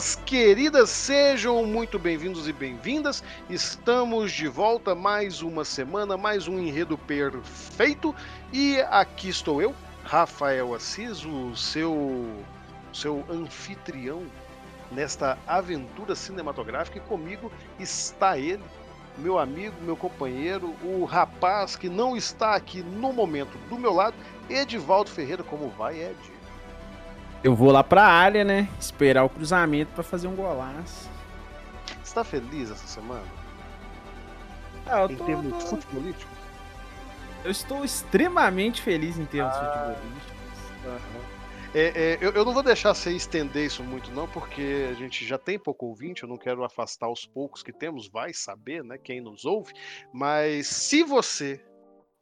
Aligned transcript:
Queridas, 0.00 0.88
sejam 0.88 1.66
muito 1.66 1.98
bem-vindos 1.98 2.48
e 2.48 2.54
bem-vindas. 2.54 3.22
Estamos 3.50 4.32
de 4.32 4.48
volta 4.48 4.94
mais 4.94 5.42
uma 5.42 5.62
semana, 5.62 6.16
mais 6.16 6.48
um 6.48 6.58
enredo 6.58 6.96
perfeito. 6.96 8.14
E 8.50 8.80
aqui 8.88 9.28
estou 9.28 9.60
eu, 9.60 9.74
Rafael 10.02 10.74
Assis, 10.74 11.22
o 11.26 11.54
seu, 11.54 12.42
seu 12.94 13.22
anfitrião 13.28 14.22
nesta 14.90 15.36
aventura 15.46 16.14
cinematográfica. 16.14 16.96
E 16.96 17.02
comigo 17.02 17.52
está 17.78 18.38
ele, 18.38 18.64
meu 19.18 19.38
amigo, 19.38 19.76
meu 19.82 19.96
companheiro, 19.96 20.74
o 20.82 21.04
rapaz 21.04 21.76
que 21.76 21.90
não 21.90 22.16
está 22.16 22.54
aqui 22.54 22.82
no 22.82 23.12
momento 23.12 23.58
do 23.68 23.78
meu 23.78 23.92
lado, 23.92 24.16
Edivaldo 24.48 25.10
Ferreira. 25.10 25.44
Como 25.44 25.68
vai, 25.68 26.00
Ed? 26.00 26.39
Eu 27.42 27.54
vou 27.54 27.70
lá 27.70 27.82
pra 27.82 28.04
área, 28.04 28.44
né? 28.44 28.68
Esperar 28.78 29.24
o 29.24 29.28
cruzamento 29.28 29.92
pra 29.94 30.02
fazer 30.04 30.28
um 30.28 30.34
golaço. 30.36 31.08
Você 32.02 32.14
tá 32.14 32.22
feliz 32.24 32.70
essa 32.70 32.86
semana? 32.86 33.24
Ah, 34.86 35.02
eu 35.02 35.10
em 35.10 35.16
tô, 35.16 35.24
termos 35.24 35.64
tô- 35.64 35.70
futebolísticos? 35.76 36.38
eu 37.44 37.50
estou 37.50 37.84
extremamente 37.84 38.82
feliz 38.82 39.18
em 39.18 39.24
termos 39.24 39.54
Ah. 39.54 39.94
futebolísticos. 39.94 40.40
É, 41.72 41.80
é, 42.14 42.18
eu, 42.20 42.32
eu 42.32 42.44
não 42.44 42.52
vou 42.52 42.64
deixar 42.64 42.92
você 42.92 43.12
estender 43.12 43.64
isso 43.66 43.84
muito, 43.84 44.10
não, 44.10 44.26
porque 44.26 44.88
a 44.90 44.94
gente 44.94 45.24
já 45.24 45.38
tem 45.38 45.56
pouco 45.56 45.86
ouvinte, 45.86 46.24
eu 46.24 46.28
não 46.28 46.36
quero 46.36 46.64
afastar 46.64 47.08
os 47.08 47.24
poucos 47.24 47.62
que 47.62 47.72
temos, 47.72 48.08
vai 48.08 48.34
saber, 48.34 48.82
né, 48.82 48.98
quem 48.98 49.20
nos 49.20 49.44
ouve. 49.44 49.72
Mas 50.12 50.66
se 50.66 51.04
você 51.04 51.64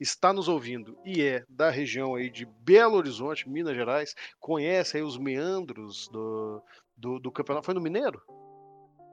está 0.00 0.32
nos 0.32 0.48
ouvindo 0.48 0.96
e 1.04 1.22
é 1.22 1.44
da 1.48 1.70
região 1.70 2.14
aí 2.14 2.30
de 2.30 2.46
Belo 2.46 2.96
Horizonte, 2.96 3.48
Minas 3.48 3.74
Gerais, 3.74 4.14
conhece 4.38 4.96
aí 4.96 5.02
os 5.02 5.18
meandros 5.18 6.08
do, 6.08 6.62
do, 6.96 7.18
do 7.18 7.32
campeonato. 7.32 7.66
Foi 7.66 7.74
no 7.74 7.80
Mineiro? 7.80 8.22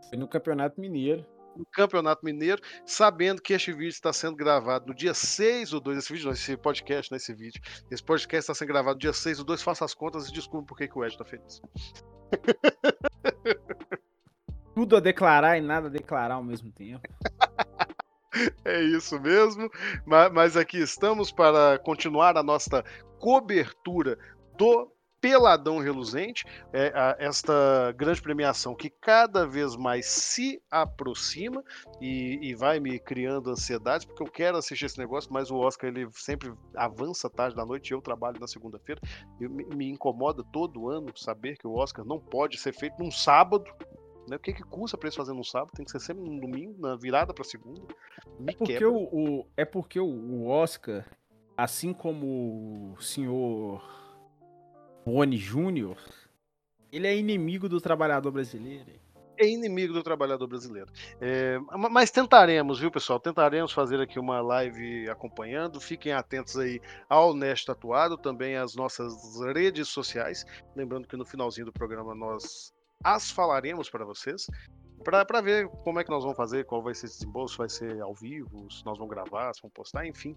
Foi 0.10 0.18
no 0.18 0.28
Campeonato 0.28 0.80
Mineiro. 0.80 1.26
no 1.56 1.66
Campeonato 1.66 2.24
Mineiro, 2.24 2.62
sabendo 2.86 3.42
que 3.42 3.54
este 3.54 3.72
vídeo 3.72 3.90
está 3.90 4.12
sendo 4.14 4.36
gravado 4.36 4.88
no 4.88 4.94
dia 4.94 5.14
6 5.14 5.74
ou 5.74 5.80
2, 5.80 5.98
esse 5.98 6.14
vídeo 6.14 6.26
não, 6.26 6.34
esse 6.34 6.58
podcast, 6.58 7.12
não 7.12 7.16
esse 7.18 7.34
vídeo, 7.34 7.62
esse 7.90 8.04
podcast 8.04 8.44
está 8.44 8.54
sendo 8.54 8.68
gravado 8.68 8.96
no 8.96 9.00
dia 9.00 9.14
6 9.14 9.40
ou 9.40 9.46
2, 9.46 9.64
faça 9.64 9.86
as 9.86 9.94
contas 9.94 10.28
e 10.28 10.34
descubra 10.34 10.66
por 10.66 10.78
que, 10.78 10.88
que 10.88 10.98
o 10.98 11.04
Ed 11.04 11.14
está 11.14 11.26
feliz. 11.26 11.62
Tudo 14.76 14.98
a 14.98 15.00
declarar 15.00 15.58
e 15.58 15.62
nada 15.62 15.88
a 15.88 15.90
declarar 15.90 16.36
ao 16.36 16.44
mesmo 16.44 16.70
tempo. 16.72 17.02
É 18.66 18.82
isso 18.82 19.20
mesmo, 19.20 19.70
ma- 20.06 20.30
mas 20.30 20.58
aqui 20.58 20.78
estamos 20.78 21.32
para 21.32 21.80
continuar 21.80 22.38
a 22.38 22.44
nossa 22.44 22.84
cobertura 23.20 24.18
do 24.58 24.92
Peladão 25.22 25.80
Reluzente, 25.80 26.46
é, 26.72 26.88
a- 26.94 27.16
esta 27.18 27.92
grande 27.98 28.22
premiação 28.22 28.76
que 28.76 28.92
cada 28.92 29.48
vez 29.48 29.76
mais 29.76 30.06
se 30.06 30.62
aproxima 30.70 31.64
e, 32.00 32.38
e 32.44 32.54
vai 32.54 32.80
me 32.80 33.00
criando 33.00 33.50
ansiedades, 33.50 34.06
porque 34.06 34.22
eu 34.22 34.28
quero 34.32 34.58
assistir 34.58 34.86
esse 34.86 35.00
negócio, 35.00 35.34
mas 35.34 35.50
o 35.50 35.56
Oscar 35.58 35.90
ele 35.90 36.08
sempre 36.12 36.54
avança 36.76 37.28
tarde 37.28 37.56
da 37.56 37.66
noite 37.66 37.90
e 37.90 37.94
eu 37.94 38.02
trabalho 38.02 38.40
na 38.40 38.48
segunda-feira. 38.48 39.02
Me, 39.40 39.66
me 39.76 39.90
incomoda 39.90 40.44
todo 40.54 40.90
ano 40.92 41.12
saber 41.18 41.58
que 41.58 41.66
o 41.66 41.74
Oscar 41.74 42.06
não 42.06 42.20
pode 42.20 42.60
ser 42.60 42.74
feito 42.74 43.00
num 43.00 43.10
sábado. 43.10 43.66
Né? 44.28 44.36
O 44.36 44.40
que, 44.40 44.54
que 44.54 44.64
custa 44.64 44.98
para 44.98 45.08
eles 45.08 45.16
fazer 45.16 45.34
num 45.34 45.44
sábado? 45.44 45.72
Tem 45.76 45.86
que 45.86 45.92
ser 45.92 46.00
sempre 46.00 46.24
num 46.24 46.40
domingo, 46.40 46.80
na 46.82 46.96
virada 46.96 47.34
para 47.34 47.44
segunda. 47.44 47.82
Me 48.40 48.56
Porque 48.56 48.74
quebra. 48.74 48.90
o, 48.90 49.40
o- 49.42 49.48
é 49.56 49.64
porque 49.66 50.00
o, 50.00 50.48
Oscar, 50.48 51.06
assim 51.56 51.94
como 51.94 52.94
o 52.98 53.02
senhor 53.02 53.84
Boni 55.06 55.38
Júnior, 55.38 55.98
ele 56.92 57.08
é 57.08 57.16
inimigo 57.16 57.70
do 57.70 57.80
trabalhador 57.80 58.32
brasileiro. 58.32 58.92
é 59.38 59.46
inimigo 59.48 59.94
do 59.94 60.02
trabalhador 60.02 60.48
brasileiro. 60.48 60.90
É, 61.20 61.60
ma- 61.60 61.90
mas 61.90 62.10
tentaremos, 62.10 62.80
viu, 62.80 62.90
pessoal? 62.90 63.20
Tentaremos 63.20 63.74
fazer 63.74 64.00
aqui 64.00 64.18
uma 64.18 64.40
live 64.42 65.10
acompanhando. 65.10 65.80
Fiquem 65.82 66.14
atentos 66.14 66.58
aí 66.58 66.80
ao 67.10 67.34
Nest 67.36 67.66
Tatuado, 67.66 68.18
também 68.18 68.56
às 68.56 68.76
nossas 68.76 69.14
redes 69.54 69.90
sociais. 69.90 70.46
Lembrando 70.76 71.06
que 71.08 71.18
no 71.18 71.26
finalzinho 71.26 71.66
do 71.66 71.74
programa 71.74 72.16
nós 72.16 72.74
as 73.06 73.30
falaremos 73.30 73.88
para 73.88 74.04
vocês. 74.04 74.48
Para 75.04 75.40
ver 75.40 75.70
como 75.84 76.00
é 76.00 76.04
que 76.04 76.10
nós 76.10 76.24
vamos 76.24 76.36
fazer, 76.36 76.66
qual 76.66 76.82
vai 76.82 76.96
ser 76.96 77.06
esse 77.06 77.20
desembolso, 77.20 77.54
se 77.54 77.58
vai 77.60 77.70
ser 77.70 78.02
ao 78.02 78.16
vivo, 78.16 78.68
se 78.72 78.84
nós 78.84 78.98
vamos 78.98 79.14
gravar, 79.14 79.54
se 79.54 79.62
vamos 79.62 79.76
postar, 79.76 80.08
enfim. 80.08 80.36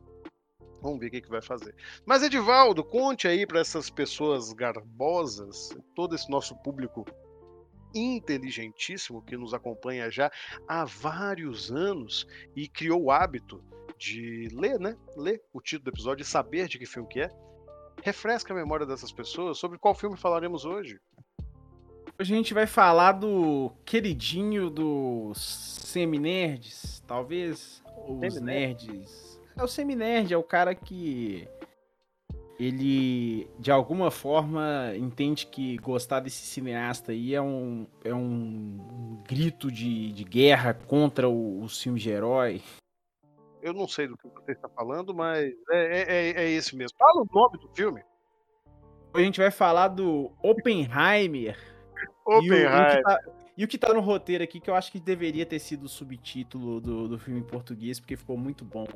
Vamos 0.82 0.98
ver 1.00 1.06
o 1.06 1.10
que, 1.10 1.22
que 1.22 1.30
vai 1.30 1.40
fazer. 1.40 1.74
Mas, 2.04 2.22
Edivaldo, 2.22 2.84
conte 2.84 3.26
aí 3.26 3.46
para 3.46 3.60
essas 3.60 3.88
pessoas 3.88 4.52
garbosas, 4.52 5.70
todo 5.94 6.14
esse 6.14 6.30
nosso 6.30 6.54
público 6.56 7.06
inteligentíssimo 7.94 9.22
que 9.22 9.34
nos 9.34 9.54
acompanha 9.54 10.10
já 10.10 10.30
há 10.68 10.84
vários 10.84 11.72
anos 11.72 12.26
e 12.54 12.68
criou 12.68 13.04
o 13.04 13.10
hábito 13.10 13.64
de 13.96 14.48
ler, 14.52 14.78
né? 14.78 14.94
Ler 15.16 15.42
o 15.54 15.62
título 15.62 15.84
do 15.84 15.94
episódio 15.94 16.22
e 16.22 16.26
saber 16.26 16.68
de 16.68 16.78
que 16.78 16.84
filme 16.84 17.08
que 17.08 17.22
é. 17.22 17.30
Refresca 18.02 18.52
a 18.52 18.56
memória 18.56 18.84
dessas 18.84 19.10
pessoas 19.10 19.56
sobre 19.56 19.78
qual 19.78 19.94
filme 19.94 20.18
falaremos 20.18 20.66
hoje. 20.66 21.00
Hoje 22.20 22.34
a 22.34 22.36
gente 22.36 22.52
vai 22.52 22.66
falar 22.66 23.12
do 23.12 23.70
queridinho 23.84 24.68
dos 24.70 25.38
seminerds, 25.38 27.00
talvez 27.06 27.82
os 28.08 28.34
Seminerd? 28.34 28.86
nerds. 28.88 29.40
É 29.56 29.62
o 29.62 29.68
seminerd, 29.68 30.32
é 30.34 30.36
o 30.36 30.42
cara 30.42 30.74
que 30.74 31.48
ele 32.58 33.48
de 33.58 33.70
alguma 33.70 34.10
forma 34.10 34.92
entende 34.96 35.46
que 35.46 35.76
gostar 35.78 36.18
desse 36.20 36.44
cineasta 36.44 37.12
aí 37.12 37.34
é 37.34 37.40
um, 37.42 37.86
é 38.04 38.12
um 38.12 39.22
grito 39.28 39.70
de, 39.70 40.12
de 40.12 40.24
guerra 40.24 40.74
contra 40.74 41.28
o, 41.28 41.62
os 41.62 41.80
filmes 41.80 42.02
de 42.02 42.10
herói. 42.10 42.60
Eu 43.62 43.72
não 43.72 43.86
sei 43.86 44.08
do 44.08 44.16
que 44.16 44.28
você 44.28 44.52
está 44.52 44.68
falando, 44.68 45.14
mas 45.14 45.52
é, 45.70 46.00
é, 46.00 46.02
é- 46.32 46.44
é 46.46 46.50
esse 46.50 46.76
mesmo. 46.76 46.96
Fala 46.98 47.22
o 47.22 47.26
nome 47.32 47.58
do 47.58 47.68
filme. 47.74 48.00
Hoje 49.14 49.22
a 49.22 49.26
gente 49.26 49.40
vai 49.40 49.50
falar 49.52 49.88
do 49.88 50.32
Oppenheimer. 50.42 51.56
E 52.02 52.30
Oppenheimer. 52.30 52.96
que 52.96 53.02
tá, 53.02 53.20
e 53.56 53.64
o 53.64 53.68
que 53.68 53.78
tá 53.78 53.92
no 53.92 54.00
roteiro 54.00 54.44
aqui, 54.44 54.60
que 54.60 54.70
eu 54.70 54.74
acho 54.74 54.92
que 54.92 55.00
deveria 55.00 55.44
ter 55.44 55.58
sido 55.58 55.84
o 55.84 55.88
subtítulo 55.88 56.80
do, 56.80 57.08
do 57.08 57.18
filme 57.18 57.40
em 57.40 57.44
português, 57.44 57.98
porque 57.98 58.16
ficou 58.16 58.36
muito 58.36 58.64
bom. 58.64 58.86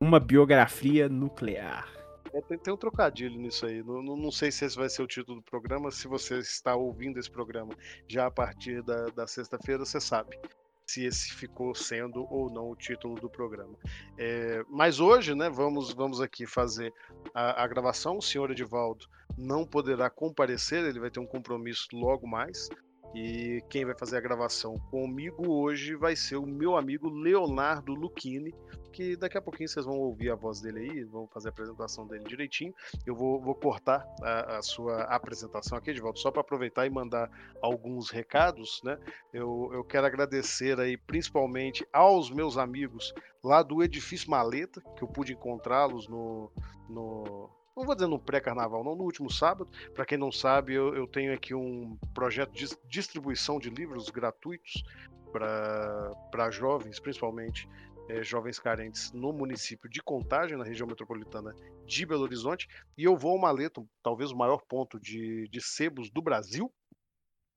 Uma 0.00 0.20
biografia 0.20 1.08
nuclear. 1.08 1.88
É, 2.32 2.40
tem, 2.40 2.56
tem 2.58 2.72
um 2.72 2.76
trocadilho 2.76 3.38
nisso 3.38 3.66
aí. 3.66 3.82
Não, 3.82 4.02
não, 4.02 4.16
não 4.16 4.30
sei 4.30 4.50
se 4.50 4.64
esse 4.64 4.76
vai 4.76 4.88
ser 4.88 5.02
o 5.02 5.06
título 5.06 5.38
do 5.38 5.42
programa. 5.42 5.90
Se 5.90 6.08
você 6.08 6.38
está 6.38 6.74
ouvindo 6.74 7.18
esse 7.18 7.30
programa 7.30 7.74
já 8.08 8.26
a 8.26 8.30
partir 8.30 8.82
da, 8.82 9.06
da 9.06 9.26
sexta-feira, 9.26 9.84
você 9.84 10.00
sabe 10.00 10.38
se 10.86 11.04
esse 11.04 11.32
ficou 11.32 11.74
sendo 11.74 12.26
ou 12.30 12.50
não 12.50 12.70
o 12.70 12.76
título 12.76 13.14
do 13.20 13.28
programa. 13.28 13.74
É, 14.18 14.64
mas 14.68 15.00
hoje, 15.00 15.34
né, 15.34 15.48
vamos, 15.48 15.92
vamos 15.92 16.20
aqui 16.20 16.46
fazer 16.46 16.92
a, 17.34 17.62
a 17.62 17.66
gravação. 17.66 18.18
O 18.18 18.22
senhor 18.22 18.50
Edivaldo 18.50 19.06
não 19.36 19.64
poderá 19.64 20.10
comparecer, 20.10 20.84
ele 20.84 21.00
vai 21.00 21.10
ter 21.10 21.20
um 21.20 21.26
compromisso 21.26 21.88
logo 21.92 22.26
mais. 22.26 22.68
E 23.14 23.62
quem 23.68 23.84
vai 23.84 23.94
fazer 23.94 24.16
a 24.16 24.20
gravação 24.20 24.78
comigo 24.90 25.50
hoje 25.50 25.94
vai 25.94 26.16
ser 26.16 26.36
o 26.36 26.46
meu 26.46 26.76
amigo 26.76 27.10
Leonardo 27.10 27.94
Lucchini, 27.94 28.54
que 28.92 29.16
daqui 29.16 29.36
a 29.36 29.42
pouquinho 29.42 29.68
vocês 29.68 29.84
vão 29.84 29.98
ouvir 29.98 30.30
a 30.30 30.34
voz 30.34 30.60
dele 30.60 30.80
aí, 30.80 31.04
vão 31.04 31.26
fazer 31.26 31.48
a 31.48 31.50
apresentação 31.50 32.06
dele 32.06 32.24
direitinho. 32.24 32.74
Eu 33.06 33.14
vou, 33.14 33.40
vou 33.40 33.54
cortar 33.54 34.06
a, 34.22 34.58
a, 34.58 34.62
sua 34.62 35.02
apresentação 35.04 35.76
aqui, 35.76 35.92
de 35.92 36.00
volta, 36.00 36.20
só 36.20 36.30
para 36.30 36.40
aproveitar 36.40 36.86
e 36.86 36.90
mandar 36.90 37.30
alguns 37.60 38.10
recados, 38.10 38.80
né? 38.82 38.98
Eu, 39.32 39.70
eu 39.72 39.84
quero 39.84 40.06
agradecer 40.06 40.78
aí 40.80 40.96
principalmente 40.96 41.86
aos 41.92 42.30
meus 42.30 42.56
amigos 42.56 43.14
lá 43.42 43.62
do 43.62 43.82
Edifício 43.82 44.30
Maleta, 44.30 44.80
que 44.96 45.02
eu 45.02 45.08
pude 45.08 45.32
encontrá-los 45.32 46.08
no, 46.08 46.50
no 46.88 47.50
não 47.76 47.84
vou 47.84 47.94
dizer 47.94 48.06
no 48.06 48.18
pré-carnaval, 48.18 48.84
não, 48.84 48.94
no 48.94 49.04
último 49.04 49.30
sábado. 49.30 49.70
Para 49.94 50.04
quem 50.04 50.18
não 50.18 50.30
sabe, 50.30 50.74
eu, 50.74 50.94
eu, 50.94 51.06
tenho 51.06 51.32
aqui 51.32 51.54
um 51.54 51.96
projeto 52.14 52.52
de 52.52 52.68
distribuição 52.86 53.58
de 53.58 53.70
livros 53.70 54.08
gratuitos 54.10 54.84
para 55.32 56.50
jovens, 56.50 57.00
principalmente 57.00 57.66
é, 58.08 58.22
jovens 58.22 58.58
carentes, 58.58 59.10
no 59.12 59.32
município 59.32 59.88
de 59.88 60.02
Contagem, 60.02 60.58
na 60.58 60.64
região 60.64 60.86
metropolitana 60.86 61.54
de 61.86 62.04
Belo 62.04 62.22
Horizonte. 62.22 62.68
E 62.96 63.04
eu 63.04 63.16
vou 63.16 63.32
ao 63.32 63.38
Maleto, 63.38 63.88
talvez 64.02 64.30
o 64.30 64.36
maior 64.36 64.62
ponto 64.68 65.00
de, 65.00 65.48
de 65.48 65.60
sebos 65.60 66.10
do 66.10 66.20
Brasil, 66.20 66.70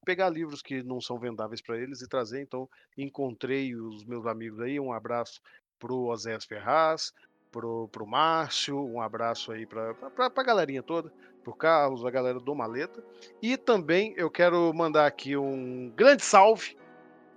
pegar 0.05 0.29
livros 0.29 0.61
que 0.61 0.83
não 0.83 1.01
são 1.01 1.19
vendáveis 1.19 1.61
para 1.61 1.77
eles 1.77 2.01
e 2.01 2.07
trazer. 2.07 2.41
Então, 2.41 2.69
encontrei 2.97 3.75
os 3.75 4.05
meus 4.05 4.25
amigos 4.25 4.59
aí. 4.61 4.79
Um 4.79 4.93
abraço 4.93 5.41
para 5.79 5.91
o 5.91 6.07
Osés 6.09 6.45
Ferraz, 6.45 7.11
pro, 7.55 7.87
pro 7.87 8.05
Márcio, 8.05 8.77
um 8.77 8.99
abraço 8.99 9.53
aí 9.53 9.65
pra, 9.65 9.93
pra, 9.93 10.29
pra 10.29 10.43
galerinha 10.43 10.83
toda, 10.83 11.09
pro 11.41 11.55
Carlos, 11.55 12.05
a 12.05 12.11
galera 12.11 12.37
do 12.37 12.53
Maleta. 12.53 13.01
E 13.41 13.55
também 13.55 14.13
eu 14.17 14.29
quero 14.29 14.73
mandar 14.73 15.07
aqui 15.07 15.37
um 15.37 15.89
grande 15.95 16.21
salve 16.21 16.75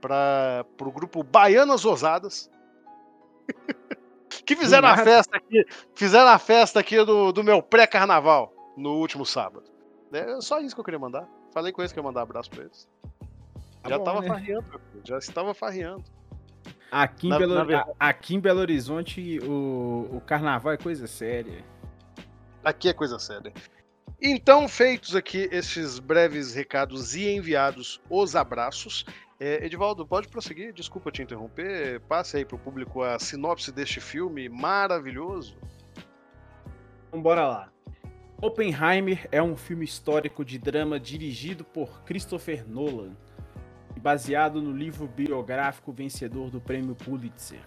para 0.00 0.66
pro 0.76 0.90
grupo 0.90 1.22
Baianas 1.22 1.84
Ousadas. 1.84 2.50
que 4.44 4.56
fizeram 4.56 4.88
a 4.88 4.96
festa 4.96 5.36
aqui, 5.36 5.64
fizeram 5.94 6.30
a 6.30 6.38
festa 6.38 6.80
aqui 6.80 7.04
do, 7.04 7.30
do 7.30 7.44
meu 7.44 7.62
pré-carnaval 7.62 8.52
no 8.76 8.94
último 8.96 9.24
sábado. 9.24 9.70
É 10.12 10.40
só 10.40 10.58
isso 10.58 10.74
que 10.74 10.80
eu 10.80 10.84
queria 10.84 10.98
mandar. 10.98 11.28
Falei 11.52 11.70
com 11.70 11.80
eles 11.80 11.92
que 11.92 11.98
eu 11.98 12.02
ia 12.02 12.08
mandar 12.08 12.22
abraço 12.22 12.50
pra 12.50 12.64
eles. 12.64 12.88
Tá 13.84 13.90
já 13.90 13.98
bom, 13.98 14.04
tava 14.04 14.20
né? 14.22 14.26
farreando, 14.26 14.80
já 15.04 15.18
estava 15.18 15.54
farreando. 15.54 16.17
Aqui 16.90 17.26
em, 17.26 17.30
na, 17.30 17.38
Belo, 17.38 17.54
na 17.54 17.86
aqui 17.98 18.34
em 18.34 18.40
Belo 18.40 18.60
Horizonte, 18.60 19.38
o, 19.40 20.08
o 20.12 20.20
carnaval 20.22 20.72
é 20.72 20.76
coisa 20.76 21.06
séria. 21.06 21.64
Aqui 22.64 22.88
é 22.88 22.92
coisa 22.92 23.18
séria. 23.18 23.52
Então, 24.20 24.66
feitos 24.66 25.14
aqui 25.14 25.48
esses 25.52 25.98
breves 25.98 26.54
recados 26.54 27.14
e 27.14 27.28
enviados 27.28 28.00
os 28.10 28.34
abraços, 28.34 29.04
é, 29.38 29.64
Edivaldo, 29.64 30.04
pode 30.06 30.28
prosseguir? 30.28 30.72
Desculpa 30.72 31.12
te 31.12 31.22
interromper. 31.22 32.00
Passe 32.00 32.38
aí 32.38 32.44
para 32.44 32.56
o 32.56 32.58
público 32.58 33.02
a 33.02 33.18
sinopse 33.18 33.70
deste 33.70 34.00
filme 34.00 34.48
maravilhoso. 34.48 35.56
Então, 37.06 37.22
bora 37.22 37.46
lá. 37.46 37.72
Oppenheimer 38.40 39.28
é 39.30 39.42
um 39.42 39.56
filme 39.56 39.84
histórico 39.84 40.44
de 40.44 40.58
drama 40.58 40.98
dirigido 40.98 41.64
por 41.64 42.02
Christopher 42.04 42.68
Nolan 42.68 43.16
baseado 43.98 44.62
no 44.62 44.72
livro 44.72 45.06
biográfico 45.06 45.92
vencedor 45.92 46.50
do 46.50 46.60
prêmio 46.60 46.94
Pulitzer. 46.94 47.60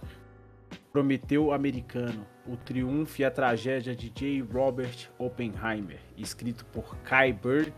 Prometeu 0.91 1.53
Americano, 1.53 2.25
o 2.47 2.55
triunfo 2.57 3.21
e 3.21 3.25
a 3.25 3.31
tragédia 3.31 3.95
de 3.95 4.09
J. 4.09 4.41
Robert 4.41 5.09
Oppenheimer, 5.17 5.99
escrito 6.17 6.65
por 6.65 6.97
Kai 6.99 7.31
Bird 7.31 7.73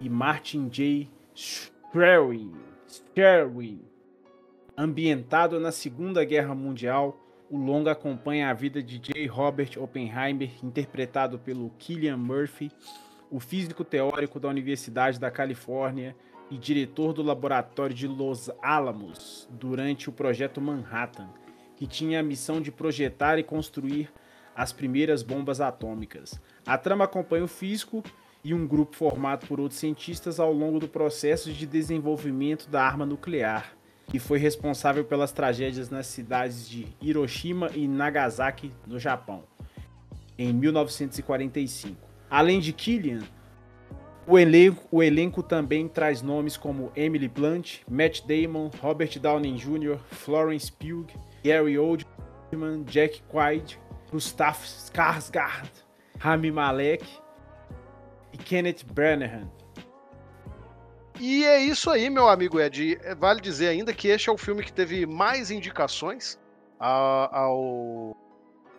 e 0.00 0.08
Martin 0.08 0.68
J. 0.68 1.10
Sherwin. 1.34 2.52
Ambientado 4.76 5.58
na 5.58 5.72
Segunda 5.72 6.24
Guerra 6.24 6.54
Mundial, 6.54 7.18
o 7.50 7.56
longa 7.56 7.92
acompanha 7.92 8.50
a 8.50 8.54
vida 8.54 8.82
de 8.82 8.98
J. 8.98 9.26
Robert 9.26 9.76
Oppenheimer, 9.76 10.50
interpretado 10.62 11.38
pelo 11.38 11.70
Killian 11.78 12.16
Murphy, 12.16 12.70
o 13.30 13.40
físico 13.40 13.84
teórico 13.84 14.38
da 14.38 14.48
Universidade 14.48 15.18
da 15.18 15.30
Califórnia 15.30 16.14
e 16.50 16.56
diretor 16.56 17.12
do 17.12 17.22
laboratório 17.22 17.94
de 17.94 18.06
Los 18.06 18.50
Alamos 18.62 19.48
durante 19.50 20.08
o 20.08 20.12
projeto 20.12 20.60
Manhattan, 20.60 21.28
que 21.76 21.86
tinha 21.86 22.20
a 22.20 22.22
missão 22.22 22.60
de 22.60 22.72
projetar 22.72 23.38
e 23.38 23.42
construir 23.42 24.10
as 24.56 24.72
primeiras 24.72 25.22
bombas 25.22 25.60
atômicas. 25.60 26.40
A 26.66 26.76
trama 26.76 27.04
acompanha 27.04 27.44
o 27.44 27.48
físico 27.48 28.02
e 28.42 28.52
um 28.52 28.66
grupo 28.66 28.96
formado 28.96 29.46
por 29.46 29.60
outros 29.60 29.78
cientistas 29.78 30.40
ao 30.40 30.52
longo 30.52 30.80
do 30.80 30.88
processo 30.88 31.52
de 31.52 31.66
desenvolvimento 31.66 32.68
da 32.68 32.82
arma 32.82 33.06
nuclear, 33.06 33.72
que 34.06 34.18
foi 34.18 34.38
responsável 34.38 35.04
pelas 35.04 35.32
tragédias 35.32 35.90
nas 35.90 36.06
cidades 36.06 36.68
de 36.68 36.86
Hiroshima 37.00 37.70
e 37.74 37.86
Nagasaki, 37.86 38.72
no 38.86 38.98
Japão, 38.98 39.44
em 40.36 40.52
1945. 40.52 41.96
Além 42.30 42.58
de 42.58 42.72
Killian, 42.72 43.22
o 44.28 44.38
elenco, 44.38 44.86
o 44.90 45.02
elenco 45.02 45.42
também 45.42 45.88
traz 45.88 46.20
nomes 46.20 46.54
como 46.54 46.92
Emily 46.94 47.28
Blunt, 47.28 47.78
Matt 47.90 48.20
Damon, 48.26 48.70
Robert 48.82 49.18
Downey 49.18 49.54
Jr., 49.54 49.98
Florence 50.10 50.70
Pugh, 50.70 51.06
Gary 51.42 51.78
Oldman, 51.78 52.84
Jack 52.84 53.22
Quaid, 53.32 53.80
Gustav 54.12 54.58
Skarsgård, 54.62 55.70
Rami 56.18 56.52
Malek 56.52 57.06
e 58.34 58.36
Kenneth 58.36 58.84
Branagh. 58.92 59.48
E 61.18 61.44
é 61.44 61.58
isso 61.58 61.90
aí, 61.90 62.10
meu 62.10 62.28
amigo 62.28 62.60
Ed. 62.60 62.98
É, 63.02 63.14
vale 63.14 63.40
dizer 63.40 63.68
ainda 63.68 63.94
que 63.94 64.08
este 64.08 64.28
é 64.28 64.32
o 64.32 64.36
filme 64.36 64.62
que 64.62 64.72
teve 64.72 65.06
mais 65.06 65.50
indicações 65.50 66.38
ao. 66.78 68.14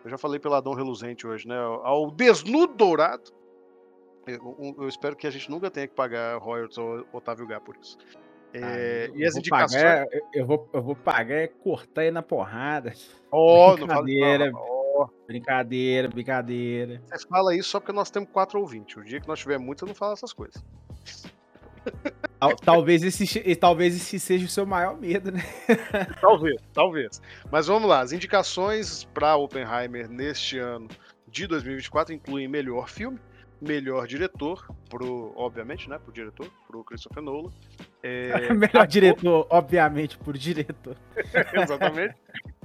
Eu 0.05 0.09
já 0.09 0.17
falei 0.17 0.39
pela 0.39 0.61
Dom 0.61 0.73
Reluzente 0.73 1.27
hoje, 1.27 1.47
né? 1.47 1.57
Ao 1.57 2.09
Desnudo 2.11 2.75
Dourado 2.75 3.38
eu, 4.35 4.87
espero 4.87 5.15
que 5.15 5.25
a 5.27 5.29
gente 5.29 5.49
nunca 5.49 5.71
tenha 5.71 5.87
que 5.87 5.93
pagar 5.93 6.37
royalties 6.37 6.77
ao 6.77 7.05
Otávio 7.13 7.47
Gá 7.47 7.59
por 7.59 7.75
isso. 7.77 7.97
É, 8.53 9.09
ah, 9.11 9.15
e 9.15 9.25
as 9.25 9.35
indicações. 9.35 9.81
Pagar, 9.81 10.07
eu, 10.33 10.45
vou, 10.45 10.69
eu 10.73 10.81
vou 10.81 10.95
pagar 10.95 11.35
é 11.35 11.47
cortar 11.47 12.01
aí 12.01 12.11
na 12.11 12.23
porrada. 12.23 12.93
Oh, 13.31 13.75
brincadeira, 13.75 14.51
não 14.51 14.59
oh. 14.59 15.07
brincadeira, 15.27 16.07
brincadeira. 16.07 17.01
Você 17.11 17.27
fala 17.27 17.55
isso 17.55 17.69
só 17.69 17.79
porque 17.79 17.93
nós 17.93 18.09
temos 18.09 18.29
quatro 18.31 18.59
ouvintes. 18.59 18.97
O 18.97 19.03
dia 19.03 19.19
que 19.19 19.27
nós 19.27 19.39
tiver 19.39 19.59
muito, 19.59 19.83
eu 19.83 19.87
não 19.87 19.95
falo 19.95 20.13
essas 20.13 20.33
coisas. 20.33 20.63
Talvez 22.63 23.03
esse, 23.03 23.55
talvez 23.55 23.95
esse 23.95 24.19
seja 24.19 24.45
o 24.45 24.49
seu 24.49 24.65
maior 24.65 24.97
medo, 24.97 25.31
né? 25.31 25.41
Talvez, 26.21 26.61
talvez. 26.73 27.21
Mas 27.51 27.67
vamos 27.67 27.89
lá. 27.89 27.99
As 27.99 28.11
indicações 28.11 29.03
para 29.13 29.35
Oppenheimer 29.35 30.09
neste 30.09 30.57
ano 30.57 30.87
de 31.27 31.47
2024 31.47 32.13
incluem 32.13 32.47
melhor 32.47 32.87
filme, 32.89 33.19
melhor 33.61 34.07
diretor, 34.07 34.65
pro, 34.89 35.33
obviamente, 35.35 35.89
né, 35.89 35.97
pro 35.97 36.11
diretor, 36.11 36.49
pro 36.67 36.83
Christopher 36.83 37.21
Nolan. 37.21 37.51
É, 38.01 38.51
melhor 38.53 38.75
ator... 38.75 38.87
diretor, 38.87 39.47
obviamente, 39.49 40.17
por 40.17 40.37
diretor. 40.37 40.95
Exatamente. 41.53 42.15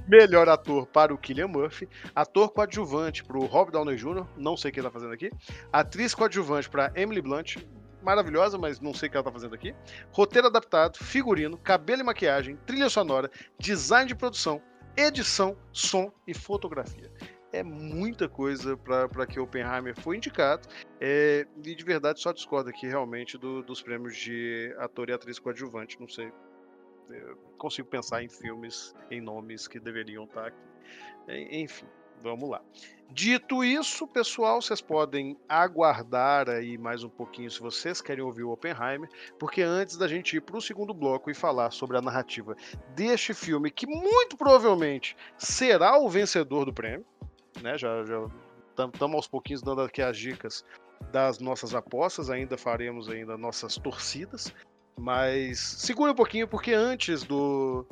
Melhor 0.07 0.49
ator 0.49 0.87
para 0.87 1.15
o 1.15 1.19
Killian 1.19 1.49
Murphy, 1.49 1.89
ator 2.15 2.51
coadjuvante 2.51 3.25
para 3.25 3.39
o 3.39 3.47
Rob 3.47 3.73
Downey 3.73 3.97
Jr., 3.97 4.27
não 4.37 4.57
sei 4.57 4.71
o 4.71 4.75
que 4.75 4.81
ele 4.81 4.87
tá 4.87 4.93
fazendo 4.93 5.15
aqui, 5.15 5.31
atriz 5.73 6.15
coadjuvante 6.15 6.69
para 6.69 6.93
Emily 6.95 7.23
Blunt, 7.23 7.57
maravilhosa, 8.03 8.59
mas 8.59 8.81
não 8.81 8.93
sei 8.93 9.09
o 9.09 9.11
que 9.11 9.17
ela 9.17 9.25
tá 9.25 9.33
fazendo 9.33 9.55
aqui, 9.55 9.75
roteiro 10.13 10.49
adaptado, 10.49 10.99
figurino, 10.99 11.57
cabelo 11.57 12.03
e 12.03 12.05
maquiagem, 12.05 12.57
trilha 12.67 12.91
sonora, 12.91 13.31
design 13.59 14.07
de 14.07 14.15
produção, 14.15 14.61
edição, 14.95 15.57
som 15.73 16.13
e 16.27 16.35
fotografia 16.35 17.11
é 17.55 17.63
muita 17.63 18.29
coisa 18.29 18.77
para 18.77 19.27
que 19.27 19.39
Oppenheimer 19.39 19.95
foi 19.99 20.17
indicado. 20.17 20.69
É, 21.01 21.47
e 21.65 21.75
de 21.75 21.85
verdade 21.85 22.21
só 22.21 22.33
discordo 22.33 22.71
aqui 22.71 22.87
realmente 22.87 23.39
do, 23.39 23.63
dos 23.63 23.81
prêmios 23.81 24.17
de 24.17 24.75
ator 24.79 25.09
e 25.09 25.13
atriz 25.13 25.39
coadjuvante. 25.39 26.01
Não 26.01 26.09
sei. 26.09 26.33
Eu 27.09 27.37
consigo 27.59 27.89
pensar 27.89 28.23
em 28.23 28.29
filmes, 28.29 28.95
em 29.11 29.21
nomes 29.21 29.69
que 29.69 29.79
deveriam 29.79 30.25
estar 30.25 30.49
aqui. 30.49 30.59
Enfim, 31.29 31.87
vamos 32.23 32.49
lá. 32.49 32.63
Dito 33.11 33.63
isso, 33.63 34.09
pessoal, 34.09 34.61
vocês 34.61 34.81
podem 34.81 35.37
aguardar 35.49 36.49
aí 36.49 36.77
mais 36.77 37.05
um 37.05 37.09
pouquinho 37.09 37.51
se 37.51 37.61
vocês 37.61 38.01
querem 38.01 38.25
ouvir 38.25 38.43
o 38.43 38.51
Oppenheimer, 38.51 39.09
porque 39.39 39.63
antes 39.63 39.97
da 39.97 40.09
gente 40.09 40.37
ir 40.37 40.41
para 40.41 40.57
o 40.57 40.61
segundo 40.61 40.93
bloco 40.93 41.31
e 41.31 41.35
falar 41.35 41.71
sobre 41.71 41.97
a 41.97 42.03
narrativa 42.03 42.57
deste 42.95 43.35
filme, 43.35 43.71
que 43.71 43.87
muito 43.87 44.37
provavelmente 44.37 45.17
será 45.37 45.99
o 45.99 46.09
vencedor 46.09 46.65
do 46.65 46.73
prêmio, 46.73 47.07
né? 47.63 47.77
Já 47.79 48.03
estamos 48.71 49.15
aos 49.15 49.29
pouquinhos 49.29 49.63
dando 49.63 49.83
aqui 49.83 50.03
as 50.03 50.17
dicas 50.17 50.65
das 51.13 51.39
nossas 51.39 51.75
apostas, 51.75 52.31
ainda 52.31 52.57
faremos 52.57 53.09
ainda 53.09 53.37
nossas 53.37 53.77
torcidas, 53.77 54.55
mas 54.99 55.59
segura 55.59 56.13
um 56.13 56.15
pouquinho 56.15 56.49
porque 56.49 56.73
antes 56.73 57.23
do, 57.25 57.87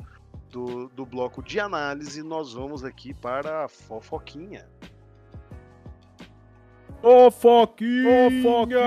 do, 0.49 0.87
do 0.89 1.05
bloco 1.05 1.41
de 1.43 1.59
análise 1.59 2.23
nós 2.23 2.53
vamos 2.53 2.83
aqui 2.83 3.13
para 3.13 3.65
a 3.65 3.67
fofoquinha. 3.67 4.67
Fofoquinha! 7.01 8.29
Fofoquinha! 8.41 8.79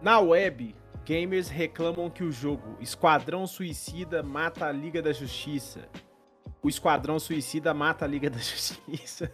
Na 0.00 0.18
web, 0.18 0.74
gamers 1.10 1.48
reclamam 1.48 2.08
que 2.08 2.22
o 2.22 2.30
jogo 2.30 2.76
Esquadrão 2.80 3.44
Suicida 3.44 4.22
mata 4.22 4.66
a 4.66 4.70
Liga 4.70 5.02
da 5.02 5.12
Justiça. 5.12 5.88
O 6.62 6.68
Esquadrão 6.68 7.18
Suicida 7.18 7.74
mata 7.74 8.04
a 8.04 8.08
Liga 8.08 8.30
da 8.30 8.38
Justiça. 8.38 9.32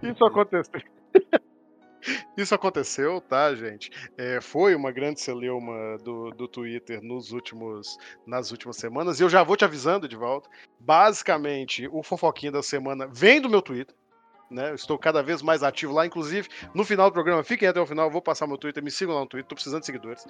Isso 0.00 0.24
aconteceu. 0.24 0.80
Isso 2.38 2.54
aconteceu, 2.54 3.20
tá, 3.20 3.52
gente? 3.56 3.90
É, 4.16 4.40
foi 4.40 4.76
uma 4.76 4.92
grande 4.92 5.20
celeuma 5.20 5.98
do, 6.04 6.30
do 6.30 6.46
Twitter 6.46 7.02
nos 7.02 7.32
últimos, 7.32 7.98
nas 8.24 8.52
últimas 8.52 8.76
semanas. 8.76 9.18
E 9.18 9.24
eu 9.24 9.28
já 9.28 9.42
vou 9.42 9.56
te 9.56 9.64
avisando 9.64 10.08
de 10.08 10.14
volta. 10.14 10.48
Basicamente, 10.78 11.88
o 11.90 12.00
fofoquinho 12.00 12.52
da 12.52 12.62
semana 12.62 13.08
vem 13.08 13.40
do 13.40 13.50
meu 13.50 13.60
Twitter. 13.60 13.96
Né? 14.50 14.70
Eu 14.70 14.74
estou 14.74 14.98
cada 14.98 15.22
vez 15.22 15.42
mais 15.42 15.62
ativo 15.62 15.92
lá. 15.92 16.06
Inclusive, 16.06 16.48
no 16.74 16.84
final 16.84 17.10
do 17.10 17.12
programa, 17.12 17.42
fiquem 17.42 17.68
até 17.68 17.80
o 17.80 17.86
final. 17.86 18.10
Vou 18.10 18.22
passar 18.22 18.46
meu 18.46 18.56
Twitter. 18.56 18.82
Me 18.82 18.90
sigam 18.90 19.14
lá 19.14 19.20
no 19.20 19.26
Twitter. 19.26 19.44
Estou 19.44 19.56
precisando 19.56 19.80
de 19.80 19.86
seguidores. 19.86 20.26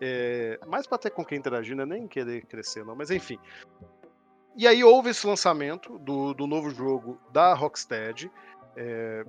É, 0.00 0.58
mais 0.66 0.86
para 0.86 0.98
ter 0.98 1.10
com 1.10 1.24
quem 1.24 1.38
interagir, 1.38 1.76
né? 1.76 1.84
nem 1.84 2.08
querer 2.08 2.44
crescer, 2.46 2.84
não. 2.84 2.96
Mas 2.96 3.10
enfim. 3.10 3.38
E 4.56 4.66
aí 4.66 4.82
houve 4.82 5.10
esse 5.10 5.26
lançamento 5.26 5.98
do, 5.98 6.34
do 6.34 6.46
novo 6.46 6.70
jogo 6.70 7.20
da 7.32 7.54
Rocksteady. 7.54 8.30
É, 8.76 9.24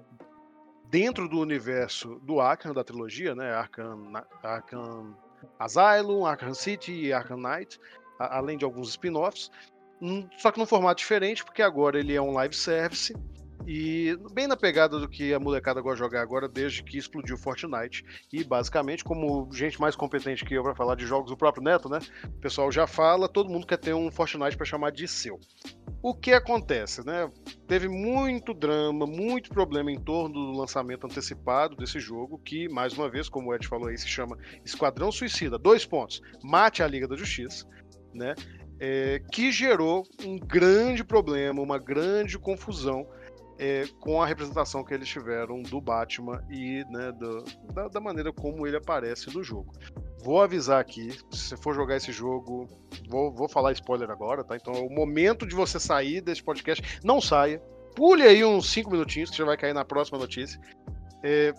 dentro 0.91 1.27
do 1.29 1.39
universo 1.39 2.19
do 2.23 2.41
Arkham, 2.41 2.73
da 2.73 2.83
trilogia, 2.83 3.33
né? 3.33 3.53
Arkham, 3.53 4.11
Arkham 4.43 5.15
Asylum, 5.57 6.25
Arkham 6.25 6.53
City 6.53 6.91
e 6.91 7.13
Arkham 7.13 7.37
Knight, 7.37 7.79
a, 8.19 8.37
além 8.37 8.57
de 8.57 8.65
alguns 8.65 8.89
spin-offs. 8.89 9.49
Hum, 10.01 10.27
só 10.37 10.51
que 10.51 10.59
num 10.59 10.65
formato 10.65 10.99
diferente, 10.99 11.45
porque 11.45 11.61
agora 11.61 11.99
ele 11.99 12.13
é 12.13 12.21
um 12.21 12.33
live 12.33 12.55
service 12.55 13.13
e 13.65 14.17
bem 14.33 14.47
na 14.47 14.57
pegada 14.57 14.99
do 14.99 15.07
que 15.07 15.33
a 15.33 15.39
molecada 15.39 15.81
gosta 15.81 15.95
de 15.95 15.99
jogar 15.99 16.21
agora, 16.21 16.47
desde 16.47 16.83
que 16.83 16.97
explodiu 16.97 17.37
Fortnite. 17.37 18.03
E 18.31 18.43
basicamente, 18.43 19.03
como 19.03 19.49
gente 19.53 19.79
mais 19.79 19.95
competente 19.95 20.45
que 20.45 20.53
eu 20.53 20.63
para 20.63 20.75
falar 20.75 20.95
de 20.95 21.05
jogos, 21.05 21.31
o 21.31 21.37
próprio 21.37 21.63
Neto, 21.63 21.89
né? 21.89 21.99
O 22.25 22.39
pessoal 22.39 22.71
já 22.71 22.87
fala, 22.87 23.29
todo 23.29 23.49
mundo 23.49 23.67
quer 23.67 23.77
ter 23.77 23.93
um 23.93 24.11
Fortnite 24.11 24.57
para 24.57 24.65
chamar 24.65 24.91
de 24.91 25.07
seu. 25.07 25.39
O 26.03 26.15
que 26.15 26.33
acontece, 26.33 27.05
né? 27.05 27.29
Teve 27.67 27.87
muito 27.87 28.53
drama, 28.53 29.05
muito 29.05 29.49
problema 29.51 29.91
em 29.91 29.99
torno 29.99 30.33
do 30.33 30.51
lançamento 30.57 31.05
antecipado 31.05 31.75
desse 31.75 31.99
jogo, 31.99 32.41
que, 32.43 32.67
mais 32.67 32.93
uma 32.93 33.09
vez, 33.09 33.29
como 33.29 33.49
o 33.49 33.55
Ed 33.55 33.67
falou 33.67 33.87
aí, 33.87 33.97
se 33.97 34.07
chama 34.07 34.37
Esquadrão 34.65 35.11
Suicida. 35.11 35.59
Dois 35.59 35.85
pontos. 35.85 36.21
Mate 36.43 36.81
a 36.81 36.87
Liga 36.87 37.07
da 37.07 37.15
Justiça, 37.15 37.67
né? 38.13 38.33
É, 38.79 39.21
que 39.31 39.51
gerou 39.51 40.03
um 40.25 40.39
grande 40.39 41.03
problema, 41.03 41.61
uma 41.61 41.77
grande 41.77 42.39
confusão 42.39 43.05
é, 43.61 43.85
com 43.99 44.19
a 44.19 44.25
representação 44.25 44.83
que 44.83 44.91
eles 44.91 45.07
tiveram 45.07 45.61
do 45.61 45.79
Batman 45.79 46.43
e 46.49 46.83
né, 46.89 47.11
do, 47.11 47.43
da, 47.71 47.87
da, 47.89 48.01
maneira 48.01 48.33
como 48.33 48.65
ele 48.65 48.75
aparece 48.75 49.31
no 49.31 49.43
jogo. 49.43 49.71
Vou 50.23 50.41
avisar 50.41 50.81
aqui, 50.81 51.11
se 51.31 51.49
você 51.49 51.57
for 51.57 51.75
jogar 51.75 51.97
esse 51.97 52.11
jogo, 52.11 52.67
vou, 53.07 53.31
vou 53.31 53.47
falar 53.47 53.71
spoiler 53.73 54.09
agora, 54.09 54.43
tá? 54.43 54.55
Então 54.55 54.73
é 54.73 54.79
o 54.79 54.89
momento 54.89 55.45
de 55.45 55.53
você 55.53 55.79
sair 55.79 56.21
desse 56.21 56.41
podcast. 56.41 56.99
Não 57.03 57.21
saia, 57.21 57.59
pule 57.95 58.23
aí 58.23 58.43
uns 58.43 58.67
5 58.71 58.89
minutinhos, 58.89 59.29
que 59.29 59.37
já 59.37 59.45
vai 59.45 59.55
cair 59.55 59.75
na 59.75 59.85
próxima 59.85 60.17
notícia. 60.17 60.59
É, 61.23 61.53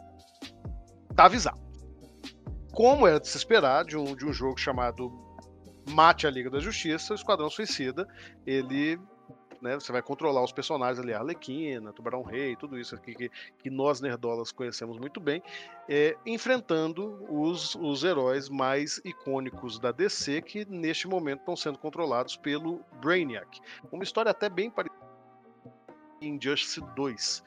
tá 1.15 1.27
avisado. 1.27 1.61
Como 2.73 3.07
era 3.07 3.21
de 3.21 3.29
se 3.29 3.37
esperar 3.37 3.85
de 3.85 3.97
um, 3.97 4.17
de 4.17 4.27
um 4.27 4.33
jogo 4.33 4.59
chamado 4.59 5.13
Mate 5.89 6.27
a 6.27 6.31
Liga 6.31 6.51
da 6.51 6.59
Justiça, 6.59 7.13
o 7.13 7.17
Esquadrão 7.17 7.49
Suicida, 7.49 8.09
ele 8.45 8.99
né? 9.63 9.75
Você 9.77 9.93
vai 9.93 10.03
controlar 10.03 10.43
os 10.43 10.53
personagens 10.53 10.99
ali, 10.99 11.15
a 11.15 11.21
Arlequina, 11.21 11.93
Tubarão 11.93 12.23
Rei, 12.23 12.57
tudo 12.57 12.79
isso 12.79 12.95
aqui 12.95 13.15
que, 13.15 13.31
que 13.59 13.71
nós 13.71 14.01
nerdolas 14.01 14.51
conhecemos 14.51 14.99
muito 14.99 15.21
bem, 15.21 15.43
é, 15.89 16.17
enfrentando 16.27 17.25
os, 17.31 17.75
os 17.77 18.03
heróis 18.03 18.49
mais 18.49 19.01
icônicos 19.05 19.79
da 19.79 19.93
DC 19.93 20.43
que 20.43 20.65
neste 20.65 21.07
momento 21.07 21.41
estão 21.41 21.57
sendo 21.57 21.79
controlados 21.79 22.37
pelo 22.37 22.85
Brainiac. 23.01 23.61
Uma 23.91 24.03
história 24.03 24.31
até 24.31 24.49
bem 24.49 24.69
parecida 24.69 25.01
em 26.21 26.35
Injustice 26.35 26.81
2. 26.97 27.45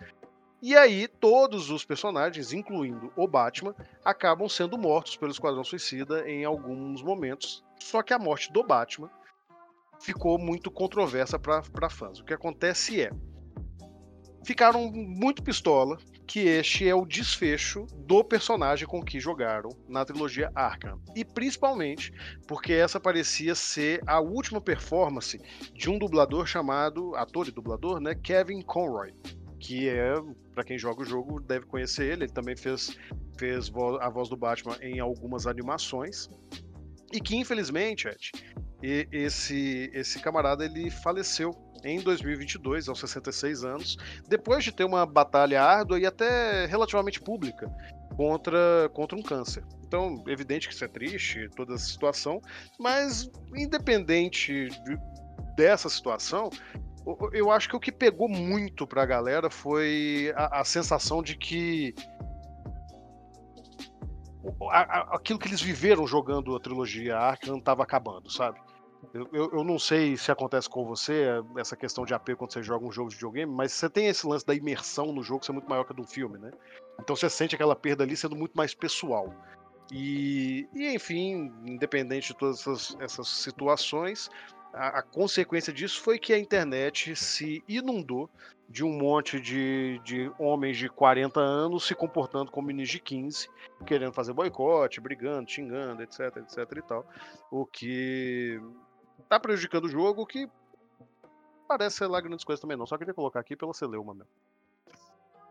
E 0.62 0.76
aí, 0.76 1.08
todos 1.08 1.70
os 1.70 1.86
personagens, 1.86 2.54
incluindo 2.54 3.12
o 3.16 3.28
Batman, 3.28 3.76
acabam 4.04 4.50
sendo 4.50 4.78
mortos 4.78 5.16
pelo 5.16 5.32
Esquadrão 5.32 5.64
Suicida 5.64 6.28
em 6.28 6.44
alguns 6.44 7.04
momentos. 7.04 7.64
Só 7.80 8.02
que 8.02 8.14
a 8.14 8.20
morte 8.20 8.52
do 8.52 8.64
Batman 8.64 9.12
ficou 10.02 10.38
muito 10.38 10.70
controversa 10.72 11.40
para 11.40 11.90
fãs. 11.90 12.20
O 12.20 12.26
que 12.26 12.34
acontece 12.34 13.02
é, 13.02 13.12
ficaram 14.44 14.92
muito 14.92 15.42
pistola 15.42 15.98
que 16.28 16.40
este 16.40 16.88
é 16.88 16.96
o 16.96 17.06
desfecho 17.06 17.86
do 17.98 18.24
personagem 18.24 18.88
com 18.88 19.04
que 19.04 19.20
jogaram 19.20 19.70
na 19.88 20.04
trilogia 20.04 20.52
Arkham. 20.56 21.00
E 21.16 21.24
principalmente 21.24 22.12
porque 22.48 22.74
essa 22.74 23.00
parecia 23.00 23.56
ser 23.56 24.02
a 24.08 24.20
última 24.20 24.60
performance 24.60 25.40
de 25.74 25.90
um 25.90 25.98
dublador 25.98 26.46
chamado, 26.46 27.16
ator 27.16 27.48
e 27.48 27.52
dublador, 27.52 28.00
né, 28.00 28.16
Kevin 28.16 28.62
Conroy, 28.62 29.14
que 29.60 29.88
é, 29.90 30.14
para 30.54 30.64
quem 30.64 30.78
joga 30.78 31.02
o 31.02 31.06
jogo, 31.06 31.40
deve 31.40 31.66
conhecer 31.66 32.12
ele, 32.12 32.26
ele 32.26 32.34
também 32.34 32.56
fez, 32.56 32.98
fez 33.38 33.72
a 34.00 34.10
voz 34.10 34.30
do 34.30 34.38
Batman 34.38 34.78
em 34.82 35.00
algumas 35.00 35.48
animações. 35.48 36.30
E 37.14 37.20
que 37.20 37.36
infelizmente, 37.36 38.08
Ed, 38.08 38.32
esse, 39.12 39.90
esse 39.94 40.20
camarada 40.20 40.66
ele 40.66 40.90
faleceu 40.90 41.52
em 41.84 42.00
2022, 42.00 42.90
aos 42.90 43.00
66 43.00 43.64
anos, 43.64 43.98
depois 44.28 44.64
de 44.64 44.72
ter 44.72 44.84
uma 44.84 45.06
batalha 45.06 45.62
árdua 45.62 46.00
e 46.00 46.06
até 46.06 46.66
relativamente 46.66 47.22
pública 47.22 47.70
contra, 48.16 48.90
contra 48.94 49.18
um 49.18 49.22
câncer. 49.22 49.64
Então, 49.86 50.24
evidente 50.28 50.68
que 50.68 50.74
isso 50.74 50.84
é 50.84 50.88
triste, 50.88 51.48
toda 51.56 51.76
essa 51.76 51.86
situação, 51.86 52.42
mas 52.80 53.30
independente 53.56 54.70
de, 54.70 54.98
dessa 55.56 55.88
situação, 55.90 56.50
eu 57.32 57.52
acho 57.52 57.70
que 57.70 57.76
o 57.76 57.80
que 57.80 57.92
pegou 57.92 58.28
muito 58.28 58.88
pra 58.88 59.06
galera 59.06 59.50
foi 59.50 60.34
a, 60.36 60.62
a 60.62 60.66
sensação 60.66 61.22
de 61.22 61.38
que 61.38 61.94
aquilo 65.12 65.40
que 65.40 65.48
eles 65.48 65.62
viveram 65.62 66.06
jogando 66.06 66.56
a 66.56 66.60
trilogia 66.60 67.18
Arkham 67.18 67.58
estava 67.58 67.84
acabando, 67.84 68.30
sabe? 68.30 68.60
Eu, 69.14 69.30
eu, 69.32 69.52
eu, 69.54 69.64
não 69.64 69.78
sei 69.78 70.18
se 70.18 70.32
acontece 70.32 70.70
com 70.70 70.86
você, 70.86 71.26
essa 71.58 71.76
questão 71.76 72.06
de 72.06 72.14
AP 72.14 72.36
quando 72.36 72.52
você 72.52 72.64
joga 72.64 72.86
um 72.86 72.92
jogo 72.92 73.10
de 73.10 73.16
videogame, 73.16 73.52
mas 73.52 73.72
você 73.72 73.90
tem 73.90 74.08
esse 74.08 74.26
lance 74.26 74.46
da 74.46 74.56
imersão 74.56 75.12
no 75.12 75.22
jogo 75.22 75.46
ser 75.46 75.52
muito 75.52 75.70
maior 75.70 75.84
que 75.84 75.94
a 75.94 75.96
do 75.96 76.04
filme, 76.04 76.40
né? 76.40 76.52
Então 77.00 77.16
você 77.16 77.30
sente 77.30 77.56
aquela 77.56 77.76
perda 77.76 78.04
ali 78.04 78.16
sendo 78.16 78.36
muito 78.36 78.54
mais 78.56 78.74
pessoal. 78.74 79.34
E, 79.92 80.68
e 80.74 80.96
enfim, 80.96 81.54
independente 81.66 82.30
de 82.30 82.40
todas 82.40 82.62
essas, 82.62 82.98
essas 83.00 83.28
situações, 83.28 84.30
a, 84.76 85.00
a, 85.00 85.02
consequência 85.02 85.72
disso 85.72 86.02
foi 86.02 86.20
que 86.20 86.34
a 86.34 86.38
internet 86.38 87.16
se 87.16 87.64
inundou 87.68 88.30
de 88.68 88.84
um 88.84 88.92
monte 88.92 89.40
de, 89.40 90.02
de 90.04 90.32
homens 90.38 90.78
de 90.78 90.90
40 90.90 91.40
anos 91.40 91.86
se 91.86 91.96
comportando 91.96 92.52
como 92.52 92.68
meninos 92.68 92.90
de 92.90 93.00
15, 93.00 93.48
querendo 93.86 94.12
fazer 94.12 94.34
boicote, 94.34 95.00
brigando, 95.00 95.50
xingando, 95.50 96.02
etc, 96.04 96.38
etc 96.38 96.78
e 96.78 96.82
tal. 96.82 97.06
O 97.50 97.66
que 97.66 98.60
tá 99.30 99.40
prejudicando 99.40 99.86
o 99.86 99.90
jogo, 99.90 100.26
que 100.26 100.50
parece 101.68 101.98
ser 101.98 102.08
lá 102.08 102.20
grandes 102.20 102.44
coisas 102.44 102.60
também 102.60 102.78
não. 102.78 102.86
Só 102.86 102.98
queria 102.98 103.14
colocar 103.14 103.40
aqui 103.40 103.56
pela 103.56 103.74
Celeuma 103.74 104.14
mesmo. 104.14 104.30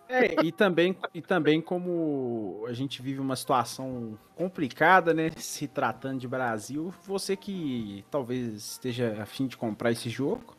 É, 0.08 0.44
e 0.44 0.52
também, 0.52 0.96
e 1.14 1.22
também 1.22 1.60
como 1.60 2.64
a 2.68 2.72
gente 2.72 3.00
vive 3.00 3.20
uma 3.20 3.36
situação 3.36 4.18
complicada, 4.36 5.14
né? 5.14 5.30
Se 5.36 5.66
tratando 5.66 6.20
de 6.20 6.28
Brasil, 6.28 6.92
você 7.04 7.36
que 7.36 8.04
talvez 8.10 8.72
esteja 8.72 9.22
afim 9.22 9.46
de 9.46 9.56
comprar 9.56 9.92
esse 9.92 10.10
jogo, 10.10 10.56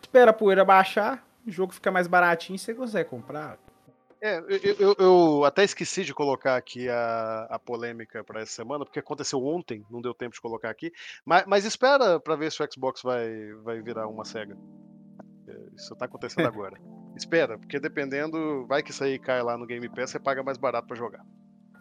espera 0.00 0.32
a 0.32 0.34
poeira 0.34 0.64
baixar, 0.64 1.24
o 1.46 1.50
jogo 1.50 1.72
fica 1.72 1.90
mais 1.90 2.06
baratinho 2.06 2.56
e 2.56 2.58
você 2.58 2.74
consegue 2.74 3.08
comprar. 3.08 3.58
É, 4.20 4.38
eu, 4.38 4.76
eu, 4.78 4.96
eu, 4.98 5.44
até 5.44 5.64
esqueci 5.64 6.04
de 6.04 6.14
colocar 6.14 6.56
aqui 6.56 6.88
a, 6.88 7.48
a 7.50 7.58
polêmica 7.58 8.22
para 8.22 8.40
essa 8.40 8.52
semana, 8.52 8.84
porque 8.84 9.00
aconteceu 9.00 9.44
ontem, 9.44 9.84
não 9.90 10.00
deu 10.00 10.14
tempo 10.14 10.34
de 10.34 10.40
colocar 10.40 10.70
aqui. 10.70 10.92
Mas, 11.24 11.44
mas 11.44 11.64
espera 11.64 12.20
para 12.20 12.36
ver 12.36 12.52
se 12.52 12.62
o 12.62 12.68
Xbox 12.72 13.02
vai, 13.02 13.52
vai 13.64 13.82
virar 13.82 14.06
uma 14.06 14.24
SEGA. 14.24 14.56
É, 15.48 15.56
isso 15.76 15.96
tá 15.96 16.04
acontecendo 16.04 16.46
agora. 16.46 16.78
Espera, 17.16 17.58
porque 17.58 17.78
dependendo, 17.78 18.66
vai 18.66 18.82
que 18.82 18.90
isso 18.90 19.04
aí 19.04 19.18
cai 19.18 19.42
lá 19.42 19.56
no 19.56 19.66
Game 19.66 19.88
Pass, 19.88 20.10
você 20.10 20.18
paga 20.18 20.42
mais 20.42 20.56
barato 20.56 20.86
para 20.88 20.96
jogar. 20.96 21.24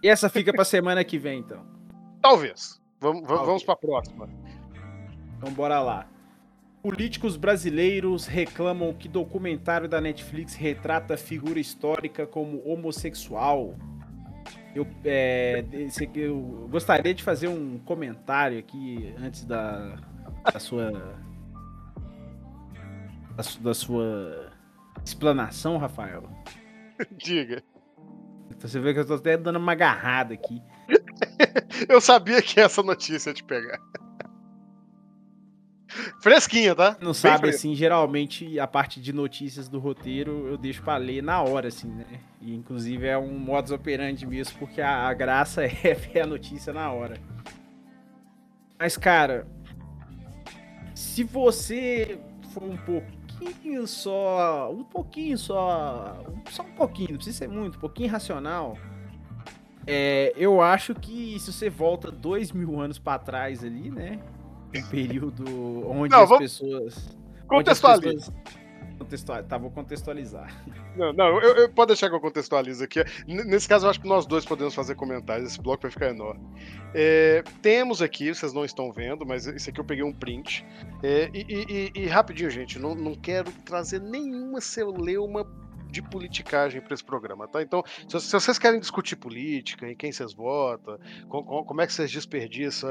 E 0.03 0.09
essa 0.09 0.29
fica 0.29 0.51
pra 0.51 0.65
semana 0.65 1.03
que 1.03 1.17
vem, 1.17 1.39
então? 1.39 1.65
Talvez. 2.21 2.81
Vamos, 2.99 3.27
vamos, 3.27 3.45
vamos 3.45 3.63
pra 3.63 3.75
próxima. 3.75 4.29
Então 5.37 5.51
bora 5.53 5.81
lá. 5.81 6.07
Políticos 6.81 7.37
brasileiros 7.37 8.25
reclamam 8.25 8.93
que 8.93 9.07
documentário 9.07 9.87
da 9.87 10.01
Netflix 10.01 10.55
retrata 10.55 11.15
figura 11.15 11.59
histórica 11.59 12.25
como 12.25 12.61
homossexual. 12.67 13.75
Eu, 14.73 14.87
é, 15.05 15.63
eu 16.15 16.67
gostaria 16.71 17.13
de 17.13 17.21
fazer 17.21 17.47
um 17.47 17.77
comentário 17.79 18.57
aqui 18.57 19.13
antes 19.19 19.45
da, 19.45 19.97
da 20.51 20.59
sua 20.59 20.91
da, 23.35 23.43
da 23.59 23.73
sua 23.73 24.50
explanação, 25.03 25.77
Rafael. 25.77 26.23
Diga. 27.11 27.63
Então 28.49 28.69
você 28.69 28.79
vê 28.79 28.93
que 28.93 28.99
eu 28.99 29.07
tô 29.07 29.15
até 29.15 29.37
dando 29.37 29.57
uma 29.57 29.71
agarrada 29.71 30.33
aqui. 30.33 30.61
eu 31.89 31.99
sabia 31.99 32.41
que 32.41 32.59
essa 32.59 32.83
notícia 32.83 33.29
ia 33.29 33.33
te 33.33 33.43
pegar. 33.43 33.79
Fresquinha, 36.21 36.75
tá? 36.75 36.97
Não 37.01 37.13
sabe, 37.13 37.49
assim, 37.49 37.75
geralmente 37.75 38.59
a 38.59 38.67
parte 38.67 39.01
de 39.01 39.11
notícias 39.11 39.67
do 39.67 39.79
roteiro 39.79 40.47
eu 40.47 40.57
deixo 40.57 40.81
pra 40.81 40.97
ler 40.97 41.21
na 41.21 41.41
hora, 41.41 41.67
assim, 41.67 41.89
né? 41.89 42.05
E 42.39 42.55
inclusive 42.55 43.07
é 43.07 43.17
um 43.17 43.37
modus 43.37 43.71
operandi 43.71 44.25
mesmo, 44.25 44.57
porque 44.59 44.81
a, 44.81 45.07
a 45.07 45.13
graça 45.13 45.63
é 45.65 45.93
ver 45.93 46.21
a 46.21 46.27
notícia 46.27 46.71
na 46.71 46.91
hora. 46.91 47.17
Mas, 48.79 48.95
cara, 48.97 49.47
se 50.95 51.23
você 51.23 52.19
for 52.53 52.63
um 52.63 52.77
pouquinho 53.45 53.87
só. 53.87 54.71
Um 54.71 54.83
pouquinho 54.83 55.37
só. 55.37 56.17
Só 56.49 56.63
um 56.63 56.71
pouquinho, 56.73 57.09
não 57.11 57.17
precisa 57.17 57.37
ser 57.37 57.47
muito, 57.47 57.77
um 57.77 57.81
pouquinho 57.81 58.09
racional. 58.09 58.77
É, 59.87 60.33
eu 60.35 60.61
acho 60.61 60.93
que 60.93 61.39
se 61.39 61.51
você 61.51 61.69
volta 61.69 62.11
dois 62.11 62.51
mil 62.51 62.79
anos 62.79 62.99
para 62.99 63.17
trás 63.19 63.63
ali, 63.63 63.89
né? 63.89 64.19
Um 64.75 64.87
período 64.89 65.43
onde 65.89 66.11
não, 66.11 66.23
as 66.23 66.29
vamos... 66.29 66.59
pessoas. 66.59 67.17
Contextualiza. 67.47 68.33
Contextual... 69.01 69.43
Tá, 69.43 69.57
vou 69.57 69.71
contextualizar. 69.71 70.63
Não, 70.95 71.11
não, 71.13 71.41
eu, 71.41 71.55
eu, 71.55 71.69
pode 71.69 71.87
deixar 71.87 72.09
que 72.09 72.15
eu 72.15 72.19
contextualize 72.19 72.83
aqui. 72.83 73.03
Nesse 73.25 73.67
caso, 73.67 73.85
eu 73.85 73.89
acho 73.89 73.99
que 73.99 74.07
nós 74.07 74.25
dois 74.25 74.45
podemos 74.45 74.75
fazer 74.75 74.93
comentários. 74.95 75.51
Esse 75.51 75.61
bloco 75.61 75.81
vai 75.81 75.91
ficar 75.91 76.09
enorme. 76.09 76.41
É, 76.93 77.43
temos 77.61 78.01
aqui, 78.01 78.33
vocês 78.33 78.53
não 78.53 78.63
estão 78.63 78.91
vendo, 78.91 79.25
mas 79.25 79.47
esse 79.47 79.69
aqui 79.69 79.79
eu 79.79 79.85
peguei 79.85 80.03
um 80.03 80.13
print. 80.13 80.65
É, 81.01 81.29
e, 81.33 81.91
e, 81.95 82.01
e, 82.01 82.05
rapidinho, 82.07 82.49
gente, 82.49 82.77
não, 82.77 82.93
não 82.93 83.15
quero 83.15 83.51
trazer 83.65 83.99
nenhuma 84.01 84.61
celeuma 84.61 85.47
de 85.89 86.01
politicagem 86.01 86.79
para 86.79 86.93
esse 86.93 87.03
programa, 87.03 87.47
tá? 87.47 87.61
Então, 87.61 87.83
se, 88.07 88.19
se, 88.19 88.31
vocês 88.31 88.59
querem 88.59 88.79
discutir 88.79 89.15
política, 89.15 89.89
em 89.89 89.95
quem 89.95 90.11
vocês 90.11 90.33
votam, 90.33 90.99
com, 91.27 91.43
com, 91.43 91.63
como 91.63 91.81
é 91.81 91.87
que 91.87 91.93
vocês 91.93 92.11
desperdiçam 92.11 92.89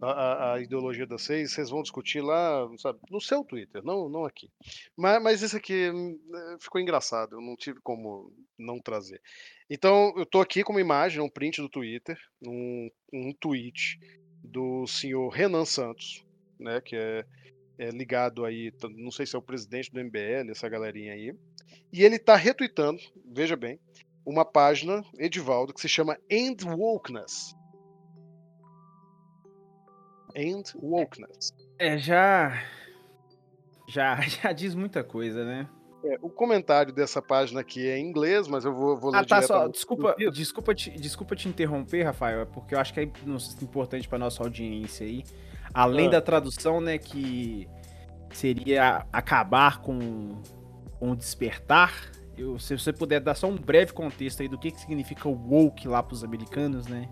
a, 0.00 0.54
a, 0.54 0.60
ideologia 0.60 1.06
de 1.06 1.12
vocês, 1.12 1.52
vocês 1.52 1.68
vão 1.68 1.82
discutir 1.82 2.22
lá, 2.22 2.66
sabe, 2.78 2.98
no 3.10 3.20
seu 3.20 3.44
Twitter, 3.44 3.82
não, 3.84 4.08
não 4.08 4.24
aqui. 4.24 4.50
Mas, 4.96 5.22
mas 5.22 5.42
isso 5.42 5.56
aqui 5.56 5.90
hum, 5.90 6.18
é, 6.34 6.56
ficou 6.58 6.80
engraçado, 6.80 7.36
eu 7.36 7.40
não 7.40 7.54
tive 7.54 7.80
como 7.82 8.32
não 8.58 8.78
trazer. 8.78 9.20
Então, 9.68 10.12
eu 10.16 10.22
estou 10.22 10.40
aqui 10.40 10.64
com 10.64 10.72
uma 10.72 10.80
imagem, 10.80 11.20
um 11.20 11.28
print 11.28 11.60
do 11.60 11.68
Twitter, 11.68 12.18
um, 12.46 12.90
um 13.12 13.32
tweet 13.34 14.00
do 14.42 14.86
senhor 14.86 15.28
Renan 15.28 15.66
Santos, 15.66 16.24
né, 16.58 16.80
que 16.80 16.96
é, 16.96 17.26
é 17.78 17.90
ligado 17.90 18.44
aí, 18.44 18.72
não 18.96 19.10
sei 19.10 19.26
se 19.26 19.36
é 19.36 19.38
o 19.38 19.42
presidente 19.42 19.92
do 19.92 20.02
MBL, 20.02 20.50
essa 20.50 20.68
galerinha 20.68 21.12
aí, 21.12 21.34
e 21.92 22.02
ele 22.02 22.16
está 22.16 22.36
retweetando, 22.36 23.00
veja 23.26 23.56
bem, 23.56 23.78
uma 24.24 24.44
página, 24.44 25.04
Edivaldo, 25.18 25.74
que 25.74 25.80
se 25.80 25.88
chama 25.88 26.18
End 26.30 26.64
Wokeness 26.64 27.54
and 30.36 30.62
wokeness. 30.80 31.52
É, 31.78 31.98
já. 31.98 32.62
Já, 33.88 34.20
já 34.22 34.52
diz 34.52 34.74
muita 34.74 35.02
coisa, 35.02 35.44
né? 35.44 35.68
É, 36.02 36.16
o 36.22 36.30
comentário 36.30 36.92
dessa 36.92 37.20
página 37.20 37.60
aqui 37.60 37.86
é 37.86 37.98
em 37.98 38.06
inglês, 38.06 38.48
mas 38.48 38.64
eu 38.64 38.74
vou, 38.74 38.96
vou 38.96 39.10
ler 39.10 39.18
Ah, 39.18 39.24
tá, 39.24 39.42
só. 39.42 39.68
Desculpa, 39.68 40.14
desculpa, 40.32 40.74
te, 40.74 40.90
desculpa 40.90 41.36
te 41.36 41.48
interromper, 41.48 42.04
Rafael, 42.04 42.40
é 42.40 42.44
porque 42.46 42.74
eu 42.74 42.80
acho 42.80 42.94
que 42.94 43.00
é 43.00 43.02
importante 43.62 44.08
para 44.08 44.18
nossa 44.18 44.42
audiência 44.42 45.04
aí. 45.06 45.22
Além 45.74 46.06
ah. 46.08 46.12
da 46.12 46.20
tradução, 46.22 46.80
né, 46.80 46.96
que 46.96 47.68
seria 48.32 49.06
acabar 49.12 49.80
com, 49.82 50.40
com 50.98 51.10
o 51.10 51.16
despertar. 51.16 52.10
Eu, 52.36 52.58
se 52.58 52.78
você 52.78 52.92
puder 52.92 53.20
dar 53.20 53.34
só 53.34 53.46
um 53.46 53.56
breve 53.56 53.92
contexto 53.92 54.40
aí 54.40 54.48
do 54.48 54.58
que, 54.58 54.70
que 54.70 54.80
significa 54.80 55.28
o 55.28 55.32
woke 55.32 55.86
lá 55.86 56.02
para 56.02 56.14
os 56.14 56.24
americanos, 56.24 56.86
né? 56.86 57.08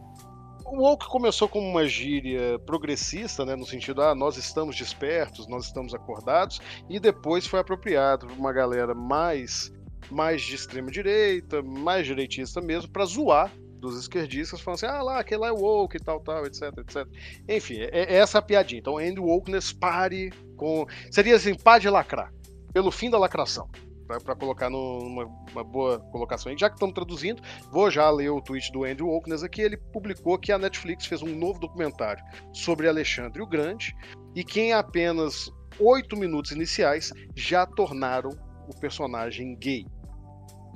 O 0.70 0.82
woke 0.82 1.06
começou 1.08 1.48
como 1.48 1.66
uma 1.66 1.86
gíria 1.86 2.58
progressista, 2.60 3.44
né, 3.44 3.56
no 3.56 3.66
sentido, 3.66 4.02
ah, 4.02 4.14
nós 4.14 4.36
estamos 4.36 4.76
despertos, 4.76 5.46
nós 5.46 5.66
estamos 5.66 5.94
acordados, 5.94 6.60
e 6.88 7.00
depois 7.00 7.46
foi 7.46 7.60
apropriado 7.60 8.26
por 8.26 8.36
uma 8.36 8.52
galera 8.52 8.94
mais, 8.94 9.72
mais 10.10 10.42
de 10.42 10.54
extrema 10.54 10.90
direita, 10.90 11.62
mais 11.62 12.06
direitista 12.06 12.60
mesmo, 12.60 12.90
para 12.90 13.04
zoar 13.04 13.50
dos 13.80 13.98
esquerdistas, 13.98 14.60
falando 14.60 14.76
assim, 14.76 14.86
ah 14.86 15.02
lá, 15.02 15.20
aquele 15.20 15.40
lá 15.40 15.48
é 15.48 15.52
woke 15.52 15.96
e 15.96 16.00
tal, 16.00 16.20
tal, 16.20 16.44
etc, 16.44 16.62
etc. 16.78 17.06
Enfim, 17.48 17.78
é, 17.80 17.90
é 17.92 18.14
essa 18.16 18.38
a 18.38 18.42
piadinha. 18.42 18.80
Então, 18.80 19.00
end 19.00 19.20
wokeness, 19.20 19.72
pare 19.72 20.32
com... 20.56 20.84
Seria 21.10 21.36
assim, 21.36 21.54
pare 21.54 21.82
de 21.82 21.88
lacrar, 21.88 22.32
pelo 22.72 22.90
fim 22.90 23.08
da 23.08 23.18
lacração 23.18 23.68
para 24.08 24.34
colocar 24.34 24.70
numa 24.70 25.26
boa 25.64 25.98
colocação. 26.10 26.50
E 26.52 26.58
já 26.58 26.68
que 26.68 26.76
estamos 26.76 26.94
traduzindo, 26.94 27.42
vou 27.70 27.90
já 27.90 28.10
ler 28.10 28.30
o 28.30 28.40
tweet 28.40 28.72
do 28.72 28.84
Andrew 28.84 29.08
Oakness 29.08 29.42
aqui. 29.42 29.60
Ele 29.60 29.76
publicou 29.76 30.38
que 30.38 30.50
a 30.50 30.58
Netflix 30.58 31.06
fez 31.06 31.22
um 31.22 31.34
novo 31.34 31.60
documentário 31.60 32.24
sobre 32.52 32.88
Alexandre 32.88 33.42
o 33.42 33.46
Grande 33.46 33.94
e 34.34 34.42
que 34.42 34.60
em 34.60 34.72
apenas 34.72 35.50
oito 35.78 36.16
minutos 36.16 36.52
iniciais 36.52 37.12
já 37.36 37.66
tornaram 37.66 38.30
o 38.68 38.80
personagem 38.80 39.56
gay. 39.56 39.84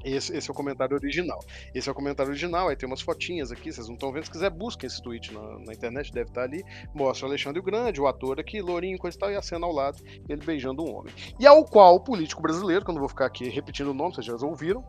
Esse, 0.05 0.37
esse, 0.37 0.51
é 0.51 0.53
o 0.53 0.55
comentário 0.55 0.97
original. 0.97 1.39
Esse 1.75 1.89
é 1.89 1.93
o 1.93 1.95
comentário 1.95 2.31
original, 2.31 2.69
aí 2.69 2.77
tem 2.77 2.87
umas 2.87 3.01
fotinhas 3.01 3.53
aqui, 3.53 3.73
vocês 3.73 3.87
não 3.87 3.95
estão 3.95 4.13
vendo. 4.13 4.25
Se 4.25 4.31
quiser, 4.31 4.51
busquem 4.51 4.87
esse 4.87 5.03
tweet 5.03 5.33
na, 5.33 5.41
na, 5.61 5.73
internet, 5.73 6.13
deve 6.13 6.31
estar 6.31 6.43
ali. 6.43 6.65
Mostra 6.95 7.27
o 7.27 7.31
Alexandre 7.31 7.61
o 7.61 7.63
Grande, 7.63 8.01
o 8.01 8.07
ator 8.07 8.41
aqui, 8.41 8.61
lourinho, 8.61 8.99
coisa 8.99 9.17
e 9.17 9.21
tal, 9.21 9.31
e 9.31 9.37
a 9.37 9.43
cena 9.43 9.67
ao 9.67 9.73
lado, 9.73 10.03
ele 10.29 10.45
beijando 10.45 10.85
um 10.85 10.95
homem. 10.95 11.13
E 11.39 11.47
ao 11.47 11.65
qual 11.65 11.97
o 11.97 12.01
político 12.01 12.43
brasileiro, 12.43 12.85
que 12.85 12.91
eu 12.91 12.95
não 12.95 13.01
vou 13.01 13.09
ficar 13.09 13.27
aqui 13.27 13.49
repetindo 13.49 13.91
o 13.91 13.95
nome, 13.95 14.15
vocês 14.15 14.27
já 14.27 14.35
ouviram. 14.35 14.85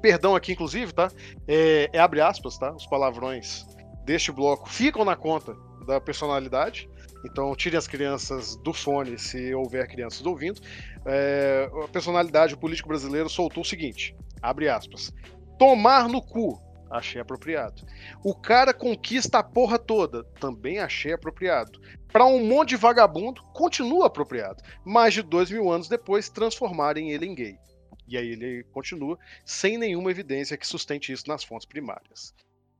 Perdão 0.00 0.36
aqui, 0.36 0.52
inclusive, 0.52 0.92
tá? 0.92 1.10
É, 1.46 1.90
é 1.92 1.98
abre 1.98 2.20
aspas, 2.20 2.56
tá? 2.56 2.72
Os 2.72 2.86
palavrões 2.86 3.66
deste 4.04 4.30
bloco 4.30 4.68
ficam 4.68 5.04
na 5.04 5.16
conta 5.16 5.56
da 5.86 6.00
personalidade. 6.00 6.88
Então, 7.24 7.54
tirem 7.54 7.78
as 7.78 7.88
crianças 7.88 8.56
do 8.56 8.72
fone 8.72 9.18
se 9.18 9.52
houver 9.54 9.88
crianças 9.88 10.24
ouvindo 10.24 10.60
é, 11.04 11.70
a 11.84 11.88
personalidade, 11.88 12.56
político 12.56 12.88
brasileiro 12.88 13.28
soltou 13.28 13.62
o 13.62 13.66
seguinte: 13.66 14.14
abre 14.42 14.68
aspas. 14.68 15.12
Tomar 15.58 16.08
no 16.08 16.22
cu, 16.22 16.60
achei 16.90 17.20
apropriado. 17.20 17.82
O 18.22 18.34
cara 18.34 18.72
conquista 18.72 19.38
a 19.38 19.42
porra 19.42 19.78
toda, 19.78 20.24
também 20.40 20.78
achei 20.78 21.12
apropriado. 21.12 21.80
Para 22.12 22.24
um 22.26 22.44
monte 22.44 22.70
de 22.70 22.76
vagabundo, 22.76 23.42
continua 23.52 24.06
apropriado. 24.06 24.62
Mais 24.84 25.14
de 25.14 25.22
dois 25.22 25.50
mil 25.50 25.70
anos 25.70 25.88
depois, 25.88 26.28
transformarem 26.28 27.10
ele 27.10 27.26
em 27.26 27.34
gay. 27.34 27.58
E 28.06 28.16
aí 28.16 28.28
ele 28.30 28.64
continua, 28.72 29.18
sem 29.44 29.76
nenhuma 29.76 30.10
evidência 30.10 30.56
que 30.56 30.66
sustente 30.66 31.12
isso 31.12 31.28
nas 31.28 31.44
fontes 31.44 31.66
primárias. 31.66 32.34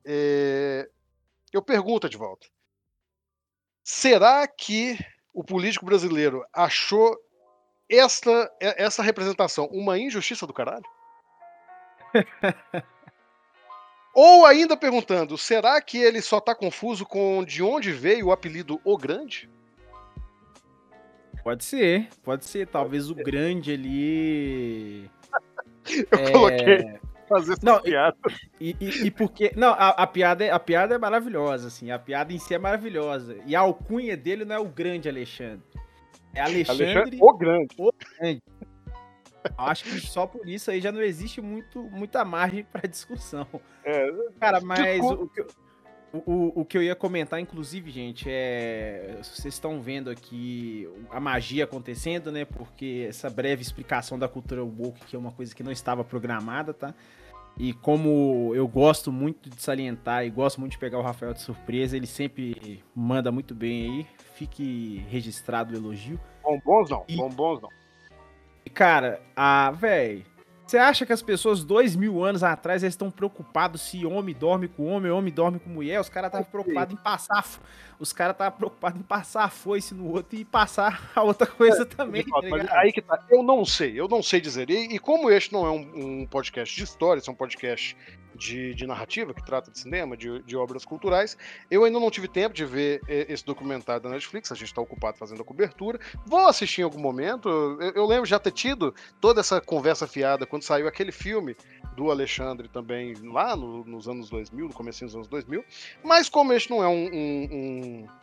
É... 0.05 0.89
Eu 1.53 1.63
pergunto 1.63 2.07
volta: 2.17 2.47
será 3.89 4.47
que 4.47 4.99
o 5.33 5.43
político 5.43 5.87
brasileiro 5.87 6.45
achou 6.53 7.17
esta, 7.89 8.53
essa 8.61 9.03
representação 9.03 9.65
uma 9.73 9.99
injustiça 9.99 10.47
do 10.47 10.53
caralho? 10.53 10.85
Ou 14.15 14.45
ainda 14.45 14.77
perguntando, 14.77 15.39
será 15.39 15.81
que 15.81 15.97
ele 15.97 16.21
só 16.21 16.39
tá 16.39 16.55
confuso 16.55 17.07
com 17.07 17.43
de 17.43 17.63
onde 17.63 17.91
veio 17.91 18.27
o 18.27 18.33
apelido 18.33 18.79
O 18.85 18.99
Grande? 18.99 19.49
Pode 21.43 21.65
ser, 21.65 22.11
pode 22.23 22.45
ser. 22.45 22.67
Talvez 22.69 23.07
pode 23.07 23.17
ser. 23.17 23.23
o 23.23 23.25
Grande 23.25 23.73
ali. 23.73 25.11
Eu 26.13 26.19
é... 26.19 26.31
coloquei 26.31 27.01
fazer 27.29 27.53
essa 27.53 27.65
não, 27.65 27.81
piada. 27.81 28.17
E, 28.61 28.77
e, 28.81 29.07
e, 29.07 29.11
porque. 29.11 29.53
Não, 29.57 29.71
a, 29.71 29.91
a, 29.91 30.07
piada, 30.07 30.45
é, 30.45 30.51
a 30.51 30.59
piada 30.59 30.95
é 30.95 30.99
maravilhosa, 30.99 31.69
assim. 31.69 31.91
A 31.91 31.99
piada 31.99 32.33
em 32.33 32.39
si 32.39 32.55
é 32.55 32.59
maravilhosa. 32.59 33.37
E 33.47 33.55
a 33.55 33.61
alcunha 33.61 34.17
dele 34.17 34.45
não 34.45 34.57
é 34.57 34.59
o 34.59 34.67
grande 34.67 35.09
Alexandre. 35.09 35.63
É 36.35 36.41
Alexandre, 36.41 36.85
Alexandre 36.85 37.19
o 37.21 37.37
Grande. 37.37 37.75
O 37.79 37.93
Grande. 38.21 38.43
Acho 39.57 39.85
que 39.85 40.01
só 40.01 40.27
por 40.27 40.49
isso 40.49 40.71
aí 40.71 40.81
já 40.81 40.93
não 40.93 41.01
existe 41.01 41.41
muito, 41.41 41.83
muita 41.85 42.25
margem 42.25 42.65
para 42.65 42.89
discussão. 42.89 43.47
É, 43.85 44.11
Cara, 44.41 44.61
mas 44.61 45.01
o, 45.01 45.23
o, 45.23 45.29
que 45.29 45.45
o, 46.13 46.61
o, 46.61 46.65
que 46.65 46.79
eu 46.79 46.83
ia 46.83 46.95
comentar, 46.95 47.39
inclusive, 47.39 47.91
gente, 47.91 48.27
é. 48.29 49.19
Vocês 49.23 49.55
estão 49.55 49.81
vendo 49.81 50.11
aqui 50.11 50.89
a 51.11 51.21
magia 51.21 51.65
acontecendo, 51.65 52.33
né? 52.33 52.45
Porque 52.45 53.07
essa 53.09 53.29
breve 53.29 53.63
explicação 53.63 54.19
da 54.19 54.29
cultura 54.29 54.65
woke, 54.65 55.05
que 55.07 55.17
é 55.17 55.19
uma 55.19 55.33
coisa 55.33 55.55
que 55.55 55.63
não 55.63 55.73
estava 55.73 56.03
programada, 56.03 56.73
tá? 56.73 56.95
E 57.59 57.73
como 57.73 58.53
eu 58.55 58.69
gosto 58.69 59.11
muito 59.11 59.51
de 59.51 59.61
salientar 59.61 60.25
e 60.25 60.31
gosto 60.31 60.61
muito 60.61 60.73
de 60.73 60.79
pegar 60.79 60.99
o 60.99 61.03
Rafael 61.03 61.35
de 61.35 61.41
surpresa, 61.41 61.97
ele 61.97 62.07
sempre 62.07 62.83
manda 62.95 63.33
muito 63.33 63.55
bem 63.55 63.83
aí. 63.85 64.07
Fique 64.35 65.05
registrado 65.09 65.75
o 65.75 65.77
elogio. 65.77 66.21
Bombons 66.43 66.89
não, 66.89 67.05
e... 67.09 67.17
bombons 67.17 67.61
não. 67.61 67.69
Cara, 68.73 69.21
a, 69.35 69.73
véi, 69.73 70.25
Você 70.69 70.77
acha 70.77 71.07
que 71.07 71.15
as 71.15 71.23
pessoas 71.23 71.65
dois 71.65 71.97
mil 71.97 72.23
anos 72.23 72.43
atrás 72.43 72.83
estão 72.83 73.11
preocupados 73.11 73.81
se 73.81 74.05
homem 74.05 74.35
dorme 74.35 74.69
com 74.69 74.85
homem, 74.85 75.11
homem 75.11 75.33
dorme 75.33 75.59
com 75.59 75.71
mulher? 75.71 75.99
Os 75.99 76.11
caras 76.11 76.29
estavam 76.29 76.47
preocupados 76.47 76.93
em 76.93 77.03
passar. 77.03 77.43
Os 77.99 78.13
caras 78.13 78.35
estavam 78.35 78.57
preocupados 78.57 79.01
em 79.01 79.03
passar 79.03 79.45
a 79.45 79.49
foice 79.49 79.95
no 79.95 80.13
outro 80.13 80.39
e 80.39 80.45
passar 80.45 81.11
a 81.15 81.23
outra 81.23 81.47
coisa 81.47 81.83
é, 81.83 81.85
também. 81.85 82.25
Tá 82.25 82.81
aí 82.81 82.93
que 82.93 83.03
tá. 83.03 83.25
Eu 83.29 83.43
não 83.43 83.65
sei, 83.65 83.99
eu 83.99 84.09
não 84.09 84.23
sei 84.23 84.41
dizer. 84.41 84.71
E, 84.71 84.95
e 84.95 84.99
como 84.99 85.31
este 85.31 85.53
não 85.53 85.67
é 85.67 85.71
um, 85.71 86.21
um 86.21 86.27
podcast 86.27 86.75
de 86.75 86.85
história, 86.85 87.21
é 87.27 87.31
um 87.31 87.35
podcast 87.35 87.97
de, 88.39 88.73
de, 88.73 88.87
narrativa, 88.87 89.35
que 89.35 89.45
trata 89.45 89.71
de 89.71 89.79
cinema, 89.79 90.17
de, 90.17 90.41
de, 90.43 90.57
obras 90.57 90.85
culturais. 90.85 91.37
Eu 91.71 91.85
ainda 91.85 91.99
não 91.99 92.11
tive 92.11 92.29
tempo 92.29 92.55
de 92.55 92.65
ver 92.65 93.01
esse 93.09 93.45
documentário 93.45 94.01
da 94.03 94.09
Netflix, 94.09 94.53
a 94.53 94.55
gente 94.55 94.69
está 94.69 94.81
ocupado 94.81 95.19
fazendo 95.19 95.43
a 95.43 95.45
cobertura. 95.45 95.99
Vou 96.25 96.47
assistir 96.47 96.83
em 96.83 96.85
algum 96.85 97.01
momento. 97.01 97.49
Eu, 97.49 97.93
eu, 97.93 98.07
lembro 98.07 98.25
já 98.25 98.39
ter 98.39 98.53
tido 98.53 98.95
toda 99.21 99.41
essa 99.41 99.61
conversa 99.61 100.07
fiada 100.07 100.47
quando 100.47 100.63
saiu 100.63 100.87
aquele 100.87 101.11
filme 101.11 101.57
do 101.97 102.11
Alexandre 102.11 102.69
também, 102.69 103.15
lá 103.25 103.57
no, 103.57 103.85
nos 103.85 104.09
anos 104.09 104.31
2000, 104.31 104.69
no 104.69 104.75
começo 104.75 105.05
dos 105.05 105.15
anos 105.15 105.27
2000. 105.27 105.65
Mas 106.05 106.29
como 106.29 106.53
este 106.53 106.71
não 106.71 106.83
é 106.83 106.89
um, 106.89 107.07
um, 107.07 107.49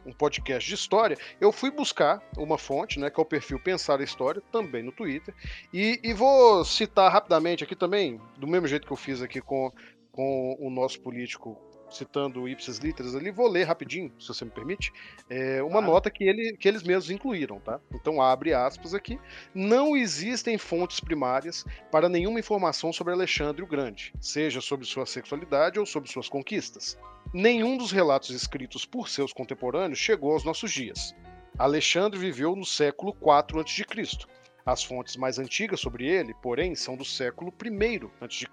um, 0.06 0.12
podcast 0.14 0.68
de 0.68 0.76
história, 0.76 1.18
eu 1.40 1.52
fui 1.52 1.72
buscar 1.72 2.22
uma 2.38 2.58
fonte, 2.58 3.00
né, 3.00 3.10
que 3.10 3.20
é 3.20 3.24
o 3.24 3.26
perfil 3.26 3.60
Pensar 3.60 4.00
a 4.00 4.04
História, 4.04 4.42
também 4.52 4.84
no 4.84 4.92
Twitter, 4.92 5.34
e, 5.74 6.00
e 6.04 6.14
vou 6.14 6.64
citar 6.64 7.12
rapidamente 7.12 7.64
aqui 7.64 7.76
também, 7.76 8.20
do 8.38 8.48
mesmo 8.48 8.68
jeito 8.68 8.86
que 8.86 8.94
eu 8.94 8.98
fiz 8.98 9.22
aqui 9.22 9.42
com 9.42 9.72
com 10.16 10.56
o 10.62 10.70
nosso 10.70 11.02
político 11.02 11.62
citando 11.90 12.42
o 12.42 12.50
ipsis 12.50 12.78
literis 12.78 13.16
ali, 13.16 13.32
vou 13.32 13.48
ler 13.48 13.64
rapidinho, 13.64 14.12
se 14.20 14.28
você 14.28 14.44
me 14.44 14.52
permite, 14.52 14.92
é 15.30 15.62
uma 15.62 15.82
nota 15.82 16.10
que, 16.10 16.24
ele, 16.24 16.58
que 16.58 16.68
eles 16.68 16.84
mesmos 16.84 17.12
incluíram, 17.12 17.60
tá? 17.60 17.80
Então 17.94 18.22
abre 18.22 18.54
aspas 18.54 18.94
aqui. 18.94 19.20
Não 19.54 19.96
existem 19.96 20.58
fontes 20.58 21.00
primárias 21.00 21.64
para 21.92 22.10
nenhuma 22.10 22.40
informação 22.40 22.92
sobre 22.92 23.14
Alexandre 23.14 23.64
o 23.64 23.68
Grande, 23.68 24.14
seja 24.20 24.62
sobre 24.62 24.86
sua 24.86 25.06
sexualidade 25.06 25.80
ou 25.80 25.86
sobre 25.86 26.10
suas 26.10 26.28
conquistas. 26.28 26.98
Nenhum 27.34 27.78
dos 27.78 27.92
relatos 27.92 28.30
escritos 28.30 28.86
por 28.86 29.10
seus 29.10 29.34
contemporâneos 29.34 30.00
chegou 30.00 30.34
aos 30.34 30.44
nossos 30.44 30.72
dias. 30.72 31.16
Alexandre 31.58 32.20
viveu 32.20 32.56
no 32.56 32.66
século 32.66 33.16
IV 33.22 33.62
a.C., 33.62 34.28
as 34.66 34.84
fontes 34.84 35.16
mais 35.16 35.38
antigas 35.38 35.80
sobre 35.80 36.08
ele, 36.08 36.34
porém, 36.42 36.74
são 36.74 36.98
do 36.98 37.06
século 37.06 37.54
I 37.64 38.02
a.C. 38.20 38.48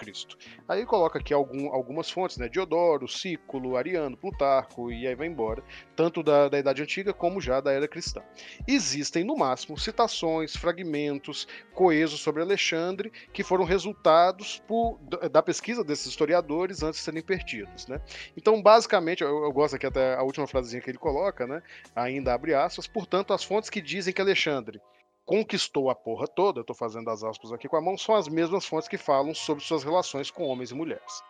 Aí 0.69 0.85
coloca 0.85 1.19
aqui 1.19 1.33
algum, 1.33 1.73
algumas 1.73 2.11
fontes, 2.11 2.37
né? 2.37 2.51
Diodoro, 2.51 3.09
Cículo, 3.09 3.77
Ariano, 3.77 4.17
Plutarco 4.17 4.93
e 4.93 5.07
aí 5.07 5.15
vai 5.15 5.27
embora, 5.27 5.65
tanto 5.97 6.23
da, 6.23 6.51
da 6.51 6.59
Idade 6.59 6.83
Antiga 6.83 7.15
como 7.15 7.41
já 7.41 7.61
da 7.61 7.73
Era 7.73 7.89
Cristã. 7.89 8.21
Existem, 8.69 9.25
no 9.25 9.37
máximo, 9.37 9.79
citações, 9.79 10.55
fragmentos 10.55 11.49
coesos 11.73 12.21
sobre 12.21 12.43
Alexandre 12.43 13.11
que 13.33 13.43
foram 13.43 13.65
resultados 13.65 14.63
por, 14.69 14.99
da 15.31 15.43
pesquisa 15.43 15.83
desses 15.83 16.07
historiadores 16.07 16.83
antes 16.83 16.99
de 16.99 17.05
serem 17.05 17.23
perdidos, 17.23 17.87
né? 17.87 18.01
Então, 18.37 18.61
basicamente, 18.61 19.23
eu, 19.23 19.45
eu 19.45 19.53
gosto 19.53 19.77
aqui 19.77 19.87
até 19.87 20.15
a 20.15 20.23
última 20.23 20.47
frasezinha 20.47 20.83
que 20.83 20.91
ele 20.91 20.99
coloca, 20.99 21.47
né? 21.47 21.63
Ainda 21.97 22.35
abre 22.35 22.53
aspas, 22.53 22.87
portanto, 22.87 23.33
as 23.33 23.43
fontes 23.43 23.71
que 23.71 23.81
dizem 23.81 24.13
que 24.13 24.21
Alexandre 24.21 24.79
conquistou 25.25 25.91
a 25.91 25.95
porra 25.95 26.27
toda, 26.27 26.61
eu 26.61 26.65
tô 26.65 26.75
fazendo 26.75 27.09
as 27.11 27.23
aspas 27.23 27.53
aqui 27.53 27.69
com 27.69 27.77
a 27.77 27.81
mão, 27.81 27.97
são 27.97 28.15
as 28.15 28.29
mesmas 28.29 28.67
fontes 28.67 28.89
que 28.89 28.99
falam 28.99 29.35
sobre 29.35 29.65
suas 29.65 29.85
relações 29.85 30.31
com 30.31 30.45
homens 30.45 30.71
e 30.71 30.75
mulheres. 30.75 31.23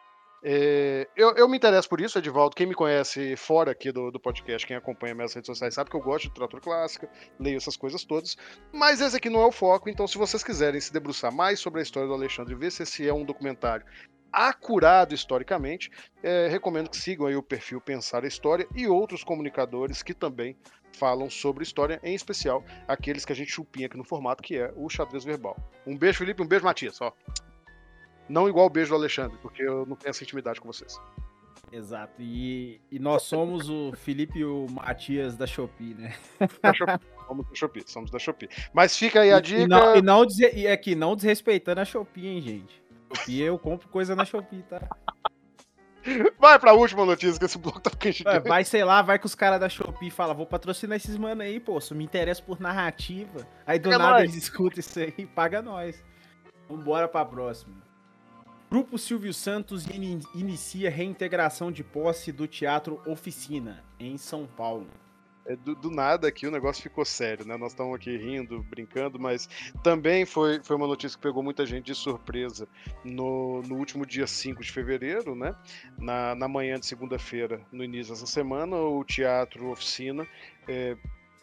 É, 0.45 1.07
eu, 1.17 1.37
eu, 1.37 1.49
me 1.49 1.57
interesso 1.57 1.89
por 1.89 2.01
isso, 2.01 2.19
Edivaldo. 2.19 2.57
Quem 2.57 2.67
me 2.67 2.75
conhece 2.75 3.37
fora 3.37 3.71
aqui 3.71 3.93
do, 3.93 4.11
do, 4.11 4.19
podcast, 4.19 4.67
quem 4.67 4.77
acompanha 4.77 5.15
minhas 5.15 5.33
redes 5.33 5.47
sociais, 5.47 5.75
sabe 5.75 5.89
que 5.89 5.95
eu 5.95 6.01
gosto 6.01 6.23
de 6.23 6.29
literatura 6.31 6.61
clássica, 6.61 7.09
leio 7.39 7.57
essas 7.57 7.77
coisas 7.77 8.05
todas. 8.05 8.37
Mas 8.73 9.01
esse 9.01 9.17
aqui 9.17 9.31
não 9.31 9.41
é 9.41 9.47
o 9.47 9.53
foco, 9.53 9.89
então 9.89 10.07
se 10.09 10.19
vocês 10.19 10.43
quiserem 10.43 10.81
se 10.81 10.93
debruçar 10.93 11.33
mais 11.33 11.61
sobre 11.61 11.79
a 11.79 11.83
história 11.83 12.09
do 12.09 12.15
Alexandre 12.15 12.55
e 12.55 12.57
ver 12.57 12.73
se 12.73 12.83
esse 12.83 13.07
é 13.07 13.15
um 13.15 13.25
documentário 13.25 13.87
acurado 14.33 15.15
historicamente, 15.15 15.91
é, 16.23 16.49
recomendo 16.49 16.89
que 16.89 16.97
sigam 16.97 17.27
aí 17.27 17.37
o 17.37 17.43
perfil 17.43 17.81
Pensar 17.81 18.25
a 18.25 18.29
História 18.29 18.67
e 18.75 18.89
outros 18.89 19.23
comunicadores 19.23 20.03
que 20.03 20.15
também 20.15 20.57
falam 20.93 21.29
sobre 21.31 21.63
história, 21.63 22.01
em 22.03 22.15
especial 22.15 22.65
aqueles 22.87 23.25
que 23.25 23.33
a 23.33 23.37
gente 23.37 23.51
chupinha 23.51 23.87
aqui 23.87 23.97
no 23.97 24.05
formato, 24.05 24.43
que 24.43 24.57
é 24.57 24.73
o 24.77 24.89
xadrez 24.89 25.25
verbal. 25.25 25.57
Um 25.87 25.97
beijo, 25.97 26.19
Felipe, 26.19 26.43
um 26.43 26.47
beijo, 26.47 26.65
Matias. 26.65 27.01
Ó. 27.01 27.13
Não 28.29 28.49
igual 28.49 28.67
o 28.67 28.71
beijo 28.71 28.91
do 28.91 28.97
Alexandre, 28.97 29.39
porque 29.43 29.63
eu 29.63 29.85
não 29.87 29.97
tenho 29.97 30.11
essa 30.11 30.23
intimidade 30.23 30.61
com 30.61 30.71
vocês. 30.71 30.99
Exato. 31.73 32.21
E, 32.21 32.81
e 32.91 32.99
nós 32.99 33.23
somos 33.23 33.71
o 33.71 33.93
Felipe 33.97 34.39
e 34.39 34.45
o 34.45 34.67
Matias 34.71 35.37
da 35.37 35.47
Shopee, 35.47 35.95
né? 35.95 36.15
Da 36.63 36.73
Shopee. 36.75 37.01
Somos 37.27 37.49
da 37.49 37.55
Shopee, 37.55 37.85
somos 37.87 38.11
da 38.11 38.19
Shopee. 38.19 38.49
Mas 38.75 38.97
fica 38.97 39.21
aí 39.21 39.33
a 39.33 39.41
dica. 39.41 39.63
E 39.63 39.67
não, 39.67 39.97
e 39.97 40.03
não, 40.03 40.27
e 40.55 40.67
aqui, 40.67 40.95
não 40.95 41.17
desrespeitando 41.17 41.81
a 41.81 41.85
Shopee, 41.85 42.27
hein, 42.27 42.41
gente. 42.43 42.83
Shopee, 43.15 43.41
eu 43.41 43.59
compro 43.59 43.89
coisa 43.89 44.15
na 44.15 44.25
Shopee, 44.25 44.63
tá? 44.69 44.87
Vai 46.39 46.59
pra 46.59 46.73
última 46.73 47.05
notícia, 47.05 47.39
que 47.39 47.45
esse 47.45 47.59
bloco 47.59 47.81
tá 47.81 47.91
ficando 47.91 48.13
gigante. 48.13 48.49
Vai, 48.49 48.65
sei 48.65 48.85
lá, 48.85 49.03
vai 49.03 49.19
com 49.19 49.27
os 49.27 49.35
caras 49.35 49.61
da 49.61 49.69
Shopee 49.69 50.09
e 50.09 50.11
fala, 50.11 50.35
vou 50.35 50.47
patrocinar 50.47 50.97
esses 50.97 51.17
mano 51.17 51.43
aí, 51.43 51.61
pô, 51.61 51.81
se 51.81 51.95
me 51.95 52.05
interessa 52.05 52.43
por 52.43 52.61
narrativa. 52.61 53.47
Aí 53.67 53.79
do 53.79 53.91
paga 53.91 53.99
nada 53.99 54.13
nós. 54.13 54.23
eles 54.23 54.37
escutam 54.37 54.81
isso 54.81 54.99
aí, 54.99 55.27
paga 55.27 55.63
nós. 55.63 56.03
Vambora 56.69 57.09
pra 57.09 57.25
próxima. 57.25 57.75
Grupo 58.71 58.97
Silvio 58.97 59.35
Santos 59.35 59.87
in 59.87 60.21
inicia 60.35 60.91
reintegração 60.91 61.71
de 61.71 61.85
posse 61.85 62.33
do 62.33 62.47
Teatro 62.47 63.01
Oficina, 63.07 63.85
em 64.01 64.17
São 64.17 64.47
Paulo 64.47 64.87
é, 64.87 65.12
do, 65.65 65.75
do, 65.75 65.91
nada 65.91 66.29
aqui 66.29 66.47
o 66.47 66.51
negócio 66.51 66.83
ficou 66.83 67.05
sério, 67.05 67.45
né? 67.45 67.57
Nós 67.57 67.73
estamos 67.73 67.95
aqui 67.95 68.17
rindo, 68.17 68.63
brincando, 68.63 69.19
mas 69.19 69.49
também 69.83 70.25
foi, 70.25 70.63
foi 70.63 70.77
uma 70.77 70.87
notícia 70.87 71.17
que 71.17 71.23
pegou 71.23 71.43
muita 71.43 71.67
gente 71.67 71.87
de 71.87 71.95
surpresa 71.95 72.69
no, 73.05 73.63
no 73.63 73.77
último 73.77 74.07
dia 74.07 74.27
5 74.27 74.63
de 74.63 74.71
fevereiro, 74.71 75.35
né? 75.35 75.55
Na, 75.99 76.35
na 76.35 76.49
manhã 76.49 76.79
de 76.79 76.87
segunda-feira, 76.87 77.61
no 77.73 77.83
início 77.83 78.13
dessa 78.13 78.27
semana, 78.27 78.77
o 78.77 79.05
Teatro 79.05 79.71
Oficina 79.71 80.27
é, 80.69 80.97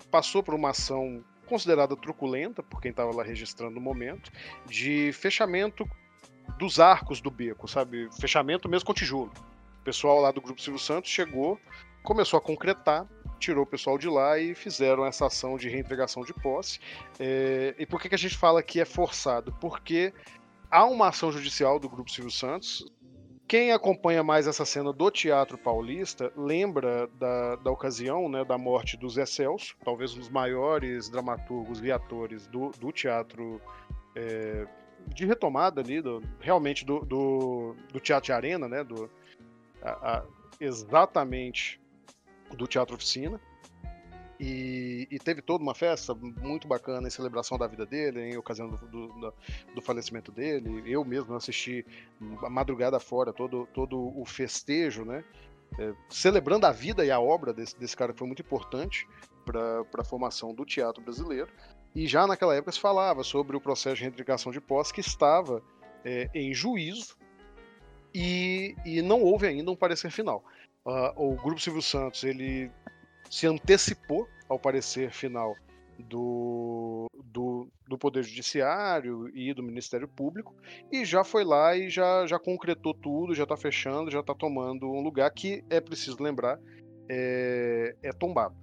passou 0.09 0.41
por 0.41 0.53
uma 0.53 0.69
ação 0.69 1.23
considerada 1.45 1.95
truculenta, 1.95 2.61
por 2.61 2.79
quem 2.79 2.91
estava 2.91 3.13
lá 3.13 3.23
registrando 3.23 3.75
no 3.75 3.81
momento, 3.81 4.31
de 4.67 5.11
fechamento 5.13 5.89
dos 6.57 6.79
arcos 6.79 7.19
do 7.19 7.31
beco, 7.31 7.67
sabe? 7.67 8.07
Fechamento 8.19 8.69
mesmo 8.69 8.85
com 8.85 8.93
tijolo. 8.93 9.31
O 9.81 9.83
pessoal 9.83 10.19
lá 10.21 10.31
do 10.31 10.41
Grupo 10.41 10.61
Silvio 10.61 10.79
Santos 10.79 11.09
chegou, 11.09 11.59
começou 12.03 12.37
a 12.37 12.41
concretar 12.41 13.07
tirou 13.39 13.63
o 13.63 13.67
pessoal 13.67 13.97
de 13.97 14.07
lá 14.07 14.37
e 14.37 14.53
fizeram 14.53 15.05
essa 15.05 15.25
ação 15.25 15.57
de 15.57 15.69
reintegração 15.69 16.23
de 16.23 16.33
posse. 16.33 16.79
É, 17.19 17.73
e 17.79 17.85
por 17.85 18.01
que, 18.01 18.09
que 18.09 18.15
a 18.15 18.17
gente 18.17 18.37
fala 18.37 18.61
que 18.61 18.79
é 18.79 18.85
forçado? 18.85 19.55
Porque 19.59 20.13
há 20.69 20.85
uma 20.85 21.07
ação 21.07 21.31
judicial 21.31 21.79
do 21.79 21.89
Grupo 21.89 22.11
Silvio 22.11 22.31
Santos. 22.31 22.85
Quem 23.47 23.71
acompanha 23.71 24.21
mais 24.21 24.45
essa 24.45 24.63
cena 24.63 24.93
do 24.93 25.09
Teatro 25.09 25.57
Paulista 25.57 26.31
lembra 26.37 27.07
da, 27.19 27.55
da 27.55 27.71
ocasião 27.71 28.29
né, 28.29 28.45
da 28.45 28.59
morte 28.59 28.95
do 28.95 29.09
Zé 29.09 29.25
Celso, 29.25 29.75
talvez 29.83 30.13
um 30.13 30.19
dos 30.19 30.29
maiores 30.29 31.09
dramaturgos 31.09 31.81
e 31.81 31.91
atores 31.91 32.45
do, 32.45 32.69
do 32.79 32.91
teatro 32.91 33.59
é, 34.15 34.67
de 35.07 35.25
retomada 35.25 35.81
ali, 35.81 35.99
do, 35.99 36.21
realmente 36.39 36.85
do, 36.85 36.99
do, 36.99 37.75
do, 37.91 37.99
teatro 37.99 38.27
de 38.27 38.33
arena, 38.33 38.67
né, 38.67 38.83
do, 38.83 39.09
a, 39.81 40.17
a, 40.17 40.23
exatamente 40.59 41.78
do 42.55 42.67
Teatro 42.67 42.95
Oficina. 42.95 43.39
E, 44.39 45.05
e, 45.11 45.19
teve 45.19 45.41
toda 45.41 45.61
uma 45.61 45.75
festa 45.75 46.15
muito 46.15 46.65
bacana 46.65 47.07
em 47.07 47.11
celebração 47.11 47.57
da 47.57 47.67
vida 47.67 47.85
dele, 47.85 48.21
em 48.21 48.37
ocasião 48.37 48.69
do, 48.69 48.87
do, 48.87 49.33
do 49.75 49.81
falecimento 49.81 50.31
dele. 50.31 50.81
Eu 50.85 51.03
mesmo 51.03 51.35
assisti 51.35 51.85
a 52.41 52.49
madrugada 52.49 53.01
fora 53.01 53.33
todo, 53.33 53.67
todo 53.73 54.17
o 54.17 54.23
festejo, 54.25 55.03
né? 55.03 55.25
É, 55.77 55.93
celebrando 56.09 56.65
a 56.65 56.71
vida 56.71 57.05
e 57.05 57.11
a 57.11 57.19
obra 57.19 57.53
desse, 57.53 57.77
desse 57.77 57.95
cara 57.97 58.13
que 58.13 58.17
foi 58.17 58.27
muito 58.27 58.41
importante 58.41 59.05
para 59.45 59.83
a 59.97 60.05
formação 60.05 60.53
do 60.53 60.63
teatro 60.65 61.03
brasileiro. 61.03 61.51
E 61.93 62.07
já 62.07 62.25
naquela 62.25 62.55
época 62.55 62.71
se 62.71 62.79
falava 62.79 63.23
sobre 63.23 63.57
o 63.57 63.61
processo 63.61 63.97
de 63.97 64.03
reintegração 64.03 64.53
de 64.53 64.61
posse 64.61 64.93
que 64.93 65.01
estava 65.01 65.61
é, 66.05 66.29
em 66.33 66.53
juízo 66.53 67.17
e, 68.13 68.75
e 68.85 69.01
não 69.01 69.21
houve 69.21 69.47
ainda 69.47 69.69
um 69.69 69.75
parecer 69.75 70.11
final. 70.11 70.43
Uh, 70.85 71.11
o 71.15 71.35
Grupo 71.35 71.59
Silvio 71.59 71.81
Santos 71.81 72.23
ele 72.23 72.71
se 73.29 73.45
antecipou 73.45 74.27
ao 74.47 74.57
parecer 74.57 75.11
final 75.11 75.55
do, 75.99 77.07
do, 77.25 77.67
do, 77.87 77.97
Poder 77.97 78.23
Judiciário 78.23 79.29
e 79.35 79.53
do 79.53 79.61
Ministério 79.61 80.07
Público 80.07 80.55
e 80.91 81.03
já 81.03 81.23
foi 81.23 81.43
lá 81.43 81.75
e 81.75 81.89
já, 81.89 82.25
já 82.25 82.39
concretou 82.39 82.93
tudo, 82.93 83.35
já 83.35 83.43
está 83.43 83.57
fechando, 83.57 84.09
já 84.09 84.21
está 84.21 84.33
tomando 84.33 84.89
um 84.89 85.01
lugar 85.01 85.29
que 85.31 85.63
é 85.69 85.81
preciso 85.81 86.23
lembrar 86.23 86.57
é, 87.09 87.95
é 88.01 88.11
tombado. 88.13 88.55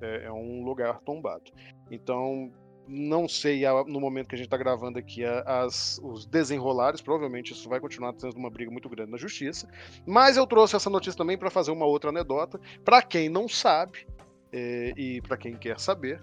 É, 0.00 0.26
é 0.26 0.32
um 0.32 0.62
lugar 0.62 1.00
tombado. 1.00 1.44
Então, 1.90 2.52
não 2.88 3.28
sei 3.28 3.62
no 3.86 4.00
momento 4.00 4.28
que 4.28 4.34
a 4.34 4.38
gente 4.38 4.46
está 4.46 4.56
gravando 4.56 4.98
aqui 4.98 5.24
as, 5.24 6.00
os 6.02 6.26
desenrolares, 6.26 7.00
provavelmente 7.00 7.52
isso 7.52 7.68
vai 7.68 7.80
continuar 7.80 8.14
sendo 8.18 8.36
uma 8.36 8.50
briga 8.50 8.70
muito 8.70 8.88
grande 8.88 9.10
na 9.10 9.18
justiça. 9.18 9.68
Mas 10.06 10.36
eu 10.36 10.46
trouxe 10.46 10.76
essa 10.76 10.90
notícia 10.90 11.18
também 11.18 11.36
para 11.36 11.50
fazer 11.50 11.70
uma 11.70 11.86
outra 11.86 12.10
anedota. 12.10 12.60
Para 12.84 13.02
quem 13.02 13.28
não 13.28 13.48
sabe, 13.48 14.06
é, 14.52 14.92
e 14.96 15.20
para 15.22 15.36
quem 15.36 15.56
quer 15.56 15.78
saber, 15.80 16.20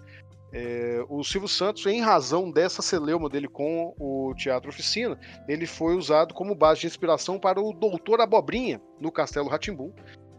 É, 0.56 1.04
o 1.08 1.24
Silvio 1.24 1.48
Santos, 1.48 1.84
em 1.84 2.00
razão 2.00 2.48
dessa 2.48 2.80
celeuma 2.80 3.28
dele 3.28 3.48
com 3.48 3.92
o 3.98 4.32
Teatro 4.36 4.70
Oficina, 4.70 5.18
ele 5.48 5.66
foi 5.66 5.96
usado 5.96 6.32
como 6.32 6.54
base 6.54 6.82
de 6.82 6.86
inspiração 6.86 7.40
para 7.40 7.60
o 7.60 7.72
Doutor 7.72 8.20
Abobrinha 8.20 8.80
no 9.00 9.10
Castelo 9.10 9.48
Ratimbum, 9.48 9.92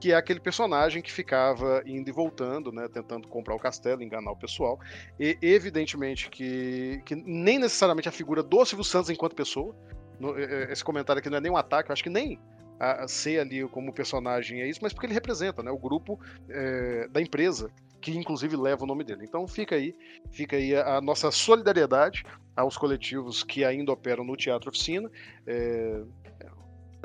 que 0.05 0.11
é 0.11 0.15
aquele 0.15 0.39
personagem 0.39 1.01
que 1.01 1.11
ficava 1.11 1.81
indo 1.83 2.07
e 2.07 2.11
voltando, 2.13 2.71
né, 2.71 2.87
tentando 2.87 3.27
comprar 3.27 3.55
o 3.55 3.59
castelo, 3.59 4.03
enganar 4.03 4.33
o 4.33 4.37
pessoal. 4.37 4.79
E 5.19 5.35
evidentemente 5.41 6.29
que, 6.29 7.01
que 7.03 7.15
nem 7.15 7.57
necessariamente 7.57 8.07
a 8.07 8.11
figura 8.11 8.43
do 8.43 8.63
Silvio 8.63 8.83
Santos 8.83 9.09
enquanto 9.09 9.35
pessoa, 9.35 9.75
no, 10.19 10.37
esse 10.37 10.83
comentário 10.83 11.19
aqui 11.19 11.27
não 11.27 11.39
é 11.39 11.41
nem 11.41 11.51
um 11.51 11.57
ataque, 11.57 11.89
eu 11.89 11.93
acho 11.93 12.03
que 12.03 12.09
nem 12.11 12.39
a, 12.79 13.05
a 13.05 13.07
ser 13.07 13.39
ali 13.39 13.67
como 13.69 13.91
personagem 13.91 14.61
é 14.61 14.69
isso, 14.69 14.79
mas 14.83 14.93
porque 14.93 15.07
ele 15.07 15.13
representa 15.15 15.63
né, 15.63 15.71
o 15.71 15.77
grupo 15.79 16.19
é, 16.47 17.07
da 17.07 17.19
empresa, 17.19 17.71
que 17.99 18.15
inclusive 18.15 18.55
leva 18.55 18.83
o 18.83 18.87
nome 18.87 19.03
dele. 19.03 19.23
Então 19.23 19.47
fica 19.47 19.73
aí, 19.73 19.95
fica 20.29 20.55
aí 20.55 20.75
a, 20.75 20.97
a 20.97 21.01
nossa 21.01 21.31
solidariedade 21.31 22.23
aos 22.55 22.77
coletivos 22.77 23.43
que 23.43 23.65
ainda 23.65 23.91
operam 23.91 24.23
no 24.23 24.37
Teatro 24.37 24.69
Oficina. 24.69 25.09
É, 25.47 26.03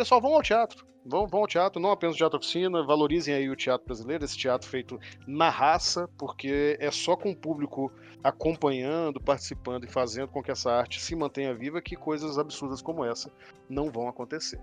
pessoal, 0.00 0.20
vão 0.20 0.34
ao 0.34 0.42
teatro. 0.42 0.86
Vão, 1.04 1.26
vão 1.26 1.40
ao 1.40 1.46
teatro, 1.46 1.80
não 1.80 1.90
apenas 1.90 2.14
o 2.14 2.18
teatro 2.18 2.38
oficina, 2.38 2.82
valorizem 2.82 3.34
aí 3.34 3.48
o 3.48 3.56
teatro 3.56 3.86
brasileiro, 3.86 4.24
esse 4.24 4.36
teatro 4.36 4.68
feito 4.68 4.98
na 5.26 5.48
raça, 5.48 6.08
porque 6.18 6.76
é 6.78 6.90
só 6.90 7.16
com 7.16 7.30
o 7.30 7.36
público 7.36 7.90
acompanhando, 8.22 9.18
participando 9.20 9.84
e 9.84 9.88
fazendo 9.90 10.28
com 10.28 10.42
que 10.42 10.50
essa 10.50 10.70
arte 10.70 11.00
se 11.00 11.16
mantenha 11.16 11.54
viva 11.54 11.80
que 11.80 11.96
coisas 11.96 12.38
absurdas 12.38 12.82
como 12.82 13.04
essa 13.04 13.30
não 13.68 13.90
vão 13.90 14.08
acontecer. 14.08 14.60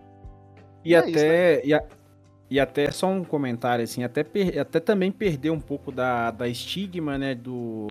E, 0.86 0.92
e 0.92 0.96
é 0.96 0.98
até. 1.00 1.10
Isso, 1.10 1.26
né? 1.26 1.66
e, 1.66 1.74
a, 1.74 1.84
e, 2.52 2.60
até 2.60 2.92
só 2.92 3.08
um 3.08 3.24
comentário, 3.24 3.84
assim, 3.84 4.04
até, 4.04 4.24
per, 4.24 4.60
até 4.60 4.80
também 4.80 5.12
perder 5.12 5.50
um 5.50 5.60
pouco 5.60 5.92
da, 5.92 6.30
da 6.30 6.48
estigma, 6.48 7.18
né, 7.18 7.34
do, 7.34 7.88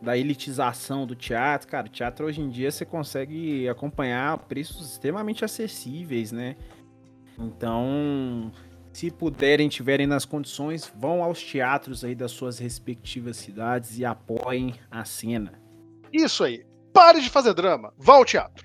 da 0.00 0.16
elitização 0.16 1.06
do 1.06 1.14
teatro. 1.14 1.68
Cara, 1.68 1.86
teatro 1.86 2.26
hoje 2.26 2.40
em 2.40 2.48
dia 2.48 2.70
você 2.70 2.86
consegue 2.86 3.68
acompanhar 3.68 4.38
preços 4.38 4.92
extremamente 4.92 5.44
acessíveis, 5.44 6.32
né? 6.32 6.56
Então, 7.38 8.52
se 8.92 9.10
puderem, 9.10 9.68
tiverem 9.68 10.06
nas 10.06 10.24
condições, 10.24 10.92
vão 10.96 11.22
aos 11.22 11.42
teatros 11.42 12.04
aí 12.04 12.14
das 12.14 12.30
suas 12.30 12.58
respectivas 12.58 13.36
cidades 13.36 13.98
e 13.98 14.04
apoiem 14.04 14.74
a 14.90 15.04
cena. 15.04 15.60
Isso 16.12 16.44
aí. 16.44 16.64
Pare 16.92 17.20
de 17.20 17.28
fazer 17.28 17.54
drama. 17.54 17.92
Vá 17.98 18.14
ao 18.14 18.24
teatro. 18.24 18.64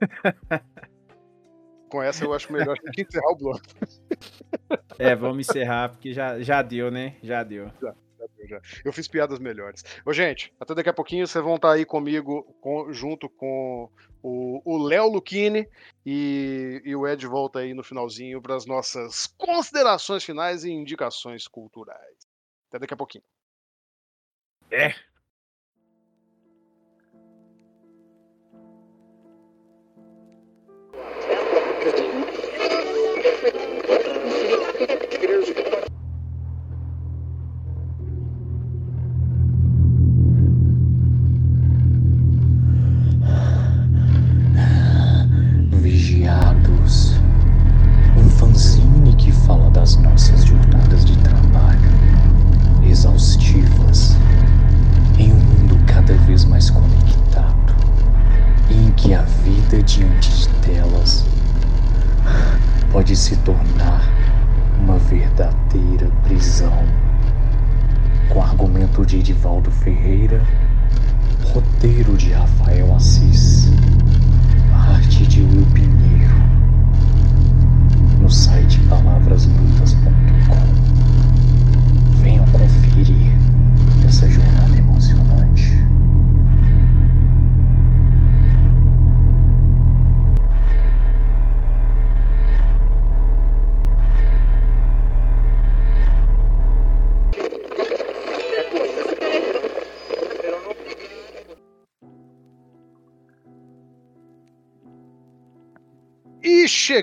Com 1.88 2.02
essa 2.02 2.24
eu 2.24 2.34
acho 2.34 2.52
melhor 2.52 2.76
que 2.92 3.02
encerrar 3.02 3.30
o 3.30 3.36
bloco. 3.36 3.62
é, 4.98 5.14
vamos 5.14 5.48
encerrar 5.48 5.90
porque 5.90 6.12
já, 6.12 6.40
já 6.40 6.60
deu, 6.60 6.90
né? 6.90 7.14
Já 7.22 7.44
deu. 7.44 7.70
Já, 7.80 7.94
já 8.46 8.58
deu, 8.58 8.64
já. 8.64 8.80
Eu 8.84 8.92
fiz 8.92 9.08
piadas 9.08 9.38
melhores. 9.38 9.84
Ô, 10.04 10.12
gente, 10.12 10.52
até 10.58 10.74
daqui 10.74 10.88
a 10.88 10.94
pouquinho 10.94 11.26
vocês 11.26 11.42
vão 11.42 11.56
estar 11.56 11.72
aí 11.72 11.84
comigo 11.84 12.42
com, 12.60 12.92
junto 12.92 13.28
com 13.28 13.90
o 14.22 14.78
Léo 14.78 15.08
Luchini 15.08 15.68
e, 16.04 16.82
e, 16.84 16.96
o 16.96 17.06
Ed 17.06 17.24
volta 17.26 17.60
aí 17.60 17.74
no 17.74 17.84
finalzinho 17.84 18.42
para 18.42 18.56
as 18.56 18.66
nossas 18.66 19.26
considerações 19.38 20.24
finais 20.24 20.64
e 20.64 20.70
indicações 20.70 21.46
culturais. 21.46 22.16
Até 22.68 22.80
daqui 22.80 22.94
a 22.94 22.96
pouquinho. 22.96 23.24
É. 24.70 24.94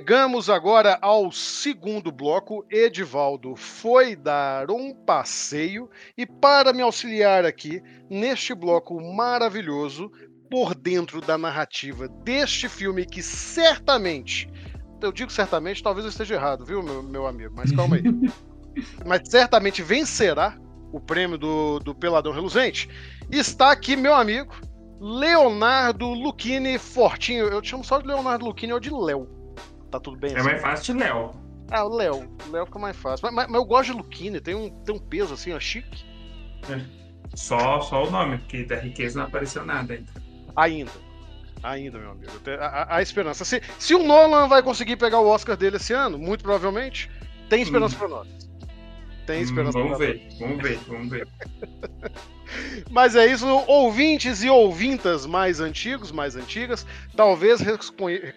chegamos 0.03 0.49
agora 0.49 0.99
ao 1.01 1.31
segundo 1.31 2.11
bloco. 2.11 2.65
Edivaldo 2.69 3.55
foi 3.55 4.17
dar 4.17 4.69
um 4.69 4.93
passeio 4.93 5.89
e, 6.17 6.25
para 6.25 6.73
me 6.73 6.81
auxiliar 6.81 7.45
aqui 7.45 7.81
neste 8.09 8.53
bloco 8.53 8.99
maravilhoso, 9.15 10.11
por 10.51 10.75
dentro 10.75 11.21
da 11.21 11.37
narrativa 11.37 12.09
deste 12.09 12.67
filme, 12.67 13.05
que 13.05 13.23
certamente, 13.23 14.49
eu 15.01 15.09
digo 15.09 15.31
certamente, 15.31 15.81
talvez 15.81 16.03
eu 16.03 16.09
esteja 16.09 16.35
errado, 16.35 16.65
viu, 16.65 16.83
meu, 16.83 17.01
meu 17.01 17.25
amigo? 17.25 17.53
Mas 17.55 17.71
calma 17.71 17.95
aí. 17.95 18.03
mas 19.07 19.21
certamente 19.29 19.81
vencerá 19.81 20.59
o 20.91 20.99
prêmio 20.99 21.37
do, 21.37 21.79
do 21.79 21.95
Peladão 21.95 22.33
Reluzente. 22.33 22.89
Está 23.31 23.71
aqui 23.71 23.95
meu 23.95 24.13
amigo. 24.13 24.53
Leonardo 24.99 26.09
Luchini 26.09 26.77
Fortinho. 26.77 27.45
Eu 27.45 27.61
te 27.61 27.69
chamo 27.69 27.85
só 27.85 27.99
de 27.99 28.07
Leonardo 28.07 28.45
Luchini 28.45 28.73
ou 28.73 28.81
de 28.81 28.89
Léo. 28.89 29.42
Tá 29.93 29.99
tudo 29.99 30.17
bem 30.17 30.31
É 30.33 30.37
assim? 30.37 30.49
mais 30.49 30.59
fácil 30.59 30.95
de 30.95 31.03
Léo. 31.03 31.31
Ah, 31.69 31.85
o 31.85 31.95
Léo. 31.95 32.27
O 32.47 32.51
Léo 32.51 32.65
fica 32.65 32.79
mais 32.79 32.97
fácil. 32.97 33.27
Mas, 33.27 33.35
mas, 33.35 33.47
mas, 33.47 33.55
eu 33.55 33.63
gosto 33.63 33.91
de 33.91 33.97
Luquini, 33.97 34.41
tem 34.41 34.55
um, 34.55 34.71
tem 34.83 34.95
um 34.95 34.97
peso 34.97 35.35
assim, 35.35 35.53
ó, 35.53 35.59
chique. 35.59 36.03
É. 36.67 36.81
Só, 37.35 37.79
só 37.81 38.03
o 38.03 38.09
nome, 38.09 38.39
porque 38.39 38.63
da 38.63 38.79
riqueza 38.79 39.19
não 39.19 39.27
apareceu 39.27 39.63
nada 39.63 39.93
ainda. 39.93 40.11
Ainda. 40.55 40.91
Ainda, 41.61 41.99
meu 41.99 42.09
amigo. 42.09 42.31
A, 42.59 42.65
a, 42.65 42.97
a 42.97 43.01
esperança. 43.03 43.45
Se, 43.45 43.61
se 43.77 43.93
o 43.93 44.01
Nolan 44.03 44.47
vai 44.47 44.63
conseguir 44.63 44.97
pegar 44.97 45.19
o 45.19 45.27
Oscar 45.27 45.55
dele 45.55 45.75
esse 45.75 45.93
ano, 45.93 46.17
muito 46.17 46.43
provavelmente, 46.43 47.11
tem 47.47 47.61
esperança 47.61 47.95
hum. 47.95 47.99
pra 47.99 48.07
nós. 48.07 48.27
Tem 49.27 49.41
esperança 49.41 49.77
hum, 49.77 49.83
vamos 49.83 49.97
pra 49.99 50.07
ver, 50.07 50.23
nós. 50.23 50.39
Vamos 50.39 50.63
ver, 50.63 50.79
vamos 50.87 51.09
ver. 51.09 51.27
Mas 52.89 53.15
é 53.15 53.25
isso, 53.25 53.47
ouvintes 53.67 54.43
e 54.43 54.49
ouvintas 54.49 55.25
mais 55.25 55.59
antigos, 55.59 56.11
mais 56.11 56.35
antigas, 56.35 56.85
talvez 57.15 57.61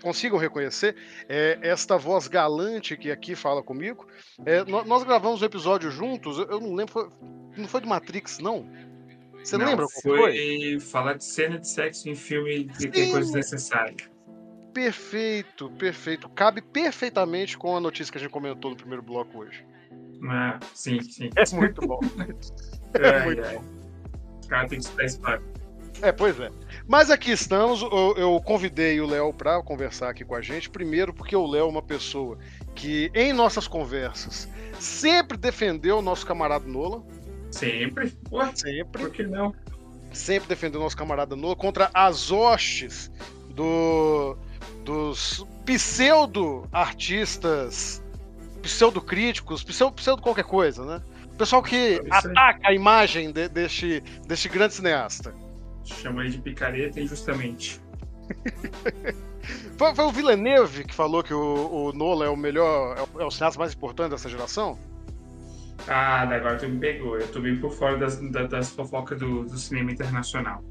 consigam 0.03 0.38
reconhecer 0.38 0.97
é, 1.29 1.59
esta 1.62 1.97
voz 1.97 2.29
galante 2.29 2.97
que 2.97 3.11
aqui 3.11 3.35
fala 3.35 3.62
comigo. 3.62 4.07
É, 4.45 4.64
nós 4.64 5.05
gravamos 5.05 5.40
o 5.40 5.45
um 5.45 5.47
episódio 5.47 5.90
juntos, 5.90 6.38
eu 6.38 6.61
não 6.61 6.75
lembro, 6.75 6.92
foi, 6.92 7.09
não 7.57 7.69
foi 7.69 7.81
de 7.81 7.88
Matrix, 7.88 8.38
não? 8.38 8.69
Você 9.42 9.57
não, 9.57 9.66
lembra? 9.66 9.87
Foi, 10.03 10.19
foi 10.19 10.81
falar 10.81 11.14
de 11.14 11.25
cena 11.25 11.59
de 11.59 11.69
sexo 11.69 12.09
em 12.09 12.14
filme 12.14 12.64
que 12.64 12.88
tem 12.88 13.12
coisas 13.12 13.33
necessárias. 13.33 14.09
Perfeito, 14.75 15.71
perfeito. 15.71 16.29
Cabe 16.29 16.61
perfeitamente 16.61 17.57
com 17.57 17.77
a 17.77 17.81
notícia 17.81 18.12
que 18.12 18.19
a 18.19 18.21
gente 18.21 18.31
comentou 18.31 18.73
no 18.73 18.77
primeiro 18.77 19.03
bloco 19.03 19.38
hoje. 19.38 19.64
Ah, 20.29 20.59
sim, 20.75 21.01
sim. 21.01 21.31
É 21.37 21.55
muito 21.55 21.81
bom. 21.87 22.01
é, 22.95 23.09
é 23.09 23.25
muito 23.25 23.42
é. 23.42 23.55
bom. 23.55 23.76
Os 24.47 24.49
caras 24.49 24.71
têm 24.71 24.79
que 24.79 24.87
É, 26.03 26.13
pois 26.13 26.39
é. 26.39 26.53
Mas 26.87 27.11
aqui 27.11 27.33
estamos. 27.33 27.83
Eu, 27.83 28.15
eu 28.17 28.41
convidei 28.41 29.01
o 29.01 29.07
Léo 29.07 29.33
para 29.33 29.61
conversar 29.63 30.11
aqui 30.11 30.25
com 30.25 30.37
a 30.37 30.41
gente. 30.41 30.71
Primeiro, 30.71 31.13
porque 31.13 31.35
o 31.35 31.45
Léo 31.47 31.67
é 31.67 31.69
uma 31.69 31.83
pessoa 31.83 32.39
que, 32.75 33.11
em 33.13 33.33
nossas 33.33 33.67
conversas, 33.67 34.49
sempre 34.79 35.37
defendeu 35.37 35.99
o 35.99 36.03
nosso 36.03 36.25
camarada 36.25 36.65
Nola. 36.67 37.03
Sempre? 37.51 38.17
Ué, 38.31 38.53
sempre. 38.55 39.03
Por 39.03 39.11
que 39.11 39.25
não? 39.25 39.53
Sempre 40.13 40.49
defendeu 40.49 40.81
o 40.81 40.85
nosso 40.85 40.97
camarada 40.97 41.35
Nola 41.35 41.57
contra 41.57 41.91
as 41.93 42.31
hostes 42.31 43.11
do, 43.51 44.39
dos 44.85 45.45
pseudo-artistas, 45.65 48.01
pseudo-críticos, 48.63 49.65
pseudo, 49.65 49.95
pseudo 49.95 50.23
qualquer 50.23 50.45
coisa, 50.45 50.85
né? 50.85 51.03
Pessoal 51.38 51.62
que 51.62 52.01
ataca 52.11 52.68
a 52.68 52.72
imagem 52.72 53.31
de- 53.33 53.49
deste, 53.49 54.01
deste 54.27 54.49
grande 54.49 54.75
cineasta. 54.75 55.35
Chama 55.85 56.22
ele 56.22 56.31
de 56.33 56.38
picareta 56.38 57.01
injustamente. 57.01 57.81
Foi, 59.79 59.94
foi 59.94 60.05
o 60.07 60.11
Villeneuve 60.11 60.83
que 60.85 60.92
falou 60.94 61.22
que 61.22 61.33
o, 61.33 61.38
o 61.70 61.92
Nolan 61.92 62.27
é 62.27 62.29
o 62.29 62.37
melhor, 62.37 62.96
é 62.99 63.03
o, 63.03 63.20
é 63.22 63.25
o 63.25 63.31
cineasta 63.31 63.61
mais 63.61 63.75
importante 63.75 64.11
dessa 64.11 64.29
geração? 64.29 64.77
Ah, 65.87 66.22
agora 66.22 66.57
tu 66.57 66.66
me 66.68 66.81
pegou. 66.81 67.16
Eu 67.16 67.29
tô 67.29 67.40
bem 67.40 67.57
por 67.61 67.70
fora 67.72 67.96
das, 67.96 68.16
da- 68.33 68.46
das 68.49 68.70
fofocas 68.70 69.20
do, 69.20 69.44
do 69.44 69.57
cinema 69.57 69.92
internacional. 69.92 70.64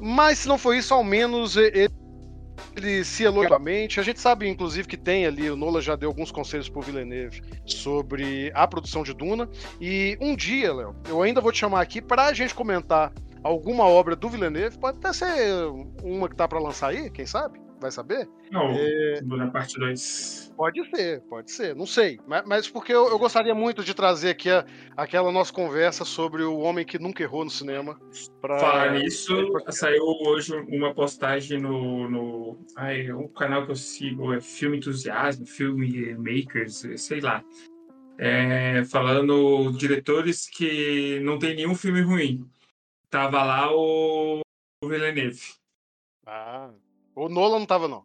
Mas 0.00 0.40
se 0.40 0.48
não 0.48 0.58
foi 0.58 0.78
isso, 0.78 0.92
ao 0.92 1.04
menos 1.04 1.56
ele, 1.56 1.88
ele 2.76 3.04
se 3.04 3.24
elogiamente. 3.24 4.00
A 4.00 4.02
gente 4.02 4.20
sabe, 4.20 4.48
inclusive, 4.48 4.88
que 4.88 4.96
tem 4.96 5.26
ali, 5.26 5.50
o 5.50 5.56
Nola 5.56 5.80
já 5.80 5.96
deu 5.96 6.08
alguns 6.08 6.30
conselhos 6.30 6.68
pro 6.68 6.80
Villeneuve 6.80 7.42
sobre 7.64 8.50
a 8.54 8.66
produção 8.66 9.02
de 9.02 9.14
Duna. 9.14 9.48
E 9.80 10.16
um 10.20 10.34
dia, 10.34 10.72
Léo, 10.72 10.96
eu 11.08 11.22
ainda 11.22 11.40
vou 11.40 11.52
te 11.52 11.58
chamar 11.58 11.80
aqui 11.80 12.00
pra 12.00 12.32
gente 12.32 12.54
comentar 12.54 13.12
alguma 13.42 13.84
obra 13.84 14.16
do 14.16 14.28
Villeneuve. 14.28 14.78
Pode 14.78 14.98
até 14.98 15.12
ser 15.12 15.64
uma 16.02 16.28
que 16.28 16.36
tá 16.36 16.46
pra 16.46 16.58
lançar 16.58 16.88
aí, 16.88 17.10
quem 17.10 17.26
sabe? 17.26 17.67
Vai 17.80 17.90
saber? 17.92 18.28
Não, 18.50 18.70
É. 18.72 19.20
na 19.22 19.50
parte 19.50 19.78
2. 19.78 20.52
Pode 20.56 20.84
ser, 20.90 21.20
pode 21.22 21.52
ser, 21.52 21.76
não 21.76 21.86
sei. 21.86 22.18
Mas, 22.26 22.44
mas 22.44 22.68
porque 22.68 22.92
eu, 22.92 23.08
eu 23.08 23.18
gostaria 23.18 23.54
muito 23.54 23.84
de 23.84 23.94
trazer 23.94 24.30
aqui 24.30 24.50
a- 24.50 24.66
aquela 24.96 25.30
nossa 25.30 25.52
conversa 25.52 26.04
sobre 26.04 26.42
o 26.42 26.58
homem 26.58 26.84
que 26.84 26.98
nunca 26.98 27.22
errou 27.22 27.44
no 27.44 27.50
cinema. 27.50 28.00
Pra... 28.40 28.58
Falar 28.58 28.92
nisso, 28.94 29.32
saiu 29.70 30.02
hoje 30.26 30.52
uma 30.68 30.92
postagem 30.92 31.60
no, 31.60 32.10
no 32.10 32.58
ai, 32.76 33.12
um 33.12 33.28
canal 33.28 33.64
que 33.64 33.70
eu 33.70 33.76
sigo, 33.76 34.32
é 34.34 34.40
Filme 34.40 34.78
Entusiasmo, 34.78 35.46
Filme 35.46 36.14
Makers, 36.16 36.84
sei 36.96 37.20
lá. 37.20 37.44
É, 38.18 38.82
falando 38.86 39.70
diretores 39.78 40.48
que 40.50 41.20
não 41.20 41.38
tem 41.38 41.54
nenhum 41.54 41.76
filme 41.76 42.00
ruim. 42.02 42.44
Tava 43.08 43.44
lá 43.44 43.72
o, 43.72 44.40
o 44.82 44.88
Villeneuve. 44.88 45.40
Ah, 46.26 46.70
o 47.18 47.28
Nolan 47.28 47.60
não 47.60 47.66
tava, 47.66 47.88
não. 47.88 48.04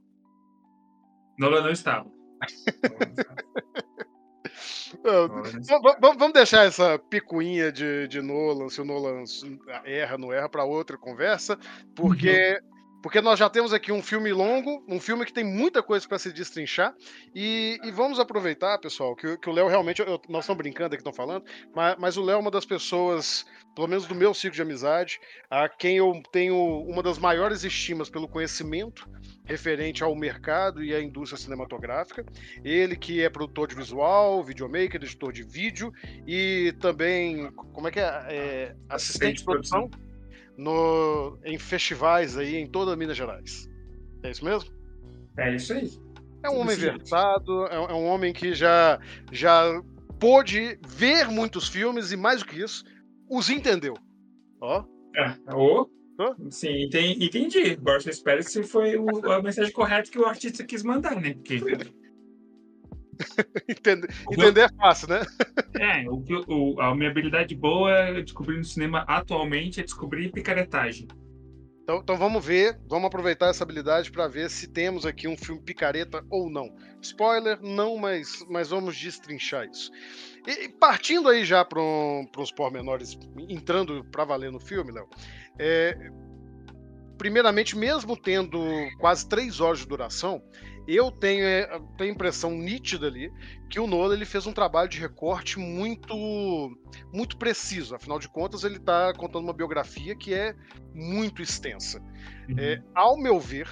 Nolan 1.38 1.62
não 1.62 1.72
estava. 1.72 2.10
Não 5.04 6.14
Vamos 6.18 6.34
deixar 6.34 6.66
essa 6.66 6.98
picuinha 6.98 7.72
de, 7.72 8.08
de 8.08 8.22
Nolan, 8.22 8.70
se 8.70 8.80
o 8.80 8.86
Nolan 8.86 9.24
erra, 9.84 10.18
não 10.18 10.32
erra, 10.32 10.48
para 10.48 10.64
outra 10.64 10.98
conversa, 10.98 11.58
porque, 11.96 12.62
porque 13.04 13.20
nós 13.20 13.38
já 13.38 13.50
temos 13.50 13.74
aqui 13.74 13.92
um 13.92 14.02
filme 14.02 14.32
longo, 14.32 14.82
um 14.88 15.00
filme 15.00 15.26
que 15.26 15.34
tem 15.34 15.44
muita 15.44 15.84
coisa 15.84 16.08
para 16.08 16.18
se 16.18 16.32
destrinchar, 16.32 16.96
e, 17.36 17.78
e 17.84 17.92
vamos 17.92 18.18
aproveitar, 18.18 18.80
pessoal, 18.80 19.14
que, 19.14 19.28
o- 19.28 19.38
que 19.38 19.50
o 19.50 19.54
Léo 19.54 19.68
realmente, 19.68 20.02
eu- 20.02 20.22
nós 20.30 20.46
estamos 20.46 20.58
brincando 20.58 20.96
aqui, 20.96 21.02
estão 21.02 21.12
falando, 21.14 21.44
mas, 21.76 21.96
mas 22.00 22.18
o 22.18 22.24
Léo 22.24 22.38
é 22.38 22.40
uma 22.40 22.50
das 22.50 22.66
pessoas, 22.66 23.46
pelo 23.76 23.90
menos 23.90 24.08
do 24.08 24.16
meu 24.16 24.34
ciclo 24.34 24.56
de 24.56 24.62
amizade, 24.62 25.20
a 25.52 25.68
quem 25.68 25.98
eu 25.98 26.14
tenho 26.32 26.56
uma 26.84 27.04
das 27.04 27.18
maiores 27.20 27.66
estimas 27.66 28.10
pelo 28.10 28.28
conhecimento 28.28 29.06
referente 29.46 30.02
ao 30.02 30.16
mercado 30.16 30.82
e 30.82 30.96
à 30.96 31.02
indústria 31.02 31.38
cinematográfica. 31.38 32.26
Ele 32.64 32.96
que 32.96 33.22
é 33.22 33.30
produtor 33.30 33.68
de 33.68 33.76
visual, 33.76 34.42
videomaker, 34.42 34.96
editor 34.96 35.34
de 35.34 35.44
vídeo 35.44 35.92
e 36.26 36.74
também, 36.80 37.52
como 37.52 37.90
é 37.90 37.92
que 37.92 38.00
é, 38.00 38.06
é 38.30 38.76
assistente 38.88 39.40
de 39.40 39.44
produção 39.44 39.92
no, 40.58 41.38
em 41.44 41.58
festivais 41.58 42.38
aí 42.38 42.56
em 42.56 42.68
toda 42.68 42.96
Minas 42.96 43.18
Gerais. 43.18 43.68
É 44.24 44.32
isso 44.32 44.46
mesmo? 44.46 44.70
É 45.38 45.56
isso 45.56 45.74
aí. 45.74 45.92
É 46.44 46.50
um 46.50 46.60
homem 46.60 46.76
versado, 46.76 47.66
é, 47.68 47.76
é 47.76 47.94
um 47.94 48.06
homem 48.06 48.34
que 48.34 48.54
já, 48.54 49.00
já 49.32 49.82
pôde 50.20 50.78
ver 50.86 51.28
muitos 51.30 51.68
filmes 51.68 52.12
e 52.12 52.18
mais 52.18 52.40
do 52.40 52.46
que 52.48 52.62
isso, 52.62 52.84
os 53.30 53.50
entendeu. 53.50 53.94
Ó, 54.62 54.84
É, 55.16 55.36
Hã? 56.20 56.36
sim, 56.52 56.84
enten- 56.84 57.18
entendi. 57.24 57.72
Agora 57.72 58.00
eu 58.06 58.10
espero 58.12 58.44
que 58.46 58.64
foi 58.64 58.96
o- 58.98 59.32
a 59.32 59.42
mensagem 59.42 59.72
correta 59.74 60.12
que 60.12 60.20
o 60.20 60.26
artista 60.26 60.64
quis 60.64 60.84
mandar, 60.84 61.20
né? 61.20 61.34
Porque 61.34 61.60
entender, 63.68 64.10
entender 64.32 64.62
é 64.62 64.70
fácil, 64.78 65.10
né? 65.10 65.22
É, 65.80 66.08
o 66.08 66.24
o, 66.48 66.82
a 66.82 66.96
minha 66.96 67.10
habilidade 67.10 67.56
boa 67.56 68.22
descobrir 68.22 68.58
no 68.58 68.64
cinema 68.64 69.04
atualmente 69.08 69.80
é 69.80 69.84
descobrir 69.84 70.32
picaretagem. 70.32 71.08
Então, 71.84 71.98
então 71.98 72.16
vamos 72.16 72.46
ver, 72.46 72.80
vamos 72.88 73.08
aproveitar 73.08 73.50
essa 73.50 73.64
habilidade 73.64 74.10
para 74.10 74.28
ver 74.28 74.50
se 74.50 74.68
temos 74.68 75.06
aqui 75.06 75.28
um 75.28 75.36
filme 75.36 75.62
picareta 75.62 76.24
ou 76.30 76.50
não. 76.50 76.74
Spoiler, 77.02 77.60
não, 77.62 77.98
mas, 77.98 78.46
mas 78.50 78.70
vamos 78.70 78.98
destrinchar 78.98 79.68
isso. 79.70 79.92
E, 80.48 80.70
partindo 80.70 81.28
aí 81.28 81.44
já 81.44 81.66
para 81.66 81.82
uns 81.82 82.52
pormenores, 82.56 83.18
entrando 83.50 84.06
para 84.06 84.24
valer 84.24 84.50
no 84.50 84.62
filme, 84.62 84.94
Léo. 84.94 85.10
é, 85.60 85.98
primeiramente, 87.18 87.78
mesmo 87.78 88.16
tendo 88.16 88.60
quase 89.00 89.28
três 89.28 89.60
horas 89.60 89.80
de 89.80 89.88
duração, 89.88 90.42
eu 90.88 91.12
tenho, 91.12 91.46
é, 91.46 91.66
tenho 91.98 92.12
a 92.12 92.14
impressão 92.14 92.52
nítida 92.52 93.08
ali 93.08 93.32
que 93.70 93.80
o 93.80 93.88
Nolan 93.88 94.14
ele 94.14 94.26
fez 94.26 94.46
um 94.46 94.54
trabalho 94.54 94.90
de 94.90 95.00
recorte 95.00 95.58
muito 95.60 96.16
muito 97.12 97.38
preciso. 97.38 97.96
Afinal 97.96 98.20
de 98.20 98.28
contas, 98.28 98.64
ele 98.64 98.78
está 98.78 99.14
contando 99.14 99.44
uma 99.44 99.54
biografia 99.54 100.16
que 100.16 100.34
é 100.34 100.56
muito 100.94 101.42
extensa. 101.42 102.00
Uhum. 102.50 102.56
É, 102.58 102.82
ao 102.94 103.18
meu 103.18 103.40
ver, 103.40 103.68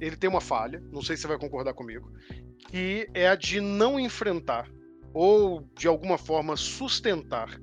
ele 0.00 0.16
tem 0.16 0.30
uma 0.30 0.40
falha, 0.40 0.82
não 0.92 1.02
sei 1.02 1.16
se 1.16 1.22
você 1.22 1.28
vai 1.28 1.38
concordar 1.38 1.74
comigo, 1.74 2.12
que 2.68 3.08
é 3.14 3.28
a 3.28 3.34
de 3.34 3.60
não 3.60 3.98
enfrentar 3.98 4.68
ou 5.12 5.68
de 5.76 5.86
alguma 5.86 6.18
forma 6.18 6.56
sustentar, 6.56 7.60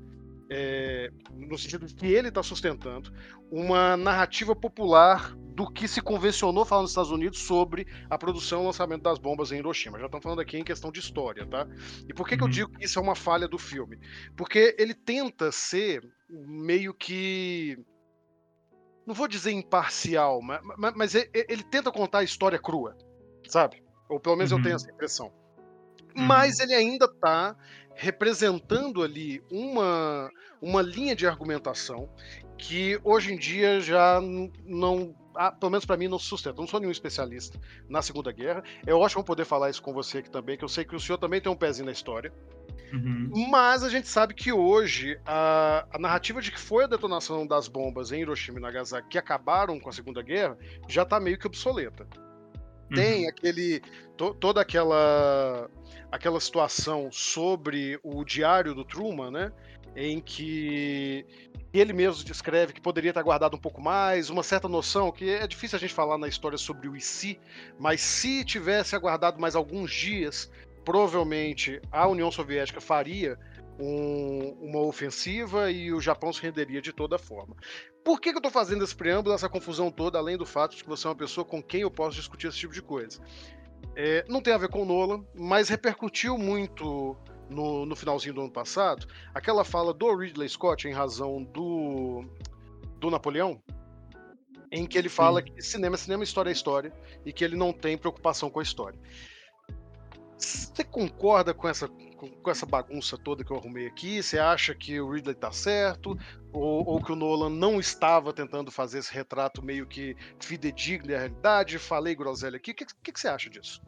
é, 0.54 1.10
no 1.32 1.58
sentido 1.58 1.86
de 1.88 1.96
que 1.96 2.06
ele 2.08 2.28
está 2.28 2.44
sustentando, 2.44 3.10
uma 3.50 3.96
narrativa 3.96 4.54
popular 4.54 5.34
do 5.38 5.72
que 5.72 5.88
se 5.88 6.02
convencionou 6.02 6.66
falar 6.66 6.82
nos 6.82 6.92
Estados 6.92 7.12
Unidos 7.12 7.40
sobre 7.40 7.88
a 8.10 8.18
produção 8.18 8.64
e 8.64 8.66
lançamento 8.66 9.04
das 9.04 9.18
bombas 9.18 9.52
em 9.54 9.60
Hiroshima. 9.60 9.98
Já 9.98 10.08
estamos 10.08 10.24
falando 10.24 10.42
aqui 10.42 10.58
em 10.58 10.64
questão 10.64 10.92
de 10.92 11.00
história, 11.00 11.46
tá? 11.48 11.66
E 12.08 12.14
por 12.14 12.28
que, 12.28 12.36
que 12.36 12.44
eu 12.44 12.48
Uhum. 12.48 12.52
digo 12.52 12.72
que 12.72 12.86
isso 12.86 13.00
é 13.00 13.02
uma 13.02 13.16
falha 13.16 13.48
do 13.48 13.58
filme? 13.58 13.98
Porque 14.36 14.76
ele 14.78 14.94
tenta 14.94 15.52
ser 15.54 16.04
meio 16.30 16.94
que 16.94 17.78
não 19.06 19.14
vou 19.16 19.28
dizer 19.28 19.52
imparcial, 19.52 20.42
mas, 20.42 20.62
mas, 20.78 20.94
mas 20.96 21.16
ele, 21.16 21.30
ele 21.34 21.64
tenta 21.64 21.92
contar 21.92 22.20
a 22.20 22.24
história 22.24 22.60
crua, 22.60 22.96
sabe? 23.48 23.84
Ou 24.10 24.20
pelo 24.20 24.36
menos 24.36 24.52
eu 24.52 24.58
Uhum. 24.58 24.64
tenho 24.64 24.76
essa 24.76 24.92
impressão. 24.92 25.32
Uhum. 26.16 26.26
Mas 26.26 26.60
ele 26.60 26.74
ainda 26.74 27.06
está 27.06 27.56
representando 27.96 29.04
ali 29.04 29.44
uma, 29.52 30.30
uma 30.62 30.82
linha 30.82 31.16
de 31.16 31.28
argumentação 31.28 32.10
que 32.58 33.00
hoje 33.04 33.34
em 33.34 33.38
dia 33.38 33.80
já 33.82 34.22
não, 34.66 35.16
ah, 35.36 35.52
pelo 35.52 35.72
menos 35.72 35.86
para 35.86 35.98
mim, 35.98 36.08
não 36.08 36.20
se 36.20 36.26
sustenta. 36.26 36.60
Não 36.60 36.68
sou 36.68 36.80
nenhum 36.80 36.92
especialista 36.92 37.60
na 37.90 38.02
Segunda 38.02 38.32
Guerra. 38.32 38.64
É 38.86 38.94
ótimo 38.94 39.24
poder 39.24 39.46
falar 39.46 39.70
isso 39.70 39.82
com 39.82 39.94
você 39.94 40.20
aqui 40.20 40.30
também, 40.30 40.58
que 40.58 40.64
eu 40.64 40.70
sei 40.70 40.86
que 40.86 40.96
o 40.96 41.00
senhor 41.00 41.18
também 41.18 41.42
tem 41.42 41.52
um 41.52 41.56
pezinho 41.56 41.86
na 41.86 41.92
história. 41.92 42.32
Uhum. 42.94 43.48
Mas 43.50 43.84
a 43.84 43.90
gente 43.90 44.08
sabe 44.08 44.34
que 44.34 44.52
hoje 44.52 45.20
a, 45.26 45.86
a 45.92 45.98
narrativa 45.98 46.42
de 46.42 46.52
que 46.52 46.60
foi 46.60 46.84
a 46.84 46.88
detonação 46.88 47.48
das 47.48 47.68
bombas 47.68 48.12
em 48.12 48.22
Hiroshima 48.22 48.60
e 48.60 48.62
Nagasaki 48.62 49.10
que 49.10 49.18
acabaram 49.18 49.80
com 49.80 49.90
a 49.90 49.94
Segunda 49.94 50.22
Guerra 50.22 50.58
já 50.88 51.04
está 51.04 51.20
meio 51.20 51.38
que 51.38 51.48
obsoleta. 51.48 52.08
Tem 52.96 53.28
aquele 53.28 53.82
to- 54.18 54.34
toda 54.34 54.62
aquela 54.62 55.70
aquela 56.12 56.40
situação 56.42 57.10
sobre 57.12 57.98
o 58.04 58.26
diário 58.26 58.76
do 58.76 58.84
Truman, 58.84 59.32
né, 59.32 59.52
em 59.96 60.20
que 60.20 61.26
ele 61.74 61.94
mesmo 61.94 62.24
descreve 62.26 62.74
que 62.74 62.82
poderia 62.82 63.14
ter 63.14 63.24
guardado 63.24 63.56
um 63.56 63.60
pouco 63.60 63.82
mais, 63.82 64.30
uma 64.30 64.44
certa 64.44 64.68
noção 64.68 65.10
que 65.10 65.30
é 65.30 65.48
difícil 65.48 65.78
a 65.78 65.80
gente 65.80 65.94
falar 65.94 66.18
na 66.18 66.28
história 66.28 66.58
sobre 66.58 66.90
o 66.90 67.00
se, 67.00 67.40
mas 67.80 68.02
se 68.02 68.44
tivesse 68.44 68.94
aguardado 68.94 69.40
mais 69.40 69.56
alguns 69.56 69.90
dias, 69.90 70.52
provavelmente 70.84 71.82
a 71.90 72.08
União 72.08 72.30
Soviética 72.30 72.82
faria 72.82 73.40
um- 73.80 74.58
uma 74.62 74.82
ofensiva 74.82 75.72
e 75.72 75.94
o 75.94 76.02
Japão 76.02 76.34
se 76.34 76.42
renderia 76.42 76.82
de 76.82 76.92
toda 76.92 77.18
forma. 77.18 77.56
Por 78.04 78.20
que, 78.20 78.32
que 78.32 78.36
eu 78.36 78.40
estou 78.40 78.52
fazendo 78.52 78.84
esse 78.84 78.96
preâmbulo, 78.96 79.36
essa 79.36 79.50
confusão 79.50 79.92
toda, 79.92 80.18
além 80.18 80.38
do 80.38 80.46
fato 80.46 80.76
de 80.76 80.84
que 80.84 80.90
você 80.90 81.06
é 81.06 81.10
uma 81.10 81.16
pessoa 81.16 81.46
com 81.46 81.62
quem 81.62 81.82
eu 81.82 81.92
posso 81.92 82.16
discutir 82.16 82.48
esse 82.48 82.58
tipo 82.58 82.74
de 82.74 82.82
coisa? 82.82 83.22
É, 83.96 84.26
não 84.28 84.42
tem 84.42 84.54
a 84.54 84.58
ver 84.58 84.70
com 84.70 84.82
o 84.82 84.86
Nolan, 84.86 85.24
mas 85.36 85.70
repercutiu 85.70 86.38
muito 86.38 87.16
no, 87.50 87.86
no 87.86 87.96
finalzinho 87.96 88.34
do 88.34 88.42
ano 88.42 88.52
passado 88.52 89.06
aquela 89.34 89.64
fala 89.64 89.94
do 89.94 90.16
Ridley 90.16 90.48
Scott 90.48 90.88
em 90.88 90.94
razão 90.94 91.44
do, 91.44 92.24
do 92.98 93.10
Napoleão, 93.10 93.62
em 94.72 94.86
que 94.86 94.98
ele 94.98 95.10
fala 95.10 95.42
que 95.42 95.62
cinema 95.62 95.96
é 95.96 95.98
cinema, 95.98 96.24
história 96.24 96.50
é 96.50 96.54
história, 96.54 96.94
e 97.26 97.34
que 97.34 97.44
ele 97.44 97.58
não 97.58 97.74
tem 97.74 97.98
preocupação 97.98 98.50
com 98.50 98.60
a 98.60 98.64
história. 98.64 98.98
Você 100.38 100.84
concorda 100.84 101.54
com 101.54 101.68
essa, 101.68 101.90
com, 102.22 102.30
com 102.30 102.52
essa 102.52 102.68
bagunça 102.68 103.18
toda 103.18 103.44
que 103.44 103.52
eu 103.52 103.58
arrumei 103.58 103.88
aqui? 103.88 104.22
Você 104.22 104.38
acha 104.38 104.76
que 104.76 105.02
o 105.02 105.10
Ridley 105.10 105.34
tá 105.34 105.52
certo? 105.52 106.16
Ou, 106.54 106.88
ou 106.88 107.04
que 107.04 107.12
o 107.12 107.16
Nolan 107.16 107.50
não 107.50 107.80
estava 107.80 108.32
tentando 108.32 108.70
fazer 108.70 109.00
esse 109.00 109.12
retrato 109.12 109.66
meio 109.66 109.88
que 109.88 110.16
fidedigno 110.40 111.16
à 111.16 111.18
realidade? 111.18 111.80
Falei 111.80 112.14
groselha 112.14 112.58
aqui. 112.58 112.72
O 112.72 112.76
que, 112.76 112.86
que, 112.86 113.12
que 113.12 113.20
você 113.20 113.28
acha 113.28 113.50
disso? 113.50 113.82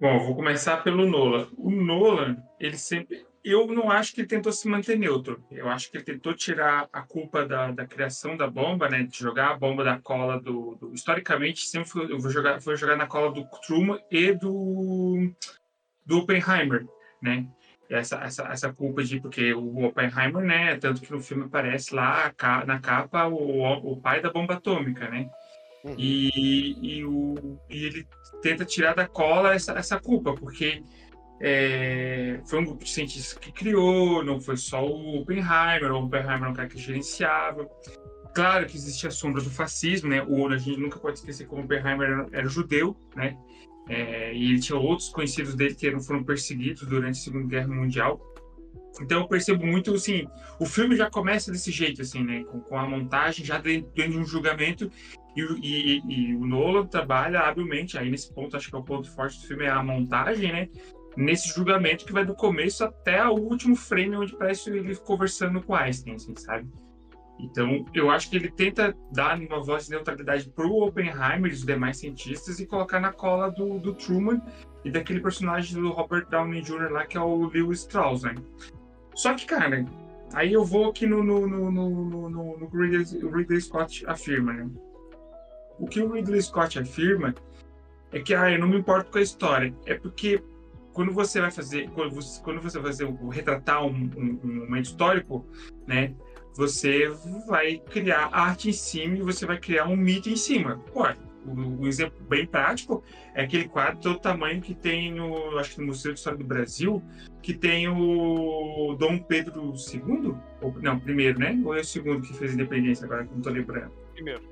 Bom, 0.00 0.18
vou 0.20 0.34
começar 0.34 0.78
pelo 0.78 1.06
Nolan. 1.06 1.48
O 1.58 1.70
Nolan, 1.70 2.38
ele 2.58 2.78
sempre. 2.78 3.26
eu 3.44 3.66
não 3.66 3.90
acho 3.90 4.14
que 4.14 4.22
ele 4.22 4.28
tentou 4.28 4.50
se 4.50 4.66
manter 4.66 4.98
neutro. 4.98 5.44
Eu 5.50 5.68
acho 5.68 5.90
que 5.90 5.98
ele 5.98 6.04
tentou 6.04 6.32
tirar 6.32 6.88
a 6.90 7.02
culpa 7.02 7.44
da, 7.44 7.70
da 7.70 7.86
criação 7.86 8.34
da 8.34 8.46
bomba, 8.46 8.88
né? 8.88 9.02
De 9.02 9.18
jogar 9.18 9.50
a 9.50 9.58
bomba 9.58 9.84
da 9.84 9.98
cola 9.98 10.40
do. 10.40 10.74
do 10.76 10.94
historicamente, 10.94 11.66
sempre 11.66 11.90
foi, 11.90 12.10
eu 12.10 12.18
vou 12.18 12.30
jogar, 12.30 12.58
jogar 12.60 12.96
na 12.96 13.06
cola 13.06 13.30
do 13.30 13.44
Truman 13.66 14.00
e 14.10 14.32
do, 14.32 15.30
do 16.06 16.20
Oppenheimer, 16.20 16.86
né? 17.22 17.46
Essa, 17.88 18.16
essa, 18.22 18.44
essa 18.44 18.72
culpa 18.72 19.02
de. 19.02 19.20
Porque 19.20 19.52
o 19.52 19.84
Oppenheimer, 19.84 20.44
né? 20.44 20.76
Tanto 20.76 21.00
que 21.00 21.10
no 21.10 21.20
filme 21.20 21.44
aparece 21.44 21.94
lá 21.94 22.32
na 22.66 22.78
capa 22.78 23.26
o, 23.26 23.92
o 23.92 24.00
pai 24.00 24.20
da 24.20 24.32
bomba 24.32 24.54
atômica, 24.54 25.08
né? 25.08 25.28
Uhum. 25.84 25.94
E, 25.98 26.98
e, 26.98 27.04
o, 27.04 27.58
e 27.68 27.84
ele 27.84 28.06
tenta 28.42 28.64
tirar 28.64 28.94
da 28.94 29.08
cola 29.08 29.54
essa, 29.54 29.72
essa 29.72 29.98
culpa, 29.98 30.34
porque 30.34 30.82
é, 31.40 32.40
foi 32.44 32.60
um 32.60 32.64
grupo 32.64 32.84
de 32.84 32.90
cientistas 32.90 33.32
que 33.38 33.50
criou, 33.50 34.22
não 34.22 34.40
foi 34.40 34.56
só 34.56 34.84
o 34.84 35.20
Oppenheimer, 35.20 35.90
o 35.90 36.04
Oppenheimer 36.04 36.44
é 36.44 36.48
um 36.48 36.54
cara 36.54 36.68
que 36.68 36.78
gerenciava. 36.78 37.66
Claro 38.34 38.66
que 38.66 38.76
existia 38.76 39.08
a 39.08 39.12
sombra 39.12 39.42
do 39.42 39.50
fascismo, 39.50 40.10
né? 40.10 40.22
O, 40.22 40.46
a 40.46 40.58
gente 40.58 40.78
nunca 40.78 40.98
pode 40.98 41.18
esquecer 41.18 41.48
que 41.48 41.54
o 41.54 41.58
Oppenheimer 41.58 42.08
era, 42.08 42.26
era 42.30 42.48
judeu, 42.48 42.94
né? 43.16 43.36
É, 43.90 44.32
e 44.32 44.52
ele 44.52 44.60
tinha 44.60 44.78
outros 44.78 45.08
conhecidos 45.08 45.54
dele 45.54 45.74
que 45.74 46.00
foram 46.00 46.22
perseguidos 46.22 46.86
durante 46.86 47.18
a 47.18 47.22
Segunda 47.22 47.48
Guerra 47.48 47.68
Mundial. 47.68 48.20
Então 49.00 49.20
eu 49.20 49.28
percebo 49.28 49.66
muito, 49.66 49.92
assim, 49.94 50.26
o 50.60 50.66
filme 50.66 50.96
já 50.96 51.10
começa 51.10 51.50
desse 51.50 51.70
jeito, 51.72 52.00
assim, 52.02 52.22
né? 52.22 52.44
Com, 52.44 52.60
com 52.60 52.76
a 52.76 52.88
montagem 52.88 53.44
já 53.44 53.58
dentro, 53.58 53.90
dentro 53.94 54.12
de 54.12 54.18
um 54.18 54.24
julgamento 54.24 54.90
e, 55.36 55.42
e, 55.42 56.02
e, 56.08 56.36
o 56.36 56.46
Nolan 56.46 56.86
trabalha 56.86 57.40
habilmente, 57.40 57.98
aí 57.98 58.10
nesse 58.10 58.32
ponto, 58.32 58.56
acho 58.56 58.68
que 58.68 58.76
é 58.76 58.78
o 58.78 58.84
ponto 58.84 59.10
forte 59.10 59.40
do 59.40 59.46
filme, 59.46 59.64
é 59.64 59.70
a 59.70 59.82
montagem, 59.82 60.52
né? 60.52 60.68
nesse 61.16 61.48
julgamento 61.48 62.04
que 62.04 62.12
vai 62.12 62.24
do 62.24 62.34
começo 62.34 62.84
até 62.84 63.24
o 63.26 63.34
último 63.34 63.74
frame 63.74 64.16
onde 64.16 64.36
parece 64.36 64.70
ele 64.70 64.94
conversando 64.96 65.60
com 65.62 65.74
Einstein, 65.74 66.14
assim, 66.14 66.34
sabe? 66.36 66.68
Então, 67.42 67.84
eu 67.94 68.10
acho 68.10 68.28
que 68.28 68.36
ele 68.36 68.50
tenta 68.50 68.96
dar 69.12 69.38
uma 69.38 69.62
voz 69.62 69.84
de 69.86 69.90
neutralidade 69.90 70.48
pro 70.50 70.84
Oppenheimer 70.84 71.50
e 71.50 71.54
os 71.54 71.64
demais 71.64 71.96
cientistas 71.98 72.60
e 72.60 72.66
colocar 72.66 73.00
na 73.00 73.12
cola 73.12 73.50
do, 73.50 73.78
do 73.78 73.94
Truman 73.94 74.40
e 74.84 74.90
daquele 74.90 75.20
personagem 75.20 75.80
do 75.80 75.90
Robert 75.90 76.28
Downey 76.28 76.62
Jr. 76.62 76.90
lá, 76.90 77.06
que 77.06 77.16
é 77.16 77.20
o 77.20 77.46
Lewis 77.46 77.80
Strauss, 77.80 78.22
né? 78.22 78.34
Só 79.14 79.34
que, 79.34 79.46
cara, 79.46 79.84
aí 80.34 80.52
eu 80.52 80.64
vou 80.64 80.90
aqui 80.90 81.06
no, 81.06 81.22
no, 81.22 81.46
no, 81.46 81.70
no, 81.70 82.30
no, 82.30 82.58
no 82.58 82.68
Ridley, 82.68 83.04
Ridley 83.04 83.60
Scott 83.60 84.04
afirma, 84.06 84.52
né? 84.52 84.70
O 85.78 85.86
que 85.86 86.02
o 86.02 86.12
Ridley 86.12 86.42
Scott 86.42 86.78
afirma 86.78 87.34
é 88.12 88.20
que, 88.20 88.34
ah, 88.34 88.50
eu 88.50 88.58
não 88.58 88.68
me 88.68 88.78
importo 88.78 89.10
com 89.10 89.18
a 89.18 89.22
história. 89.22 89.74
É 89.86 89.94
porque 89.94 90.42
quando 90.92 91.12
você 91.12 91.40
vai 91.40 91.50
fazer, 91.50 91.88
quando 91.90 92.14
você, 92.14 92.42
quando 92.42 92.60
você 92.60 92.78
vai 92.78 92.92
fazer 92.92 93.04
o, 93.04 93.28
retratar 93.28 93.84
um, 93.84 94.10
um, 94.16 94.40
um, 94.44 94.54
momento 94.60 94.86
histórico, 94.86 95.46
né, 95.86 96.14
você 96.54 97.10
vai 97.46 97.78
criar 97.78 98.30
arte 98.32 98.70
em 98.70 98.72
cima 98.72 99.16
e 99.16 99.22
você 99.22 99.46
vai 99.46 99.58
criar 99.58 99.86
um 99.86 99.96
mito 99.96 100.28
em 100.28 100.36
cima. 100.36 100.78
Pô, 100.92 101.06
um, 101.46 101.86
exemplo 101.86 102.22
bem 102.28 102.46
prático 102.46 103.02
é 103.34 103.44
aquele 103.44 103.68
quadro 103.68 104.00
do 104.00 104.18
tamanho 104.18 104.60
que 104.60 104.74
tem 104.74 105.12
no, 105.12 105.58
acho 105.58 105.74
que 105.74 105.80
no 105.80 105.88
Museu 105.88 106.12
de 106.12 106.18
História 106.18 106.38
do 106.38 106.44
Brasil, 106.44 107.02
que 107.42 107.54
tem 107.54 107.88
o 107.88 108.94
Dom 108.98 109.18
Pedro 109.18 109.72
II, 109.72 110.34
ou, 110.60 110.74
não, 110.80 110.98
primeiro, 110.98 111.38
né? 111.38 111.58
Ou 111.64 111.74
é 111.74 111.80
o 111.80 111.84
segundo 111.84 112.22
que 112.22 112.34
fez 112.34 112.52
a 112.52 112.54
independência 112.54 113.06
agora, 113.06 113.24
que 113.24 113.30
não 113.30 113.38
estou 113.38 113.52
lembrando. 113.52 113.92
Primeiro. 114.14 114.42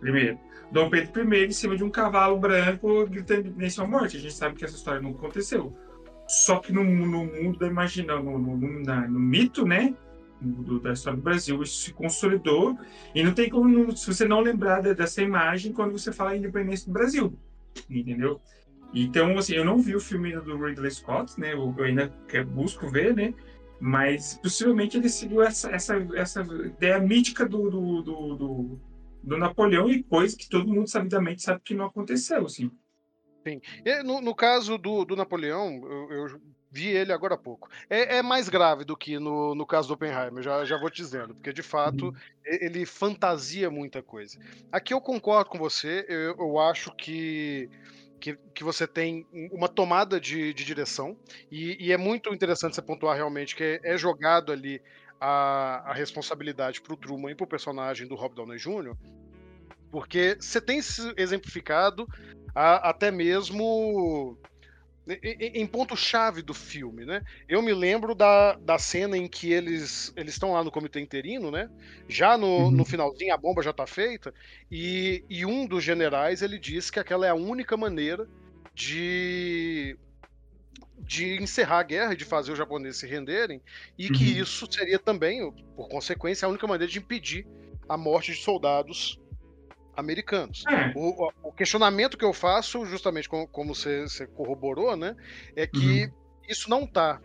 Primeiro. 0.00 0.38
Dom 0.72 0.90
Pedro 0.90 1.34
I 1.34 1.46
em 1.46 1.50
cima 1.52 1.76
de 1.76 1.84
um 1.84 1.90
cavalo 1.90 2.36
branco 2.38 3.06
gritando 3.06 3.40
independência 3.40 3.82
ou 3.82 3.88
morte. 3.88 4.16
A 4.16 4.20
gente 4.20 4.34
sabe 4.34 4.56
que 4.56 4.64
essa 4.64 4.76
história 4.76 5.00
não 5.00 5.10
aconteceu. 5.10 5.72
Só 6.26 6.58
que 6.58 6.72
no, 6.72 6.82
no 6.82 7.26
mundo 7.26 7.58
da 7.58 7.66
imaginação, 7.66 8.38
no, 8.38 8.56
no, 8.56 8.82
na, 8.82 9.06
no, 9.06 9.20
mito, 9.20 9.66
né? 9.66 9.94
Do, 10.44 10.80
da 10.80 10.92
história 10.92 11.16
do 11.16 11.22
Brasil, 11.22 11.62
isso 11.62 11.82
se 11.82 11.92
consolidou. 11.92 12.78
E 13.14 13.22
não 13.22 13.32
tem 13.32 13.48
como 13.48 13.96
se 13.96 14.06
você 14.06 14.26
não 14.26 14.40
lembrar 14.40 14.82
dessa 14.82 15.22
imagem 15.22 15.72
quando 15.72 15.92
você 15.92 16.12
fala 16.12 16.36
independência 16.36 16.86
do 16.86 16.92
Brasil. 16.92 17.38
Entendeu? 17.88 18.40
Então, 18.92 19.36
assim, 19.38 19.54
eu 19.54 19.64
não 19.64 19.78
vi 19.78 19.96
o 19.96 20.00
filme 20.00 20.32
do 20.40 20.56
Ridley 20.56 20.90
Scott, 20.90 21.38
né? 21.40 21.52
Eu 21.54 21.74
ainda 21.82 22.12
busco 22.46 22.88
ver, 22.88 23.14
né? 23.14 23.34
Mas 23.80 24.38
possivelmente 24.40 24.96
ele 24.96 25.08
seguiu 25.08 25.42
essa, 25.42 25.70
essa, 25.70 25.96
essa 26.14 26.42
ideia 26.42 27.00
mítica 27.00 27.46
do, 27.46 27.68
do, 27.70 28.02
do, 28.02 28.34
do 28.36 28.80
do 29.24 29.38
Napoleão 29.38 29.90
e 29.90 30.02
coisa 30.02 30.36
que 30.36 30.48
todo 30.48 30.72
mundo 30.72 30.88
sabidamente 30.88 31.42
sabe 31.42 31.62
que 31.64 31.74
não 31.74 31.86
aconteceu, 31.86 32.44
assim. 32.44 32.70
Sim. 33.46 33.60
No, 34.04 34.20
no, 34.20 34.34
caso 34.34 34.78
do, 34.78 35.04
do 35.04 35.16
Napoleão, 35.16 35.80
eu, 35.84 36.12
eu, 36.12 36.40
vi 36.74 36.88
ele 36.88 37.12
agora 37.12 37.34
há 37.34 37.38
pouco. 37.38 37.70
É, 37.88 38.16
é, 38.16 38.22
mais 38.22 38.48
grave 38.48 38.84
do 38.84 38.96
que 38.96 39.16
no, 39.20 39.54
no 39.54 39.64
caso 39.64 39.86
do 39.86 39.94
Oppenheimer, 39.94 40.42
já, 40.42 40.64
já 40.64 40.76
vou 40.76 40.90
te 40.90 40.96
dizendo, 40.96 41.32
porque 41.32 41.52
de 41.52 41.62
fato 41.62 42.06
uhum. 42.06 42.14
ele 42.44 42.84
fantasia 42.84 43.70
muita 43.70 44.02
coisa. 44.02 44.36
Aqui 44.72 44.92
eu 44.92 45.00
concordo 45.00 45.50
com 45.50 45.56
você, 45.56 46.04
eu, 46.08 46.36
eu 46.36 46.58
acho 46.58 46.90
que, 46.96 47.70
que, 48.20 48.36
que, 48.52 48.64
você 48.64 48.88
tem 48.88 49.24
uma 49.52 49.68
tomada 49.68 50.20
de, 50.20 50.52
de 50.52 50.64
direção, 50.64 51.16
e, 51.48 51.76
e, 51.78 51.92
é 51.92 51.96
muito 51.96 52.34
interessante 52.34 52.74
você 52.74 52.82
pontuar 52.82 53.14
realmente 53.14 53.54
que 53.54 53.62
é, 53.62 53.94
é 53.94 53.96
jogado 53.96 54.50
ali 54.50 54.82
a, 55.20 55.90
a 55.90 55.94
responsabilidade 55.94 56.80
para 56.80 56.92
o 56.92 56.96
Truman 56.96 57.30
e 57.30 57.34
para 57.36 57.44
o 57.44 57.48
personagem 57.48 58.08
do 58.08 58.16
Rob 58.16 58.34
Downey 58.34 58.58
Jr., 58.58 58.96
porque 59.92 60.36
você 60.40 60.60
tem 60.60 60.80
exemplificado 61.16 62.04
a, 62.52 62.90
até 62.90 63.12
mesmo 63.12 64.36
em 65.06 65.66
ponto-chave 65.66 66.40
do 66.40 66.54
filme, 66.54 67.04
né? 67.04 67.22
Eu 67.46 67.60
me 67.60 67.74
lembro 67.74 68.14
da, 68.14 68.54
da 68.54 68.78
cena 68.78 69.18
em 69.18 69.28
que 69.28 69.52
eles 69.52 70.12
eles 70.16 70.32
estão 70.34 70.52
lá 70.52 70.64
no 70.64 70.70
comitê 70.70 70.98
interino, 70.98 71.50
né? 71.50 71.68
Já 72.08 72.38
no, 72.38 72.46
uhum. 72.46 72.70
no 72.70 72.84
finalzinho 72.84 73.34
a 73.34 73.36
bomba 73.36 73.62
já 73.62 73.70
está 73.70 73.86
feita 73.86 74.32
e, 74.70 75.22
e 75.28 75.44
um 75.44 75.66
dos 75.66 75.84
generais 75.84 76.40
ele 76.40 76.58
diz 76.58 76.90
que 76.90 76.98
aquela 76.98 77.26
é 77.26 77.28
a 77.28 77.34
única 77.34 77.76
maneira 77.76 78.26
de 78.74 79.98
de 80.98 81.42
encerrar 81.42 81.80
a 81.80 81.82
guerra 81.82 82.12
e 82.14 82.16
de 82.16 82.24
fazer 82.24 82.52
os 82.52 82.58
japoneses 82.58 82.98
se 82.98 83.06
renderem, 83.06 83.60
e 83.98 84.08
que 84.08 84.32
uhum. 84.32 84.42
isso 84.42 84.66
seria 84.70 84.98
também, 84.98 85.52
por 85.76 85.86
consequência, 85.86 86.46
a 86.46 86.48
única 86.48 86.66
maneira 86.66 86.90
de 86.90 86.98
impedir 86.98 87.46
a 87.86 87.96
morte 87.96 88.32
de 88.32 88.38
soldados 88.38 89.20
americanos. 89.96 90.64
É. 90.68 90.92
O, 90.96 91.30
o, 91.42 91.52
questionamento 91.52 92.16
que 92.16 92.24
eu 92.24 92.32
faço, 92.32 92.84
justamente 92.86 93.28
como, 93.28 93.46
como 93.48 93.74
você, 93.74 94.02
você, 94.02 94.26
corroborou, 94.26 94.96
né, 94.96 95.16
é 95.54 95.66
que 95.66 96.04
uhum. 96.04 96.12
isso 96.48 96.68
não 96.68 96.84
está 96.84 97.20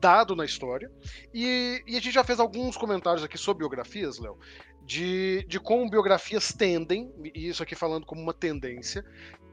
dado 0.00 0.34
na 0.34 0.44
história. 0.44 0.90
E, 1.32 1.82
e, 1.86 1.96
a 1.96 2.00
gente 2.00 2.12
já 2.12 2.24
fez 2.24 2.40
alguns 2.40 2.76
comentários 2.76 3.22
aqui 3.22 3.36
sobre 3.36 3.60
biografias, 3.60 4.18
Léo, 4.18 4.38
de, 4.82 5.44
de 5.46 5.60
como 5.60 5.88
biografias 5.88 6.52
tendem, 6.52 7.12
e 7.34 7.48
isso 7.48 7.62
aqui 7.62 7.74
falando 7.74 8.06
como 8.06 8.20
uma 8.20 8.34
tendência, 8.34 9.04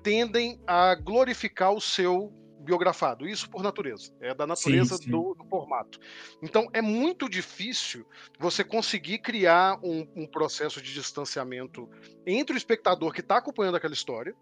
tendem 0.01 0.59
a 0.65 0.95
glorificar 0.95 1.73
o 1.73 1.81
seu 1.81 2.33
biografado. 2.67 3.27
Isso 3.27 3.49
por 3.49 3.63
natureza. 3.63 4.13
É 4.19 4.35
da 4.35 4.45
natureza 4.45 4.97
sim, 4.97 5.03
sim. 5.03 5.11
Do, 5.11 5.33
do, 5.33 5.45
formato. 5.45 5.99
Então 6.41 6.67
é 6.73 6.81
muito 6.81 7.29
difícil 7.29 8.05
você 8.37 8.63
conseguir 8.63 9.19
criar 9.19 9.79
um, 9.81 10.07
um 10.15 10.27
processo 10.27 10.81
de 10.81 10.93
distanciamento 10.93 11.89
entre 12.25 12.55
o 12.55 12.57
espectador 12.57 13.13
que 13.13 13.21
está 13.21 13.37
acompanhando 13.37 13.75
aquela 13.75 13.93
história 13.93 14.35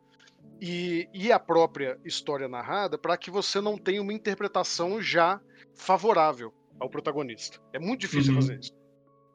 e, 0.59 1.07
e 1.13 1.31
a 1.31 1.39
própria 1.39 1.99
história 2.03 2.47
narrada 2.47 2.97
para 2.97 3.15
que 3.15 3.29
você 3.29 3.61
não 3.61 3.77
tenha 3.77 4.01
uma 4.01 4.13
interpretação 4.13 5.01
já 5.01 5.39
favorável 5.75 6.53
ao 6.79 6.89
protagonista. 6.89 7.61
É 7.71 7.79
muito 7.79 8.01
difícil 8.01 8.33
uhum. 8.33 8.41
fazer 8.41 8.59
isso. 8.59 8.73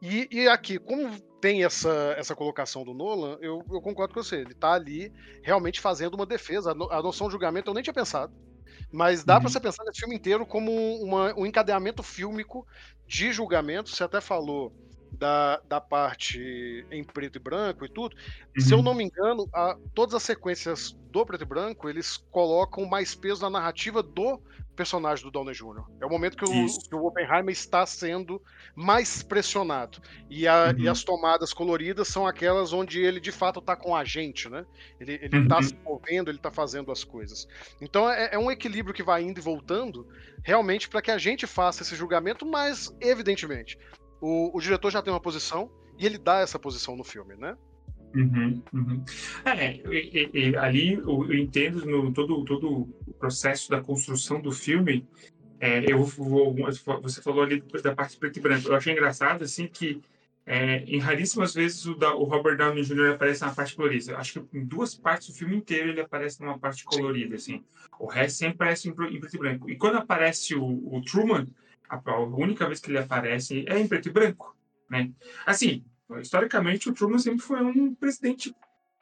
E, 0.02 0.28
e, 0.30 0.48
aqui, 0.48 0.78
como 0.78 1.10
tem 1.42 1.62
essa, 1.62 2.14
essa 2.16 2.34
colocação 2.34 2.84
do 2.84 2.94
Nolan, 2.94 3.36
eu, 3.40 3.62
eu 3.70 3.80
concordo 3.82 4.14
com 4.14 4.22
você. 4.22 4.36
Ele 4.36 4.52
está 4.52 4.72
ali 4.72 5.12
realmente 5.42 5.78
fazendo 5.78 6.14
uma 6.14 6.24
defesa. 6.24 6.70
A, 6.70 6.74
no, 6.74 6.90
a 6.90 7.02
noção 7.02 7.26
de 7.26 7.32
julgamento 7.32 7.70
eu 7.70 7.74
nem 7.74 7.82
tinha 7.82 7.92
pensado. 7.92 8.32
Mas 8.90 9.24
dá 9.24 9.34
uhum. 9.34 9.40
para 9.40 9.50
você 9.50 9.60
pensar 9.60 9.84
nesse 9.84 10.00
filme 10.00 10.16
inteiro 10.16 10.46
como 10.46 10.70
uma, 11.02 11.34
um 11.38 11.46
encadeamento 11.46 12.02
fílmico 12.02 12.66
de 13.06 13.32
julgamento. 13.32 13.90
Você 13.90 14.04
até 14.04 14.20
falou 14.20 14.72
da, 15.12 15.60
da 15.68 15.80
parte 15.80 16.86
em 16.90 17.04
preto 17.04 17.36
e 17.36 17.38
branco 17.38 17.84
e 17.84 17.88
tudo. 17.88 18.16
Uhum. 18.16 18.62
Se 18.62 18.72
eu 18.72 18.78
uhum. 18.78 18.84
não 18.84 18.94
me 18.94 19.04
engano, 19.04 19.48
a, 19.52 19.76
todas 19.94 20.14
as 20.14 20.22
sequências 20.22 20.96
do 21.10 21.24
preto 21.26 21.42
e 21.42 21.46
branco 21.46 21.88
eles 21.88 22.16
colocam 22.16 22.84
mais 22.86 23.14
peso 23.14 23.42
na 23.42 23.50
narrativa 23.50 24.02
do 24.02 24.40
personagem 24.80 25.22
do 25.22 25.30
Downey 25.30 25.54
Jr. 25.54 25.84
É 26.00 26.06
o 26.06 26.08
momento 26.08 26.38
que 26.38 26.44
o, 26.44 26.48
que 26.48 26.94
o 26.94 27.04
Oppenheimer 27.04 27.50
está 27.50 27.84
sendo 27.84 28.40
mais 28.74 29.22
pressionado. 29.22 30.00
E, 30.30 30.48
a, 30.48 30.68
uhum. 30.68 30.78
e, 30.78 30.88
as 30.88 31.04
tomadas 31.04 31.52
coloridas 31.52 32.08
são 32.08 32.26
aquelas 32.26 32.72
onde 32.72 32.98
ele 32.98 33.20
de 33.20 33.30
fato 33.30 33.58
está 33.58 33.76
com 33.76 33.94
a 33.94 34.04
gente, 34.04 34.48
né? 34.48 34.64
Ele 34.98 35.18
está 35.22 35.56
uhum. 35.56 35.62
se 35.62 35.74
movendo, 35.84 36.30
ele 36.30 36.38
está 36.38 36.50
fazendo 36.50 36.90
as 36.90 37.04
coisas. 37.04 37.46
Então 37.78 38.08
é, 38.08 38.30
é, 38.32 38.38
um 38.38 38.50
equilíbrio 38.50 38.94
que 38.94 39.02
vai 39.02 39.22
indo 39.22 39.38
e 39.38 39.42
voltando, 39.42 40.08
realmente, 40.42 40.88
para 40.88 41.02
que 41.02 41.10
a 41.10 41.18
gente 41.18 41.46
faça 41.46 41.82
esse 41.82 41.94
julgamento, 41.94 42.46
mas, 42.46 42.94
evidentemente, 43.02 43.78
o, 44.20 44.56
o 44.56 44.60
diretor 44.60 44.90
já 44.90 45.02
tem 45.02 45.12
uma 45.12 45.20
posição 45.20 45.70
e 45.98 46.06
ele 46.06 46.18
dá 46.18 46.40
essa 46.40 46.58
posição 46.58 46.96
no 46.96 47.04
filme, 47.04 47.36
né? 47.36 47.56
Uhum, 48.14 48.62
uhum. 48.72 49.04
É, 49.44 49.76
e, 49.88 50.30
e, 50.34 50.56
ali 50.56 50.94
eu, 50.94 51.32
entendo 51.32 51.86
no 51.86 52.12
todo, 52.12 52.44
todo 52.44 52.68
o 52.68 53.14
processo 53.18 53.70
da 53.70 53.80
construção 53.80 54.40
do 54.40 54.50
filme 54.50 55.06
é, 55.60 55.92
eu 55.92 56.02
vou, 56.02 56.56
você 57.02 57.20
falou 57.20 57.42
ali 57.42 57.62
da 57.82 57.94
parte 57.94 58.16
preto 58.16 58.38
e 58.38 58.40
branco. 58.40 58.68
Eu 58.68 58.74
achei 58.74 58.92
engraçado 58.92 59.44
assim 59.44 59.68
que 59.68 60.00
é, 60.46 60.78
em 60.84 60.98
raríssimas 60.98 61.54
vezes 61.54 61.84
o, 61.84 61.94
da, 61.94 62.14
o, 62.14 62.24
Robert 62.24 62.56
Downey 62.56 62.82
Jr. 62.82 63.12
aparece 63.12 63.42
na 63.42 63.54
parte 63.54 63.76
colorida. 63.76 64.16
Acho 64.16 64.40
que 64.40 64.58
em 64.58 64.64
duas 64.64 64.94
partes 64.94 65.28
do 65.28 65.34
filme 65.34 65.54
inteiro 65.54 65.90
ele 65.90 66.00
aparece 66.00 66.40
numa 66.40 66.58
parte 66.58 66.82
colorida, 66.82 67.36
assim. 67.36 67.62
O 67.98 68.06
resto 68.06 68.38
sempre 68.38 68.54
aparece 68.54 68.88
em, 68.88 68.92
em 68.92 69.20
preto 69.20 69.36
e 69.36 69.38
branco. 69.38 69.70
E 69.70 69.76
quando 69.76 69.98
aparece 69.98 70.54
o, 70.54 70.64
o 70.64 71.02
Truman, 71.02 71.46
a, 71.90 72.20
única 72.20 72.66
vez 72.66 72.80
que 72.80 72.90
ele 72.90 72.98
aparece 72.98 73.64
é 73.68 73.78
em 73.78 73.88
preto 73.88 74.08
e 74.08 74.12
branco, 74.12 74.56
né? 74.88 75.10
Assim, 75.44 75.84
historicamente 76.20 76.88
o 76.88 76.94
Truman 76.94 77.18
sempre 77.18 77.40
foi 77.40 77.62
um 77.62 77.94
presidente 77.94 78.54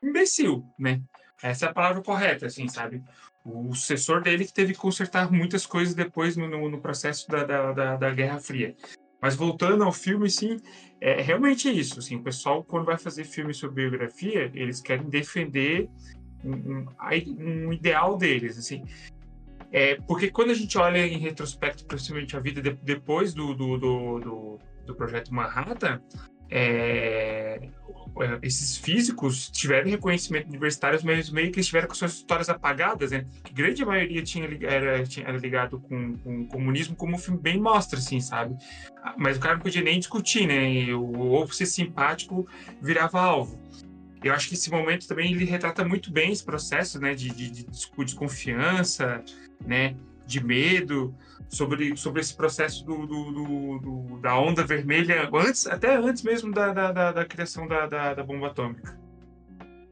imbecil, 0.02 0.64
né? 0.78 1.02
Essa 1.42 1.66
é 1.66 1.68
a 1.68 1.72
palavra 1.72 2.02
correta, 2.02 2.46
assim, 2.46 2.66
sabe? 2.68 3.02
O 3.44 3.74
sucessor 3.74 4.22
dele 4.22 4.44
que 4.44 4.52
teve 4.52 4.72
que 4.72 4.78
consertar 4.78 5.30
muitas 5.30 5.64
coisas 5.66 5.94
depois 5.94 6.36
no, 6.36 6.48
no, 6.48 6.68
no 6.68 6.80
processo 6.80 7.28
da, 7.28 7.44
da, 7.44 7.72
da, 7.72 7.96
da, 7.96 8.10
Guerra 8.10 8.40
Fria. 8.40 8.74
Mas 9.20 9.34
voltando 9.34 9.84
ao 9.84 9.92
filme, 9.92 10.30
sim, 10.30 10.60
é 11.00 11.20
realmente 11.20 11.68
é 11.68 11.72
isso. 11.72 11.98
Assim, 11.98 12.16
o 12.16 12.22
pessoal, 12.22 12.64
quando 12.64 12.86
vai 12.86 12.98
fazer 12.98 13.24
filme 13.24 13.54
sobre 13.54 13.88
biografia, 13.88 14.50
eles 14.54 14.80
querem 14.80 15.08
defender 15.08 15.88
um, 16.44 16.52
um, 16.52 16.86
um 17.40 17.72
ideal 17.72 18.16
deles, 18.16 18.58
assim. 18.58 18.84
É, 19.72 19.96
porque 20.06 20.30
quando 20.30 20.50
a 20.50 20.54
gente 20.54 20.78
olha 20.78 21.06
em 21.06 21.18
retrospecto, 21.18 21.84
principalmente 21.84 22.36
a 22.36 22.40
vida 22.40 22.62
de, 22.62 22.72
depois 22.82 23.34
do, 23.34 23.54
do, 23.54 23.76
do, 23.76 24.18
do, 24.18 24.58
do 24.86 24.94
projeto 24.94 25.32
Manhattan, 25.32 26.00
é, 26.50 27.60
esses 28.42 28.76
físicos 28.78 29.50
tiveram 29.50 29.90
reconhecimento 29.90 30.48
universitário, 30.48 30.98
mas 31.04 31.30
meio 31.30 31.52
que 31.52 31.60
tiveram 31.60 31.86
com 31.86 31.94
suas 31.94 32.14
histórias 32.14 32.48
apagadas, 32.48 33.10
né? 33.10 33.26
Que 33.44 33.52
grande 33.52 33.84
maioria 33.84 34.22
tinha, 34.22 34.48
era, 34.62 35.04
tinha, 35.04 35.26
era 35.26 35.36
ligado 35.36 35.78
com, 35.80 36.16
com 36.18 36.40
o 36.40 36.48
comunismo, 36.48 36.96
como 36.96 37.16
o 37.16 37.18
filme 37.18 37.38
bem 37.38 37.60
mostra, 37.60 37.98
assim, 37.98 38.20
sabe? 38.20 38.56
Mas 39.16 39.36
o 39.36 39.40
cara 39.40 39.54
não 39.54 39.62
podia 39.62 39.82
nem 39.82 39.98
discutir, 39.98 40.46
né? 40.46 40.92
Ou 40.94 41.46
ser 41.52 41.66
simpático 41.66 42.48
virava 42.80 43.20
alvo. 43.20 43.60
Eu 44.24 44.32
acho 44.32 44.48
que 44.48 44.54
esse 44.54 44.70
momento 44.70 45.06
também 45.06 45.32
ele 45.32 45.44
retrata 45.44 45.84
muito 45.84 46.10
bem 46.10 46.32
esse 46.32 46.44
processo, 46.44 46.98
né? 46.98 47.14
De, 47.14 47.28
de, 47.28 47.50
de 47.50 47.66
desconfiança, 48.04 49.22
né? 49.64 49.96
De 50.26 50.44
medo 50.44 51.14
sobre, 51.48 51.96
sobre 51.96 52.20
esse 52.20 52.34
processo 52.34 52.84
do, 52.84 53.06
do, 53.06 53.32
do, 53.32 53.78
do, 53.78 54.18
da 54.20 54.38
onda 54.38 54.64
vermelha, 54.64 55.28
antes, 55.32 55.66
até 55.66 55.96
antes 55.96 56.22
mesmo 56.22 56.52
da, 56.52 56.72
da, 56.72 56.92
da, 56.92 57.12
da 57.12 57.24
criação 57.24 57.66
da, 57.66 57.86
da, 57.86 58.14
da, 58.14 58.22
bomba 58.22 58.48
atômica. 58.48 58.98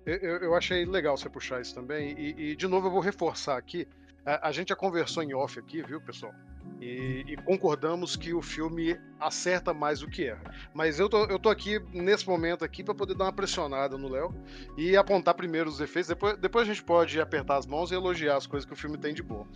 Eu, 0.05 0.37
eu 0.39 0.55
achei 0.55 0.85
legal 0.85 1.17
você 1.17 1.29
puxar 1.29 1.61
isso 1.61 1.75
também, 1.75 2.15
e, 2.19 2.51
e 2.51 2.57
de 2.57 2.69
novo 2.69 2.89
eu 2.89 2.91
vou 2.93 3.01
reforçar 3.01 3.57
aqui. 3.57 3.89
A, 4.25 4.49
a 4.49 4.53
gente 4.53 4.69
já 4.69 4.77
conversou 4.77 5.23
em 5.23 5.35
off 5.35 5.59
aqui, 5.59 5.83
viu, 5.83 6.01
pessoal? 6.01 6.33
E, 6.81 7.25
e, 7.27 7.37
concordamos 7.37 8.17
que 8.17 8.35
o 8.35 8.43
filme 8.43 9.01
acerta 9.19 9.73
mais 9.73 10.01
do 10.01 10.09
que 10.09 10.25
erra. 10.25 10.43
Mas 10.75 11.01
eu 11.01 11.09
tô, 11.09 11.25
eu 11.25 11.39
tô 11.39 11.49
aqui 11.49 11.81
nesse 11.93 12.29
momento 12.29 12.65
aqui 12.65 12.85
para 12.85 12.95
poder 12.95 13.15
dar 13.15 13.25
uma 13.25 13.33
pressionada 13.33 13.97
no 13.97 14.09
Léo 14.09 14.35
e 14.77 14.97
apontar 14.97 15.35
primeiro 15.35 15.69
os 15.69 15.79
defeitos. 15.79 16.09
Depois, 16.09 16.37
depois 16.37 16.69
a 16.69 16.73
gente 16.73 16.85
pode 16.85 17.21
apertar 17.21 17.57
as 17.57 17.67
mãos 17.67 17.91
e 17.91 17.95
elogiar 17.95 18.37
as 18.37 18.47
coisas 18.47 18.67
que 18.67 18.75
o 18.75 18.77
filme 18.77 18.99
tem 18.99 19.15
de 19.15 19.23
boa. 19.23 19.47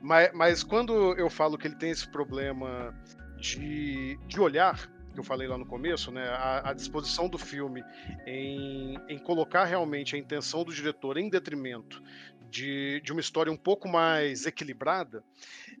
Mas, 0.00 0.30
mas 0.32 0.62
quando 0.62 1.14
eu 1.18 1.28
falo 1.28 1.58
que 1.58 1.66
ele 1.66 1.76
tem 1.76 1.90
esse 1.90 2.08
problema 2.08 2.94
de, 3.38 4.18
de 4.26 4.40
olhar, 4.40 4.90
que 5.12 5.18
eu 5.18 5.24
falei 5.24 5.48
lá 5.48 5.58
no 5.58 5.66
começo, 5.66 6.10
né, 6.10 6.28
a, 6.28 6.70
a 6.70 6.72
disposição 6.72 7.28
do 7.28 7.38
filme 7.38 7.84
em, 8.26 8.98
em 9.08 9.18
colocar 9.18 9.64
realmente 9.64 10.14
a 10.14 10.18
intenção 10.18 10.64
do 10.64 10.72
diretor 10.72 11.16
em 11.16 11.28
detrimento 11.28 12.02
de, 12.50 13.00
de 13.00 13.12
uma 13.12 13.20
história 13.20 13.52
um 13.52 13.56
pouco 13.56 13.88
mais 13.88 14.44
equilibrada, 14.46 15.24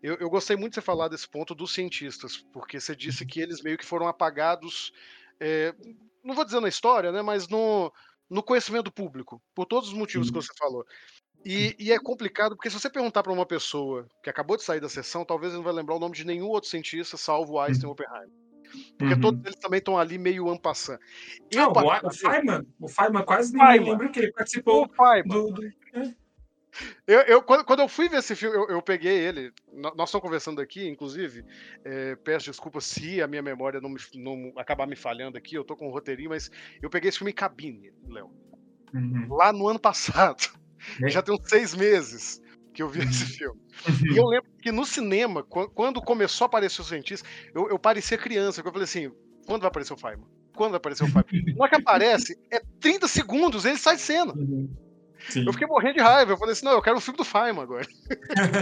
eu, 0.02 0.16
eu, 0.16 0.30
gostei 0.30 0.56
muito 0.56 0.72
de 0.72 0.74
você 0.76 0.80
falar 0.80 1.08
desse 1.08 1.28
ponto 1.28 1.54
dos 1.54 1.74
cientistas, 1.74 2.38
porque 2.52 2.80
você 2.80 2.94
disse 2.94 3.26
que 3.26 3.40
eles 3.40 3.62
meio 3.62 3.76
que 3.76 3.84
foram 3.84 4.06
apagados, 4.06 4.92
é, 5.38 5.74
não 6.24 6.34
vou 6.34 6.44
dizer 6.44 6.60
na 6.60 6.68
história, 6.68 7.12
né, 7.12 7.20
mas 7.20 7.48
no, 7.48 7.92
no 8.28 8.42
conhecimento 8.42 8.92
público, 8.92 9.42
por 9.54 9.66
todos 9.66 9.88
os 9.88 9.94
motivos 9.94 10.28
que 10.28 10.36
você 10.36 10.52
falou. 10.58 10.86
E, 11.44 11.74
e, 11.78 11.90
é 11.90 11.98
complicado, 11.98 12.54
porque 12.54 12.68
se 12.68 12.78
você 12.78 12.90
perguntar 12.90 13.22
para 13.22 13.32
uma 13.32 13.46
pessoa 13.46 14.06
que 14.22 14.28
acabou 14.28 14.56
de 14.56 14.62
sair 14.62 14.80
da 14.80 14.90
sessão, 14.90 15.24
talvez 15.24 15.52
ele 15.52 15.58
não 15.58 15.64
vai 15.64 15.72
lembrar 15.72 15.96
o 15.96 16.00
nome 16.00 16.14
de 16.14 16.24
nenhum 16.24 16.48
outro 16.48 16.68
cientista, 16.68 17.16
salvo 17.16 17.58
Einstein 17.58 17.88
e 17.88 17.92
Oppenheimer. 17.92 18.28
Porque 18.98 19.14
uhum. 19.14 19.20
todos 19.20 19.44
eles 19.44 19.58
também 19.58 19.78
estão 19.78 19.98
ali 19.98 20.18
meio 20.18 20.48
ampassant. 20.50 21.00
Não, 21.54 21.72
o, 21.72 22.10
Feynman, 22.12 22.66
o 22.78 22.88
Feynman 22.88 23.24
quase 23.24 23.52
ninguém 23.52 23.80
lembra 23.80 24.08
que 24.10 24.20
ele 24.20 24.32
participou 24.32 24.86
do, 24.86 25.50
do... 25.50 25.62
Eu, 27.06 27.20
eu, 27.22 27.42
quando, 27.42 27.64
quando, 27.64 27.80
eu 27.80 27.88
fui 27.88 28.08
ver 28.08 28.18
esse 28.18 28.34
filme, 28.36 28.56
eu, 28.56 28.68
eu 28.68 28.82
peguei 28.82 29.12
ele. 29.12 29.52
Nós 29.72 30.08
estamos 30.08 30.22
conversando 30.22 30.60
aqui, 30.60 30.88
inclusive. 30.88 31.44
É, 31.84 32.16
peço 32.16 32.50
desculpas 32.50 32.84
se 32.84 33.20
a 33.20 33.26
minha 33.26 33.42
memória 33.42 33.80
não, 33.80 33.90
me, 33.90 34.00
não, 34.14 34.52
acabar 34.56 34.86
me 34.86 34.96
falhando 34.96 35.36
aqui. 35.36 35.54
Eu 35.54 35.64
tô 35.64 35.76
com 35.76 35.88
um 35.88 35.92
roteirinho, 35.92 36.30
mas 36.30 36.50
eu 36.80 36.88
peguei 36.88 37.08
esse 37.08 37.18
filme 37.18 37.32
em 37.32 37.34
cabine, 37.34 37.92
Léo. 38.08 38.30
Uhum. 38.94 39.34
Lá 39.34 39.52
no 39.52 39.68
ano 39.68 39.78
passado. 39.78 40.42
É. 41.02 41.10
Já 41.10 41.20
tem 41.20 41.34
uns 41.34 41.46
seis 41.46 41.74
meses 41.74 42.40
que 42.72 42.82
eu 42.82 42.88
vi 42.88 43.00
esse 43.00 43.24
uhum. 43.24 43.28
filme. 43.28 43.60
E 44.10 44.16
eu 44.16 44.24
lembro 44.26 44.50
que 44.62 44.72
no 44.72 44.86
cinema, 44.86 45.42
quando 45.42 46.00
começou 46.00 46.46
a 46.46 46.46
aparecer 46.46 46.80
o 46.80 46.84
cientista, 46.84 47.28
eu, 47.54 47.68
eu 47.68 47.78
parecia 47.78 48.16
criança. 48.16 48.62
Eu 48.62 48.64
falei 48.64 48.84
assim: 48.84 49.12
quando 49.46 49.60
vai 49.60 49.68
aparecer 49.68 49.92
o 49.92 49.98
Feynman? 49.98 50.26
Quando 50.54 50.70
vai 50.70 50.78
aparecer 50.78 51.04
o 51.04 51.08
Feynman? 51.08 51.52
Na 51.54 51.64
hora 51.64 51.70
que 51.70 51.82
aparece, 51.82 52.38
é 52.50 52.62
30 52.80 53.08
segundos, 53.08 53.66
ele 53.66 53.76
sai 53.76 53.96
de 53.96 54.00
cena. 54.02 54.32
Uhum. 54.32 54.74
Sim. 55.30 55.46
Eu 55.46 55.52
fiquei 55.52 55.66
morrendo 55.66 55.94
de 55.94 56.00
raiva. 56.00 56.32
Eu 56.32 56.36
falei 56.36 56.52
assim: 56.52 56.64
não, 56.64 56.72
eu 56.72 56.82
quero 56.82 56.96
o 56.96 57.00
filme 57.00 57.16
do 57.16 57.24
Feynman 57.24 57.62
agora. 57.62 57.86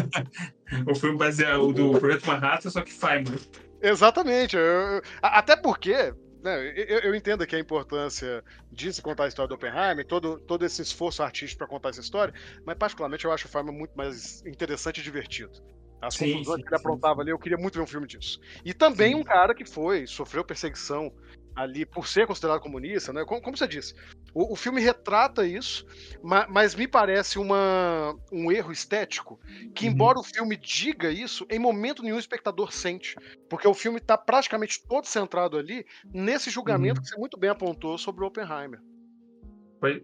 o 0.86 0.94
filme 0.94 1.16
baseado 1.16 1.72
do 1.72 1.98
Projeto 1.98 2.26
Manhattan, 2.26 2.70
só 2.70 2.82
que 2.82 2.92
Feynman. 2.92 3.38
Exatamente. 3.80 4.56
Eu, 4.56 4.62
eu, 4.62 5.02
até 5.22 5.56
porque 5.56 6.12
né, 6.42 6.72
eu, 6.76 7.00
eu, 7.00 7.14
entendo 7.14 7.42
aqui 7.42 7.56
a 7.56 7.60
importância 7.60 8.44
de 8.70 8.92
se 8.92 9.02
contar 9.02 9.24
a 9.24 9.28
história 9.28 9.48
do 9.48 9.54
Oppenheimer, 9.54 10.06
todo, 10.06 10.38
todo 10.40 10.64
esse 10.64 10.82
esforço 10.82 11.22
artístico 11.22 11.58
para 11.58 11.66
contar 11.66 11.90
essa 11.90 12.00
história, 12.00 12.32
mas 12.64 12.76
particularmente 12.76 13.24
eu 13.24 13.32
acho 13.32 13.46
o 13.46 13.50
Feynman 13.50 13.74
muito 13.74 13.96
mais 13.96 14.44
interessante 14.46 15.00
e 15.00 15.02
divertido. 15.02 15.52
As 16.00 16.14
sim, 16.14 16.32
confusões 16.32 16.58
sim, 16.58 16.62
que 16.62 16.68
ele 16.68 16.76
aprontava 16.76 17.22
ali, 17.22 17.30
eu 17.30 17.38
queria 17.38 17.58
muito 17.58 17.74
ver 17.74 17.82
um 17.82 17.86
filme 17.86 18.06
disso. 18.06 18.40
E 18.64 18.72
também 18.72 19.14
sim. 19.14 19.20
um 19.20 19.24
cara 19.24 19.52
que 19.52 19.64
foi, 19.64 20.06
sofreu 20.06 20.44
perseguição 20.44 21.12
ali 21.58 21.84
por 21.84 22.06
ser 22.06 22.26
considerado 22.26 22.60
comunista, 22.60 23.12
né? 23.12 23.24
Como, 23.24 23.42
como 23.42 23.56
você 23.56 23.66
disse, 23.66 23.92
o, 24.32 24.52
o 24.52 24.56
filme 24.56 24.80
retrata 24.80 25.44
isso, 25.44 25.84
mas, 26.22 26.46
mas, 26.48 26.74
me 26.76 26.86
parece 26.86 27.38
uma, 27.38 28.16
um 28.30 28.52
erro 28.52 28.70
estético 28.70 29.40
que, 29.74 29.86
uhum. 29.86 29.92
embora 29.92 30.20
o 30.20 30.22
filme 30.22 30.56
diga 30.56 31.10
isso, 31.10 31.44
em 31.50 31.58
momento 31.58 32.02
nenhum 32.02 32.16
o 32.16 32.20
espectador 32.20 32.72
sente, 32.72 33.16
porque 33.50 33.66
o 33.66 33.74
filme 33.74 33.98
está 33.98 34.16
praticamente 34.16 34.80
todo 34.86 35.06
centrado 35.06 35.58
ali 35.58 35.84
nesse 36.14 36.48
julgamento 36.48 36.98
uhum. 36.98 37.02
que 37.02 37.08
você 37.08 37.16
muito 37.16 37.36
bem 37.36 37.50
apontou 37.50 37.98
sobre 37.98 38.22
o 38.22 38.28
Oppenheimer. 38.28 38.80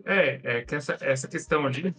É, 0.04 0.40
é 0.42 0.62
que 0.62 0.74
essa, 0.74 0.96
essa 1.00 1.28
questão 1.28 1.66
ali 1.66 1.94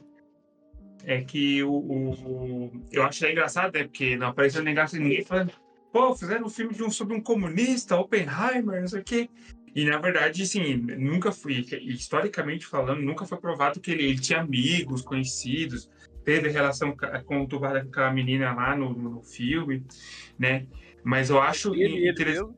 é 1.05 1.21
que 1.21 1.63
o, 1.63 1.73
o, 1.73 2.71
eu 2.91 3.03
acho 3.03 3.25
engraçado, 3.25 3.73
né? 3.73 3.83
Porque 3.83 4.17
não 4.17 4.27
apareceu 4.27 4.63
ninguém 4.63 5.23
falando 5.23 5.51
pô, 5.95 6.13
fizeram 6.13 6.47
um 6.47 6.49
filme 6.49 6.73
de 6.73 6.83
um, 6.83 6.91
sobre 6.91 7.15
um 7.15 7.21
comunista, 7.21 7.95
Oppenheimer, 7.95 8.81
não 8.81 8.87
sei 8.89 8.99
o 8.99 9.03
quê. 9.03 9.29
E 9.73 9.85
na 9.85 9.97
verdade, 9.97 10.45
sim, 10.45 10.75
nunca 10.75 11.31
fui, 11.31 11.65
historicamente 11.83 12.65
falando, 12.65 13.01
nunca 13.01 13.25
foi 13.25 13.37
provado 13.37 13.79
que 13.79 13.91
ele, 13.91 14.03
ele 14.03 14.19
tinha 14.19 14.41
amigos, 14.41 15.01
conhecidos, 15.01 15.89
teve 16.25 16.49
relação 16.49 16.93
conturbada 17.25 17.81
com 17.81 17.87
aquela 17.87 18.11
menina 18.11 18.53
lá 18.53 18.75
no, 18.75 18.91
no 18.91 19.21
filme, 19.21 19.85
né? 20.37 20.67
Mas 21.01 21.29
eu 21.29 21.39
acho 21.41 21.73
ele, 21.73 22.09
interessante. 22.09 22.53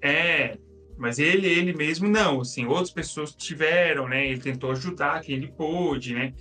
É, 0.00 0.56
mas 0.96 1.18
ele, 1.18 1.46
ele 1.48 1.74
mesmo 1.74 2.08
não, 2.08 2.40
assim, 2.40 2.64
outras 2.64 2.90
pessoas 2.90 3.34
tiveram, 3.34 4.08
né? 4.08 4.26
Ele 4.26 4.40
tentou 4.40 4.70
ajudar 4.70 5.20
quem 5.20 5.36
ele 5.36 5.48
pôde, 5.48 6.14
né? 6.14 6.32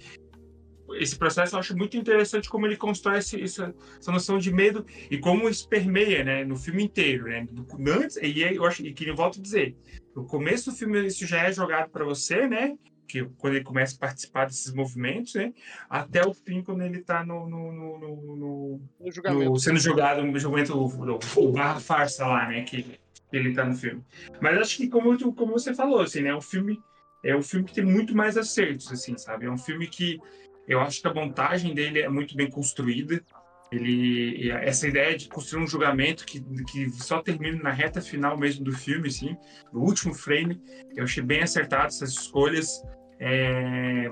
Esse 0.95 1.17
processo 1.17 1.55
eu 1.55 1.59
acho 1.59 1.75
muito 1.75 1.97
interessante 1.97 2.49
como 2.49 2.65
ele 2.65 2.77
constrói 2.77 3.19
esse, 3.19 3.41
essa, 3.41 3.73
essa, 3.99 4.11
noção 4.11 4.37
de 4.37 4.51
medo 4.51 4.85
e 5.09 5.17
como 5.17 5.49
isso 5.49 5.67
permeia, 5.67 6.23
né, 6.23 6.43
no 6.43 6.55
filme 6.55 6.83
inteiro, 6.83 7.25
né? 7.25 7.47
Antes, 7.87 8.17
e 8.17 8.41
eu 8.41 8.65
acho 8.65 8.85
e 8.85 8.93
que 8.93 9.07
eu 9.07 9.15
volto 9.15 9.39
a 9.39 9.41
dizer, 9.41 9.75
no 10.15 10.25
começo 10.25 10.71
do 10.71 10.75
filme 10.75 11.05
isso 11.05 11.25
já 11.25 11.43
é 11.43 11.51
jogado 11.51 11.89
para 11.89 12.05
você, 12.05 12.47
né? 12.47 12.77
Que 13.07 13.25
quando 13.37 13.55
ele 13.55 13.63
começa 13.63 13.95
a 13.95 13.99
participar 13.99 14.45
desses 14.45 14.71
movimentos, 14.73 15.33
né? 15.33 15.53
Até 15.89 16.25
o 16.25 16.33
fim 16.33 16.61
quando 16.61 16.83
ele 16.83 16.99
está 16.99 17.25
no, 17.25 17.49
no, 17.49 17.71
no, 17.71 17.97
no, 17.99 18.81
no 18.99 19.11
julgamento. 19.11 19.59
Sendo 19.59 19.79
julgado 19.79 20.23
no 20.23 20.37
julgamento 20.37 20.77
o 21.37 21.51
barra 21.51 21.79
farsa 21.79 22.27
lá, 22.27 22.47
né? 22.47 22.63
Que, 22.63 22.83
que 22.83 22.99
ele 23.31 23.49
está 23.49 23.65
no 23.65 23.75
filme. 23.75 24.03
Mas 24.39 24.59
acho 24.59 24.77
que 24.77 24.87
como 24.87 25.17
como 25.33 25.53
você 25.53 25.73
falou, 25.73 26.01
assim, 26.01 26.21
né? 26.21 26.35
O 26.35 26.41
filme 26.41 26.79
é 27.23 27.35
um 27.35 27.41
filme 27.41 27.65
que 27.65 27.73
tem 27.73 27.85
muito 27.85 28.15
mais 28.15 28.37
acertos, 28.37 28.91
assim, 28.91 29.17
sabe? 29.17 29.45
É 29.45 29.51
um 29.51 29.57
filme 29.57 29.87
que 29.87 30.19
eu 30.69 30.79
acho 30.79 31.01
que 31.01 31.07
a 31.07 31.13
montagem 31.13 31.73
dele 31.73 31.99
é 31.99 32.07
muito 32.07 32.37
bem 32.37 32.47
construída. 32.47 33.19
Ele, 33.71 34.51
essa 34.51 34.87
ideia 34.87 35.17
de 35.17 35.27
construir 35.27 35.63
um 35.63 35.67
julgamento 35.67 36.23
que, 36.25 36.39
que 36.65 36.89
só 36.91 37.21
termina 37.21 37.61
na 37.61 37.71
reta 37.71 38.01
final 38.01 38.37
mesmo 38.37 38.63
do 38.63 38.71
filme, 38.71 39.07
assim, 39.07 39.35
no 39.73 39.81
último 39.81 40.13
frame, 40.13 40.61
eu 40.95 41.03
achei 41.03 41.23
bem 41.23 41.41
acertado 41.41 41.87
essas 41.87 42.11
escolhas. 42.11 42.83
É... 43.19 44.11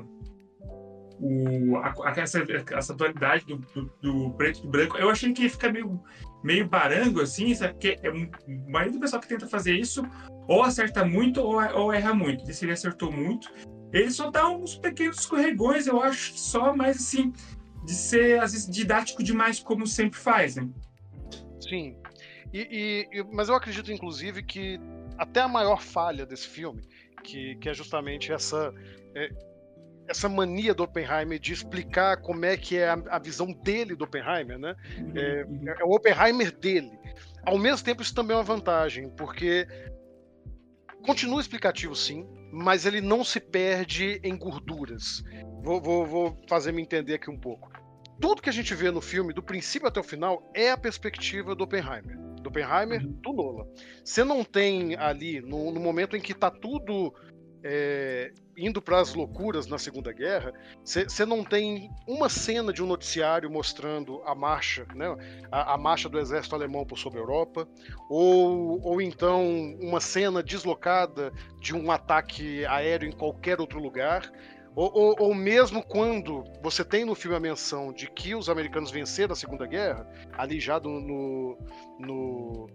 o, 1.20 1.78
a, 1.78 1.94
essa, 2.18 2.44
essa 2.72 2.94
dualidade 2.94 3.46
do, 3.46 3.58
do, 3.58 3.94
do, 4.02 4.32
preto 4.32 4.60
e 4.60 4.62
do 4.64 4.70
branco. 4.70 4.98
Eu 4.98 5.12
achei 5.12 5.32
que 5.34 5.44
ia 5.44 5.50
ficar 5.50 5.72
meio, 5.72 6.02
meio 6.44 6.68
barango, 6.68 7.22
assim, 7.22 7.54
sabe? 7.54 7.74
Porque 7.74 8.00
é, 8.02 8.10
o 8.10 8.72
maioria 8.72 8.94
do 8.94 9.00
pessoal 9.00 9.22
que 9.22 9.30
tenta 9.30 9.48
fazer 9.48 9.74
isso 9.74 10.04
ou 10.48 10.64
acerta 10.64 11.06
muito 11.06 11.40
ou, 11.40 11.62
ou 11.76 11.94
erra 11.94 12.16
muito. 12.16 12.44
Desse 12.46 12.66
ele 12.66 12.74
acertou 12.74 13.12
muito. 13.12 13.52
Ele 13.92 14.12
só 14.12 14.30
dá 14.30 14.50
uns 14.50 14.76
pequenos 14.76 15.20
escorregões, 15.20 15.88
eu 15.88 16.02
acho, 16.02 16.38
só, 16.38 16.76
mas 16.76 16.98
assim, 16.98 17.34
de 17.86 17.94
ser, 17.94 18.40
às 18.42 18.52
vezes, 18.52 18.70
didático 18.70 19.24
demais, 19.24 19.60
como 19.60 19.88
sempre 19.88 20.20
faz, 20.20 20.56
né? 20.56 20.68
Sim. 21.60 21.98
E, 22.54 23.08
e, 23.12 23.24
mas 23.32 23.50
eu 23.50 23.56
acredito, 23.56 23.92
inclusive, 23.92 24.44
que 24.44 24.80
até 25.18 25.42
a 25.42 25.48
maior 25.48 25.82
falha 25.82 26.26
desse 26.26 26.48
filme, 26.48 26.82
que, 27.24 27.56
que 27.56 27.70
é 27.70 27.74
justamente 27.74 28.32
essa. 28.32 28.74
É, 29.16 29.30
essa 30.10 30.30
mania 30.30 30.74
do 30.74 30.84
Oppenheimer 30.84 31.38
de 31.38 31.52
explicar 31.52 32.16
como 32.22 32.46
é 32.46 32.56
que 32.56 32.78
é 32.78 32.88
a, 32.88 32.98
a 33.10 33.20
visão 33.20 33.52
dele 33.52 33.94
do 33.94 34.06
Oppenheimer, 34.06 34.58
né? 34.58 34.74
Uhum, 34.98 35.12
é, 35.16 35.44
uhum. 35.44 35.70
é, 35.70 35.84
o 35.84 35.94
Oppenheimer 35.94 36.50
dele. 36.58 36.98
Ao 37.46 37.58
mesmo 37.58 37.84
tempo, 37.84 38.02
isso 38.02 38.16
também 38.16 38.34
é 38.34 38.38
uma 38.38 38.44
vantagem, 38.44 39.10
porque 39.10 39.68
continua 41.04 41.42
explicativo, 41.42 41.96
sim, 41.96 42.28
mas 42.52 42.86
ele 42.86 43.02
não 43.02 43.24
se 43.24 43.40
perde 43.40 44.20
em 44.24 44.38
gorduras. 44.38 45.24
Vou, 45.64 45.82
vou, 45.82 46.06
vou 46.06 46.42
fazer 46.48 46.72
me 46.72 46.82
entender 46.82 47.16
aqui 47.16 47.30
um 47.30 47.40
pouco. 47.40 47.72
Tudo 48.20 48.42
que 48.42 48.50
a 48.50 48.54
gente 48.54 48.74
vê 48.74 48.90
no 48.90 49.02
filme, 49.02 49.34
do 49.34 49.44
princípio 49.44 49.88
até 49.88 50.00
o 50.00 50.04
final, 50.04 50.50
é 50.56 50.72
a 50.72 50.78
perspectiva 50.78 51.54
do 51.54 51.64
Oppenheimer. 51.64 52.18
Do 52.42 52.50
Oppenheimer, 52.50 53.06
uhum. 53.06 53.12
do 53.22 53.34
Nolan. 53.34 53.68
Você 54.04 54.24
não 54.24 54.44
tem 54.44 54.96
ali, 54.96 55.40
no, 55.42 55.72
no 55.72 55.80
momento 55.80 56.16
em 56.16 56.22
que 56.22 56.32
está 56.32 56.50
tudo 56.50 57.14
é, 57.70 58.32
indo 58.58 58.82
para 58.82 59.02
as 59.02 59.14
loucuras 59.14 59.68
na 59.68 59.78
Segunda 59.78 60.14
Guerra, 60.14 60.54
você 60.86 61.26
não 61.26 61.44
tem 61.44 61.92
uma 62.08 62.30
cena 62.30 62.72
de 62.72 62.82
um 62.82 62.88
noticiário 62.88 63.52
mostrando 63.52 64.22
a 64.24 64.34
marcha, 64.34 64.88
né, 64.96 65.06
a, 65.52 65.74
a, 65.74 65.78
marcha 65.78 66.08
do 66.08 66.18
exército 66.18 66.56
alemão 66.56 66.86
por 66.86 66.98
sobre 66.98 67.20
a 67.20 67.22
Europa, 67.22 67.68
ou, 68.10 68.80
ou 68.82 69.02
então 69.02 69.76
uma 69.82 70.00
cena 70.00 70.42
deslocada 70.42 71.34
de 71.60 71.76
um 71.76 71.92
ataque 71.92 72.66
aéreo 72.66 73.10
em 73.10 73.12
qualquer 73.12 73.60
outro 73.60 73.80
lugar. 73.80 74.32
Ou, 74.74 74.92
ou, 74.94 75.16
ou, 75.20 75.36
mesmo 75.36 75.84
quando 75.84 76.44
você 76.62 76.86
tem 76.86 77.04
no 77.04 77.16
filme 77.16 77.36
a 77.36 77.40
menção 77.40 77.92
de 77.92 78.08
que 78.12 78.36
os 78.36 78.48
americanos 78.48 78.92
venceram 78.92 79.34
a 79.34 79.36
Segunda 79.36 79.66
Guerra, 79.66 80.08
ali 80.34 80.60
já 80.60 80.80
no, 80.80 81.02
no, 81.02 81.58
no 82.00 82.70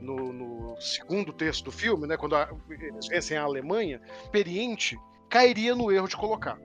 no, 0.00 0.32
no 0.32 0.80
segundo 0.80 1.32
terço 1.32 1.64
do 1.64 1.72
filme, 1.72 2.06
né, 2.06 2.16
quando 2.16 2.36
a, 2.36 2.48
eles 2.68 3.06
vencem 3.06 3.36
a 3.36 3.42
Alemanha, 3.42 4.00
experiente 4.22 4.98
cairia 5.28 5.74
no 5.74 5.92
erro 5.92 6.08
de 6.08 6.16
colocar. 6.16 6.58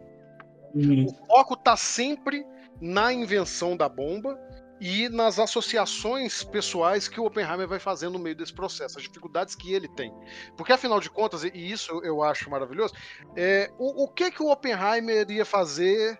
Uhum. 0.73 1.05
O 1.05 1.27
foco 1.27 1.53
está 1.53 1.77
sempre 1.77 2.45
na 2.81 3.13
invenção 3.13 3.77
da 3.77 3.87
bomba 3.87 4.37
e 4.79 5.07
nas 5.07 5.39
associações 5.39 6.43
pessoais 6.43 7.07
que 7.07 7.19
o 7.19 7.25
Oppenheimer 7.25 7.67
vai 7.67 7.79
fazendo 7.79 8.13
no 8.13 8.19
meio 8.19 8.35
desse 8.35 8.53
processo, 8.53 8.97
as 8.97 9.03
dificuldades 9.03 9.55
que 9.55 9.73
ele 9.73 9.87
tem. 9.87 10.13
Porque, 10.57 10.73
afinal 10.73 10.99
de 10.99 11.09
contas, 11.09 11.43
e 11.43 11.51
isso 11.53 12.01
eu 12.03 12.21
acho 12.21 12.49
maravilhoso, 12.49 12.93
é, 13.35 13.71
o, 13.77 14.03
o 14.03 14.07
que, 14.09 14.29
que 14.31 14.43
o 14.43 14.51
Oppenheimer 14.51 15.29
ia 15.31 15.45
fazer 15.45 16.19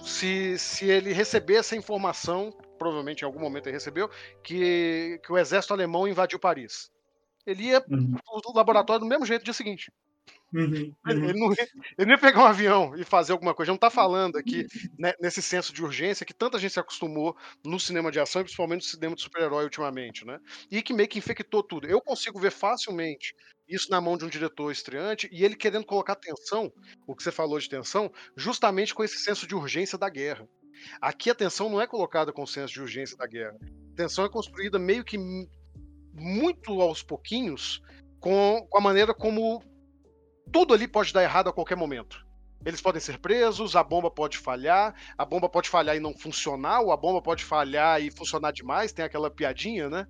se, 0.00 0.58
se 0.58 0.86
ele 0.86 1.12
recebesse 1.12 1.74
a 1.74 1.78
informação 1.78 2.52
provavelmente 2.84 3.22
em 3.22 3.24
algum 3.24 3.40
momento 3.40 3.66
ele 3.66 3.76
recebeu, 3.76 4.10
que, 4.42 5.18
que 5.24 5.32
o 5.32 5.38
exército 5.38 5.72
alemão 5.72 6.06
invadiu 6.06 6.38
Paris. 6.38 6.90
Ele 7.46 7.64
ia 7.64 7.82
uhum. 7.90 8.12
pro 8.12 8.52
laboratório 8.54 9.00
do 9.00 9.06
mesmo 9.06 9.24
jeito 9.24 9.40
no 9.40 9.44
dia 9.44 9.54
seguinte. 9.54 9.90
Uhum, 10.52 10.64
uhum. 10.64 10.94
Ele, 11.08 11.32
não 11.32 11.52
ia, 11.52 11.68
ele, 11.98 12.06
não 12.06 12.10
ia, 12.10 12.18
pegar 12.18 12.40
um 12.40 12.46
avião 12.46 12.94
e 12.96 13.04
fazer 13.04 13.32
alguma 13.32 13.54
coisa. 13.54 13.72
Gente 13.72 13.80
não 13.80 13.88
está 13.88 13.90
falando 13.90 14.36
aqui 14.36 14.66
né, 14.98 15.12
nesse 15.20 15.42
senso 15.42 15.72
de 15.72 15.82
urgência 15.82 16.24
que 16.24 16.32
tanta 16.32 16.58
gente 16.58 16.72
se 16.72 16.80
acostumou 16.80 17.36
no 17.64 17.80
cinema 17.80 18.10
de 18.12 18.20
ação 18.20 18.40
e 18.40 18.44
principalmente 18.44 18.82
no 18.82 18.88
cinema 18.88 19.16
de 19.16 19.22
super-herói 19.22 19.64
ultimamente, 19.64 20.24
né? 20.24 20.38
E 20.70 20.80
que 20.80 20.92
meio 20.94 21.08
que 21.08 21.18
infectou 21.18 21.62
tudo. 21.62 21.88
Eu 21.88 22.00
consigo 22.00 22.38
ver 22.38 22.52
facilmente 22.52 23.34
isso 23.68 23.90
na 23.90 24.00
mão 24.00 24.16
de 24.16 24.24
um 24.24 24.28
diretor 24.28 24.70
estreante 24.70 25.28
e 25.32 25.44
ele 25.44 25.56
querendo 25.56 25.86
colocar 25.86 26.14
tensão, 26.14 26.72
o 27.06 27.16
que 27.16 27.22
você 27.22 27.32
falou 27.32 27.58
de 27.58 27.68
tensão, 27.68 28.12
justamente 28.36 28.94
com 28.94 29.02
esse 29.02 29.18
senso 29.18 29.46
de 29.46 29.54
urgência 29.54 29.98
da 29.98 30.08
guerra. 30.08 30.46
Aqui 31.00 31.30
a 31.30 31.34
tensão 31.34 31.68
não 31.68 31.80
é 31.80 31.86
colocada 31.86 32.32
com 32.32 32.42
o 32.42 32.46
senso 32.46 32.72
de 32.72 32.80
urgência 32.80 33.16
da 33.16 33.26
guerra. 33.26 33.56
A 33.92 33.96
tensão 33.96 34.24
é 34.24 34.28
construída 34.28 34.78
meio 34.78 35.04
que 35.04 35.18
muito 36.12 36.80
aos 36.80 37.02
pouquinhos 37.02 37.82
com, 38.20 38.66
com 38.70 38.78
a 38.78 38.80
maneira 38.80 39.12
como 39.12 39.62
tudo 40.52 40.72
ali 40.72 40.86
pode 40.86 41.12
dar 41.12 41.22
errado 41.22 41.48
a 41.48 41.52
qualquer 41.52 41.76
momento. 41.76 42.24
Eles 42.64 42.80
podem 42.80 43.00
ser 43.00 43.18
presos, 43.18 43.76
a 43.76 43.84
bomba 43.84 44.10
pode 44.10 44.38
falhar, 44.38 44.94
a 45.18 45.24
bomba 45.24 45.48
pode 45.48 45.68
falhar 45.68 45.96
e 45.96 46.00
não 46.00 46.16
funcionar, 46.16 46.80
ou 46.80 46.92
a 46.92 46.96
bomba 46.96 47.20
pode 47.20 47.44
falhar 47.44 48.00
e 48.00 48.10
funcionar 48.10 48.52
demais, 48.52 48.92
tem 48.92 49.04
aquela 49.04 49.30
piadinha, 49.30 49.90
né? 49.90 50.06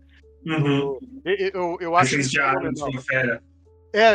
Uhum. 0.47 0.99
Eu, 1.25 1.51
eu, 1.53 1.77
eu 1.81 1.97
acho 1.97 2.17
que. 2.17 2.39
É, 2.39 3.41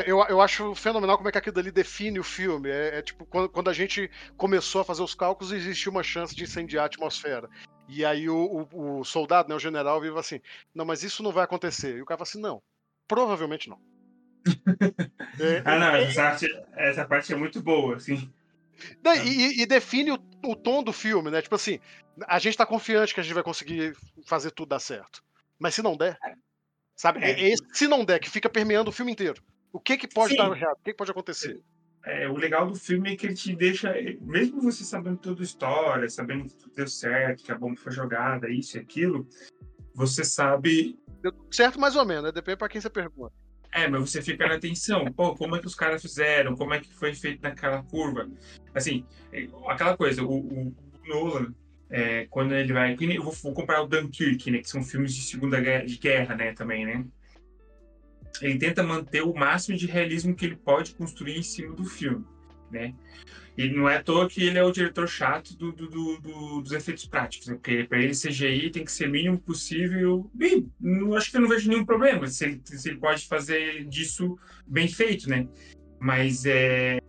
eu, 0.05 0.21
eu 0.27 0.41
acho 0.41 0.75
fenomenal 0.75 1.15
como 1.15 1.29
é 1.29 1.31
que 1.31 1.37
aquilo 1.37 1.57
ali 1.57 1.71
define 1.71 2.19
o 2.19 2.23
filme. 2.23 2.69
É, 2.69 2.97
é 2.97 3.01
tipo, 3.01 3.25
quando, 3.25 3.47
quando, 3.47 3.69
a 3.69 3.73
gente 3.73 4.11
começou 4.35 4.81
a 4.81 4.83
fazer 4.83 5.01
os 5.01 5.15
cálculos, 5.15 5.53
existia 5.53 5.89
uma 5.89 6.03
chance 6.03 6.35
de 6.35 6.43
incendiar 6.43 6.83
a 6.83 6.85
atmosfera. 6.87 7.49
E 7.87 8.03
aí 8.03 8.29
o, 8.29 8.67
o, 8.73 8.99
o 8.99 9.05
soldado, 9.05 9.47
né, 9.47 9.55
o 9.55 9.59
general, 9.59 10.01
vive 10.01 10.19
assim: 10.19 10.41
não, 10.75 10.83
mas 10.83 11.01
isso 11.01 11.23
não 11.23 11.31
vai 11.31 11.45
acontecer. 11.45 11.95
E 11.95 12.01
o 12.01 12.05
cara 12.05 12.17
fala 12.17 12.27
assim: 12.27 12.41
não, 12.41 12.61
provavelmente 13.07 13.69
não. 13.69 13.79
é, 15.39 15.61
ah, 15.63 15.79
não, 15.79 15.95
essa, 15.95 16.21
parte, 16.21 16.47
essa 16.75 17.05
parte 17.05 17.33
é 17.33 17.35
muito 17.37 17.61
boa, 17.61 17.95
assim. 17.95 18.29
E, 19.25 19.61
e, 19.61 19.65
define 19.65 20.11
o, 20.11 20.19
o, 20.43 20.55
tom 20.55 20.83
do 20.83 20.91
filme, 20.91 21.31
né? 21.31 21.41
Tipo 21.41 21.55
assim, 21.55 21.79
a 22.27 22.37
gente 22.39 22.57
tá 22.57 22.65
confiante 22.65 23.13
que 23.13 23.19
a 23.19 23.23
gente 23.23 23.33
vai 23.33 23.43
conseguir 23.43 23.95
fazer 24.25 24.51
tudo 24.51 24.69
dar 24.69 24.79
certo. 24.79 25.23
Mas 25.57 25.75
se 25.75 25.81
não 25.81 25.95
der, 25.95 26.17
sabe? 26.95 27.23
É. 27.23 27.31
é 27.31 27.49
esse 27.49 27.63
se 27.73 27.87
não 27.87 28.03
der 28.03 28.19
que 28.19 28.29
fica 28.29 28.49
permeando 28.49 28.89
o 28.89 28.93
filme 28.93 29.11
inteiro. 29.11 29.41
O 29.71 29.79
que 29.79 29.97
que 29.97 30.07
pode 30.07 30.31
Sim. 30.31 30.37
dar 30.37 30.55
errado? 30.55 30.77
O 30.77 30.83
que, 30.83 30.91
que 30.91 30.97
pode 30.97 31.11
acontecer? 31.11 31.61
É, 32.05 32.27
o 32.29 32.35
legal 32.35 32.65
do 32.65 32.75
filme 32.75 33.13
é 33.13 33.15
que 33.15 33.25
ele 33.25 33.35
te 33.35 33.55
deixa, 33.55 33.93
mesmo 34.21 34.61
você 34.61 34.83
sabendo 34.83 35.17
toda 35.17 35.41
a 35.41 35.43
história, 35.43 36.09
sabendo 36.09 36.45
que 36.45 36.55
tudo 36.55 36.73
deu 36.73 36.87
certo, 36.87 37.43
que 37.43 37.51
a 37.51 37.57
bomba 37.57 37.75
foi 37.75 37.91
jogada, 37.91 38.49
isso 38.49 38.77
e 38.77 38.79
aquilo, 38.79 39.27
você 39.93 40.23
sabe. 40.23 40.97
Deu 41.21 41.33
certo 41.51 41.79
mais 41.79 41.95
ou 41.95 42.05
menos, 42.05 42.23
né? 42.23 42.31
Depende 42.31 42.57
para 42.57 42.69
quem 42.69 42.79
você 42.79 42.89
pergunta. 42.89 43.33
É, 43.71 43.87
mas 43.87 44.09
você 44.09 44.21
fica 44.21 44.47
na 44.47 44.55
atenção. 44.55 45.05
Pô, 45.11 45.35
como 45.35 45.55
é 45.55 45.59
que 45.59 45.67
os 45.67 45.75
caras 45.75 46.01
fizeram? 46.01 46.55
Como 46.55 46.73
é 46.73 46.79
que 46.79 46.91
foi 46.91 47.13
feito 47.13 47.41
naquela 47.41 47.83
curva? 47.83 48.27
Assim, 48.73 49.05
é, 49.31 49.47
aquela 49.67 49.95
coisa, 49.95 50.23
o, 50.23 50.39
o 50.39 50.75
Nolan, 51.05 51.53
é, 51.89 52.25
quando 52.27 52.53
ele 52.55 52.73
vai. 52.73 52.95
Eu 52.99 53.23
vou, 53.23 53.33
vou 53.33 53.53
comparar 53.53 53.83
o 53.83 53.87
Dunkirk, 53.87 54.49
né? 54.49 54.59
Que 54.59 54.69
são 54.69 54.83
filmes 54.83 55.13
de 55.13 55.21
Segunda 55.21 55.59
Guerra, 55.59 55.85
de 55.85 55.97
guerra, 55.97 56.35
né? 56.35 56.53
Também, 56.53 56.85
né? 56.85 57.05
Ele 58.41 58.57
tenta 58.57 58.83
manter 58.83 59.21
o 59.21 59.33
máximo 59.33 59.77
de 59.77 59.85
realismo 59.85 60.35
que 60.35 60.45
ele 60.45 60.55
pode 60.55 60.93
construir 60.95 61.37
em 61.37 61.43
cima 61.43 61.75
do 61.75 61.85
filme, 61.85 62.25
né? 62.71 62.93
E 63.57 63.67
não 63.67 63.89
é 63.89 63.97
à 63.97 64.03
toa 64.03 64.29
que 64.29 64.41
ele 64.41 64.57
é 64.57 64.63
o 64.63 64.71
diretor 64.71 65.05
chato 65.05 65.53
do, 65.57 65.73
do, 65.73 65.89
do, 65.89 66.61
dos 66.61 66.71
efeitos 66.71 67.05
práticos, 67.05 67.47
né? 67.47 67.55
porque 67.55 67.83
para 67.83 68.01
ele 68.01 68.13
CGI 68.13 68.69
tem 68.69 68.85
que 68.85 68.91
ser 68.91 69.09
mínimo 69.09 69.37
possível. 69.37 70.31
Bem, 70.33 70.71
não, 70.79 71.13
acho 71.13 71.29
que 71.29 71.35
eu 71.35 71.41
não 71.41 71.49
vejo 71.49 71.69
nenhum 71.69 71.85
problema 71.85 72.25
se 72.27 72.45
ele, 72.45 72.61
se 72.63 72.89
ele 72.89 72.99
pode 72.99 73.27
fazer 73.27 73.83
disso 73.85 74.37
bem 74.65 74.87
feito, 74.87 75.29
né? 75.29 75.45
Mas 75.99 76.45
é, 76.45 76.99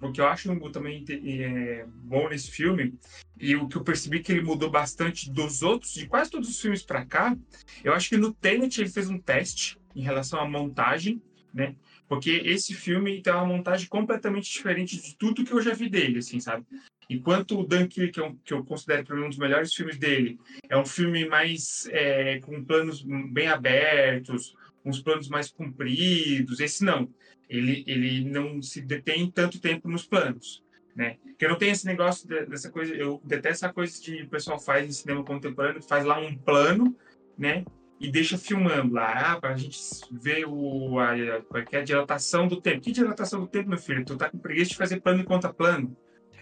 o 0.00 0.12
que 0.12 0.20
eu 0.20 0.26
acho 0.26 0.48
também 0.70 1.04
é, 1.10 1.84
bom 2.04 2.28
nesse 2.28 2.50
filme 2.50 2.94
e 3.38 3.56
o 3.56 3.68
que 3.68 3.76
eu 3.76 3.84
percebi 3.84 4.20
que 4.20 4.32
ele 4.32 4.42
mudou 4.42 4.70
bastante 4.70 5.30
dos 5.30 5.62
outros, 5.62 5.92
de 5.92 6.06
quase 6.06 6.30
todos 6.30 6.48
os 6.48 6.60
filmes 6.60 6.82
para 6.82 7.04
cá, 7.04 7.36
eu 7.82 7.92
acho 7.92 8.08
que 8.08 8.16
no 8.16 8.32
Tenet 8.32 8.80
ele 8.80 8.90
fez 8.90 9.10
um 9.10 9.18
teste 9.18 9.78
em 9.98 10.02
relação 10.02 10.40
à 10.40 10.48
montagem, 10.48 11.20
né? 11.52 11.74
Porque 12.08 12.30
esse 12.44 12.72
filme 12.72 13.20
tem 13.20 13.32
uma 13.32 13.44
montagem 13.44 13.88
completamente 13.88 14.50
diferente 14.50 14.96
de 14.96 15.16
tudo 15.16 15.44
que 15.44 15.52
eu 15.52 15.60
já 15.60 15.74
vi 15.74 15.88
dele, 15.88 16.18
assim, 16.20 16.38
sabe? 16.38 16.64
Enquanto 17.10 17.58
o 17.58 17.66
Dunkirk, 17.66 18.12
que, 18.12 18.20
é 18.20 18.24
um, 18.24 18.36
que 18.36 18.52
eu 18.52 18.64
considero 18.64 19.04
para 19.04 19.20
um 19.20 19.28
dos 19.28 19.38
melhores 19.38 19.74
filmes 19.74 19.98
dele, 19.98 20.38
é 20.68 20.76
um 20.76 20.86
filme 20.86 21.26
mais 21.26 21.88
é, 21.90 22.38
com 22.40 22.62
planos 22.64 23.02
bem 23.02 23.48
abertos, 23.48 24.54
uns 24.84 25.00
planos 25.00 25.28
mais 25.28 25.50
compridos. 25.50 26.60
Esse 26.60 26.84
não. 26.84 27.08
Ele, 27.48 27.82
ele 27.86 28.24
não 28.24 28.60
se 28.62 28.80
detém 28.82 29.30
tanto 29.30 29.60
tempo 29.60 29.88
nos 29.88 30.06
planos. 30.06 30.62
Né? 30.94 31.16
Porque 31.24 31.44
eu 31.44 31.50
não 31.50 31.58
tenho 31.58 31.72
esse 31.72 31.86
negócio 31.86 32.28
dessa 32.28 32.70
coisa, 32.70 32.94
eu 32.94 33.20
detesto 33.24 33.64
essa 33.64 33.72
coisa 33.72 34.00
que 34.02 34.22
o 34.22 34.28
pessoal 34.28 34.58
faz 34.58 34.86
em 34.86 34.92
cinema 34.92 35.24
contemporâneo, 35.24 35.82
faz 35.82 36.04
lá 36.04 36.18
um 36.18 36.36
plano, 36.36 36.94
né? 37.38 37.64
E 38.00 38.10
deixa 38.10 38.38
filmando 38.38 38.94
lá, 38.94 39.32
ah, 39.32 39.40
para 39.40 39.54
a 39.54 39.56
gente 39.56 39.78
ver 40.12 40.46
o, 40.46 40.98
a, 40.98 41.10
a, 41.10 41.18
é 41.18 41.76
a, 41.76 41.78
a 41.78 41.84
dilatação 41.84 42.46
do 42.46 42.60
tempo. 42.60 42.80
Que 42.80 42.92
dilatação 42.92 43.40
do 43.40 43.46
tempo, 43.46 43.70
meu 43.70 43.78
filho? 43.78 44.04
Tu 44.04 44.16
tá 44.16 44.30
com 44.30 44.38
preguiça 44.38 44.70
de 44.70 44.76
fazer 44.76 45.00
plano 45.00 45.20
enquanto 45.20 45.52
plano. 45.52 45.96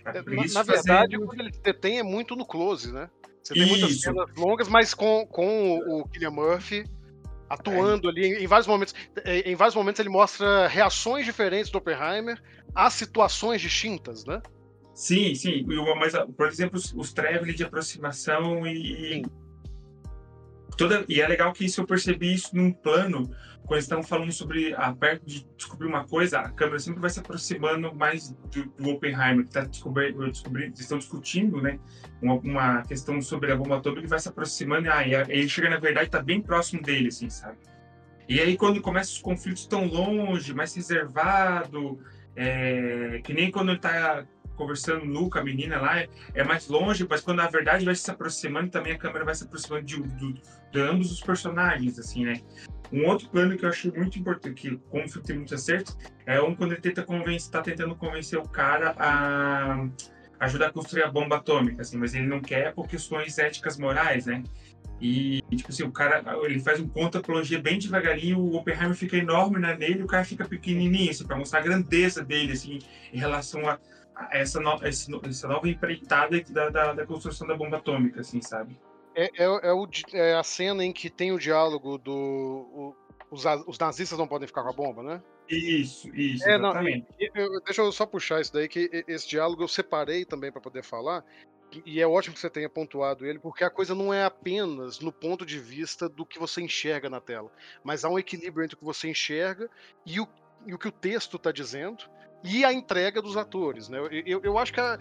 Tá 0.05 0.13
na, 0.13 0.23
na 0.55 0.63
verdade, 0.63 1.17
o 1.17 1.29
que 1.29 1.41
ele 1.41 1.51
detém 1.51 1.99
é 1.99 2.03
muito 2.03 2.37
no 2.37 2.47
close, 2.47 2.93
né? 2.93 3.09
Você 3.43 3.55
tem 3.55 3.63
Isso. 3.63 3.73
muitas 3.73 4.01
cenas 4.01 4.27
longas, 4.37 4.69
mas 4.69 4.93
com, 4.93 5.27
com 5.27 5.79
o, 5.79 6.01
o 6.01 6.09
Killian 6.09 6.31
Murphy 6.31 6.85
atuando 7.49 8.09
é. 8.09 8.11
ali 8.11 8.45
em, 8.45 8.47
vários 8.47 8.67
momentos. 8.67 8.95
Em, 9.25 9.55
vários 9.55 9.75
momentos 9.75 10.01
ele 10.01 10.09
mostra 10.09 10.67
reações 10.69 11.25
diferentes 11.25 11.71
do 11.71 11.79
Oppenheimer 11.79 12.41
a 12.75 12.91
situações 12.91 13.61
distintas, 13.61 14.25
né? 14.25 14.43
Sim, 14.95 15.35
sim. 15.35 15.65
Mas, 15.99 16.13
por 16.37 16.49
exemplo, 16.49 16.79
os, 16.79 16.93
os 16.93 17.13
de 17.55 17.65
aproximação 17.65 18.67
e. 18.67 19.23
Toda, 20.77 21.05
e 21.09 21.21
é 21.21 21.27
legal 21.27 21.53
que 21.53 21.65
isso 21.65 21.81
eu 21.81 21.87
percebi 21.87 22.35
isso 22.35 22.55
num 22.55 22.71
plano, 22.71 23.31
quando 23.67 23.81
estão 23.81 24.03
falando 24.03 24.31
sobre 24.31 24.75
a 24.75 24.93
perto 24.93 25.27
de 25.27 25.47
descobrir 25.57 25.87
uma 25.87 26.05
coisa, 26.07 26.39
a 26.41 26.51
câmera 26.51 26.79
sempre 26.79 27.01
vai 27.01 27.11
se 27.11 27.19
aproximando 27.19 27.95
mais 27.95 28.31
do, 28.31 28.65
do 28.79 28.91
Oppenheimer, 28.91 29.43
que 29.43 29.49
está 29.49 29.63
descobrindo, 29.63 30.27
estão 30.75 30.99
discutindo, 30.99 31.61
né, 31.61 31.79
uma, 32.21 32.35
uma, 32.35 32.83
questão 32.83 33.21
sobre 33.21 33.53
a 33.53 33.57
bomba 33.57 33.79
atômica, 33.79 34.03
que 34.03 34.09
vai 34.09 34.19
se 34.19 34.29
aproximando, 34.29 34.87
e 34.87 34.91
ah, 34.91 35.25
ele 35.29 35.49
chega, 35.49 35.71
na 35.71 35.79
verdade, 35.79 36.07
está 36.07 36.23
bem 36.23 36.41
próximo 36.41 36.83
dele, 36.83 37.09
assim, 37.09 37.29
sabe? 37.31 37.57
E 38.29 38.41
aí, 38.41 38.57
quando 38.57 38.81
começam 38.81 39.15
os 39.15 39.23
conflitos 39.23 39.67
tão 39.67 39.87
longe, 39.87 40.53
mais 40.53 40.75
reservado, 40.75 41.99
é, 42.35 43.21
que 43.25 43.33
nem 43.33 43.51
quando 43.51 43.71
ele 43.71 43.79
está 43.79 44.27
conversando 44.57 45.31
com 45.31 45.39
a 45.39 45.45
menina 45.45 45.81
lá, 45.81 46.01
é, 46.01 46.09
é, 46.35 46.45
mais 46.45 46.69
longe, 46.69 47.07
mas 47.09 47.21
quando 47.21 47.39
na 47.39 47.49
verdade 47.49 47.85
vai 47.85 47.95
se 47.95 48.11
aproximando, 48.11 48.71
também 48.71 48.93
a 48.93 48.99
câmera 48.99 49.25
vai 49.25 49.35
se 49.35 49.45
aproximando 49.45 49.85
de, 49.85 50.03
de, 50.03 50.35
de 50.73 50.81
ambos 50.81 51.13
os 51.13 51.21
personagens, 51.21 51.99
assim, 51.99 52.25
né? 52.25 52.41
Um 52.93 53.07
outro 53.07 53.29
plano 53.29 53.57
que 53.57 53.65
eu 53.65 53.69
achei 53.69 53.91
muito 53.91 54.19
importante, 54.19 54.55
que 54.55 54.77
como 54.91 55.05
o 55.05 55.09
filme 55.09 55.27
tem 55.27 55.37
muito 55.37 55.55
acerto, 55.55 55.97
é 56.25 56.41
um 56.41 56.55
quando 56.55 56.73
ele 56.73 56.81
tenta 56.81 57.03
convencer, 57.03 57.51
tá 57.51 57.63
tentando 57.63 57.95
convencer 57.95 58.39
o 58.39 58.49
cara 58.49 58.95
a 58.99 59.87
ajudar 60.41 60.67
a 60.67 60.73
construir 60.73 61.03
a 61.03 61.11
bomba 61.11 61.37
atômica, 61.37 61.83
assim, 61.83 61.97
mas 61.97 62.15
ele 62.15 62.27
não 62.27 62.41
quer 62.41 62.75
por 62.75 62.87
questões 62.87 63.39
éticas 63.39 63.79
morais, 63.79 64.27
né? 64.27 64.43
E, 65.01 65.43
tipo 65.55 65.71
assim, 65.71 65.83
o 65.83 65.93
cara, 65.93 66.25
ele 66.45 66.59
faz 66.59 66.81
um 66.81 66.89
conta-plongé 66.89 67.59
bem 67.59 67.79
devagarinho, 67.79 68.39
o 68.39 68.57
Oppenheimer 68.57 68.95
fica 68.95 69.17
enorme 69.17 69.59
né, 69.59 69.77
nele, 69.77 70.03
o 70.03 70.07
cara 70.07 70.25
fica 70.25 70.47
pequenininho, 70.47 71.11
assim, 71.11 71.27
para 71.27 71.37
mostrar 71.37 71.61
a 71.61 71.63
grandeza 71.63 72.25
dele, 72.25 72.53
assim, 72.53 72.79
em 73.13 73.19
relação 73.19 73.69
a, 73.69 73.75
a 73.75 73.79
essa, 74.31 74.61
no, 74.61 74.79
essa 74.83 75.49
nova 75.49 75.69
empreitada 75.69 76.41
da, 76.51 76.71
da, 76.71 76.93
da, 76.93 77.07
construção 77.07 77.47
da 77.47 77.57
bomba 77.57 77.77
atômica, 77.77 78.21
assim, 78.21 78.41
sabe? 78.41 78.79
É, 79.15 79.25
é, 79.25 79.45
é, 79.45 79.73
o, 79.73 79.89
é 80.13 80.35
a 80.35 80.43
cena 80.43 80.85
em 80.85 80.93
que 80.93 81.11
tem 81.11 81.33
o 81.33 81.39
diálogo 81.39 81.99
do... 81.99 82.15
O, 82.15 82.97
os, 83.31 83.45
os, 83.67 83.79
nazistas 83.79 84.19
não 84.19 84.29
podem 84.29 84.47
ficar 84.47 84.63
com 84.63 84.71
a 84.71 84.73
bomba, 84.73 85.03
né? 85.03 85.23
Isso, 85.49 86.09
isso, 86.15 86.49
é, 86.49 86.57
exatamente. 86.57 87.07
Não, 87.35 87.43
eu, 87.43 87.61
deixa 87.61 87.83
eu 87.83 87.93
só 87.93 88.05
puxar 88.07 88.41
isso 88.41 88.53
daí, 88.53 88.69
que 88.69 89.05
esse 89.07 89.29
diálogo 89.29 89.63
eu 89.63 89.69
separei 89.69 90.25
também 90.25 90.51
para 90.51 90.61
poder 90.61 90.83
falar, 90.83 91.25
e 91.85 92.01
é 92.01 92.07
ótimo 92.07 92.35
que 92.35 92.41
você 92.41 92.51
tenha 92.51 92.69
pontuado 92.69 93.27
ele, 93.27 93.39
porque 93.39 93.65
a 93.65 93.71
coisa 93.71 93.95
não 93.95 94.13
é 94.13 94.25
apenas 94.25 95.01
no 95.01 95.13
ponto 95.13 95.45
de 95.45 95.59
vista 95.59 96.09
do 96.09 96.25
que 96.25 96.39
você 96.39 96.61
enxerga 96.61 97.11
na 97.11 97.21
tela, 97.21 97.51
mas 97.83 98.05
há 98.05 98.09
um 98.09 98.19
equilíbrio 98.19 98.65
entre 98.65 98.77
o 98.77 98.79
que 98.79 98.85
você 98.85 99.09
enxerga 99.09 99.69
e 100.05 100.21
o, 100.21 100.29
e 100.67 100.75
o 100.75 100.79
que 100.79 100.89
o 100.89 100.93
texto 100.93 101.37
está 101.37 101.53
dizendo 101.53 102.09
e 102.43 102.65
a 102.65 102.73
entrega 102.73 103.21
dos 103.21 103.37
atores. 103.37 103.89
Né? 103.89 103.99
Eu, 103.99 104.11
eu, 104.27 104.41
eu 104.43 104.59
acho 104.59 104.73
que 104.73 104.81
a, 104.81 104.99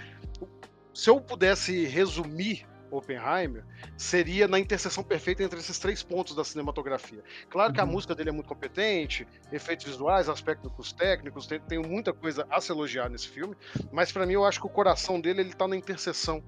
se 0.93 1.09
eu 1.09 1.19
pudesse 1.19 1.86
resumir 1.86 2.65
Oppenheimer 2.91 3.63
seria 3.97 4.47
na 4.47 4.59
interseção 4.59 5.03
perfeita 5.03 5.43
entre 5.43 5.59
esses 5.59 5.77
três 5.79 6.01
pontos 6.01 6.36
da 6.36 6.43
cinematografia. 6.43 7.23
Claro 7.49 7.73
que 7.73 7.79
a 7.79 7.83
uhum. 7.83 7.91
música 7.91 8.15
dele 8.15 8.29
é 8.29 8.31
muito 8.31 8.47
competente, 8.47 9.27
efeitos 9.51 9.86
visuais, 9.86 10.29
aspectos 10.29 10.93
técnicos, 10.93 11.47
tem, 11.47 11.59
tem 11.59 11.79
muita 11.79 12.13
coisa 12.13 12.45
a 12.49 12.61
se 12.61 12.71
elogiar 12.71 13.09
nesse 13.09 13.27
filme, 13.27 13.55
mas 13.91 14.11
para 14.11 14.25
mim 14.25 14.33
eu 14.33 14.45
acho 14.45 14.59
que 14.59 14.67
o 14.67 14.69
coração 14.69 15.19
dele 15.19 15.41
ele 15.41 15.53
tá 15.53 15.67
na 15.67 15.75
interseção 15.75 16.43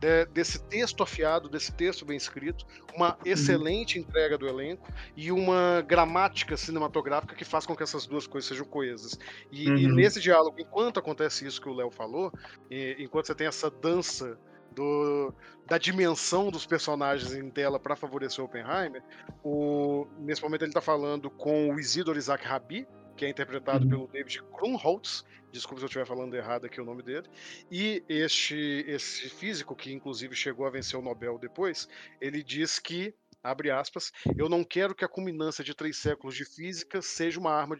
de, 0.00 0.24
desse 0.26 0.58
texto 0.64 1.02
afiado, 1.02 1.48
desse 1.48 1.70
texto 1.72 2.06
bem 2.06 2.16
escrito, 2.16 2.64
uma 2.94 3.10
uhum. 3.10 3.20
excelente 3.24 3.98
entrega 3.98 4.38
do 4.38 4.48
elenco 4.48 4.88
e 5.14 5.30
uma 5.30 5.84
gramática 5.86 6.56
cinematográfica 6.56 7.36
que 7.36 7.44
faz 7.44 7.66
com 7.66 7.76
que 7.76 7.82
essas 7.82 8.06
duas 8.06 8.26
coisas 8.26 8.48
sejam 8.48 8.64
coesas. 8.64 9.18
E, 9.52 9.68
uhum. 9.68 9.76
e 9.76 9.86
nesse 9.88 10.18
diálogo, 10.18 10.58
enquanto 10.58 10.98
acontece 10.98 11.46
isso 11.46 11.60
que 11.60 11.68
o 11.68 11.74
Léo 11.74 11.90
falou, 11.90 12.32
e, 12.70 12.96
enquanto 12.98 13.26
você 13.26 13.34
tem 13.34 13.46
essa 13.46 13.70
dança 13.70 14.38
do, 14.72 15.34
da 15.66 15.76
dimensão 15.76 16.50
dos 16.50 16.64
personagens 16.64 17.34
em 17.34 17.50
tela 17.50 17.78
para 17.78 17.94
favorecer 17.94 18.42
o 18.42 18.46
Oppenheimer, 18.46 19.02
o, 19.44 20.06
nesse 20.18 20.42
momento 20.42 20.62
ele 20.62 20.70
está 20.70 20.80
falando 20.80 21.28
com 21.28 21.74
o 21.74 21.78
Isidor 21.78 22.16
Isaac 22.16 22.46
Rabi, 22.46 22.88
que 23.20 23.26
é 23.26 23.28
interpretado 23.28 23.84
uhum. 23.84 23.90
pelo 23.90 24.06
David 24.06 24.42
Krumholtz, 24.44 25.26
desculpa 25.52 25.80
se 25.80 25.84
eu 25.84 25.88
estiver 25.88 26.06
falando 26.06 26.34
errado 26.34 26.64
aqui 26.64 26.80
o 26.80 26.86
nome 26.86 27.02
dele, 27.02 27.28
e 27.70 28.02
este 28.08 28.82
esse 28.88 29.28
físico, 29.28 29.76
que 29.76 29.92
inclusive 29.92 30.34
chegou 30.34 30.66
a 30.66 30.70
vencer 30.70 30.98
o 30.98 31.02
Nobel 31.02 31.38
depois, 31.38 31.86
ele 32.18 32.42
diz 32.42 32.78
que 32.78 33.14
abre 33.42 33.70
aspas, 33.70 34.10
eu 34.38 34.48
não 34.48 34.64
quero 34.64 34.94
que 34.94 35.04
a 35.04 35.08
culminância 35.08 35.62
de 35.62 35.74
três 35.74 35.98
séculos 35.98 36.34
de 36.34 36.46
física 36.46 37.02
seja 37.02 37.38
uma 37.38 37.52
arma 37.52 37.76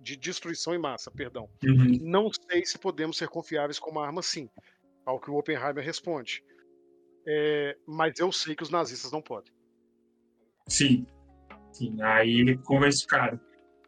de 0.00 0.16
destruição 0.16 0.74
em 0.74 0.78
massa, 0.78 1.08
perdão. 1.08 1.48
Uhum. 1.64 1.96
Não 2.00 2.28
sei 2.32 2.66
se 2.66 2.76
podemos 2.76 3.16
ser 3.16 3.28
confiáveis 3.28 3.78
com 3.78 3.92
uma 3.92 4.04
arma 4.04 4.18
assim. 4.18 4.50
Ao 5.06 5.20
que 5.20 5.30
o 5.30 5.36
Oppenheimer 5.36 5.84
responde. 5.84 6.42
É, 7.26 7.76
mas 7.86 8.18
eu 8.18 8.32
sei 8.32 8.56
que 8.56 8.62
os 8.64 8.70
nazistas 8.70 9.12
não 9.12 9.22
podem. 9.22 9.52
Sim. 10.66 11.06
Sim. 11.72 12.00
Aí 12.02 12.40
ele 12.40 12.56
convence 12.58 13.04
o 13.04 13.08
cara. 13.08 13.40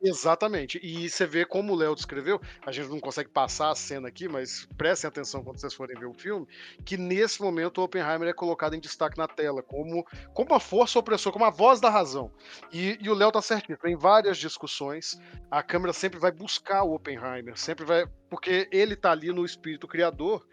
Exatamente. 0.03 0.79
E 0.83 1.09
você 1.09 1.27
vê 1.27 1.45
como 1.45 1.73
o 1.73 1.77
Léo 1.77 1.95
descreveu, 1.95 2.41
a 2.65 2.71
gente 2.71 2.89
não 2.89 3.01
consegue 3.01 3.31
passar 3.31 3.71
a 3.71 3.75
cena 3.75 4.09
aqui, 4.09 4.29
mas 4.29 4.69
prestem 4.77 5.09
atenção 5.09 5.43
quando 5.43 5.59
vocês 5.59 5.73
forem 5.73 5.99
ver 5.99 6.07
o 6.07 6.13
filme, 6.13 6.47
que 6.85 6.97
nesse 6.97 7.41
momento 7.41 7.79
o 7.79 7.85
Oppenheimer 7.85 8.29
é 8.29 8.33
colocado 8.33 8.75
em 8.75 8.81
destaque 8.81 9.17
na 9.17 9.27
tela, 9.27 9.63
como, 9.63 10.05
como 10.35 10.51
uma 10.51 10.61
força 10.61 10.99
opressora, 10.99 11.33
como 11.33 11.45
a 11.45 11.51
voz 11.51 11.81
da 11.81 11.89
razão. 11.89 12.31
E, 12.73 12.99
e 13.01 13.09
o 13.09 13.15
Léo 13.15 13.33
tá 13.33 13.41
certinho, 13.41 13.79
tem 13.79 13.97
várias 13.97 14.37
discussões, 14.37 15.19
a 15.51 15.63
câmera 15.63 15.93
sempre 15.93 16.19
vai 16.19 16.31
buscar 16.31 16.83
o 16.83 16.95
Oppenheimer, 16.95 17.57
sempre 17.57 17.85
vai. 17.85 18.07
Porque 18.29 18.69
ele 18.71 18.97
tá 18.97 19.13
ali 19.13 19.33
no 19.33 19.45
espírito 19.45 19.89
criador, 19.89 20.47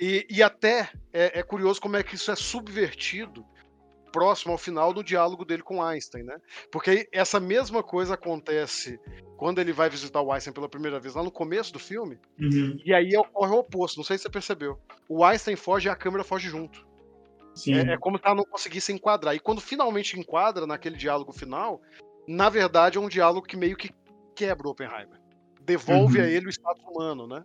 e, 0.00 0.26
e 0.30 0.42
até 0.42 0.90
é, 1.12 1.40
é, 1.40 1.42
curioso 1.42 1.80
como 1.80 1.96
é 1.96 2.02
que 2.02 2.14
isso 2.14 2.30
é 2.30 2.36
subvertido 2.36 3.44
próximo 4.10 4.52
ao 4.52 4.58
final 4.58 4.92
do 4.92 5.02
diálogo 5.02 5.44
dele 5.44 5.62
com 5.62 5.82
Einstein, 5.82 6.22
né? 6.22 6.36
Porque 6.70 7.08
essa 7.12 7.40
mesma 7.40 7.82
coisa 7.82 8.14
acontece 8.14 9.00
quando 9.36 9.60
ele 9.60 9.72
vai 9.72 9.88
visitar 9.88 10.20
o 10.20 10.32
Einstein 10.32 10.52
pela 10.52 10.68
primeira 10.68 11.00
vez 11.00 11.14
lá 11.14 11.22
no 11.22 11.30
começo 11.30 11.72
do 11.72 11.78
filme, 11.78 12.18
uhum. 12.38 12.78
e 12.84 12.92
aí 12.92 13.16
ocorre 13.16 13.52
o 13.52 13.58
oposto, 13.58 13.96
não 13.96 14.04
sei 14.04 14.18
se 14.18 14.24
você 14.24 14.30
percebeu. 14.30 14.78
O 15.08 15.24
Einstein 15.24 15.56
foge 15.56 15.88
e 15.88 15.90
a 15.90 15.96
câmera 15.96 16.22
foge 16.22 16.48
junto. 16.48 16.86
É, 17.68 17.94
é, 17.94 17.98
como 17.98 18.16
se 18.16 18.24
ela 18.24 18.36
não 18.36 18.44
conseguisse 18.44 18.92
enquadrar. 18.92 19.34
E 19.34 19.40
quando 19.40 19.60
finalmente 19.60 20.18
enquadra 20.18 20.66
naquele 20.66 20.96
diálogo 20.96 21.32
final, 21.32 21.80
na 22.26 22.48
verdade 22.48 22.96
é 22.96 23.00
um 23.00 23.08
diálogo 23.08 23.46
que 23.46 23.56
meio 23.56 23.76
que 23.76 23.90
quebra 24.34 24.68
o 24.68 24.70
Oppenheimer. 24.70 25.20
Devolve 25.62 26.18
uhum. 26.18 26.24
a 26.24 26.28
ele 26.28 26.46
o 26.46 26.50
status 26.50 26.82
humano, 26.84 27.26
né? 27.26 27.44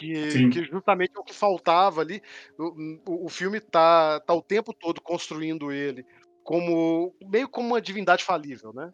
Que, 0.00 0.48
que, 0.48 0.64
justamente 0.64 1.12
é 1.14 1.20
o 1.20 1.24
que 1.24 1.34
faltava 1.34 2.00
ali. 2.00 2.22
O, 2.58 3.26
o, 3.26 3.28
filme 3.28 3.60
tá, 3.60 4.18
tá 4.20 4.32
o 4.32 4.42
tempo 4.42 4.72
todo 4.72 5.00
construindo 5.00 5.70
ele 5.70 6.06
como 6.42 7.14
meio 7.30 7.48
como 7.48 7.68
uma 7.68 7.80
divindade 7.80 8.24
falível, 8.24 8.72
né? 8.72 8.92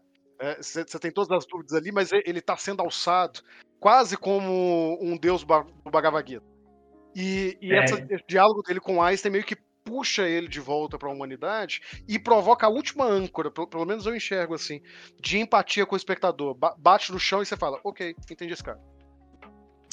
Você 0.60 0.80
é, 0.80 0.98
tem 0.98 1.10
todas 1.10 1.30
as 1.30 1.46
dúvidas 1.46 1.72
ali, 1.72 1.92
mas 1.92 2.10
ele 2.12 2.40
está 2.40 2.56
sendo 2.56 2.82
alçado 2.82 3.40
quase 3.78 4.16
como 4.16 4.98
um 5.00 5.16
deus 5.16 5.44
do 5.44 5.90
Bhagavad 5.90 6.28
Gita. 6.28 6.44
E, 7.14 7.56
e 7.62 7.72
é. 7.72 7.84
essa, 7.84 8.06
esse 8.10 8.24
diálogo 8.28 8.62
dele 8.62 8.80
com 8.80 9.02
Einstein 9.02 9.32
meio 9.32 9.44
que 9.44 9.56
puxa 9.86 10.28
ele 10.28 10.48
de 10.48 10.58
volta 10.58 10.98
para 10.98 11.08
a 11.08 11.12
humanidade 11.12 11.80
e 12.08 12.18
provoca 12.18 12.66
a 12.66 12.68
última 12.68 13.04
âncora, 13.04 13.50
pelo, 13.50 13.68
pelo, 13.68 13.86
menos 13.86 14.04
eu 14.04 14.16
enxergo 14.16 14.52
assim, 14.52 14.82
de 15.22 15.38
empatia 15.38 15.86
com 15.86 15.94
o 15.94 15.96
espectador. 15.96 16.54
Ba 16.54 16.74
bate 16.76 17.12
no 17.12 17.20
chão 17.20 17.40
e 17.40 17.46
você 17.46 17.56
fala, 17.56 17.80
ok, 17.84 18.14
entendi 18.30 18.52
esse 18.52 18.64
cara. 18.64 18.80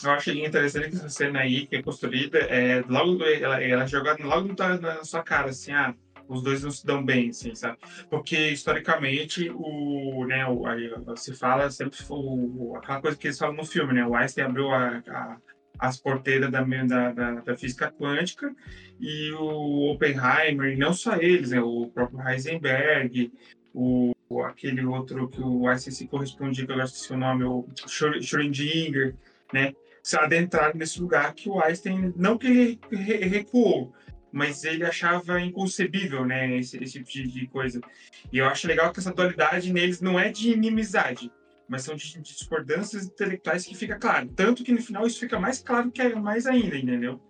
Eu 0.03 0.11
achei 0.11 0.45
interessante 0.45 0.95
essa 0.95 1.09
cena 1.09 1.39
aí, 1.39 1.65
que 1.65 1.77
é 1.77 1.83
construída, 1.83 2.39
é, 2.39 2.81
logo, 2.87 3.23
ela, 3.23 3.61
ela 3.63 3.85
jogada 3.85 4.23
logo 4.23 4.53
na, 4.57 4.77
na 4.77 5.03
sua 5.03 5.23
cara, 5.23 5.49
assim, 5.49 5.71
ah, 5.71 5.93
os 6.27 6.41
dois 6.41 6.63
não 6.63 6.71
se 6.71 6.85
dão 6.85 7.03
bem, 7.03 7.29
assim, 7.29 7.53
sabe? 7.55 7.77
Porque, 8.09 8.49
historicamente, 8.49 9.49
o, 9.53 10.25
né, 10.25 10.45
o, 10.47 10.65
aí, 10.65 10.91
se 11.15 11.33
fala 11.33 11.69
sempre 11.69 11.99
o, 12.09 12.75
aquela 12.77 13.01
coisa 13.01 13.17
que 13.17 13.27
eles 13.27 13.37
falam 13.37 13.55
no 13.55 13.65
filme, 13.65 13.93
né? 13.93 14.05
O 14.05 14.15
Einstein 14.15 14.45
abriu 14.45 14.71
a, 14.71 15.03
a, 15.07 15.37
as 15.79 15.99
porteiras 15.99 16.51
da, 16.51 16.63
da, 16.63 17.31
da, 17.41 17.57
física 17.57 17.91
quântica 17.91 18.53
e 18.99 19.31
o 19.33 19.91
Oppenheimer, 19.91 20.73
e 20.73 20.77
não 20.77 20.93
só 20.93 21.15
eles, 21.15 21.51
né? 21.51 21.61
O 21.61 21.87
próprio 21.93 22.27
Heisenberg, 22.27 23.31
o, 23.73 24.13
aquele 24.45 24.85
outro 24.85 25.27
que 25.27 25.41
o 25.41 25.67
Einstein 25.67 25.93
se 25.93 26.07
correspondia, 26.07 26.65
que 26.65 26.71
eu 26.71 26.81
esqueci 26.81 27.13
o 27.13 27.17
nome, 27.17 27.43
o 27.43 27.65
Schrödinger, 27.87 29.15
né? 29.51 29.73
Se 30.03 30.17
adentrar 30.17 30.75
nesse 30.75 31.01
lugar 31.01 31.33
que 31.33 31.49
o 31.49 31.61
Einstein, 31.61 32.13
não 32.17 32.37
que 32.37 32.77
ele 32.91 33.25
recuou, 33.25 33.95
mas 34.29 34.65
ele 34.65 34.83
achava 34.83 35.39
inconcebível, 35.39 36.25
né, 36.25 36.57
esse, 36.57 36.83
esse 36.83 37.01
tipo 37.03 37.09
de, 37.09 37.39
de, 37.39 37.47
coisa. 37.47 37.79
E 38.31 38.39
eu 38.39 38.45
acho 38.45 38.67
legal 38.67 38.91
que 38.91 38.99
essa 38.99 39.13
dualidade 39.13 39.71
neles 39.71 40.01
não 40.01 40.19
é 40.19 40.29
de 40.29 40.51
inimizade, 40.51 41.31
mas 41.69 41.83
são 41.83 41.95
de, 41.95 42.11
de 42.11 42.21
discordâncias 42.21 43.05
intelectuais 43.05 43.65
que 43.65 43.75
fica 43.75 43.97
claro. 43.97 44.27
Tanto 44.35 44.63
que 44.63 44.73
no 44.73 44.81
final 44.81 45.07
isso 45.07 45.19
fica 45.19 45.39
mais 45.39 45.59
claro 45.59 45.89
que 45.89 46.01
é 46.01 46.13
mais 46.15 46.45
ainda, 46.45 46.75
entendeu? 46.75 47.21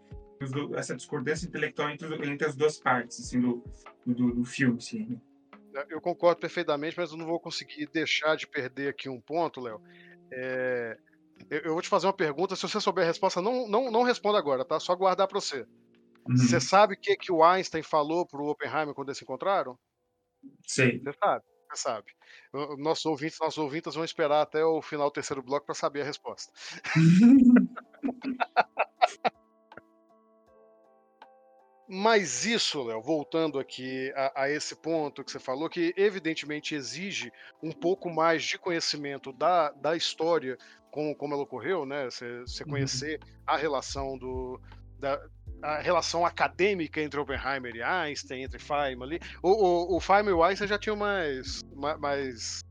Essa 0.76 0.95
discordância 0.95 1.45
intelectual 1.45 1.91
entre, 1.91 2.07
entre 2.28 2.47
as 2.47 2.55
duas 2.55 2.80
partes, 2.80 3.19
assim, 3.19 3.39
do, 3.39 3.63
do, 4.05 4.34
do 4.34 4.43
filme, 4.43 4.78
assim. 4.78 5.21
Né? 5.71 5.86
Eu 5.89 6.01
concordo 6.01 6.41
perfeitamente, 6.41 6.97
mas 6.97 7.11
eu 7.11 7.17
não 7.17 7.26
vou 7.26 7.39
conseguir 7.39 7.88
deixar 7.93 8.36
de 8.36 8.47
perder 8.47 8.89
aqui 8.89 9.09
um 9.09 9.21
ponto, 9.21 9.61
Léo. 9.61 9.82
É, 10.32 10.97
eu, 11.50 11.60
eu 11.62 11.74
vou 11.74 11.82
te 11.82 11.90
fazer 11.90 12.08
uma 12.08 12.14
pergunta. 12.14 12.56
Se 12.56 12.64
você 12.64 12.80
souber 12.82 13.04
a 13.04 13.08
resposta, 13.08 13.42
não, 13.42 13.68
não, 13.68 13.92
não 13.92 14.04
responda 14.04 14.38
agora, 14.38 14.66
tá? 14.66 14.80
Só 14.80 14.96
guardar 14.96 15.28
para 15.28 15.40
você. 15.40 15.66
Uhum. 16.30 16.38
Você 16.38 16.60
sabe 16.60 16.96
o 16.96 17.00
que, 17.00 17.16
que 17.18 17.32
o 17.32 17.44
Einstein 17.44 17.84
falou 17.84 18.26
pro 18.26 18.46
Oppenheimer 18.48 18.94
quando 18.94 19.10
eles 19.10 19.18
se 19.18 19.24
encontraram? 19.24 19.78
Sei. 20.66 21.00
Você 21.00 21.14
sabe, 21.24 21.44
você 21.70 21.82
sabe. 21.82 22.06
O- 22.54 22.78
Nossos 22.78 23.06
ouvintes, 23.06 23.38
nossos 23.40 23.58
ouvintes 23.58 23.96
vão 23.96 24.04
esperar 24.06 24.42
até 24.42 24.64
o 24.66 24.82
final 24.82 25.10
do 25.10 25.14
terceiro 25.14 25.44
bloco 25.44 25.66
para 25.66 25.76
saber 25.76 26.02
a 26.02 26.06
resposta. 26.06 26.52
Mas 31.96 32.44
isso, 32.44 32.82
Léo, 32.82 33.00
voltando 33.04 33.60
aqui 33.60 34.12
a, 34.16 34.44
a 34.44 34.50
esse 34.50 34.76
ponto 34.76 35.24
que 35.24 35.32
você 35.32 35.38
falou, 35.39 35.70
que 35.70 35.94
evidentemente 35.96 36.74
exige 36.74 37.32
um 37.62 37.72
pouco 37.72 38.10
mais 38.10 38.44
de 38.44 38.58
conhecimento 38.58 39.32
da, 39.32 39.70
da 39.74 39.96
história, 39.96 40.58
como, 40.89 41.16
como 41.16 41.36
ela 41.36 41.44
ocorreu, 41.44 41.86
né? 41.86 42.06
Você, 42.06 42.39
você 42.39 42.64
Uhum. 42.64 42.70
conhecer 42.72 43.20
a 43.46 43.56
relação 43.56 44.18
do. 44.18 44.60
Da, 44.98 45.22
a 45.62 45.78
relação 45.80 46.26
acadêmica 46.26 47.00
entre 47.00 47.20
Oppenheimer 47.20 47.76
e 47.76 47.82
Einstein, 47.84 48.41
entre 48.44 48.58
Feynman 48.60 49.08
ali. 49.08 49.20
O, 49.41 49.50
o, 49.50 49.98
o 49.98 50.00
Feynman 50.00 50.32
e 50.32 50.34
o 50.34 50.44
Einstein 50.44 50.68
já 50.68 50.80
tinham 50.80 50.96
mais. 50.98 51.62
ma- 51.76 51.98
mais 51.98 52.62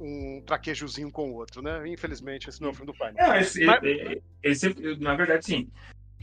um, 0.00 0.40
traquejozinho 0.46 1.10
com 1.10 1.30
o 1.32 1.34
outro, 1.34 1.62
né? 1.62 1.86
Infelizmente, 1.88 2.48
esse 2.48 2.60
não 2.60 2.68
é 2.68 2.70
o 2.72 2.74
filme 2.74 2.92
do 2.92 2.96
Feynman. 2.96 3.16
Não, 3.22 3.36
esse, 3.36 3.64
Mas- 3.64 3.82
ele, 3.82 4.22
ele 4.42 4.54
sempre, 4.54 4.96
na 4.98 5.14
verdade, 5.14 5.44
sim. 5.46 5.70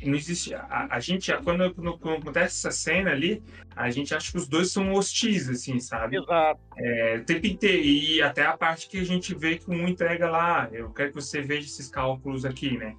Não 0.06 0.16
existe. 0.16 0.54
A, 0.54 0.88
a 0.92 1.00
gente, 1.00 1.32
quando, 1.44 1.74
quando, 1.74 1.98
quando 1.98 2.22
acontece 2.22 2.68
essa 2.68 2.72
cena 2.72 3.12
ali, 3.12 3.44
a 3.76 3.90
gente 3.90 4.14
acha 4.14 4.32
que 4.32 4.38
os 4.38 4.48
dois 4.48 4.72
são 4.72 4.92
hostis, 4.94 5.50
assim, 5.50 5.80
sabe? 5.80 6.18
Exato. 6.18 6.60
É, 6.78 7.18
o 7.18 7.26
tempo 7.26 7.48
inteiro. 7.48 7.84
E 7.84 8.22
até 8.22 8.46
a 8.46 8.58
parte 8.58 8.88
que 8.90 9.00
a 9.00 9.04
gente 9.04 9.34
vê 9.34 9.58
que 9.58 9.70
um 9.70 9.88
entrega 9.88 10.30
lá, 10.30 10.70
eu 10.72 10.92
quero 10.92 11.10
que 11.10 11.16
você 11.16 11.42
veja 11.42 11.68
esses 11.68 11.90
cálculos 11.90 12.46
aqui, 12.46 12.78
né? 12.78 12.96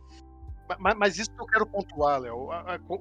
Mas, 0.78 0.96
mas 0.96 1.18
isso 1.18 1.30
que 1.30 1.40
eu 1.40 1.46
quero 1.46 1.66
pontuar, 1.66 2.20
Léo. 2.20 2.48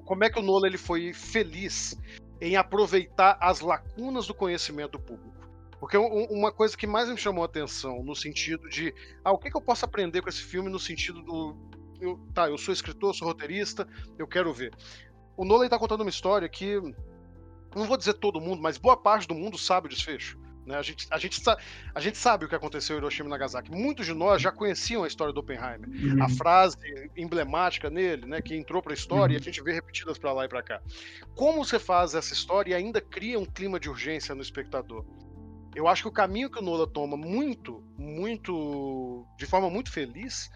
Como 0.04 0.24
é 0.24 0.30
que 0.30 0.38
o 0.38 0.42
Nolan 0.42 0.66
ele 0.68 0.78
foi 0.78 1.12
feliz 1.12 1.98
em 2.40 2.56
aproveitar 2.56 3.38
as 3.40 3.60
lacunas 3.60 4.26
do 4.26 4.34
conhecimento 4.34 4.92
do 4.92 5.00
público? 5.00 5.34
Porque 5.80 5.96
um- 5.98 6.26
uma 6.30 6.52
coisa 6.52 6.76
que 6.76 6.86
mais 6.86 7.08
me 7.08 7.16
chamou 7.16 7.42
a 7.42 7.46
atenção, 7.46 8.02
no 8.02 8.14
sentido 8.14 8.68
de, 8.68 8.94
ah, 9.24 9.32
o 9.32 9.38
que, 9.38 9.50
que 9.50 9.56
eu 9.56 9.60
posso 9.60 9.84
aprender 9.84 10.22
com 10.22 10.28
esse 10.28 10.42
filme 10.42 10.70
no 10.70 10.78
sentido 10.78 11.22
do, 11.22 11.56
eu- 12.04 12.18
tá, 12.32 12.48
eu 12.48 12.58
sou 12.58 12.72
escritor, 12.72 13.14
sou 13.14 13.28
roteirista, 13.28 13.86
eu 14.18 14.26
quero 14.26 14.52
ver. 14.52 14.72
O 15.36 15.44
Nolan 15.44 15.64
está 15.64 15.78
contando 15.78 16.02
uma 16.02 16.10
história 16.10 16.48
que, 16.48 16.80
não 17.74 17.86
vou 17.86 17.96
dizer 17.96 18.14
todo 18.14 18.40
mundo, 18.40 18.62
mas 18.62 18.78
boa 18.78 18.96
parte 18.96 19.26
do 19.26 19.34
mundo 19.34 19.58
sabe 19.58 19.86
o 19.86 19.90
desfecho. 19.90 20.38
Né? 20.66 20.76
A, 20.76 20.82
gente, 20.82 21.06
a, 21.10 21.18
gente 21.18 21.40
a 21.94 22.00
gente 22.00 22.16
sabe 22.16 22.44
o 22.44 22.48
que 22.48 22.54
aconteceu 22.54 22.96
em 22.96 22.98
Hiroshima 22.98 23.28
e 23.28 23.30
Nagasaki. 23.30 23.70
Muitos 23.70 24.06
de 24.06 24.14
nós 24.14 24.40
já 24.40 24.50
conheciam 24.50 25.04
a 25.04 25.06
história 25.06 25.32
do 25.32 25.40
Oppenheimer 25.40 25.88
a 26.22 26.28
frase 26.28 26.76
emblemática 27.16 27.90
nele, 27.90 28.26
né, 28.26 28.40
que 28.40 28.56
entrou 28.56 28.80
para 28.80 28.92
a 28.92 28.94
história 28.94 29.34
e 29.34 29.36
a 29.36 29.40
gente 29.40 29.62
vê 29.62 29.72
repetidas 29.72 30.16
para 30.16 30.32
lá 30.32 30.44
e 30.44 30.48
para 30.48 30.62
cá. 30.62 30.80
Como 31.34 31.64
você 31.64 31.78
faz 31.78 32.14
essa 32.14 32.32
história 32.32 32.72
e 32.72 32.74
ainda 32.74 33.00
cria 33.00 33.38
um 33.38 33.44
clima 33.44 33.78
de 33.78 33.90
urgência 33.90 34.34
no 34.34 34.42
espectador? 34.42 35.04
Eu 35.74 35.88
acho 35.88 36.02
que 36.02 36.08
o 36.08 36.12
caminho 36.12 36.48
que 36.48 36.58
o 36.58 36.62
Nola 36.62 36.86
toma 36.86 37.16
muito, 37.16 37.82
muito, 37.98 39.26
de 39.36 39.44
forma 39.44 39.68
muito 39.68 39.90
feliz, 39.90 40.48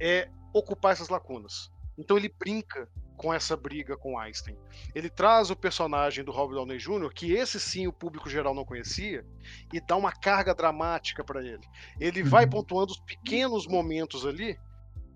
é 0.00 0.28
ocupar 0.52 0.92
essas 0.92 1.08
lacunas. 1.08 1.70
Então 1.98 2.16
ele 2.16 2.32
brinca 2.38 2.88
com 3.16 3.32
essa 3.32 3.56
briga 3.56 3.96
com 3.96 4.18
Einstein. 4.18 4.56
Ele 4.94 5.08
traz 5.08 5.50
o 5.50 5.56
personagem 5.56 6.24
do 6.24 6.32
Robert 6.32 6.56
Downey 6.56 6.78
Jr., 6.78 7.12
que 7.14 7.32
esse 7.32 7.60
sim 7.60 7.86
o 7.86 7.92
público 7.92 8.28
geral 8.28 8.54
não 8.54 8.64
conhecia, 8.64 9.24
e 9.72 9.80
dá 9.80 9.96
uma 9.96 10.10
carga 10.10 10.54
dramática 10.54 11.22
para 11.22 11.40
ele. 11.44 11.62
Ele 12.00 12.22
vai 12.22 12.44
Uhum. 12.44 12.50
pontuando 12.50 12.92
os 12.92 13.00
pequenos 13.00 13.66
momentos 13.66 14.26
ali 14.26 14.58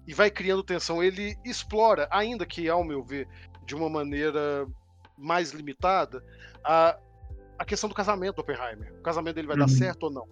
e 0.07 0.15
vai 0.15 0.31
criando 0.31 0.63
tensão. 0.63 1.03
Ele 1.03 1.37
explora, 1.45 2.07
ainda 2.13 2.47
que, 2.47 2.69
ao 2.69 2.85
meu 2.85 3.03
ver, 3.03 3.27
de 3.65 3.75
uma 3.75 3.89
maneira 3.89 4.67
mais 5.19 5.51
limitada, 5.51 6.23
a, 6.63 6.97
a 7.59 7.65
questão 7.65 7.89
do 7.89 7.95
casamento 7.95 8.37
do 8.37 8.43
Oppenheimer. 8.43 8.93
O 9.01 9.03
casamento 9.03 9.35
dele 9.35 9.49
vai 9.49 9.57
dar 9.57 9.69
Uhum. 9.69 9.77
certo 9.77 10.05
ou 10.05 10.13
não. 10.13 10.29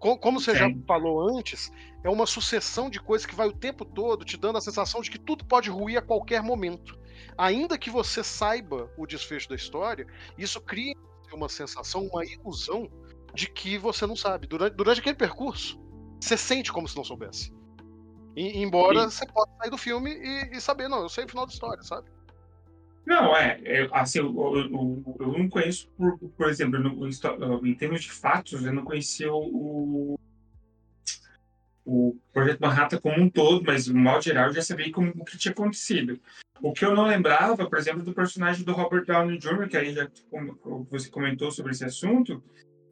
Co- 0.00 0.18
Como 0.18 0.40
você 0.40 0.56
já 0.56 0.66
Sim. 0.66 0.82
falou 0.88 1.38
antes, 1.38 1.70
é 2.02 2.08
uma 2.08 2.26
sucessão 2.26 2.88
de 2.88 2.98
coisas 2.98 3.26
que 3.26 3.34
vai 3.34 3.46
o 3.46 3.52
tempo 3.52 3.84
todo 3.84 4.24
te 4.24 4.36
dando 4.36 4.56
a 4.56 4.60
sensação 4.60 5.00
de 5.02 5.10
que 5.10 5.18
tudo 5.18 5.44
pode 5.44 5.68
ruir 5.70 5.98
a 5.98 6.02
qualquer 6.02 6.42
momento. 6.42 6.98
Ainda 7.36 7.78
que 7.78 7.90
você 7.90 8.24
saiba 8.24 8.90
o 8.96 9.06
desfecho 9.06 9.48
da 9.50 9.54
história, 9.54 10.06
isso 10.36 10.60
cria 10.60 10.94
uma 11.32 11.48
sensação, 11.48 12.08
uma 12.12 12.24
ilusão 12.24 12.90
de 13.34 13.46
que 13.48 13.78
você 13.78 14.06
não 14.06 14.16
sabe. 14.16 14.46
Durante, 14.46 14.74
durante 14.74 15.00
aquele 15.00 15.14
percurso, 15.14 15.78
você 16.20 16.36
sente 16.36 16.72
como 16.72 16.88
se 16.88 16.96
não 16.96 17.04
soubesse. 17.04 17.52
E- 18.34 18.58
embora 18.62 19.02
Sim. 19.08 19.10
você 19.10 19.26
possa 19.26 19.52
sair 19.58 19.70
do 19.70 19.78
filme 19.78 20.10
e, 20.12 20.56
e 20.56 20.60
saber, 20.60 20.88
não, 20.88 21.02
eu 21.02 21.08
sei 21.08 21.24
o 21.24 21.28
final 21.28 21.46
da 21.46 21.52
história, 21.52 21.82
sabe? 21.82 22.10
Não, 23.06 23.36
é, 23.36 23.60
é, 23.64 23.88
assim, 23.92 24.18
eu, 24.18 24.26
eu, 24.36 25.04
eu- 25.20 25.38
não 25.38 25.48
conheço, 25.48 25.88
por, 25.96 26.18
por 26.18 26.48
exemplo, 26.48 26.78
no- 26.78 27.66
em 27.66 27.74
termos 27.74 28.02
de 28.02 28.12
fatos, 28.12 28.64
eu 28.64 28.72
não 28.72 28.84
conhecia 28.84 29.32
o, 29.32 30.18
o 31.84 32.16
Projeto 32.32 32.60
Manhattan 32.60 33.00
como 33.00 33.20
um 33.20 33.28
todo, 33.28 33.64
mas 33.66 33.88
no 33.88 33.98
modo 33.98 34.22
geral 34.22 34.48
eu 34.48 34.52
já 34.54 34.62
sabia 34.62 34.92
como, 34.92 35.10
o 35.10 35.24
que 35.24 35.38
tinha 35.38 35.52
acontecido. 35.52 36.20
O 36.62 36.72
que 36.72 36.84
eu 36.84 36.94
não 36.94 37.06
lembrava, 37.06 37.68
por 37.68 37.78
exemplo, 37.78 38.02
do 38.02 38.12
personagem 38.12 38.64
do 38.64 38.72
Robert 38.72 39.06
Downey 39.06 39.38
Jr., 39.38 39.68
que 39.68 39.76
aí 39.76 39.94
já 39.94 40.08
como 40.30 40.56
você 40.90 41.10
comentou 41.10 41.50
sobre 41.50 41.72
esse 41.72 41.84
assunto, 41.84 42.42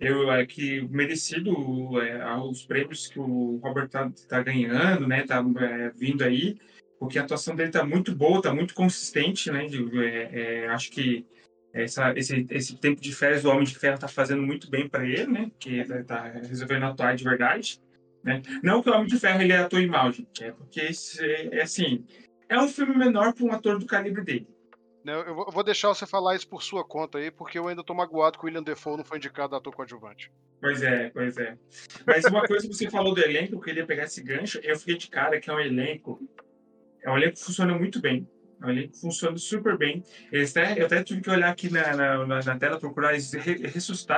eu 0.01 0.33
é 0.33 0.47
que 0.47 0.81
merecido 0.89 2.01
é, 2.01 2.35
os 2.37 2.65
prêmios 2.65 3.07
que 3.09 3.21
o 3.21 3.61
Robert 3.63 3.89
tá, 3.89 4.11
tá 4.29 4.43
ganhando, 4.43 5.07
né, 5.07 5.25
tá 5.25 5.45
é, 5.61 5.91
vindo 5.91 6.25
aí, 6.25 6.57
porque 6.99 7.19
a 7.19 7.23
atuação 7.23 7.55
dele 7.55 7.71
tá 7.71 7.85
muito 7.85 8.15
boa, 8.15 8.43
tá 8.43 8.53
muito 8.55 8.75
consistente, 8.75 9.51
né, 9.51 9.67
de- 9.67 9.99
é, 10.05 10.31
é, 10.65 10.69
acho 10.69 10.91
que 10.91 11.25
essa, 11.73 12.13
esse, 12.17 12.47
esse 12.51 12.77
tempo 12.77 13.01
de 13.01 13.15
férias 13.15 13.43
do 13.43 13.51
Homem 13.51 13.65
de 13.65 13.79
Ferro 13.79 13.99
tá 13.99 14.09
fazendo 14.09 14.43
muito 14.43 14.69
bem 14.71 14.89
para 14.89 15.05
ele, 15.05 15.27
né, 15.27 15.51
que 15.59 15.71
ele 15.79 16.05
tá 16.05 16.23
resolvendo 16.23 16.85
atuar 16.85 17.15
de 17.15 17.25
verdade, 17.25 17.81
né, 18.23 18.43
não 18.63 18.83
que 18.83 18.91
o 18.91 18.95
Homem 18.95 19.07
de 19.07 19.19
Ferro 19.19 19.41
ele 19.43 19.53
atue 19.53 19.87
mal, 19.87 20.11
gente, 20.13 20.43
é 20.45 20.51
porque 20.53 20.81
esse, 20.81 21.25
é, 21.25 21.59
é 21.59 21.63
assim, 21.63 22.05
é 22.49 22.59
um 22.59 22.69
filme 22.69 22.97
menor 22.97 23.33
para 23.33 23.45
um 23.45 23.53
ator 23.53 23.79
do 23.79 23.87
calibre 23.87 24.25
dele. 24.25 24.49
Eu 25.05 25.35
vou- 25.35 25.63
deixar 25.65 25.89
você 25.89 26.07
falar 26.07 26.35
isso 26.37 26.47
por 26.47 26.63
sua 26.63 26.85
conta 26.85 27.17
aí, 27.17 27.31
porque 27.31 27.59
eu 27.59 27.67
ainda 27.67 27.83
tô 27.83 27.95
magoado 27.95 28.37
que 28.39 28.45
o 28.45 28.47
William 28.47 28.63
Defoe 28.63 28.99
não 28.99 29.05
foi 29.05 29.17
indicado 29.17 29.55
a 29.55 29.59
ator 29.59 29.75
coadjuvante. 29.75 30.31
Pois 30.61 30.83
é, 30.83 31.09
pois 31.11 31.39
é. 31.39 31.57
Mas 32.07 32.27
uma 32.27 32.47
coisa 32.47 32.69
que 32.69 32.75
você 32.75 32.91
falou 32.91 33.15
do 33.15 33.21
elenco, 33.23 33.55
eu 33.55 33.61
queria 33.61 33.87
pegar 33.87 34.05
esse 34.05 34.23
gancho, 34.23 34.61
eu 34.63 34.79
fiquei 34.79 34.99
de 34.99 35.09
cara 35.09 35.41
que 35.41 35.49
é 35.49 35.55
um 35.55 35.61
elenco. 35.61 36.21
É 37.09 37.11
um 37.11 37.17
elenco 37.17 37.35
que 37.37 37.45
funciona 37.45 37.77
muito 37.77 38.01
bem. 38.01 38.29
É 38.61 38.67
um 38.67 38.71
elenco 38.71 38.93
que 38.93 39.01
funciona 39.01 39.37
super 39.39 39.79
bem. 39.79 40.05
Eles 40.31 40.55
até, 40.55 40.79
eu 40.81 40.87
até 40.87 41.03
tive 41.03 41.23
que 41.23 41.31
olhar 41.31 41.49
aqui 41.51 41.71
na, 41.71 41.97
na, 41.97 42.43
na- 42.43 42.59
tela, 42.59 42.79
procurar, 42.79 43.13
eles 43.13 43.31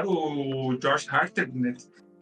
o 0.06 0.76
George 0.80 1.06
Harter, 1.08 1.48
né? 1.54 1.74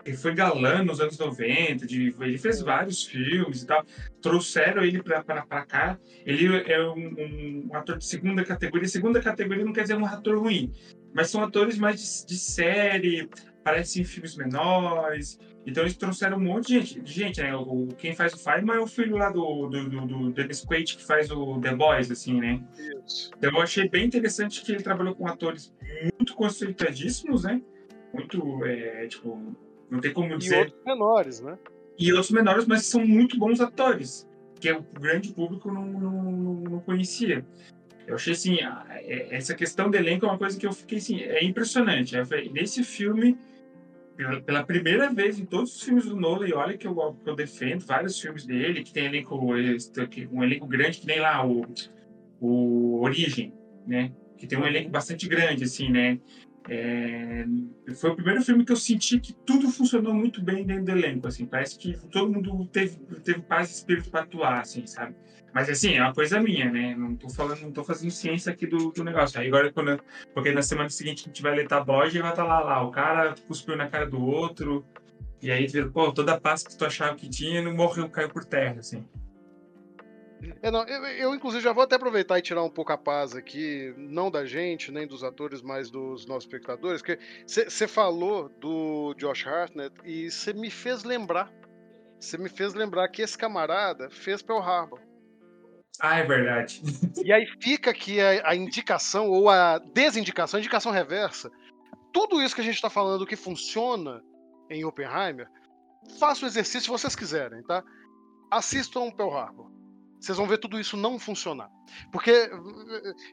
Ele 0.05 0.17
foi 0.17 0.35
galã 0.35 0.83
nos 0.83 1.01
anos 1.01 1.19
90, 1.19 1.87
de, 1.87 2.15
ele 2.21 2.39
fez 2.39 2.61
vários 2.61 3.05
filmes 3.05 3.63
e 3.63 3.67
tal. 3.67 3.85
Trouxeram 4.23 4.83
ele 4.83 5.03
pra 5.03 5.23
cá. 5.67 5.99
Ele 6.25 6.47
é 6.71 6.81
um, 6.83 7.67
um 7.71 7.77
ator 7.77 7.99
de 7.99 8.07
segunda 8.07 8.45
categoria. 8.45 8.89
Segunda 8.89 9.21
categoria 9.21 9.65
não 9.65 9.73
quer 9.73 9.83
dizer 9.83 9.97
um 9.97 10.07
ator 10.07 10.39
ruim, 10.39 10.73
mas 11.15 11.31
são 11.31 11.43
atores 11.43 11.79
mais 11.79 12.01
de, 12.01 12.27
de 12.27 12.39
série, 12.41 13.29
aparecem 13.61 14.03
em 14.03 14.05
filmes 14.05 14.37
menores. 14.37 15.39
Então 15.67 15.83
eles 15.83 15.97
trouxeram 15.97 16.39
um 16.39 16.41
monte 16.41 16.69
de 16.69 16.81
gente. 16.81 17.13
gente 17.13 17.43
né? 17.43 17.55
O, 17.55 17.89
quem 17.99 18.15
faz 18.15 18.33
o 18.33 18.39
Feynman 18.39 18.77
é 18.77 18.81
o 18.81 18.87
filho 18.87 19.17
lá 19.17 19.31
do, 19.31 19.69
do, 19.69 19.89
do, 19.91 20.07
do 20.07 20.31
Dennis 20.33 20.65
Quaid, 20.65 20.97
que 20.97 21.05
faz 21.05 21.31
o 21.31 21.61
The 21.61 21.75
Boys, 21.75 22.11
assim, 22.11 22.41
né? 22.41 22.63
Isso. 23.07 23.31
Então 23.37 23.51
eu 23.51 23.61
achei 23.61 23.89
bem 23.89 24.07
interessante 24.07 24.63
que 24.63 24.73
ele 24.73 24.83
trabalhou 24.83 25.15
com 25.15 25.27
atores 25.27 25.73
muito 26.19 26.35
conceituadíssimos, 26.35 27.45
né? 27.45 27.61
Muito, 28.15 28.65
é, 28.65 29.07
tipo, 29.07 29.57
não 29.91 30.01
tem 30.01 30.13
como 30.13 30.33
E 30.33 30.39
dizer. 30.39 30.59
outros 30.59 30.85
menores, 30.85 31.41
né? 31.41 31.59
E 31.99 32.13
outros 32.13 32.31
menores, 32.31 32.67
mas 32.67 32.87
são 32.87 33.05
muito 33.07 33.39
bons 33.39 33.61
atores, 33.61 34.27
que 34.61 34.71
o 34.73 34.83
grande 34.99 35.33
público 35.33 35.71
não, 35.71 35.85
não, 35.85 36.23
não, 36.23 36.81
conhecia. 36.81 37.45
Eu 38.07 38.15
achei 38.15 38.33
assim, 38.33 38.57
é- 38.61 39.35
essa 39.37 39.55
questão 39.55 39.91
do 39.91 39.97
elenco 39.97 40.25
é 40.25 40.29
uma 40.29 40.39
coisa 40.39 40.59
que 40.59 40.67
eu 40.67 40.73
fiquei 40.73 40.99
assim, 40.99 41.21
é 41.21 41.45
impressionante. 41.45 42.15
Nesse 42.53 42.83
filme, 42.85 43.37
pela, 44.19 44.41
pela 44.41 44.65
primeira 44.65 45.09
vez 45.13 45.39
em 45.39 45.47
todos 45.47 45.77
os 45.77 45.83
filmes 45.83 46.07
do 46.07 46.17
Nolan, 46.17 46.49
e 46.49 46.53
olha 46.53 46.77
que 46.77 46.89
eu, 46.89 46.95
que 47.23 47.31
eu 47.31 47.37
defendo 47.37 47.87
vários 47.87 48.21
filmes 48.21 48.45
dele, 48.45 48.83
que 48.83 48.93
tem 48.93 49.07
elenco, 49.07 49.37
um 49.37 50.43
elenco 50.43 50.67
grande, 50.67 50.99
que 50.99 51.07
nem 51.07 51.21
lá 51.21 51.47
o, 51.47 51.65
o 52.41 53.01
Origem, 53.01 53.53
né? 53.87 54.11
Que 54.37 54.45
tem 54.45 54.59
um 54.59 54.67
elenco 54.67 54.91
bastante 54.91 55.29
grande, 55.29 55.63
assim, 55.63 55.89
né? 55.89 56.19
É, 56.69 57.47
foi 57.95 58.11
o 58.11 58.17
primeiro 58.17 58.43
filme 58.43 58.65
que 58.65 58.73
eu 58.73 58.77
senti 58.77 59.21
que 59.21 59.33
tudo 59.33 59.71
funcionou 59.71 60.13
muito 60.13 60.43
bem 60.43 60.67
dentro 60.67 60.87
do 60.87 60.91
elenco, 60.91 61.29
assim. 61.29 61.47
Parece 61.47 61.79
que 61.79 61.97
todo 62.09 62.33
mundo 62.33 62.67
teve, 62.73 62.99
teve 63.23 63.41
paz 63.43 63.71
e 63.71 63.75
espírito 63.75 64.11
para 64.11 64.23
atuar, 64.23 64.63
assim, 64.63 64.85
sabe? 64.85 65.15
Mas, 65.53 65.69
assim, 65.69 65.95
é 65.95 66.03
uma 66.03 66.15
coisa 66.15 66.41
minha, 66.41 66.71
né? 66.71 66.95
Não 66.97 67.17
tô 67.17 67.29
falando, 67.31 67.61
não 67.63 67.73
tô 67.73 67.83
fazendo 67.83 68.11
ciência 68.11 68.53
aqui 68.53 68.67
do, 68.67 68.91
do 68.91 69.03
negócio. 69.03 69.41
Aí 69.41 69.49
agora, 69.49 69.73
quando, 69.73 70.01
porque 70.35 70.53
na 70.53 70.63
semana 70.63 70.91
seguinte 70.91 71.23
a 71.23 71.29
gente 71.29 71.43
vai 71.43 71.55
ler 71.55 71.67
tabloide 71.67 72.19
e 72.19 72.23
vai 72.23 72.31
estar 72.31 72.45
lá, 72.45 72.61
lá, 72.61 72.83
o 72.83 72.91
cara 72.91 73.35
cuspiu 73.47 73.77
na 73.77 73.89
cara 73.89 74.07
do 74.07 74.23
outro, 74.23 74.85
E 75.41 75.51
aí, 75.51 75.67
pô, 75.91 76.13
toda 76.13 76.35
a 76.35 76.41
paz 76.41 76.63
que 76.63 76.77
tu 76.77 76.85
achava 76.85 77.15
que 77.17 77.29
tinha 77.29 77.63
não 77.63 77.75
morreu, 77.75 78.09
caiu 78.09 78.29
por 78.29 78.45
terra, 78.45 78.81
assim. 78.81 79.05
É, 80.63 80.71
não, 80.71 80.87
eu, 80.87 81.05
eu, 81.07 81.35
inclusive, 81.35 81.63
já 81.63 81.73
vou 81.73 81.83
até 81.83 81.97
aproveitar 81.97 82.39
e 82.39 82.43
tirar 82.43 82.63
um 82.63 82.71
pouco 82.71 82.93
a 82.93 82.99
paz 82.99 83.35
aqui, 83.35 83.93
não 83.97 84.31
da 84.31 84.45
gente, 84.45 84.93
nem 84.93 85.07
dos 85.07 85.25
atores, 85.25 85.63
mas 85.63 85.91
dos 85.91 86.27
nossos 86.27 86.45
espectadores, 86.45 87.03
porque 87.03 87.19
você 87.47 87.89
falou 87.89 88.49
do 88.61 89.15
Josh 89.15 89.47
Hartnett 89.47 89.95
e 90.05 90.31
você 90.31 90.53
me 90.53 90.71
fez 90.71 91.05
lembrar. 91.05 91.53
Você 92.21 92.37
me 92.37 92.49
fez 92.49 92.75
lembrar 92.75 93.09
que 93.09 93.23
esse 93.23 93.39
camarada 93.39 94.11
fez 94.11 94.43
Pearl 94.43 94.61
Harbor. 94.61 95.08
Ah, 96.01 96.19
é 96.19 96.25
verdade. 96.25 96.83
E 97.25 97.33
aí 97.33 97.47
fica 97.61 97.91
aqui 97.91 98.21
a, 98.21 98.51
a 98.51 98.55
indicação, 98.55 99.29
ou 99.29 99.51
a 99.51 99.79
desindicação, 99.79 100.59
a 100.59 100.61
indicação 100.61 100.93
reversa. 100.93 101.51
Tudo 102.13 102.41
isso 102.41 102.55
que 102.55 102.61
a 102.61 102.65
gente 102.65 102.77
está 102.77 102.89
falando 102.89 103.27
que 103.27 103.37
funciona 103.37 104.23
em 104.71 104.85
Oppenheimer, 104.85 105.49
faça 106.19 106.45
o 106.45 106.49
exercício 106.49 106.83
se 106.83 106.89
vocês 106.89 107.17
quiserem, 107.17 107.63
tá? 107.65 107.83
Assistam 108.51 109.11
Pearl 109.11 109.37
Harbor 109.37 109.78
vocês 110.21 110.37
vão 110.37 110.47
ver 110.47 110.59
tudo 110.59 110.81
isso 110.81 110.97
não 110.97 111.19
funcionar. 111.19 111.71
Porque 112.11 112.31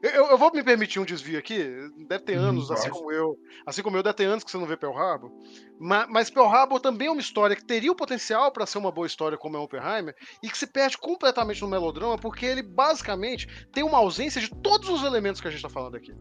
eu, 0.01 0.27
eu, 0.27 0.37
vou 0.37 0.51
me 0.53 0.63
permitir 0.63 0.99
um 0.99 1.05
desvio 1.05 1.39
aqui, 1.39 1.67
deve 2.07 2.23
ter 2.23 2.37
uhum, 2.37 2.45
anos, 2.45 2.71
assim 2.71 2.89
como 2.89 3.11
eu, 3.11 3.37
assim 3.65 3.81
como 3.81 3.97
eu, 3.97 4.03
deve 4.03 4.15
ter 4.15 4.25
anos 4.25 4.43
que 4.43 4.51
você 4.51 4.57
não 4.57 4.67
vê 4.67 4.77
Pearl 4.77 4.97
Harbor, 4.97 5.31
mas, 5.79 6.07
mas 6.09 6.29
Pearl 6.29 6.47
Harbor 6.47 6.79
também 6.79 7.07
é 7.07 7.11
uma 7.11 7.19
história 7.19 7.55
que 7.55 7.65
teria 7.65 7.91
o 7.91 7.95
potencial 7.95 8.51
para 8.51 8.65
ser 8.65 8.77
uma 8.77 8.91
boa 8.91 9.07
história 9.07 9.37
como 9.37 9.57
é 9.57 9.59
Oppenheimer, 9.59 10.15
e 10.43 10.49
que 10.49 10.57
se 10.57 10.67
perde 10.67 10.97
completamente 10.97 11.61
no 11.61 11.67
melodrama, 11.67 12.17
porque 12.17 12.45
ele 12.45 12.61
basicamente 12.61 13.47
tem 13.71 13.83
uma 13.83 13.97
ausência 13.97 14.39
de 14.39 14.49
todos 14.49 14.87
os 14.89 15.03
elementos 15.03 15.41
que 15.41 15.47
a 15.47 15.51
gente 15.51 15.59
está 15.59 15.69
falando 15.69 15.95
aqui. 15.95 16.13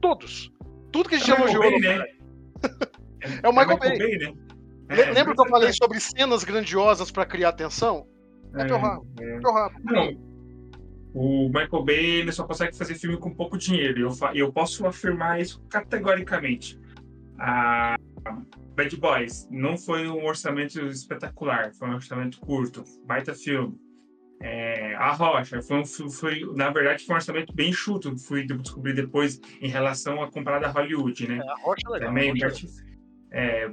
Todos. 0.00 0.50
Tudo 0.92 1.08
que 1.08 1.16
a 1.16 1.18
gente 1.18 1.30
é 1.30 1.34
elogiou. 1.34 1.62
Bay, 1.62 1.78
né? 1.80 2.04
é 3.42 3.48
o 3.48 3.52
Michael, 3.52 3.72
é 3.72 3.78
Bay. 3.78 3.98
Bay 3.98 4.18
né? 4.18 4.34
É, 4.88 5.10
Lembra 5.12 5.34
que 5.34 5.40
eu 5.40 5.48
falei 5.48 5.72
sobre 5.72 5.98
cenas 6.00 6.44
grandiosas 6.44 7.10
para 7.10 7.24
criar 7.24 7.48
atenção? 7.48 8.06
É, 8.54 8.66
Pearl 8.66 8.84
Harbor. 8.84 9.06
É. 9.20 9.40
Não. 9.84 10.32
O 11.14 11.48
Michael 11.48 11.84
Bay 11.84 12.04
ele 12.20 12.32
só 12.32 12.44
consegue 12.44 12.76
fazer 12.76 12.94
filme 12.94 13.18
com 13.18 13.34
pouco 13.34 13.58
dinheiro. 13.58 13.98
E 13.98 14.02
eu, 14.02 14.10
eu 14.34 14.52
posso 14.52 14.86
afirmar 14.86 15.40
isso 15.40 15.62
categoricamente. 15.68 16.80
A 17.38 17.96
Bad 18.74 18.96
Boys 18.96 19.48
não 19.50 19.76
foi 19.76 20.08
um 20.08 20.24
orçamento 20.24 20.80
espetacular, 20.86 21.72
foi 21.74 21.88
um 21.88 21.94
orçamento 21.94 22.40
curto, 22.40 22.84
baita 23.04 23.34
filme. 23.34 23.76
É, 24.40 24.94
a 24.96 25.12
Rocha 25.12 25.62
foi, 25.62 25.80
um, 25.80 25.84
foi, 25.84 26.40
na 26.56 26.70
verdade, 26.70 27.04
foi 27.04 27.14
um 27.14 27.16
orçamento 27.16 27.54
bem 27.54 27.72
chuto, 27.72 28.16
fui 28.18 28.44
descobrir 28.44 28.92
depois 28.92 29.40
em 29.60 29.68
relação 29.68 30.20
a 30.20 30.30
comparada 30.30 30.66
a 30.66 30.70
Hollywood, 30.70 31.28
né? 31.28 31.36
É, 31.36 31.48
a 31.48 31.54
Rocha 31.62 31.82
é 31.86 31.90
legal. 31.90 32.08
Também, 32.08 32.32
é, 33.30 33.68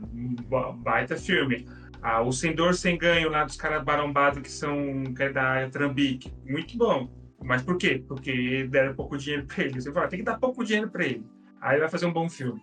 baita 0.78 1.16
filme. 1.16 1.66
Ah, 2.02 2.22
o 2.22 2.32
Sem 2.32 2.56
Dor 2.56 2.74
Sem 2.74 2.98
Ganho 2.98 3.30
lá 3.30 3.44
dos 3.44 3.58
caras 3.58 3.84
barombados 3.84 4.42
que 4.42 4.52
são 4.52 5.04
que 5.14 5.24
é 5.24 5.32
da 5.32 5.70
Trambique. 5.70 6.34
Muito 6.46 6.78
bom. 6.78 7.10
Mas 7.42 7.62
por 7.62 7.78
quê? 7.78 8.04
Porque 8.08 8.68
deram 8.70 8.94
pouco 8.94 9.18
dinheiro 9.18 9.46
para 9.46 9.64
ele. 9.64 9.82
Você 9.82 9.92
fala, 9.92 10.08
tem 10.08 10.20
que 10.20 10.26
dar 10.26 10.40
pouco 10.40 10.64
dinheiro 10.64 10.90
para 10.90 11.06
ele. 11.06 11.26
Aí 11.62 11.80
vai 11.80 11.90
fazer 11.90 12.06
um 12.06 12.14
bom 12.14 12.30
filme. 12.30 12.62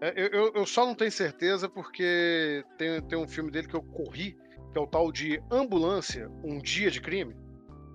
É, 0.00 0.12
eu, 0.16 0.52
eu, 0.54 0.66
só 0.66 0.84
não 0.84 0.94
tenho 0.96 1.12
certeza 1.12 1.68
porque 1.68 2.64
tem, 2.76 3.00
tem 3.02 3.18
um 3.18 3.28
filme 3.28 3.52
dele 3.52 3.68
que 3.68 3.74
eu 3.74 3.82
corri, 3.82 4.36
que 4.72 4.78
é 4.78 4.80
o 4.80 4.86
tal 4.86 5.12
de 5.12 5.40
Ambulância, 5.48 6.28
Um 6.42 6.58
Dia 6.58 6.90
de 6.90 7.00
Crime, 7.00 7.36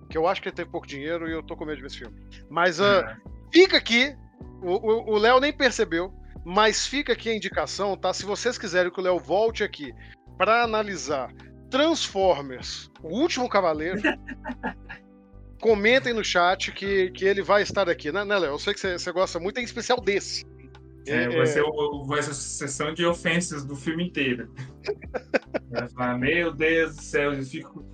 que 0.08 0.16
eu 0.16 0.26
acho 0.26 0.40
que 0.40 0.48
ele 0.48 0.56
teve 0.56 0.70
pouco 0.70 0.86
dinheiro 0.86 1.28
e 1.28 1.32
eu 1.32 1.42
tô 1.42 1.54
com 1.54 1.66
medo 1.66 1.76
de 1.76 1.82
ver 1.82 1.88
esse 1.88 1.98
filme. 1.98 2.18
Mas 2.48 2.80
uh, 2.80 3.04
fica 3.52 3.76
aqui, 3.76 4.16
o 4.62 5.18
Léo 5.18 5.38
nem 5.38 5.52
percebeu, 5.52 6.10
mas 6.46 6.86
fica 6.86 7.12
aqui 7.12 7.28
a 7.28 7.36
indicação, 7.36 7.94
tá? 7.94 8.14
Se 8.14 8.24
vocês 8.24 8.56
quiserem 8.56 8.90
que 8.90 8.98
o 8.98 9.02
Léo 9.02 9.18
volte 9.18 9.62
aqui 9.62 9.92
para 10.38 10.62
analisar 10.62 11.34
Transformers, 11.68 12.90
o 13.02 13.08
último 13.08 13.48
cavaleiro, 13.48 14.00
comentem 15.60 16.14
no 16.14 16.24
chat 16.24 16.72
que, 16.72 17.10
que 17.10 17.24
ele 17.24 17.42
vai 17.42 17.62
estar 17.62 17.90
aqui, 17.90 18.10
né, 18.10 18.24
né 18.24 18.38
Léo? 18.38 18.52
Eu 18.52 18.58
sei 18.58 18.72
que 18.72 18.80
você 18.98 19.12
gosta 19.12 19.38
muito, 19.38 19.58
em 19.58 19.64
especial 19.64 20.00
desse. 20.00 20.46
É, 21.06 21.24
é, 21.24 21.28
vai, 21.28 21.46
ser 21.46 21.62
o, 21.62 22.04
vai 22.04 22.22
ser 22.22 22.30
a 22.30 22.34
sessão 22.34 22.94
de 22.94 23.04
ofensas 23.04 23.64
do 23.64 23.74
filme 23.74 24.06
inteiro. 24.06 24.50
vai 25.70 25.88
falar, 25.88 26.18
meu 26.18 26.52
Deus 26.52 26.96
do 26.96 27.02
céu, 27.02 27.32
eu 27.32 27.42
fico. 27.42 27.84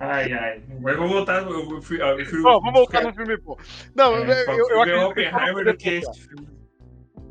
Ai, 0.00 0.32
ai. 0.32 0.62
Mas 0.80 0.96
vou 0.96 1.08
voltar. 1.08 1.42
Eu, 1.42 1.50
eu, 1.50 1.70
eu 1.70 1.82
fui, 1.82 1.98
vamos 1.98 2.72
voltar 2.72 3.02
no 3.02 3.12
filme, 3.12 3.36
pô. 3.38 3.58
Não, 3.96 4.14
é, 4.14 4.44
eu, 4.44 4.52
eu, 4.52 4.68
eu 4.68 4.80
acredito. 4.82 5.06
Oppenheimer 5.06 5.64
do 5.64 5.76
que 5.76 5.88
este 5.88 6.20
filme. 6.20 6.57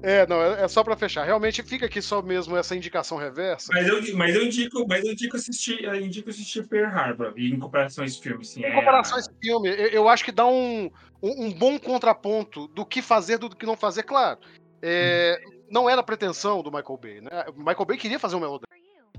É, 0.02 0.28
não, 0.28 0.42
é, 0.42 0.64
é 0.64 0.68
só 0.68 0.84
para 0.84 0.96
fechar. 0.96 1.26
Realmente 1.26 1.64
fica 1.64 1.86
aqui 1.86 2.02
só 2.02 2.22
mesmo 2.22 2.56
essa 2.56 2.76
indicação 2.76 3.18
reversa. 3.18 3.72
Mas 3.74 3.88
eu, 3.88 4.16
mas 4.16 4.36
eu 4.36 4.44
indico, 4.44 4.86
mas 4.88 5.04
eu 5.04 5.12
indico 5.12 5.36
assistir, 5.36 5.84
eu 5.84 5.96
indico 5.96 6.30
assistir 6.30 6.68
Pearl 6.68 6.86
Harbor 6.86 7.34
em 7.38 7.58
comparação 7.60 8.04
a 8.04 8.08
esse 8.08 8.22
filme, 8.22 8.46
sim. 8.46 8.62
Em 8.62 8.66
é, 8.66 8.74
comparação 8.74 9.18
a 9.18 9.20
esse 9.20 9.32
filme, 9.42 9.70
eu, 9.70 9.88
eu 9.88 10.10
acho 10.10 10.24
que 10.24 10.32
dá 10.32 10.46
um, 10.46 10.90
um, 11.22 11.46
um, 11.46 11.52
bom 11.52 11.80
contraponto 11.80 12.68
do 12.68 12.86
que 12.86 13.02
fazer 13.02 13.38
do 13.38 13.50
que 13.50 13.66
não 13.66 13.76
fazer, 13.76 14.04
claro. 14.04 14.40
É, 14.82 15.42
hum. 15.46 15.58
Não 15.70 15.90
era 15.90 16.02
pretensão 16.02 16.64
do 16.64 16.72
Michael 16.72 17.00
Bay, 17.02 17.22
né? 17.22 17.46
O 17.50 17.60
Michael 17.60 17.86
Bay 17.86 17.98
queria 17.98 18.20
fazer 18.20 18.36
um 18.36 18.40
melodrama. 18.40 18.68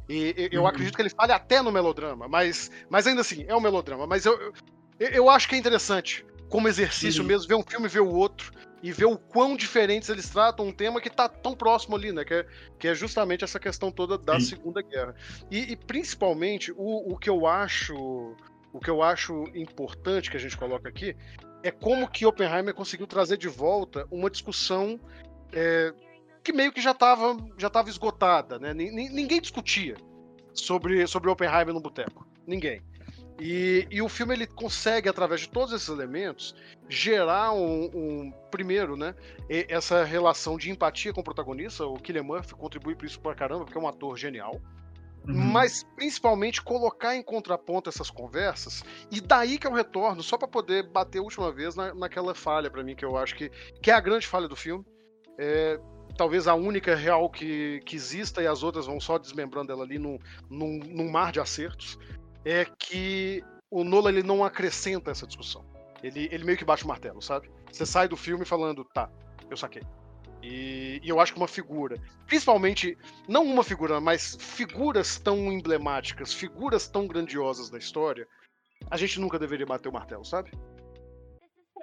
E, 0.08 0.48
eu 0.50 0.62
hum. 0.62 0.66
acredito 0.66 0.94
que 0.94 1.02
ele 1.02 1.10
fale 1.10 1.32
até 1.32 1.60
no 1.60 1.70
melodrama, 1.70 2.26
mas, 2.28 2.70
mas 2.88 3.06
ainda 3.06 3.20
assim, 3.20 3.44
é 3.46 3.54
um 3.54 3.60
melodrama. 3.60 4.06
Mas 4.06 4.24
eu, 4.24 4.54
eu, 4.98 5.08
eu 5.08 5.28
acho 5.28 5.48
que 5.48 5.54
é 5.54 5.58
interessante, 5.58 6.24
como 6.48 6.68
exercício 6.68 7.20
uhum. 7.20 7.28
mesmo, 7.28 7.48
ver 7.48 7.56
um 7.56 7.62
filme 7.62 7.86
e 7.86 7.90
ver 7.90 8.00
o 8.00 8.08
outro 8.08 8.50
e 8.82 8.92
ver 8.92 9.06
o 9.06 9.18
quão 9.18 9.56
diferentes 9.56 10.08
eles 10.08 10.28
tratam 10.28 10.66
um 10.66 10.72
tema 10.72 11.00
que 11.00 11.08
está 11.08 11.28
tão 11.28 11.54
próximo 11.54 11.96
ali, 11.96 12.12
né? 12.12 12.24
Que 12.24 12.34
é, 12.34 12.46
que 12.78 12.88
é 12.88 12.94
justamente 12.94 13.44
essa 13.44 13.58
questão 13.58 13.90
toda 13.90 14.16
da 14.16 14.38
Sim. 14.38 14.46
Segunda 14.46 14.82
Guerra. 14.82 15.14
E, 15.50 15.72
e, 15.72 15.76
principalmente 15.76 16.72
o, 16.72 17.12
o 17.12 17.16
que 17.16 17.28
eu 17.28 17.46
acho 17.46 18.36
o 18.72 18.78
que 18.78 18.90
eu 18.90 19.02
acho 19.02 19.44
importante 19.54 20.30
que 20.30 20.36
a 20.36 20.40
gente 20.40 20.56
coloca 20.56 20.88
aqui 20.88 21.16
é 21.62 21.70
como 21.70 22.08
que 22.08 22.26
Oppenheimer 22.26 22.74
conseguiu 22.74 23.06
trazer 23.06 23.36
de 23.36 23.48
volta 23.48 24.06
uma 24.10 24.30
discussão 24.30 25.00
é, 25.52 25.92
que 26.44 26.52
meio 26.52 26.72
que 26.72 26.80
já 26.80 26.92
estava 26.92 27.36
já 27.56 27.68
tava 27.68 27.88
esgotada, 27.88 28.58
né? 28.58 28.72
Ninguém 28.72 29.40
discutia 29.40 29.96
sobre, 30.52 31.06
sobre 31.06 31.30
Oppenheimer 31.30 31.74
no 31.74 31.80
boteco. 31.80 32.26
Ninguém. 32.46 32.82
E, 33.40 33.86
e, 33.88 34.02
o 34.02 34.08
filme 34.08 34.34
ele 34.34 34.46
consegue, 34.46 35.08
através 35.08 35.42
de 35.42 35.48
todos 35.48 35.72
esses 35.72 35.88
elementos, 35.88 36.54
gerar 36.88 37.52
um, 37.52 37.84
um, 37.94 38.32
primeiro, 38.50 38.96
né, 38.96 39.14
essa 39.48 40.02
relação 40.02 40.56
de 40.56 40.70
empatia 40.70 41.12
com 41.12 41.20
o 41.20 41.24
protagonista. 41.24 41.86
O 41.86 41.94
Killian 41.94 42.24
Murphy 42.24 42.54
contribui 42.54 42.96
para 42.96 43.06
isso 43.06 43.20
pra 43.20 43.36
caramba, 43.36 43.64
porque 43.64 43.78
é 43.78 43.80
um 43.80 43.86
ator 43.86 44.16
genial. 44.16 44.60
Uhum. 45.26 45.34
Mas 45.34 45.84
principalmente 45.94 46.60
colocar 46.60 47.14
em 47.14 47.22
contraponto 47.22 47.88
essas 47.88 48.10
conversas, 48.10 48.82
e 49.10 49.20
daí 49.20 49.58
que 49.58 49.66
eu 49.66 49.72
retorno, 49.72 50.22
só 50.22 50.36
para 50.36 50.48
poder 50.48 50.88
bater 50.88 51.18
a 51.18 51.22
última 51.22 51.52
vez 51.52 51.76
na, 51.76 51.94
naquela 51.94 52.34
falha 52.34 52.70
para 52.70 52.82
mim, 52.82 52.96
que 52.96 53.04
eu 53.04 53.16
acho 53.16 53.36
que, 53.36 53.50
que 53.80 53.90
é 53.90 53.94
a 53.94 54.00
grande 54.00 54.26
falha 54.26 54.48
do 54.48 54.56
filme. 54.56 54.84
É, 55.38 55.78
talvez 56.16 56.48
a 56.48 56.54
única 56.54 56.96
real 56.96 57.30
que, 57.30 57.80
que 57.84 57.94
exista, 57.94 58.42
e 58.42 58.48
as 58.48 58.64
outras 58.64 58.86
vão 58.86 58.98
só 58.98 59.16
desmembrando 59.16 59.70
ela 59.70 59.84
ali 59.84 59.98
num, 59.98 60.18
num, 60.50 60.80
num 60.80 61.08
mar 61.08 61.30
de 61.30 61.38
acertos 61.38 61.96
é 62.44 62.64
que 62.78 63.42
o 63.70 63.84
Nolan 63.84 64.10
ele 64.10 64.22
não 64.22 64.44
acrescenta 64.44 65.10
essa 65.10 65.26
discussão. 65.26 65.64
Ele, 66.02 66.28
ele 66.32 66.44
meio 66.44 66.56
que 66.56 66.64
bate 66.64 66.84
o 66.84 66.88
martelo, 66.88 67.20
sabe? 67.20 67.50
Você 67.70 67.84
sai 67.84 68.08
do 68.08 68.16
filme 68.16 68.44
falando, 68.44 68.84
tá, 68.84 69.10
eu 69.50 69.56
saquei. 69.56 69.82
E, 70.42 71.00
e, 71.02 71.08
eu 71.08 71.18
acho 71.20 71.32
que 71.32 71.38
uma 71.38 71.48
figura, 71.48 71.96
principalmente, 72.26 72.96
não 73.26 73.44
uma 73.44 73.64
figura, 73.64 74.00
mas 74.00 74.36
figuras 74.38 75.18
tão 75.18 75.52
emblemáticas, 75.52 76.32
figuras 76.32 76.88
tão 76.88 77.08
grandiosas 77.08 77.68
da 77.68 77.78
história, 77.78 78.26
a 78.88 78.96
gente 78.96 79.20
nunca 79.20 79.38
deveria 79.38 79.66
bater 79.66 79.88
o 79.88 79.92
martelo, 79.92 80.24
sabe? 80.24 80.52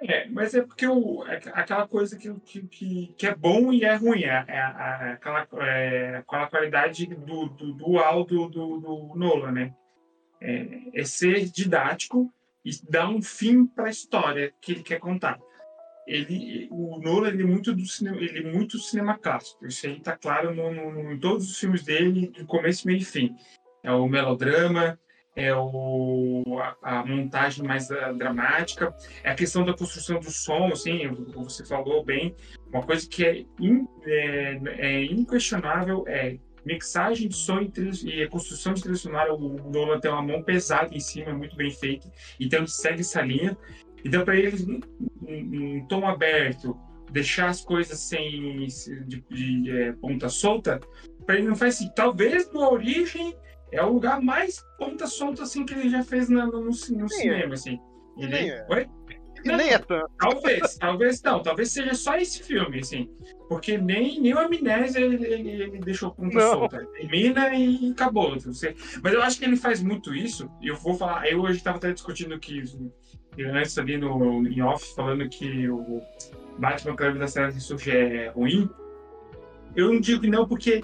É, 0.02 0.28
mas 0.28 0.54
é 0.54 0.62
porque 0.62 0.86
o, 0.86 1.26
é 1.26 1.40
aquela 1.52 1.86
coisa 1.86 2.16
que, 2.18 2.32
que, 2.40 3.14
que 3.16 3.26
é 3.26 3.34
bom 3.34 3.72
e 3.72 3.84
é 3.84 3.94
ruim, 3.94 4.24
é, 4.24 4.44
é, 4.46 4.56
é 4.56 5.12
aquela, 5.12 5.46
é, 5.60 6.16
aquela 6.16 6.48
qualidade 6.48 7.06
do, 7.06 7.46
do 7.46 7.72
do, 7.72 8.48
do, 8.48 8.48
do 8.48 9.12
Nolan, 9.14 9.52
né? 9.52 9.74
É, 10.40 10.66
é 10.94 11.04
ser 11.04 11.46
didático 11.46 12.32
e 12.64 12.70
dar 12.88 13.08
um 13.08 13.22
fim 13.22 13.64
para 13.64 13.86
a 13.86 13.90
história 13.90 14.52
que 14.60 14.72
ele 14.72 14.82
quer 14.82 14.98
contar. 14.98 15.38
Ele, 16.06 16.68
o 16.70 17.00
Nolan 17.00 17.28
ele 17.28 17.42
é 17.42 17.46
muito 17.46 17.74
do 17.74 17.84
cinema, 17.84 18.16
ele 18.16 18.38
é 18.38 18.52
muito 18.52 18.78
cinema 18.78 19.18
clássico. 19.18 19.66
Isso 19.66 19.86
aí 19.86 19.96
está 19.96 20.16
claro 20.16 20.54
no, 20.54 20.72
no, 20.72 21.12
em 21.12 21.18
todos 21.18 21.50
os 21.50 21.58
filmes 21.58 21.82
dele, 21.82 22.28
do 22.28 22.46
começo, 22.46 22.86
meio 22.86 23.00
e 23.00 23.04
fim. 23.04 23.34
É 23.82 23.90
o 23.90 24.06
melodrama, 24.06 24.98
é 25.36 25.54
o, 25.54 26.44
a, 26.82 27.00
a, 27.00 27.06
montagem 27.06 27.64
mais 27.64 27.90
uh, 27.90 28.14
dramática, 28.16 28.96
é 29.22 29.30
a 29.30 29.34
questão 29.34 29.64
da 29.64 29.74
construção 29.74 30.18
do 30.18 30.30
som, 30.30 30.68
assim, 30.68 31.08
você 31.34 31.64
falou 31.64 32.04
bem. 32.04 32.34
Uma 32.72 32.82
coisa 32.82 33.06
que 33.08 33.24
é, 33.24 33.44
in, 33.60 33.86
é, 34.04 34.60
é 34.78 35.04
inquestionável 35.04 36.04
é 36.08 36.38
mixagem 36.66 37.28
de 37.28 37.36
som 37.36 37.60
e, 37.60 38.22
e 38.22 38.28
construção 38.28 38.74
de 38.74 38.82
trilha 38.82 38.98
sonora, 38.98 39.32
o 39.32 39.70
Nolan 39.70 40.00
tem 40.00 40.10
uma 40.10 40.20
mão 40.20 40.42
pesada 40.42 40.94
em 40.94 41.00
cima, 41.00 41.32
muito 41.32 41.56
bem 41.56 41.70
feita, 41.70 42.10
então 42.38 42.66
segue 42.66 43.00
essa 43.00 43.22
linha. 43.22 43.56
Então, 44.04 44.24
para 44.24 44.36
eles, 44.36 44.66
um, 44.68 45.86
tom 45.88 46.06
aberto, 46.06 46.76
deixar 47.10 47.48
as 47.48 47.60
coisas 47.60 47.98
sem 47.98 48.66
de, 49.06 49.20
de, 49.20 49.62
de 49.62 49.70
é, 49.70 49.92
ponta 49.92 50.28
solta, 50.28 50.80
Pra 51.26 51.36
ele 51.36 51.48
não 51.48 51.56
faz 51.56 51.74
assim. 51.74 51.90
Talvez 51.94 52.50
no 52.52 52.60
Origem 52.60 53.36
é 53.72 53.82
o 53.82 53.92
lugar 53.92 54.22
mais 54.22 54.64
ponta 54.78 55.08
solta 55.08 55.42
assim 55.42 55.66
que 55.66 55.74
ele 55.74 55.90
já 55.90 56.04
fez 56.04 56.28
na, 56.28 56.46
no, 56.46 56.60
no, 56.60 56.66
no 56.66 56.72
cinema, 56.72 57.54
assim. 57.54 57.78
Ele... 58.16 58.28
Nem 58.28 58.50
é. 59.48 59.54
Oi? 59.54 59.54
E 59.54 59.64
nem 59.64 59.72
é 59.72 59.78
tanto. 59.78 60.10
Talvez, 60.18 60.76
talvez 60.78 61.22
não, 61.22 61.42
talvez 61.42 61.70
seja 61.70 61.94
só 61.94 62.16
esse 62.16 62.42
filme, 62.42 62.80
assim. 62.80 63.10
Porque 63.48 63.78
nem, 63.78 64.20
nem 64.20 64.34
o 64.34 64.38
Amnésia 64.38 65.00
ele, 65.00 65.24
ele, 65.24 65.50
ele 65.62 65.78
deixou 65.78 66.10
ponta 66.10 66.34
Não. 66.34 66.52
solta. 66.52 66.84
Termina 66.86 67.54
e 67.54 67.90
acabou. 67.90 68.38
Você... 68.38 68.74
Mas 69.02 69.12
eu 69.12 69.22
acho 69.22 69.38
que 69.38 69.44
ele 69.44 69.56
faz 69.56 69.82
muito 69.82 70.14
isso, 70.14 70.50
e 70.60 70.68
eu 70.68 70.76
vou 70.76 70.94
falar, 70.94 71.30
eu 71.30 71.40
hoje 71.40 71.58
estava 71.58 71.76
até 71.76 71.92
discutindo 71.92 72.38
que 72.38 72.62
antes 73.38 73.76
ali 73.78 73.96
no, 73.96 74.46
em 74.46 74.62
off, 74.62 74.94
falando 74.94 75.28
que 75.28 75.68
o 75.68 76.02
Batman 76.58 76.96
Clube 76.96 77.18
da 77.18 77.28
Cidade 77.28 77.54
Ressurge 77.54 77.90
é 77.90 78.28
ruim. 78.30 78.68
Eu 79.74 79.92
não 79.92 80.00
digo 80.00 80.22
que 80.22 80.30
não, 80.30 80.48
porque 80.48 80.82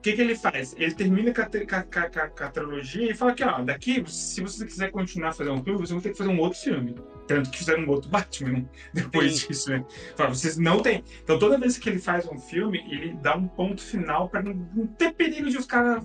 o 0.00 0.02
que, 0.02 0.14
que 0.14 0.22
ele 0.22 0.34
faz? 0.34 0.74
Ele 0.78 0.94
termina 0.94 1.30
com 1.34 1.42
a, 1.42 2.48
trilogia 2.48 3.10
e 3.10 3.14
fala 3.14 3.34
que, 3.34 3.44
ó, 3.44 3.60
daqui, 3.60 4.02
se 4.06 4.40
você 4.40 4.64
quiser 4.64 4.90
continuar 4.90 5.34
fazendo 5.34 5.56
um 5.56 5.62
filme, 5.62 5.78
você 5.78 5.92
vai 5.92 6.02
ter 6.02 6.12
que 6.12 6.16
fazer 6.16 6.30
um 6.30 6.40
outro 6.40 6.58
filme. 6.58 6.94
Tanto 7.26 7.50
que 7.50 7.58
fizeram 7.58 7.84
um 7.84 7.88
outro 7.90 8.08
Batman, 8.10 8.60
né? 8.60 8.64
Depois 8.94 9.40
Sim. 9.40 9.48
disso, 9.48 9.68
né? 9.68 9.84
Fala, 10.16 10.30
vocês 10.30 10.56
não 10.56 10.80
têm. 10.80 11.04
Então, 11.22 11.38
toda 11.38 11.58
vez 11.58 11.76
que 11.76 11.86
ele 11.90 11.98
faz 11.98 12.26
um 12.26 12.38
filme, 12.38 12.82
ele 12.90 13.12
dá 13.20 13.36
um 13.36 13.46
ponto 13.46 13.82
final 13.82 14.26
para 14.30 14.42
não, 14.42 14.54
não 14.74 14.86
ter 14.86 15.12
perigo 15.12 15.50
de 15.50 15.58
os 15.58 15.66
caras 15.66 16.02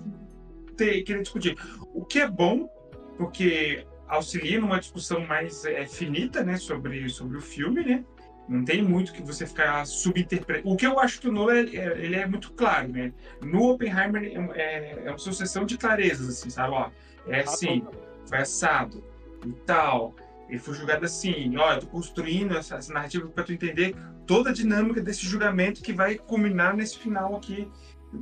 querer 0.76 1.22
discutir. 1.22 1.56
O 1.94 2.04
que 2.04 2.18
é 2.18 2.28
bom, 2.28 2.68
porque 3.16 3.86
auxilia 4.06 4.60
numa 4.60 4.78
discussão 4.78 5.20
mais 5.26 5.64
é, 5.64 5.86
finita, 5.86 6.44
né, 6.44 6.58
sobre, 6.58 7.08
sobre 7.08 7.38
o 7.38 7.40
filme, 7.40 7.82
né? 7.82 8.04
Não 8.48 8.64
tem 8.64 8.82
muito 8.82 9.12
que 9.12 9.22
você 9.22 9.44
ficar 9.44 9.84
subinterpretando. 9.84 10.72
O 10.72 10.76
que 10.76 10.86
eu 10.86 11.00
acho 11.00 11.20
que 11.20 11.28
o 11.28 11.32
Nolan 11.32 11.66
é, 11.72 11.98
ele 11.98 12.14
é 12.14 12.26
muito 12.26 12.52
claro, 12.52 12.88
né? 12.88 13.12
No 13.42 13.70
Oppenheimer 13.70 14.22
é, 14.22 14.62
é, 14.62 15.02
é 15.06 15.10
uma 15.10 15.18
sucessão 15.18 15.64
de 15.64 15.76
clarezas, 15.76 16.28
assim, 16.28 16.50
sabe? 16.50 16.72
Ó, 16.72 16.90
é 17.26 17.40
assim, 17.40 17.84
foi 18.28 18.38
assado 18.38 19.02
e 19.44 19.52
tal. 19.64 20.14
Ele 20.48 20.60
foi 20.60 20.74
julgado 20.74 21.04
assim, 21.04 21.56
ó, 21.56 21.72
eu 21.72 21.80
tô 21.80 21.86
construindo 21.88 22.56
essa, 22.56 22.76
essa 22.76 22.92
narrativa 22.92 23.26
para 23.26 23.42
tu 23.42 23.52
entender 23.52 23.96
toda 24.26 24.50
a 24.50 24.52
dinâmica 24.52 25.00
desse 25.00 25.26
julgamento 25.26 25.82
que 25.82 25.92
vai 25.92 26.16
culminar 26.16 26.76
nesse 26.76 26.98
final 26.98 27.34
aqui 27.34 27.68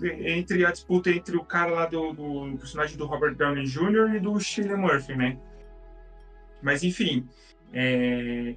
entre 0.02 0.64
a 0.64 0.72
disputa 0.72 1.10
entre 1.10 1.36
o 1.36 1.44
cara 1.44 1.70
lá 1.70 1.86
do, 1.86 2.12
do 2.12 2.56
personagem 2.58 2.96
do 2.96 3.06
Robert 3.06 3.34
Downey 3.34 3.64
Jr. 3.64 4.16
e 4.16 4.20
do 4.20 4.40
Cillian 4.40 4.78
Murphy, 4.78 5.14
né? 5.14 5.38
Mas 6.62 6.82
enfim, 6.82 7.28
é, 7.72 8.54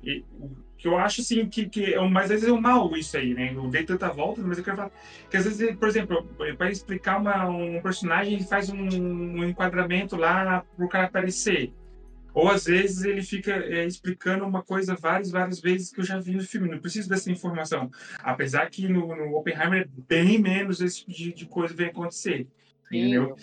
que 0.78 0.88
eu 0.88 0.98
acho 0.98 1.22
assim 1.22 1.48
que, 1.48 1.68
que 1.68 1.94
é 1.94 2.00
um, 2.00 2.10
mas 2.10 2.26
às 2.26 2.42
vezes 2.42 2.48
é 2.48 2.52
um 2.52 2.62
mal 2.62 2.96
isso 2.96 3.18
aí, 3.18 3.34
né? 3.34 3.52
Eu 3.54 3.68
dei 3.68 3.84
tanta 3.84 4.10
volta, 4.10 4.42
mas 4.42 4.58
eu 4.58 4.64
quero 4.64 4.78
falar 4.78 4.92
que 5.30 5.38
às 5.38 5.46
vezes, 5.46 5.76
por 5.76 5.88
exemplo, 5.88 6.24
para 6.58 6.70
explicar 6.70 7.20
uma, 7.20 7.48
um 7.48 7.82
personagem, 7.82 8.36
ele 8.36 8.44
faz 8.44 8.70
um, 8.70 8.78
um 8.78 9.44
enquadramento 9.44 10.16
lá 10.16 10.64
pro 10.76 10.88
cara 10.88 11.08
aparecer. 11.08 11.74
Ou 12.38 12.52
às 12.52 12.66
vezes 12.66 13.04
ele 13.04 13.24
fica 13.24 13.52
é, 13.52 13.84
explicando 13.84 14.46
uma 14.46 14.62
coisa 14.62 14.94
várias, 14.94 15.32
várias 15.32 15.60
vezes 15.60 15.92
que 15.92 16.00
eu 16.00 16.06
já 16.06 16.20
vi 16.20 16.34
no 16.34 16.44
filme. 16.44 16.70
Não 16.70 16.80
preciso 16.80 17.10
dessa 17.10 17.32
informação. 17.32 17.90
Apesar 18.20 18.70
que 18.70 18.88
no, 18.88 19.08
no 19.16 19.36
Oppenheimer 19.36 19.90
bem 20.08 20.38
menos 20.38 20.80
esse 20.80 21.00
tipo 21.00 21.12
de, 21.12 21.34
de 21.34 21.46
coisa 21.48 21.74
vem 21.74 21.88
acontecer. 21.88 22.48
Entendeu? 22.92 23.36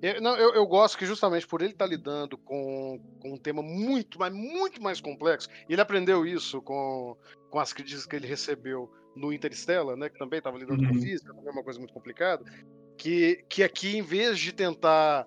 Eu, 0.00 0.20
não, 0.20 0.36
eu, 0.36 0.54
eu 0.54 0.66
gosto 0.66 0.96
que 0.98 1.06
justamente 1.06 1.46
por 1.46 1.62
ele 1.62 1.72
estar 1.72 1.86
lidando 1.86 2.36
com, 2.38 3.00
com 3.20 3.34
um 3.34 3.38
tema 3.38 3.62
muito, 3.62 4.18
mas 4.18 4.32
muito 4.32 4.82
mais 4.82 5.00
complexo, 5.00 5.48
e 5.68 5.72
ele 5.72 5.80
aprendeu 5.80 6.24
isso 6.26 6.60
com, 6.62 7.16
com 7.50 7.58
as 7.58 7.72
críticas 7.72 8.06
que 8.06 8.16
ele 8.16 8.26
recebeu 8.26 8.90
no 9.16 9.32
Interstellar, 9.32 9.96
né, 9.96 10.08
que 10.08 10.18
também 10.18 10.38
estava 10.38 10.58
lidando 10.58 10.86
com 10.86 10.94
Uhum. 10.94 11.00
física, 11.00 11.32
também 11.32 11.48
é 11.48 11.52
uma 11.52 11.62
coisa 11.62 11.78
muito 11.78 11.94
complicada, 11.94 12.44
que, 12.96 13.44
que 13.48 13.62
aqui, 13.62 13.96
em 13.96 14.02
vez 14.02 14.38
de 14.38 14.52
tentar 14.52 15.26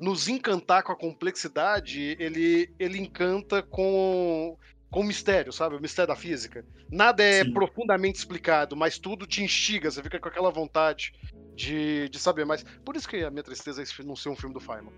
nos 0.00 0.28
encantar 0.28 0.82
com 0.82 0.92
a 0.92 0.96
complexidade, 0.96 2.16
ele, 2.20 2.72
ele 2.78 2.98
encanta 2.98 3.62
com, 3.62 4.56
com 4.90 5.00
o 5.00 5.04
mistério, 5.04 5.52
sabe? 5.52 5.76
O 5.76 5.80
mistério 5.80 6.08
da 6.08 6.16
física. 6.16 6.64
Nada 6.90 7.22
é 7.22 7.44
Sim. 7.44 7.52
profundamente 7.52 8.18
explicado, 8.18 8.76
mas 8.76 8.98
tudo 8.98 9.26
te 9.26 9.42
instiga, 9.42 9.90
você 9.90 10.02
fica 10.02 10.20
com 10.20 10.28
aquela 10.28 10.50
vontade 10.50 11.12
de, 11.58 12.08
de 12.08 12.18
saber 12.20 12.46
mais. 12.46 12.62
Por 12.84 12.94
isso 12.94 13.08
que 13.08 13.16
a 13.24 13.30
minha 13.30 13.42
tristeza 13.42 13.82
é 13.82 14.04
não 14.04 14.14
ser 14.14 14.28
um 14.28 14.36
filme 14.36 14.54
do 14.54 14.60
Feynman. 14.60 14.92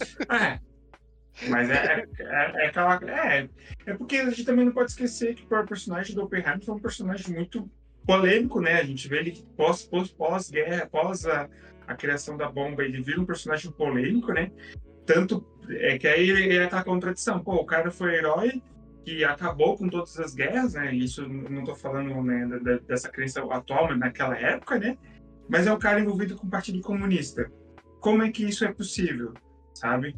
É. 0.30 0.60
Mas 1.50 1.68
é, 1.68 2.06
é, 2.18 2.64
é 2.64 2.66
aquela. 2.66 2.98
É, 3.04 3.48
é 3.84 3.94
porque 3.94 4.16
a 4.16 4.30
gente 4.30 4.44
também 4.44 4.64
não 4.64 4.72
pode 4.72 4.90
esquecer 4.90 5.34
que 5.34 5.44
o 5.44 5.66
personagem 5.66 6.14
do 6.14 6.22
Oppenheimer 6.22 6.64
foi 6.64 6.74
um 6.74 6.78
personagem 6.78 7.34
muito 7.34 7.70
polêmico, 8.06 8.58
né? 8.60 8.80
A 8.80 8.84
gente 8.84 9.06
vê 9.06 9.18
ele 9.18 9.44
pós, 9.54 9.82
pós, 9.82 10.08
pós-guerra, 10.08 10.86
pós 10.86 11.26
a, 11.26 11.46
a 11.86 11.94
criação 11.94 12.38
da 12.38 12.50
bomba, 12.50 12.82
ele 12.84 13.02
vira 13.02 13.20
um 13.20 13.26
personagem 13.26 13.70
polêmico, 13.70 14.32
né? 14.32 14.50
Tanto 15.04 15.46
é 15.68 15.98
que 15.98 16.08
aí 16.08 16.56
é 16.56 16.64
aquela 16.64 16.84
contradição. 16.84 17.42
Pô, 17.42 17.56
o 17.56 17.66
cara 17.66 17.90
foi 17.90 18.14
herói 18.14 18.62
que 19.04 19.22
acabou 19.22 19.76
com 19.76 19.88
todas 19.88 20.18
as 20.18 20.34
guerras, 20.34 20.72
né? 20.72 20.94
Isso 20.94 21.28
não 21.28 21.64
tô 21.64 21.74
falando 21.74 22.22
né, 22.22 22.48
dessa 22.86 23.10
crença 23.10 23.42
atual, 23.52 23.88
mas 23.88 23.98
naquela 23.98 24.38
época, 24.38 24.78
né? 24.78 24.96
Mas 25.48 25.66
é 25.66 25.72
o 25.72 25.78
cara 25.78 26.00
envolvido 26.00 26.36
com 26.36 26.46
o 26.46 26.50
Partido 26.50 26.80
Comunista. 26.80 27.50
Como 28.00 28.22
é 28.22 28.30
que 28.30 28.44
isso 28.44 28.64
é 28.64 28.72
possível, 28.72 29.32
sabe? 29.74 30.16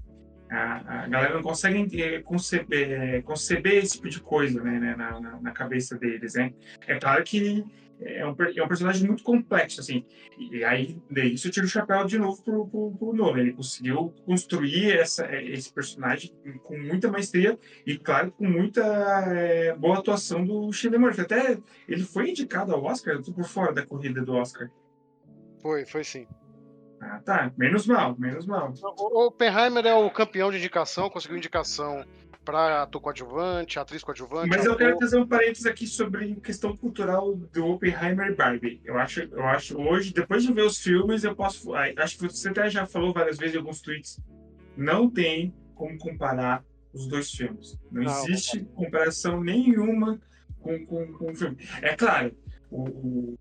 A, 0.51 1.05
a 1.05 1.09
galera 1.09 1.35
não 1.35 1.43
consegue 1.43 2.03
eh, 2.03 2.23
conceber, 2.23 2.91
eh, 2.91 3.23
conceber 3.23 3.85
esse 3.85 3.97
tipo 3.97 4.09
de 4.09 4.21
coisa 4.21 4.63
né, 4.63 4.79
né, 4.79 4.97
na, 4.97 5.21
na, 5.21 5.41
na 5.41 5.53
cabeça 5.53 5.99
deles, 5.99 6.35
né? 6.35 6.55
É 6.87 6.99
claro 6.99 7.23
que 7.23 7.65
é 8.01 8.25
um, 8.25 8.35
é 8.57 8.63
um 8.63 8.69
personagem 8.69 9.07
muito 9.07 9.23
complexo, 9.23 9.81
assim. 9.81 10.05
E 10.39 10.65
aí, 10.65 10.97
daí 11.11 11.35
isso 11.35 11.51
tira 11.51 11.67
o 11.67 11.69
chapéu 11.69 12.05
de 12.05 12.19
novo 12.19 12.43
pro, 12.43 12.67
pro, 12.67 12.93
pro 12.93 13.13
Nolan. 13.13 13.41
Ele 13.41 13.53
conseguiu 13.53 14.15
construir 14.25 14.93
essa, 14.99 15.27
esse 15.43 15.73
personagem 15.73 16.33
com 16.63 16.79
muita 16.79 17.11
maestria 17.11 17.59
e, 17.85 17.99
claro, 17.99 18.31
com 18.33 18.47
muita 18.47 18.83
eh, 19.35 19.75
boa 19.77 19.99
atuação 19.99 20.45
do 20.45 20.73
Cillian 20.73 21.01
Murphy. 21.01 21.23
Até 21.23 21.59
ele 21.89 22.05
foi 22.05 22.31
indicado 22.31 22.73
ao 22.73 22.85
Oscar, 22.85 23.15
eu 23.15 23.23
tô 23.23 23.33
por 23.33 23.45
fora 23.45 23.73
da 23.73 23.85
corrida 23.85 24.23
do 24.23 24.35
Oscar. 24.35 24.71
Foi, 25.63 25.85
foi 25.87 26.05
sim. 26.05 26.27
Ah, 27.01 27.21
tá. 27.25 27.53
Menos 27.57 27.87
mal, 27.87 28.17
menos 28.19 28.47
mal. 28.47 28.73
O 28.99 29.27
Oppenheimer 29.27 29.87
é 29.87 29.95
o 29.95 30.11
campeão 30.11 30.51
de 30.51 30.59
indicação, 30.59 31.09
conseguiu 31.09 31.37
indicação 31.39 32.05
para 32.45 32.83
ator 32.83 33.01
coadjuvante, 33.01 33.79
atriz 33.79 34.03
coadjuvante. 34.03 34.49
Mas 34.49 34.65
eu 34.65 34.73
ator- 34.73 34.87
quero 34.87 34.99
fazer 34.99 35.19
um 35.19 35.27
parênteses 35.27 35.67
aqui 35.67 35.87
sobre 35.87 36.35
questão 36.37 36.77
cultural 36.77 37.35
do 37.37 37.67
Oppenheimer 37.67 38.31
e 38.33 38.35
Barbie. 38.35 38.81
Eu 38.85 38.99
acho, 38.99 39.21
eu 39.21 39.45
acho 39.47 39.79
hoje, 39.81 40.13
depois 40.15 40.43
de 40.43 40.53
ver 40.53 40.63
os 40.63 40.79
filmes, 40.79 41.25
eu 41.25 41.37
posso. 41.37 41.75
ah, 41.75 41.85
Acho 41.99 42.17
que 42.19 42.23
você 42.25 42.49
até 42.49 42.69
já 42.71 42.87
falou 42.87 43.13
várias 43.13 43.37
vezes 43.37 43.55
em 43.55 43.59
alguns 43.59 43.81
tweets. 43.81 44.19
Não 44.77 45.11
tem 45.11 45.55
como 45.75 45.97
comparar 45.99 46.65
os 46.93 47.07
dois 47.07 47.31
filmes. 47.31 47.79
Não, 47.93 48.03
Não, 48.03 48.25
existe 48.25 48.65
comparação 48.75 49.41
nenhuma 49.43 50.19
com, 50.61 50.85
com, 50.87 51.13
com 51.13 51.31
o 51.31 51.35
filme. 51.37 51.59
É 51.83 51.95
claro, 51.95 52.35
o- 52.71 52.89
o- 52.89 53.39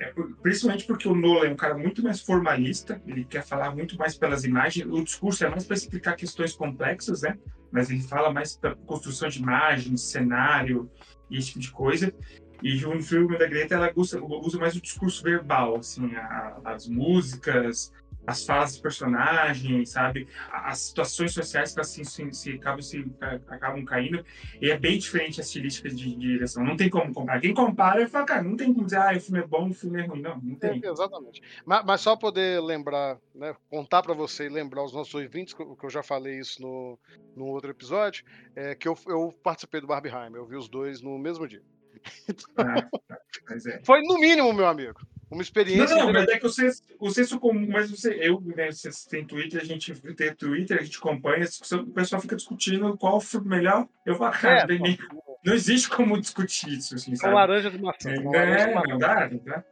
é 0.00 0.12
principalmente 0.42 0.86
porque 0.86 1.06
o 1.06 1.14
Nolan 1.14 1.48
é 1.48 1.52
um 1.52 1.56
cara 1.56 1.76
muito 1.76 2.02
mais 2.02 2.20
formalista, 2.20 3.00
ele 3.06 3.24
quer 3.24 3.44
falar 3.44 3.74
muito 3.74 3.96
mais 3.98 4.16
pelas 4.16 4.44
imagens, 4.44 4.86
o 4.90 5.04
discurso 5.04 5.44
é 5.44 5.48
mais 5.50 5.64
para 5.64 5.76
explicar 5.76 6.16
questões 6.16 6.54
complexas, 6.54 7.20
né? 7.20 7.36
Mas 7.70 7.90
ele 7.90 8.02
fala 8.02 8.32
mais 8.32 8.56
para 8.56 8.74
construção 8.74 9.28
de 9.28 9.38
imagens, 9.38 10.00
cenário 10.10 10.90
esse 11.30 11.48
tipo 11.48 11.60
de 11.60 11.70
coisa. 11.70 12.14
E 12.62 12.80
no 12.80 13.00
filme 13.02 13.38
da 13.38 13.46
Greta, 13.46 13.74
ela 13.74 13.92
usa, 13.94 14.20
usa 14.22 14.58
mais 14.58 14.74
o 14.74 14.80
discurso 14.80 15.22
verbal, 15.22 15.76
assim, 15.76 16.14
a- 16.16 16.60
as 16.64 16.88
músicas, 16.88 17.92
as 18.26 18.44
falas 18.44 18.72
dos 18.72 18.80
personagens, 18.80 19.90
sabe? 19.90 20.28
As 20.50 20.78
situações 20.78 21.32
sociais 21.32 21.74
que 21.74 21.80
assim 21.80 22.04
se, 22.04 22.32
se 22.32 22.50
acabam, 22.52 22.82
se 22.82 23.04
acabam 23.48 23.84
caindo. 23.84 24.24
E 24.60 24.70
é 24.70 24.78
bem 24.78 24.98
diferente 24.98 25.40
a 25.40 25.44
estilística 25.44 25.88
de, 25.88 25.96
de 25.96 26.16
direção. 26.16 26.64
Não 26.64 26.76
tem 26.76 26.88
como 26.88 27.12
comparar. 27.12 27.40
Quem 27.40 27.54
compara, 27.54 28.06
fala, 28.08 28.26
cara, 28.26 28.42
não 28.42 28.56
tem 28.56 28.72
como 28.72 28.84
dizer, 28.84 28.98
ah, 28.98 29.16
o 29.16 29.20
filme 29.20 29.40
é 29.40 29.46
bom, 29.46 29.68
o 29.68 29.74
filme 29.74 30.00
é 30.00 30.06
ruim. 30.06 30.20
Não, 30.20 30.38
não 30.40 30.54
tem. 30.54 30.80
É, 30.84 30.88
exatamente. 30.88 31.42
Mas, 31.64 31.84
mas 31.84 32.00
só 32.00 32.16
poder 32.16 32.60
lembrar, 32.62 33.18
né, 33.34 33.54
contar 33.68 34.02
para 34.02 34.14
você 34.14 34.46
e 34.46 34.48
lembrar 34.48 34.84
os 34.84 34.92
nossos 34.92 35.14
ouvintes, 35.14 35.54
que 35.54 35.62
eu, 35.62 35.76
que 35.76 35.86
eu 35.86 35.90
já 35.90 36.02
falei 36.02 36.38
isso 36.38 36.60
no, 36.62 36.98
no 37.36 37.46
outro 37.46 37.70
episódio, 37.70 38.24
é 38.54 38.74
que 38.74 38.86
eu, 38.86 38.96
eu 39.06 39.34
participei 39.42 39.80
do 39.80 39.86
Barbieheimer, 39.86 40.40
eu 40.40 40.46
vi 40.46 40.56
os 40.56 40.68
dois 40.68 41.00
no 41.00 41.18
mesmo 41.18 41.46
dia. 41.46 41.62
Ah, 42.56 42.82
tá. 43.08 43.18
É. 43.66 43.80
Foi 43.84 44.00
no 44.02 44.18
mínimo, 44.18 44.52
meu 44.52 44.66
amigo, 44.66 45.00
uma 45.30 45.36
Não, 45.36 45.42
experiência. 45.42 45.96
não, 45.96 46.12
mas 46.12 46.26
é 46.28 46.38
que 46.38 46.46
o 46.46 46.50
senso, 46.50 46.82
o 46.98 47.10
senso 47.10 47.38
comum, 47.38 47.66
mas 47.70 47.90
você, 47.90 48.18
eu, 48.20 48.40
né, 48.40 48.70
você 48.72 48.90
tem 49.08 49.24
Twitter, 49.24 49.60
a 49.60 49.64
gente 49.64 49.94
tem 50.14 50.34
Twitter, 50.34 50.78
a 50.78 50.82
gente 50.82 50.98
acompanha 50.98 51.46
o 51.72 51.86
pessoal 51.92 52.20
fica 52.20 52.34
discutindo 52.36 52.96
qual 52.98 53.16
o 53.16 53.20
filme 53.20 53.48
melhor. 53.48 53.86
Eu 54.04 54.16
cara, 54.32 54.62
É, 54.62 54.66
tem 54.66 54.80
nem- 54.80 54.98
não 55.44 55.54
existe 55.54 55.88
como 55.88 56.20
discutir 56.20 56.70
isso, 56.70 56.94
assim, 56.94 57.14
sabe? 57.16 57.34
laranja 57.34 57.70
de 57.70 57.80
maçã. 57.80 58.14
com 58.14 58.30
laranja 58.30 58.64
de 58.66 58.70
É, 58.70 58.74
maçã. 58.74 58.88
não 58.88 58.98
dá, 58.98 59.28
não 59.30 59.38
dá. 59.38 59.64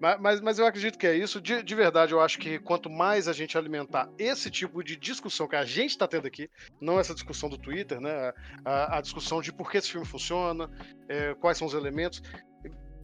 Mas, 0.00 0.20
mas, 0.20 0.40
mas 0.40 0.58
eu 0.60 0.66
acredito 0.66 0.96
que 0.96 1.06
é 1.08 1.16
isso. 1.16 1.40
De, 1.40 1.60
de 1.60 1.74
verdade, 1.74 2.12
eu 2.12 2.20
acho 2.20 2.38
que 2.38 2.58
quanto 2.60 2.88
mais 2.88 3.26
a 3.26 3.32
gente 3.32 3.58
alimentar 3.58 4.08
esse 4.16 4.48
tipo 4.48 4.82
de 4.84 4.94
discussão 4.96 5.48
que 5.48 5.56
a 5.56 5.64
gente 5.64 5.90
está 5.90 6.06
tendo 6.06 6.26
aqui, 6.26 6.48
não 6.80 7.00
essa 7.00 7.12
discussão 7.12 7.48
do 7.48 7.58
Twitter, 7.58 8.00
né? 8.00 8.32
A, 8.64 8.98
a 8.98 9.00
discussão 9.00 9.42
de 9.42 9.52
por 9.52 9.68
que 9.68 9.76
esse 9.78 9.90
filme 9.90 10.06
funciona, 10.06 10.70
é, 11.08 11.34
quais 11.34 11.58
são 11.58 11.66
os 11.66 11.74
elementos. 11.74 12.22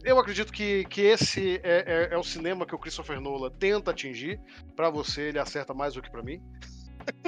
Eu 0.05 0.19
acredito 0.19 0.53
que, 0.53 0.85
que 0.85 1.01
esse 1.01 1.59
é, 1.63 2.09
é, 2.11 2.13
é, 2.13 2.17
o 2.17 2.23
cinema 2.23 2.65
que 2.65 2.75
o 2.75 2.79
Christopher 2.79 3.19
Nolan 3.19 3.49
tenta 3.51 3.91
atingir. 3.91 4.39
Para 4.75 4.89
você, 4.89 5.23
ele 5.23 5.39
acerta 5.39 5.73
mais 5.73 5.95
do 5.95 6.01
que 6.01 6.11
para 6.11 6.23
mim. 6.23 6.41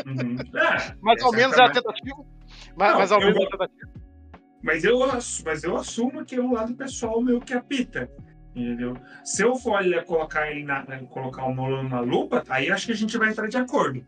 Uhum. 0.05 0.37
Mas 1.01 1.21
ao 1.23 1.31
menos 1.31 1.57
é 1.57 1.63
a 1.63 1.71
tentativa. 1.71 2.25
Mas, 2.75 2.91
Não, 2.91 2.99
mas 2.99 3.11
ao 3.11 3.19
menos 3.19 3.35
é 3.35 3.43
a 3.43 3.49
tentativa. 3.49 3.91
Mas 4.63 4.83
eu, 4.83 4.99
mas 5.45 5.63
eu 5.63 5.75
assumo 5.77 6.25
que 6.25 6.35
é 6.35 6.41
um 6.41 6.53
lado 6.53 6.75
pessoal 6.75 7.21
meu 7.21 7.39
que 7.39 7.53
apita. 7.53 8.09
Entendeu? 8.55 8.97
Se 9.23 9.43
eu 9.43 9.55
for 9.55 9.77
olhar, 9.77 10.03
colocar 10.03 10.49
ele 10.49 10.63
na, 10.63 10.83
colocar 11.09 11.45
o 11.45 11.53
Nolan 11.53 11.83
na 11.83 11.99
lupa, 11.99 12.43
aí 12.49 12.71
acho 12.71 12.87
que 12.87 12.91
a 12.91 12.95
gente 12.95 13.17
vai 13.17 13.29
entrar 13.29 13.47
de 13.47 13.57
acordo. 13.57 14.03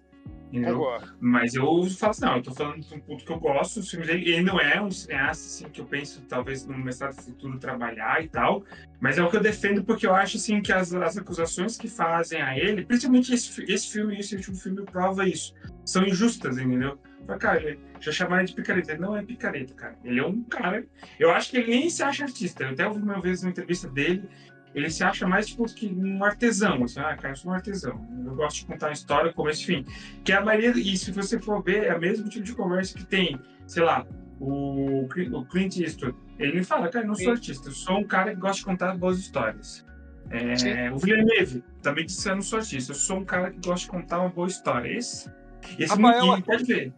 Mas 1.20 1.54
eu 1.54 1.66
falo 1.90 2.12
assim, 2.12 2.26
não, 2.26 2.38
eu 2.38 2.44
tô 2.44 2.54
falando 2.54 2.82
de 2.82 2.94
um 2.94 3.00
ponto 3.00 3.24
que 3.24 3.32
eu 3.32 3.40
gosto, 3.40 3.80
o 3.80 3.84
filme 3.84 4.06
dele, 4.06 4.30
ele 4.30 4.42
não 4.42 4.60
é 4.60 4.82
um 4.82 4.90
cineasta 4.90 5.46
assim, 5.46 5.70
que 5.70 5.82
eu 5.82 5.86
penso 5.86 6.22
talvez 6.28 6.66
no 6.66 6.78
mestrado 6.78 7.14
futuro 7.22 7.60
trabalhar 7.60 8.24
e 8.24 8.28
tal, 8.28 8.64
mas 9.00 9.18
é 9.18 9.24
o 9.24 9.30
que 9.30 9.38
eu 9.38 9.42
defendo 9.42 9.84
porque 9.84 10.08
eu 10.08 10.14
acho 10.14 10.38
assim 10.38 10.62
que 10.62 10.74
as, 10.74 10.94
as 10.94 11.18
acusações 11.18 11.78
que 11.78 11.88
fazem 11.88 12.42
a 12.42 12.58
ele, 12.58 12.86
principalmente 12.86 13.34
esse, 13.34 13.64
esse 13.72 13.92
filme 13.92 14.16
e 14.16 14.20
esse 14.20 14.36
último 14.36 14.56
filme 14.56 14.84
prova 14.84 15.28
isso, 15.28 15.54
são 15.86 16.04
injustas, 16.04 16.58
entendeu? 16.58 17.00
Mas, 17.28 17.38
cara, 17.38 17.78
já 18.00 18.12
chamaram 18.12 18.44
de 18.44 18.54
picareta. 18.54 18.92
Ele 18.92 19.02
não 19.02 19.16
é 19.16 19.22
picareta, 19.22 19.74
cara. 19.76 19.96
Ele 20.04 20.20
é 20.20 20.26
um 20.26 20.42
cara. 20.44 20.84
Eu 21.20 21.30
acho 21.30 21.52
que 21.52 21.58
ele 21.58 21.70
nem 21.70 21.90
se 21.90 22.02
acha 22.02 22.24
artista. 22.24 22.64
Eu 22.64 22.70
até 22.72 22.88
ouvi 22.88 23.02
uma 23.02 23.22
vez 23.22 23.44
uma 23.44 23.52
entrevista 23.52 23.88
dele 23.88 24.28
ele 24.74 24.90
se 24.90 25.04
acha 25.04 25.28
mais 25.28 25.48
tipo 25.48 25.66
que 25.66 25.88
um 25.88 26.24
artesão, 26.24 26.84
assim, 26.84 27.00
ah, 27.00 27.16
cara, 27.16 27.32
eu 27.32 27.36
sou 27.36 27.52
um 27.52 27.56
artesão, 27.56 28.08
eu 28.26 28.36
gosto 28.36 28.58
de 28.60 28.66
contar 28.66 28.88
uma 28.88 28.94
história, 28.94 29.34
começo 29.34 29.64
e 29.64 29.66
fim. 29.66 29.86
Que 30.24 30.32
a 30.32 30.42
maioria, 30.42 30.72
e 30.72 30.98
se 30.98 31.12
você 31.12 31.40
for 31.40 31.64
ver, 31.64 31.86
é 31.86 31.96
o 31.96 32.00
mesmo 32.00 32.30
tipo 32.30 32.46
de 32.46 32.54
conversa 32.54 32.98
que 32.98 33.06
tem, 33.06 33.40
sei 33.66 33.84
lá, 33.84 34.06
o, 34.40 35.06
o 35.06 35.46
Clint 35.46 35.78
Eastwood. 35.78 36.16
Ele 36.38 36.60
me 36.60 36.64
fala, 36.64 36.88
cara, 36.88 37.04
eu 37.04 37.10
não 37.10 37.16
sou 37.16 37.26
Sim. 37.26 37.32
artista, 37.32 37.68
eu 37.70 37.74
sou 37.74 37.98
um 37.98 38.04
cara 38.04 38.32
que 38.32 38.40
gosta 38.40 38.58
de 38.58 38.66
contar 38.66 38.96
boas 38.96 39.18
histórias. 39.20 39.86
É, 40.32 40.92
o 40.92 40.98
Villeneuve 40.98 41.64
também 41.82 42.06
disse 42.06 42.30
eu 42.30 42.36
não 42.36 42.42
sou 42.44 42.60
artista, 42.60 42.92
eu 42.92 42.96
sou 42.96 43.18
um 43.18 43.26
cara 43.26 43.50
que 43.50 43.58
gosta 43.58 43.86
de 43.86 43.88
contar 43.88 44.20
uma 44.20 44.30
boa 44.30 44.48
história. 44.48 44.88
Esse, 44.88 45.30
esse 45.78 45.92
Rafael, 45.92 46.42
pode 46.44 46.64
ver. 46.66 46.94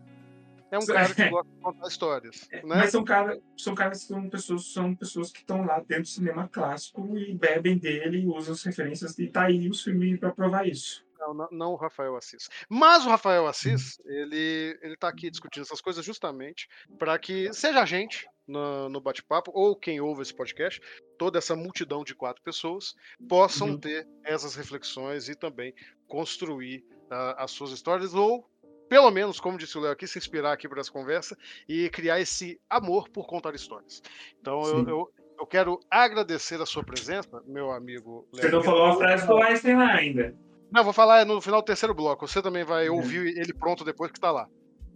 É 0.72 0.80
um 0.80 0.85
cara 0.85 1.14
que 1.14 1.30
gosta 1.30 1.52
de 1.52 1.61
contar 1.61 1.88
histórias. 1.88 2.48
É, 2.49 2.57
né? 2.57 2.76
Mas 2.77 2.91
são, 2.91 3.03
cara, 3.03 3.39
são 3.57 3.76
caras 3.76 4.02
que 4.02 4.07
são 4.07 4.30
pessoas, 4.30 4.73
são 4.73 4.95
pessoas 4.95 5.31
que 5.31 5.39
estão 5.39 5.65
lá 5.65 5.80
dentro 5.80 6.03
do 6.03 6.07
cinema 6.07 6.48
clássico 6.48 7.18
e 7.18 7.35
bebem 7.35 7.77
dele, 7.77 8.26
usam 8.26 8.53
as 8.53 8.64
referências 8.64 9.19
e 9.19 9.27
tá 9.27 9.48
aí 9.48 9.69
o 9.69 9.76
filme 9.76 10.18
para 10.18 10.31
provar 10.31 10.65
isso. 10.65 11.06
Não, 11.19 11.34
não, 11.35 11.48
não, 11.52 11.72
o 11.73 11.76
Rafael 11.76 12.15
Assis. 12.15 12.49
Mas 12.68 13.06
o 13.06 13.10
Rafael 13.10 13.45
Assis, 13.45 13.99
ele, 14.06 14.80
ele 14.81 14.98
tá 14.98 15.07
aqui 15.07 15.30
discutindo 15.30 15.64
essas 15.64 15.80
coisas 15.80 16.03
justamente 16.03 16.68
para 16.98 17.19
que 17.19 17.53
seja 17.53 17.81
a 17.81 17.85
gente 17.85 18.27
no, 18.48 18.89
no 18.89 18.99
bate-papo, 18.99 19.52
ou 19.53 19.76
quem 19.76 20.02
ouve 20.02 20.23
esse 20.23 20.34
podcast, 20.34 20.81
toda 21.19 21.38
essa 21.38 21.56
multidão 21.56 22.03
de 22.03 22.15
quatro 22.15 22.41
pessoas, 22.41 22.95
possam 23.30 23.69
uhum. 23.69 23.77
ter 23.77 24.07
essas 24.23 24.56
reflexões 24.56 25.30
e 25.30 25.35
também 25.35 25.73
construir 26.07 26.84
uh, 27.11 27.38
as 27.38 27.52
suas 27.52 27.72
histórias, 27.72 28.14
ou 28.15 28.49
pelo 28.91 29.09
menos, 29.09 29.39
como 29.39 29.57
disse 29.57 29.77
o 29.77 29.81
Léo 29.81 29.93
aqui, 29.93 30.05
se 30.05 30.18
inspirar 30.18 30.51
aqui 30.51 30.68
por 30.68 30.77
essa 30.77 30.91
conversa 30.91 31.38
e 31.65 31.89
criar 31.89 32.19
esse 32.19 32.59
amor 32.69 33.07
por 33.07 33.26
contar 33.26 33.55
histórias. 33.55 34.03
Então, 34.38 34.61
eu, 34.63 34.85
eu, 34.85 35.13
eu, 35.39 35.45
quero 35.45 35.80
agradecer 35.89 36.61
a 36.61 36.65
sua 36.65 36.84
presença, 36.84 37.41
meu 37.47 37.72
amigo 37.72 38.27
Léo. 38.34 38.41
Você 38.43 38.51
não 38.51 38.61
falou 38.61 38.88
a 38.88 38.95
frase 38.97 39.26
do 39.26 39.38
Einstein 39.38 39.77
lá 39.77 39.93
ainda. 39.93 40.35
Não, 40.69 40.84
vou 40.84 40.91
falar 40.91 41.26
no 41.26 41.39
final 41.39 41.61
do 41.61 41.65
terceiro 41.65 41.93
bloco. 41.93 42.27
Você 42.27 42.41
também 42.41 42.65
vai 42.65 42.89
uhum. 42.89 42.97
ouvir 42.97 43.38
ele 43.38 43.53
pronto 43.53 43.85
depois 43.85 44.11
que 44.11 44.18
está 44.18 44.30
lá. 44.30 44.45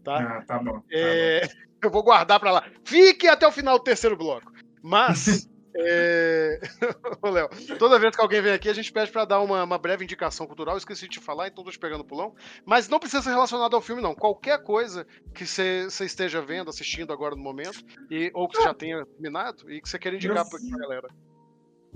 Tá? 0.03 0.17
Ah, 0.17 0.45
tá 0.45 0.59
bom. 0.59 0.73
Tá 0.73 0.85
é... 0.91 1.47
bom. 1.47 1.53
Eu 1.81 1.89
vou 1.89 2.03
guardar 2.03 2.37
para 2.37 2.51
lá. 2.51 2.65
Fique 2.83 3.29
até 3.29 3.47
o 3.47 3.51
final 3.51 3.77
do 3.77 3.83
terceiro 3.85 4.17
bloco. 4.17 4.51
Mas 4.83 5.47
É... 5.77 6.59
Léo, 7.23 7.49
toda 7.77 7.99
vez 7.99 8.15
que 8.15 8.21
alguém 8.21 8.41
vem 8.41 8.53
aqui, 8.53 8.69
a 8.69 8.73
gente 8.73 8.91
pede 8.91 9.11
para 9.11 9.25
dar 9.25 9.41
uma, 9.41 9.63
uma, 9.63 9.77
breve 9.77 10.05
indicação 10.05 10.47
cultural. 10.47 10.77
esqueci 10.77 11.05
de 11.07 11.15
te 11.15 11.19
falar, 11.19 11.47
então 11.47 11.63
tô 11.63 11.71
te 11.71 11.79
pegando 11.79 12.05
pulão. 12.05 12.33
Mas 12.65 12.87
não 12.87 12.99
precisa 12.99 13.21
ser 13.21 13.31
relacionado 13.31 13.75
ao 13.75 13.81
filme, 13.81 14.01
não. 14.01 14.15
Qualquer 14.15 14.63
coisa 14.63 15.05
que 15.33 15.45
você 15.45 15.87
esteja 16.01 16.41
vendo, 16.41 16.69
assistindo 16.69 17.11
agora 17.11 17.35
no 17.35 17.41
momento, 17.41 17.83
e, 18.09 18.31
ou 18.33 18.47
que 18.47 18.57
você 18.57 18.63
já 18.63 18.73
tenha 18.73 19.05
terminado, 19.05 19.69
e 19.69 19.81
que 19.81 19.89
você 19.89 19.99
queira 19.99 20.15
indicar 20.15 20.47
para 20.47 20.59
a 20.59 20.79
galera. 20.79 21.09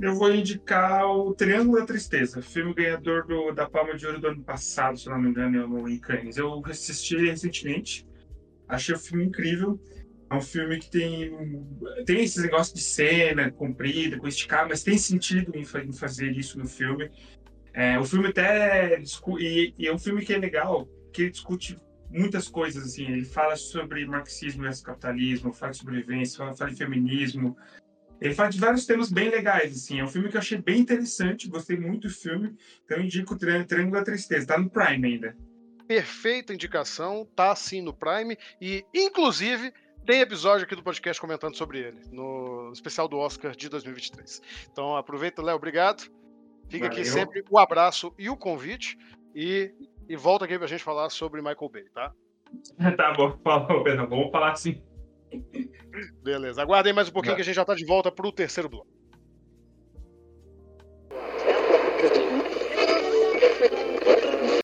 Eu 0.01 0.15
vou 0.15 0.33
indicar 0.33 1.05
o 1.05 1.33
Triângulo 1.33 1.79
da 1.79 1.85
Tristeza, 1.85 2.41
filme 2.41 2.73
ganhador 2.73 3.25
do, 3.27 3.51
da 3.51 3.69
Palma 3.69 3.95
de 3.97 4.05
Ouro 4.05 4.19
do 4.19 4.27
ano 4.27 4.43
passado, 4.43 4.97
se 4.97 5.09
não 5.09 5.19
me 5.19 5.29
engano, 5.29 5.89
em 5.89 5.99
Cannes. 5.99 6.37
Eu 6.37 6.61
assisti 6.65 7.17
recentemente, 7.17 8.07
achei 8.67 8.95
o 8.95 8.99
filme 8.99 9.25
incrível. 9.25 9.77
É 10.29 10.35
um 10.35 10.41
filme 10.41 10.77
que 10.77 10.91
tem, 10.91 11.31
tem 12.05 12.23
esses 12.23 12.43
negócios 12.43 12.73
de 12.73 12.83
cena 12.83 13.49
comprida, 13.51 14.19
com 14.19 14.27
esticar, 14.27 14.67
mas 14.69 14.83
tem 14.83 14.97
sentido 14.97 15.51
em, 15.55 15.61
em 15.61 15.93
fazer 15.93 16.31
isso 16.31 16.59
no 16.59 16.67
filme. 16.67 17.09
É, 17.73 17.97
o 17.97 18.05
filme 18.05 18.27
até. 18.27 19.01
E, 19.39 19.73
e, 19.77 19.87
é 19.87 19.93
um 19.93 19.97
filme 19.97 20.23
que 20.23 20.33
é 20.33 20.37
legal, 20.37 20.87
que 21.11 21.23
ele 21.23 21.31
discute 21.31 21.79
muitas 22.11 22.47
coisas, 22.47 22.83
assim. 22.83 23.05
Ele 23.05 23.25
fala 23.25 23.55
sobre 23.55 24.05
marxismo 24.05 24.63
versus 24.63 24.83
capitalismo, 24.83 25.51
fala 25.51 25.71
de 25.71 25.79
sobrevivência, 25.79 26.37
fala, 26.37 26.55
fala 26.55 26.71
de 26.71 26.77
feminismo. 26.77 27.57
Ele 28.21 28.33
fala 28.35 28.49
de 28.49 28.59
vários 28.59 28.85
temas 28.85 29.11
bem 29.11 29.29
legais, 29.29 29.75
assim. 29.75 29.99
É 29.99 30.03
um 30.03 30.07
filme 30.07 30.29
que 30.29 30.35
eu 30.35 30.41
achei 30.41 30.59
bem 30.59 30.79
interessante, 30.79 31.49
gostei 31.49 31.77
muito 31.77 32.07
do 32.07 32.13
filme. 32.13 32.55
Então, 32.85 33.01
indico 33.01 33.33
o 33.33 33.37
Triângulo 33.37 33.91
da 33.91 34.03
Tristeza. 34.03 34.45
Tá 34.45 34.59
no 34.59 34.69
Prime 34.69 35.07
ainda. 35.07 35.35
Perfeita 35.87 36.53
indicação, 36.53 37.27
tá 37.35 37.55
sim 37.55 37.81
no 37.81 37.93
Prime. 37.93 38.37
E, 38.61 38.85
inclusive 38.93 39.73
tem 40.09 40.21
episódio 40.21 40.65
aqui 40.65 40.75
do 40.75 40.81
podcast 40.81 41.21
comentando 41.21 41.55
sobre 41.55 41.77
ele, 41.77 42.01
no 42.11 42.71
especial 42.73 43.07
do 43.07 43.19
Oscar 43.19 43.55
de 43.55 43.69
2023. 43.69 44.41
Então 44.71 44.97
aproveita, 44.97 45.39
Léo, 45.39 45.55
obrigado. 45.55 46.01
Fica 46.67 46.87
Valeu. 46.87 46.99
aqui 46.99 47.05
sempre 47.05 47.45
o 47.47 47.59
abraço 47.59 48.11
e 48.17 48.27
o 48.27 48.35
convite. 48.35 48.97
E, 49.35 49.71
e 50.07 50.15
volta 50.15 50.45
aqui 50.45 50.57
pra 50.57 50.65
gente 50.65 50.83
falar 50.83 51.11
sobre 51.11 51.43
Michael 51.43 51.69
Bay, 51.69 51.83
tá? 51.93 52.11
tá 52.97 53.13
bom, 53.13 53.37
falou, 53.43 53.83
Pedro. 53.83 54.09
Vamos 54.09 54.31
falar 54.31 54.55
sim. 54.55 54.81
Beleza, 56.23 56.59
aguardem 56.59 56.91
mais 56.91 57.07
um 57.07 57.11
pouquinho 57.11 57.35
que 57.35 57.41
a 57.41 57.45
gente 57.45 57.53
já 57.53 57.63
tá 57.63 57.75
de 57.75 57.85
volta 57.85 58.11
pro 58.11 58.31
terceiro 58.31 58.67
bloco. 58.67 58.89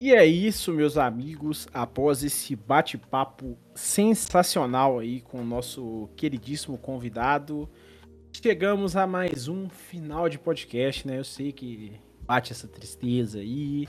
E 0.00 0.14
é 0.14 0.24
isso, 0.24 0.72
meus 0.72 0.96
amigos. 0.96 1.66
Após 1.74 2.22
esse 2.22 2.54
bate-papo 2.54 3.58
sensacional 3.74 5.00
aí 5.00 5.20
com 5.20 5.40
o 5.40 5.44
nosso 5.44 6.08
queridíssimo 6.14 6.78
convidado, 6.78 7.68
chegamos 8.32 8.94
a 8.94 9.08
mais 9.08 9.48
um 9.48 9.68
final 9.68 10.28
de 10.28 10.38
podcast, 10.38 11.04
né? 11.04 11.18
Eu 11.18 11.24
sei 11.24 11.50
que 11.50 11.98
bate 12.20 12.52
essa 12.52 12.68
tristeza 12.68 13.40
aí, 13.40 13.88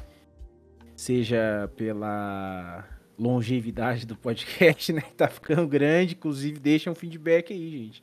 seja 0.96 1.72
pela 1.76 2.90
longevidade 3.16 4.08
do 4.08 4.18
podcast, 4.18 4.92
né? 4.94 5.04
Tá 5.16 5.28
ficando 5.28 5.68
grande. 5.68 6.16
Inclusive, 6.16 6.60
deixa 6.60 6.90
um 6.90 6.96
feedback 6.96 7.54
aí, 7.54 7.70
gente. 7.70 8.02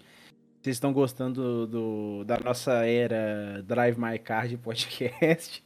Vocês 0.63 0.77
estão 0.77 0.93
gostando 0.93 1.67
do, 1.67 2.23
da 2.23 2.39
nossa 2.39 2.87
era 2.87 3.65
Drive 3.65 3.99
My 3.99 4.17
Car 4.17 4.47
de 4.47 4.57
podcast? 4.57 5.66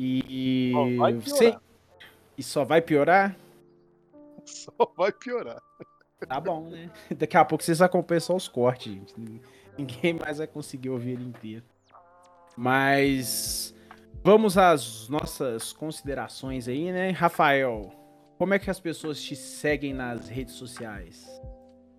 E. 0.00 0.72
Só 1.24 1.60
e 2.38 2.42
só 2.42 2.64
vai 2.64 2.80
piorar? 2.80 3.36
Só 4.46 4.90
vai 4.96 5.12
piorar. 5.12 5.60
Tá 6.26 6.40
bom, 6.40 6.70
né? 6.70 6.90
Daqui 7.16 7.36
a 7.36 7.44
pouco 7.44 7.62
vocês 7.62 7.82
acompanham 7.82 8.20
só 8.20 8.36
os 8.36 8.48
cortes, 8.48 8.92
gente. 8.92 9.42
Ninguém 9.76 10.14
mais 10.14 10.38
vai 10.38 10.46
conseguir 10.46 10.88
ouvir 10.88 11.10
ele 11.10 11.24
inteiro. 11.24 11.64
Mas 12.56 13.74
vamos 14.22 14.56
às 14.56 15.08
nossas 15.08 15.72
considerações 15.72 16.66
aí, 16.66 16.90
né? 16.90 17.10
Rafael, 17.10 17.92
como 18.38 18.54
é 18.54 18.58
que 18.58 18.70
as 18.70 18.80
pessoas 18.80 19.20
te 19.20 19.36
seguem 19.36 19.92
nas 19.92 20.28
redes 20.28 20.54
sociais? 20.54 21.28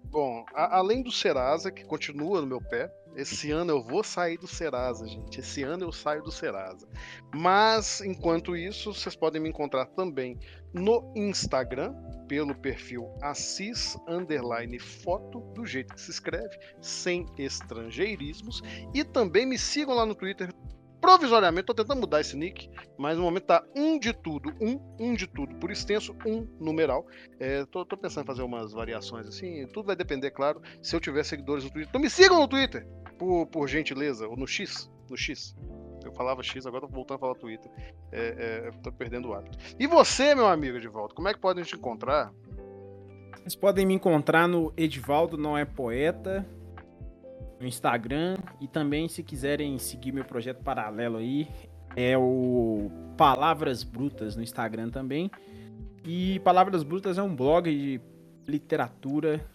Bom, 0.05 0.43
a, 0.53 0.77
além 0.77 1.03
do 1.03 1.11
Serasa, 1.11 1.71
que 1.71 1.85
continua 1.85 2.41
no 2.41 2.47
meu 2.47 2.61
pé, 2.61 2.91
esse 3.19 3.51
ano 3.51 3.71
eu 3.71 3.83
vou 3.83 4.01
sair 4.03 4.37
do 4.37 4.47
Serasa, 4.47 5.05
gente. 5.05 5.39
Esse 5.39 5.61
ano 5.63 5.83
eu 5.83 5.91
saio 5.91 6.23
do 6.23 6.31
Serasa. 6.31 6.87
Mas, 7.35 7.99
enquanto 8.01 8.55
isso, 8.55 8.93
vocês 8.93 9.15
podem 9.15 9.41
me 9.41 9.49
encontrar 9.49 9.85
também 9.87 10.39
no 10.73 11.11
Instagram, 11.15 11.93
pelo 12.27 12.55
perfil 12.55 13.11
Assis 13.21 13.97
Underline 14.07 14.79
Foto, 14.79 15.41
do 15.53 15.65
jeito 15.65 15.93
que 15.95 16.01
se 16.01 16.11
escreve, 16.11 16.57
sem 16.79 17.25
estrangeirismos. 17.37 18.61
E 18.93 19.03
também 19.03 19.45
me 19.45 19.57
sigam 19.57 19.95
lá 19.95 20.05
no 20.05 20.15
Twitter, 20.15 20.53
provisoriamente, 21.01 21.65
tô 21.65 21.73
tentando 21.73 21.99
mudar 21.99 22.21
esse 22.21 22.35
nick, 22.35 22.69
mas 22.97 23.17
no 23.17 23.23
momento 23.23 23.45
tá 23.45 23.63
um 23.75 23.97
de 23.97 24.13
tudo, 24.13 24.53
um, 24.61 24.79
um 24.99 25.13
de 25.13 25.27
tudo, 25.27 25.55
por 25.55 25.71
extenso, 25.71 26.15
um 26.25 26.47
numeral. 26.59 27.05
É, 27.39 27.65
tô, 27.65 27.85
tô, 27.85 27.97
pensando 27.97 28.23
em 28.23 28.27
fazer 28.27 28.43
umas 28.43 28.73
variações 28.73 29.27
assim, 29.27 29.65
tudo 29.67 29.87
vai 29.87 29.95
depender, 29.95 30.31
claro, 30.31 30.61
se 30.81 30.95
eu 30.95 30.99
tiver 30.99 31.23
seguidores 31.23 31.63
no 31.63 31.71
Twitter. 31.71 31.89
Então 31.89 32.01
me 32.01 32.09
sigam 32.09 32.39
no 32.39 32.47
Twitter, 32.47 32.85
por, 33.19 33.45
por 33.47 33.67
gentileza, 33.67 34.27
ou 34.27 34.35
no 34.35 34.47
X, 34.47 34.89
no 35.09 35.17
X. 35.17 35.55
Eu 36.03 36.13
falava 36.13 36.41
X, 36.41 36.65
agora 36.65 36.87
tô 36.87 36.93
voltando 36.93 37.17
a 37.17 37.19
falar 37.19 37.35
Twitter. 37.35 37.69
É, 38.11 38.67
é, 38.67 38.71
tô 38.81 38.91
perdendo 38.91 39.27
o 39.27 39.33
hábito. 39.33 39.57
E 39.77 39.85
você, 39.85 40.33
meu 40.33 40.47
amigo 40.47 40.79
volta, 40.89 41.13
como 41.13 41.27
é 41.27 41.33
que 41.33 41.39
podem 41.39 41.63
te 41.63 41.75
encontrar? 41.75 42.33
Vocês 43.35 43.55
podem 43.55 43.85
me 43.85 43.93
encontrar 43.93 44.47
no 44.47 44.73
Edivaldo 44.77 45.37
Não 45.37 45.57
É 45.57 45.65
Poeta, 45.65 46.47
no 47.59 47.67
Instagram 47.67 48.37
e 48.61 48.67
também 48.67 49.09
se 49.09 49.21
quiserem 49.21 49.77
seguir 49.77 50.13
meu 50.13 50.23
projeto 50.23 50.63
paralelo 50.63 51.17
aí, 51.17 51.47
é 51.95 52.17
o 52.17 52.89
Palavras 53.17 53.83
Brutas 53.83 54.35
no 54.35 54.41
Instagram 54.41 54.89
também. 54.89 55.29
E 56.05 56.39
Palavras 56.39 56.83
Brutas 56.83 57.17
é 57.17 57.21
um 57.23 57.35
blog 57.35 57.69
de 57.69 58.01
literatura 58.47 59.45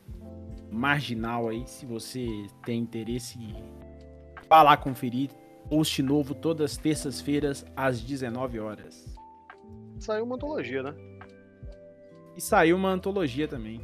marginal 0.70 1.48
aí, 1.48 1.66
se 1.66 1.86
você 1.86 2.26
tem 2.64 2.80
interesse 2.80 3.38
em 3.38 3.54
falar, 4.48 4.76
conferir. 4.78 5.30
Post 5.68 6.02
novo 6.02 6.34
todas 6.34 6.72
as 6.72 6.76
terças-feiras 6.76 7.64
às 7.74 8.00
19 8.00 8.60
horas. 8.60 9.16
Saiu 9.98 10.24
uma 10.24 10.34
antologia, 10.34 10.82
né? 10.82 10.94
E 12.36 12.40
saiu 12.40 12.76
uma 12.76 12.90
antologia 12.90 13.48
também. 13.48 13.80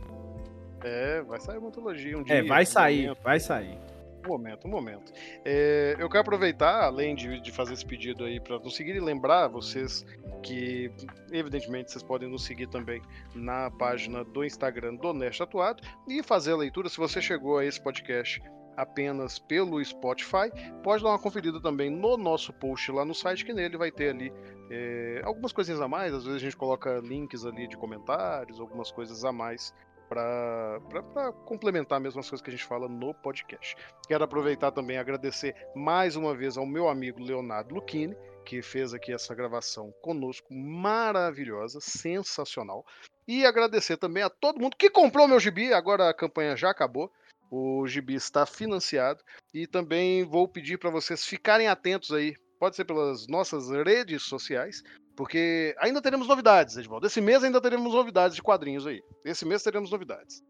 É, 0.83 1.23
vai 1.23 1.41
sair 1.41 1.59
uma 1.59 1.69
antologia 1.69 2.17
um 2.17 2.21
é, 2.21 2.25
dia. 2.25 2.35
É, 2.37 2.43
vai 2.43 2.67
sair, 2.67 3.15
vai 3.23 3.41
sair. 3.41 3.79
Um 4.25 4.29
momento, 4.29 4.67
um 4.67 4.71
momento. 4.71 5.13
É, 5.45 5.97
eu 5.99 6.09
quero 6.09 6.21
aproveitar, 6.21 6.85
além 6.85 7.15
de, 7.15 7.41
de 7.41 7.51
fazer 7.51 7.75
esse 7.75 7.87
pedido 7.87 8.25
aí, 8.25 8.39
para 8.39 8.59
nos 8.59 8.77
seguir 8.77 8.95
e 8.97 9.01
lembrar 9.01 9.49
vocês 9.49 10.05
que, 10.43 10.91
evidentemente, 11.33 11.91
vocês 11.91 12.03
podem 12.03 12.29
nos 12.29 12.45
seguir 12.45 12.67
também 12.69 13.01
na 13.35 13.71
página 13.71 14.25
do 14.25 14.45
Instagram 14.45 14.97
do 14.97 15.13
Neste 15.13 15.43
Atuado 15.43 15.83
e 16.09 16.23
fazer 16.23 16.53
a 16.53 16.57
leitura. 16.57 16.89
Se 16.89 16.99
você 16.99 17.21
chegou 17.21 17.59
a 17.59 17.65
esse 17.65 17.81
podcast 17.81 18.43
apenas 18.77 19.39
pelo 19.39 19.85
Spotify, 19.85 20.51
pode 20.83 21.03
dar 21.03 21.11
uma 21.11 21.19
conferida 21.19 21.61
também 21.61 21.91
no 21.91 22.17
nosso 22.17 22.53
post 22.53 22.91
lá 22.91 23.05
no 23.05 23.15
site, 23.15 23.45
que 23.45 23.53
nele 23.53 23.77
vai 23.77 23.91
ter 23.91 24.11
ali 24.11 24.33
é, 24.71 25.21
algumas 25.25 25.53
coisinhas 25.53 25.81
a 25.81 25.89
mais. 25.89 26.15
Às 26.15 26.25
vezes 26.25 26.41
a 26.41 26.45
gente 26.45 26.57
coloca 26.57 27.01
links 27.01 27.45
ali 27.45 27.67
de 27.67 27.77
comentários, 27.77 28.61
algumas 28.61 28.91
coisas 28.91 29.25
a 29.25 29.33
mais 29.33 29.75
para 30.11 31.33
complementar 31.47 32.01
mesmo 32.01 32.19
as 32.19 32.29
coisas 32.29 32.43
que 32.43 32.51
a 32.51 32.53
gente 32.53 32.67
fala 32.67 32.89
no 32.89 33.15
podcast. 33.15 33.77
Quero 34.09 34.25
aproveitar 34.25 34.73
também 34.73 34.97
e 34.97 34.99
agradecer 34.99 35.55
mais 35.75 36.17
uma 36.17 36.35
vez 36.35 36.57
ao 36.57 36.67
meu 36.67 36.89
amigo 36.89 37.23
Leonardo 37.23 37.73
Lucchini, 37.73 38.17
que 38.45 38.61
fez 38.61 38.93
aqui 38.93 39.13
essa 39.13 39.37
gravação 39.37 39.95
conosco, 40.03 40.53
maravilhosa, 40.53 41.79
sensacional. 41.81 42.85
E 43.29 43.47
agradecer 43.47 43.97
também 43.97 44.25
a 44.25 44.29
todo 44.29 44.61
mundo 44.61 44.77
que 44.77 44.91
comprou 44.91 45.29
meu 45.29 45.39
gibi, 45.39 45.73
agora 45.73 46.11
a 46.11 46.15
campanha 46.15 46.57
já 46.57 46.71
acabou. 46.71 47.13
O 47.49 47.87
gibi 47.87 48.15
está 48.15 48.45
financiado 48.45 49.23
e 49.55 49.67
também 49.67 50.25
vou 50.25 50.49
pedir 50.49 50.77
para 50.79 50.91
vocês 50.91 51.25
ficarem 51.25 51.69
atentos 51.69 52.13
aí, 52.13 52.35
pode 52.59 52.75
ser 52.75 52.85
pelas 52.85 53.29
nossas 53.29 53.71
redes 53.71 54.23
sociais, 54.23 54.83
porque 55.21 55.77
ainda 55.79 56.01
teremos 56.01 56.27
novidades, 56.27 56.79
Edvaldo. 56.79 57.07
Esse 57.07 57.21
mês 57.21 57.45
ainda 57.45 57.61
teremos 57.61 57.93
novidades 57.93 58.35
de 58.35 58.43
quadrinhos 58.43 58.87
aí. 58.87 59.05
Esse 59.23 59.45
mês 59.45 59.63
teremos 59.63 59.91
novidades. 59.91 60.43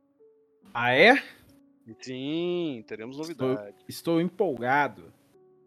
Ah, 0.73 0.95
é? 0.95 1.21
Sim, 2.01 2.85
teremos 2.87 3.19
novidades. 3.19 3.67
Estou, 3.67 3.85
estou 3.89 4.21
empolgado. 4.21 5.13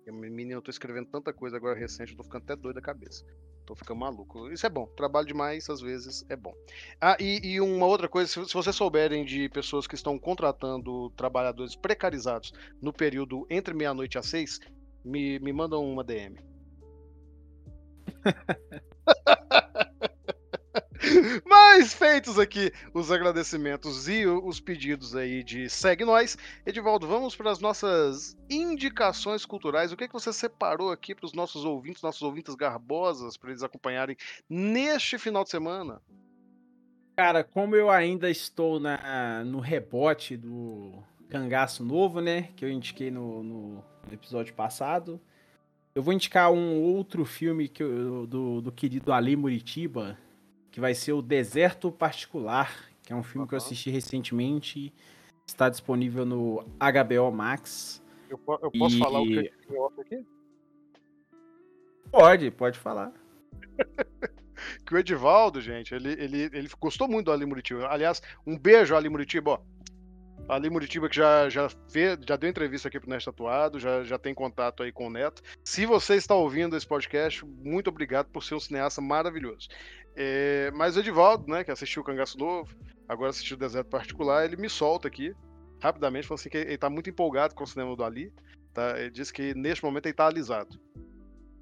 Menino, 0.08 0.54
eu 0.54 0.62
tô 0.62 0.72
escrevendo 0.72 1.10
tanta 1.10 1.34
coisa 1.34 1.58
agora 1.58 1.78
recente, 1.78 2.12
eu 2.12 2.18
tô 2.18 2.24
ficando 2.24 2.44
até 2.44 2.56
doido 2.56 2.76
da 2.76 2.82
cabeça. 2.82 3.26
Tô 3.66 3.76
ficando 3.76 4.00
maluco. 4.00 4.50
Isso 4.50 4.66
é 4.66 4.70
bom. 4.70 4.88
Trabalho 4.96 5.28
demais, 5.28 5.70
às 5.70 5.82
vezes, 5.82 6.26
é 6.30 6.38
bom. 6.38 6.54
Ah, 7.02 7.18
e, 7.20 7.56
e 7.56 7.60
uma 7.60 7.86
outra 7.86 8.08
coisa, 8.08 8.32
se, 8.32 8.46
se, 8.46 8.54
vocês 8.54 8.74
souberem 8.74 9.26
de 9.26 9.50
pessoas 9.50 9.86
que 9.86 9.96
estão 9.96 10.18
contratando 10.18 11.10
trabalhadores 11.10 11.76
precarizados 11.76 12.54
no 12.82 12.94
período 12.94 13.46
entre 13.50 13.74
meia-noite 13.74 14.18
a 14.18 14.24
seis, 14.24 14.62
me, 15.04 15.40
me 15.40 15.52
mandam 15.52 15.84
uma 15.84 16.06
DM. 16.06 16.40
Mas 21.46 21.94
feitos 21.94 22.40
aqui 22.40 22.72
os 22.94 23.12
agradecimentos 23.12 24.08
e 24.08 24.26
os 24.26 24.60
pedidos 24.60 25.16
aí 25.16 25.44
de 25.44 25.70
segue 25.70 26.06
nós, 26.06 26.38
Edivaldo, 26.66 27.08
vamos 27.08 27.36
para 27.36 27.52
as 27.52 27.60
nossas 27.60 28.38
indicações 28.50 29.46
culturais. 29.46 29.92
O 29.92 29.98
que, 29.98 30.06
é 30.06 30.08
que 30.08 30.14
você 30.14 30.32
separou 30.32 30.92
aqui 30.92 31.14
para 31.14 31.26
os 31.26 31.34
nossos 31.34 31.66
ouvintes, 31.66 32.02
nossos 32.02 32.22
ouvintes 32.22 32.56
garbosas, 32.56 33.38
para 33.38 33.50
eles 33.50 33.64
acompanharem 33.64 34.16
neste 34.50 35.18
final 35.18 35.44
de 35.44 35.50
semana? 35.50 36.02
Cara, 37.16 37.44
como 37.44 37.76
eu 37.76 37.92
ainda 37.92 38.30
estou 38.30 38.80
na, 38.80 39.44
no 39.44 39.60
rebote 39.60 40.36
do 40.36 41.04
cangaço 41.30 41.84
novo, 41.84 42.22
né? 42.22 42.50
Que 42.56 42.66
eu 42.66 42.70
indiquei 42.70 43.12
no, 43.12 43.44
no 43.44 43.84
episódio 44.12 44.54
passado. 44.54 45.22
Eu 45.96 46.02
vou 46.02 46.12
indicar 46.12 46.52
um 46.52 46.82
outro 46.82 47.24
filme 47.24 47.68
que 47.68 47.84
eu, 47.84 48.26
do, 48.26 48.62
do 48.62 48.72
querido 48.72 49.14
Ali 49.14 49.36
Muritiba, 49.36 50.18
que 50.72 50.80
vai 50.80 50.96
ser 50.96 51.14
o 51.14 51.22
Deserto 51.22 51.92
Particular, 51.92 52.90
que 53.04 53.14
é 53.14 53.16
um 53.16 53.22
filme 53.22 53.44
uhum. 53.44 53.48
que 53.48 53.54
eu 53.54 53.58
assisti 53.58 53.92
recentemente. 53.92 54.92
Está 55.46 55.70
disponível 55.70 56.26
no 56.26 56.66
HBO 56.80 57.32
Max. 57.32 58.02
Eu, 58.28 58.40
eu 58.64 58.72
posso 58.72 58.96
e... 58.96 59.00
falar 59.00 59.22
o 59.22 59.26
que 59.28 59.52
eu 59.70 59.94
aqui? 60.00 60.26
Pode, 62.12 62.52
pode 62.52 62.80
falar. 62.80 63.14
que 64.86 64.96
o 64.96 64.98
Edivaldo, 64.98 65.62
gente, 65.62 65.94
ele, 65.94 66.14
ele, 66.14 66.50
ele 66.54 66.70
gostou 66.80 67.08
muito 67.08 67.26
do 67.26 67.32
Ali 67.32 67.46
Muritiba. 67.46 67.88
Aliás, 67.88 68.20
um 68.48 68.58
beijo, 68.58 68.96
Ali 68.96 69.10
Muritiba. 69.10 69.52
Ó, 69.52 69.60
Ali 70.48 70.70
Muritiba 70.70 71.08
que 71.08 71.16
já, 71.16 71.50
já, 71.50 71.70
fez, 71.90 72.18
já 72.28 72.36
deu 72.36 72.50
entrevista 72.50 72.88
aqui 72.88 73.00
pro 73.00 73.10
Neto 73.10 73.26
Tatuado, 73.26 73.80
já, 73.80 74.04
já 74.04 74.18
tem 74.18 74.34
contato 74.34 74.84
aí 74.84 74.92
com 74.92 75.08
o 75.08 75.10
Neto. 75.10 75.42
Se 75.64 75.86
você 75.86 76.16
está 76.16 76.36
ouvindo 76.36 76.76
esse 76.76 76.86
podcast, 76.86 77.46
muito 77.46 77.90
obrigado 77.90 78.28
por 78.28 78.44
ser 78.44 78.56
um 78.56 78.60
cineasta 78.60 79.02
maravilhoso. 79.02 79.70
É, 80.16 80.70
mas 80.76 80.96
o 80.96 81.00
Edivaldo, 81.00 81.50
né, 81.50 81.64
que 81.64 81.72
assistiu 81.72 82.02
o 82.02 82.06
Cangaço 82.06 82.38
Novo, 82.38 82.76
agora 83.08 83.30
assistiu 83.30 83.56
o 83.56 83.60
Deserto 83.60 83.90
Particular, 83.90 84.46
ele 84.46 84.58
me 84.58 84.70
solta 84.70 85.08
aqui, 85.08 85.34
rapidamente, 85.82 86.28
falando 86.28 86.40
assim 86.40 86.50
que 86.50 86.58
ele 86.58 86.74
está 86.74 86.90
muito 86.90 87.10
empolgado 87.10 87.56
com 87.56 87.64
o 87.64 87.68
cinema 87.68 87.96
do 87.96 88.04
Ali. 88.04 88.32
Tá? 88.74 89.00
Ele 89.00 89.12
disse 89.12 89.32
que 89.32 89.54
neste 89.54 89.84
momento 89.84 90.06
ele 90.06 90.14
está 90.14 90.28
alisado. 90.28 90.80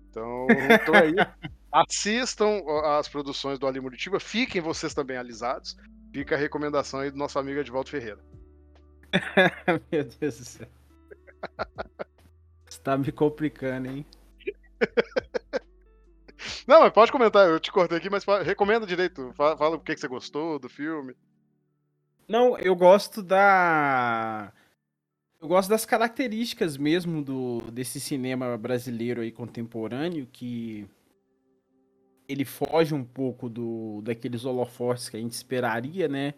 Então, 0.10 0.48
então 0.50 0.96
aí, 0.96 1.16
assistam 1.72 2.62
as 2.98 3.08
produções 3.08 3.58
do 3.58 3.68
Ali 3.68 3.80
Muritiba, 3.80 4.20
fiquem 4.20 4.62
vocês 4.62 4.94
também 4.94 5.18
alisados. 5.18 5.78
Fica 6.14 6.36
a 6.36 6.38
recomendação 6.38 7.00
aí 7.00 7.12
do 7.12 7.18
nosso 7.18 7.40
amigo 7.40 7.60
Edvaldo 7.60 7.90
Ferreira. 7.90 8.20
Meu 9.92 10.04
Deus 10.04 10.38
do 10.38 10.46
céu. 10.46 10.68
Você 12.66 12.80
tá 12.82 12.98
me 12.98 13.12
complicando, 13.12 13.88
hein? 13.90 14.06
Não, 16.68 16.82
mas 16.82 16.94
pode 16.94 17.12
comentar, 17.12 17.48
eu 17.48 17.60
te 17.60 17.72
cortei 17.72 17.98
aqui, 17.98 18.10
mas 18.10 18.24
recomenda 18.44 18.86
direito. 18.86 19.32
Fala, 19.34 19.58
fala 19.58 19.76
o 19.76 19.80
que, 19.80 19.94
que 19.94 20.00
você 20.00 20.08
gostou 20.08 20.58
do 20.58 20.70
filme. 20.70 21.16
Não, 22.28 22.58
eu 22.58 22.76
gosto 22.76 23.22
da. 23.22 24.54
Eu 25.40 25.48
gosto 25.48 25.70
das 25.70 25.86
características 25.86 26.78
mesmo 26.78 27.22
do 27.24 27.60
desse 27.72 28.00
cinema 28.00 28.58
brasileiro 28.58 29.22
aí 29.22 29.32
contemporâneo, 29.32 30.28
que 30.32 30.88
ele 32.28 32.46
foge 32.46 32.94
um 32.94 33.04
pouco 33.04 33.50
do 33.50 34.02
daqueles 34.04 34.46
holofortes 34.46 35.10
que 35.10 35.18
a 35.18 35.20
gente 35.20 35.34
esperaria, 35.34 36.08
né? 36.08 36.36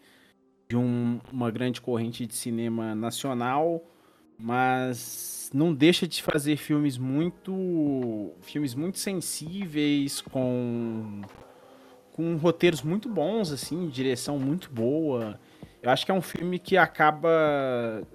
De 0.67 0.77
um, 0.77 1.19
uma 1.31 1.51
grande 1.51 1.81
corrente 1.81 2.25
de 2.25 2.33
cinema 2.33 2.95
nacional, 2.95 3.83
mas 4.37 5.49
não 5.53 5.73
deixa 5.73 6.07
de 6.07 6.21
fazer 6.21 6.57
filmes 6.57 6.97
muito 6.97 8.31
filmes 8.41 8.73
muito 8.73 8.97
sensíveis 8.97 10.21
com 10.21 11.21
com 12.13 12.35
roteiros 12.37 12.81
muito 12.81 13.07
bons 13.09 13.51
assim, 13.51 13.87
direção 13.87 14.39
muito 14.39 14.69
boa. 14.71 15.39
Eu 15.83 15.89
acho 15.89 16.05
que 16.05 16.11
é 16.11 16.13
um 16.13 16.21
filme 16.21 16.59
que 16.59 16.77
acaba, 16.77 17.29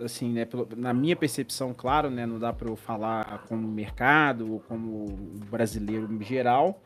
assim, 0.00 0.30
né, 0.32 0.48
na 0.74 0.94
minha 0.94 1.14
percepção, 1.14 1.74
claro, 1.74 2.08
né, 2.08 2.24
não 2.24 2.38
dá 2.38 2.50
para 2.50 2.66
eu 2.66 2.76
falar 2.76 3.44
como 3.46 3.68
mercado 3.68 4.54
ou 4.54 4.60
como 4.60 5.06
brasileiro 5.50 6.10
em 6.10 6.24
geral, 6.24 6.82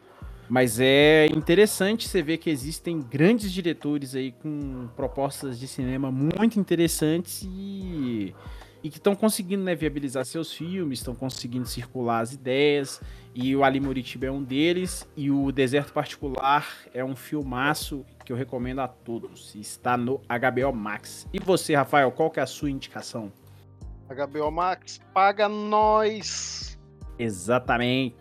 mas 0.53 0.79
é 0.79 1.29
interessante 1.29 2.07
você 2.07 2.21
ver 2.21 2.37
que 2.37 2.51
existem 2.51 3.01
grandes 3.01 3.51
diretores 3.51 4.15
aí 4.15 4.33
com 4.33 4.87
propostas 4.95 5.59
de 5.59 5.67
cinema 5.67 6.13
muito 6.13 6.61
interessantes 6.61 7.43
e 7.51 8.35
e 8.83 8.91
que 8.91 8.99
estão 8.99 9.15
conseguindo 9.15 9.65
né, 9.65 9.75
viabilizar 9.75 10.27
seus 10.27 10.53
filmes, 10.53 10.99
estão 10.99 11.15
conseguindo 11.15 11.65
circular 11.67 12.21
as 12.21 12.35
ideias, 12.35 13.01
e 13.35 13.57
o 13.57 13.65
Ali 13.65 13.81
Moritiba 13.81 14.27
é 14.27 14.31
um 14.31 14.43
deles, 14.43 15.09
e 15.17 15.31
o 15.31 15.53
Deserto 15.53 15.93
Particular 15.93 16.69
é 16.93 17.03
um 17.03 17.17
filmaço 17.17 18.05
que 18.23 18.33
eu 18.33 18.37
recomendo 18.37 18.81
a 18.81 18.89
todos, 18.89 19.55
está 19.55 19.97
no 19.97 20.19
HBO 20.19 20.73
Max. 20.75 21.29
E 21.33 21.39
você, 21.39 21.77
Rafael, 21.77 22.11
qual 22.11 22.29
que 22.29 22.41
é 22.41 22.43
a 22.43 22.47
sua 22.47 22.71
indicação? 22.71 23.33
HBO 24.09 24.51
Max, 24.51 25.01
paga 25.15 25.49
nós! 25.49 26.77
Exatamente. 27.19 28.17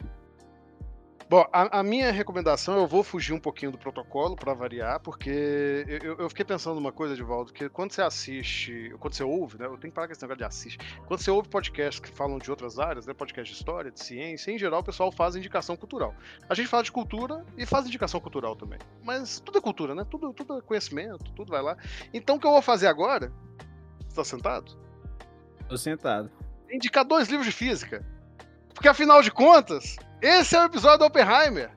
Bom, 1.32 1.48
a, 1.54 1.80
a, 1.80 1.82
minha 1.82 2.12
recomendação, 2.12 2.76
eu 2.76 2.86
vou 2.86 3.06
fugir 3.06 3.32
um 3.32 3.40
pouquinho 3.40 3.72
do 3.72 3.78
protocolo 3.78 4.36
para 4.36 4.54
variar, 4.54 5.00
porque 5.00 5.86
eu, 6.04 6.18
eu, 6.18 6.28
fiquei 6.28 6.44
pensando 6.44 6.76
numa 6.76 6.92
coisa, 6.92 7.16
Divaldo, 7.16 7.54
que 7.54 7.70
quando 7.70 7.94
você 7.94 8.02
assiste, 8.02 8.94
quando 9.00 9.14
você 9.14 9.24
ouve, 9.24 9.58
né? 9.58 9.66
Eu 9.66 9.78
tenho 9.78 9.94
que 9.94 9.96
parar 9.96 10.08
com 10.08 10.12
esse 10.12 10.22
negócio 10.22 10.40
de 10.40 10.44
assiste. 10.44 10.78
Quando 11.08 11.22
você 11.22 11.32
ouve 11.32 11.48
podcasts 11.48 12.02
que 12.02 12.10
falam 12.10 12.38
de 12.38 12.52
outras 12.52 12.78
áreas, 12.80 13.06
né? 13.06 13.14
Podcast 13.14 13.50
de 13.50 13.58
história, 13.58 13.90
de 13.90 14.04
ciência, 14.04 14.52
em 14.52 14.58
geral 14.58 14.82
o 14.82 14.84
pessoal 14.84 15.10
faz 15.10 15.38
indicação 15.38 15.78
cultural. 15.78 16.14
A 16.50 16.54
gente 16.54 16.68
fala 16.68 16.84
de 16.84 16.92
cultura 16.92 17.46
e 17.58 17.66
faz 17.66 17.86
indicação 17.88 18.20
cultural 18.20 18.54
também. 18.58 18.80
Mas 19.02 19.40
tudo 19.40 19.58
é 19.58 19.62
cultura, 19.62 19.96
né? 19.96 20.04
Tudo, 20.04 20.34
tudo 20.34 20.58
é 20.58 20.62
conhecimento, 20.62 21.32
tudo 21.32 21.50
vai 21.50 21.62
lá. 21.62 21.78
Então 22.14 22.36
o 22.36 22.40
que 22.42 22.46
eu 22.46 22.52
vou 22.52 22.62
fazer 22.62 22.88
agora? 22.88 23.32
Você 24.06 24.18
tá 24.18 24.26
sentado? 24.26 24.78
Tô 25.70 25.78
sentado. 25.78 26.30
Indicar 26.70 27.06
dois 27.06 27.30
livros 27.30 27.46
de 27.46 27.54
física. 27.54 28.06
Porque 28.74 28.88
afinal 28.88 29.22
de 29.22 29.32
contas, 29.32 29.96
esse 30.22 30.56
é 30.56 30.62
o 30.62 30.66
episódio 30.66 31.00
do 31.00 31.06
Oppenheimer. 31.06 31.72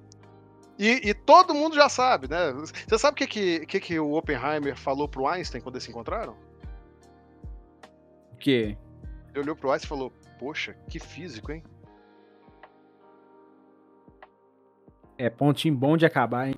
E, 0.79 1.09
e, 1.09 1.15
todo 1.15 1.55
mundo 1.55 1.77
já 1.77 1.89
sabe, 1.89 2.29
né? 2.29 2.53
Você 2.53 2.99
sabe 2.99 3.15
o 3.15 3.17
que, 3.17 3.27
que, 3.27 3.67
que, 3.67 3.81
que 3.81 4.01
o 4.01 4.15
Oppenheimer 4.15 4.77
falou 4.77 5.09
pro 5.09 5.27
Einstein 5.27 5.61
quando 5.61 5.77
eles 5.77 5.85
se 5.85 5.91
encontraram? 5.91 6.37
O 8.33 8.37
quê? 8.37 8.77
Ele 9.31 9.41
olhou 9.41 9.55
pro 9.55 9.71
Einstein 9.71 9.87
e 9.87 9.89
falou: 9.89 10.13
Poxa, 10.39 10.75
que 10.89 10.99
físico, 10.99 11.53
hein? 11.53 11.63
É 15.17 15.31
pontinho 15.31 15.77
bom 15.77 15.97
de 15.97 16.05
acabar, 16.05 16.49
hein? 16.49 16.57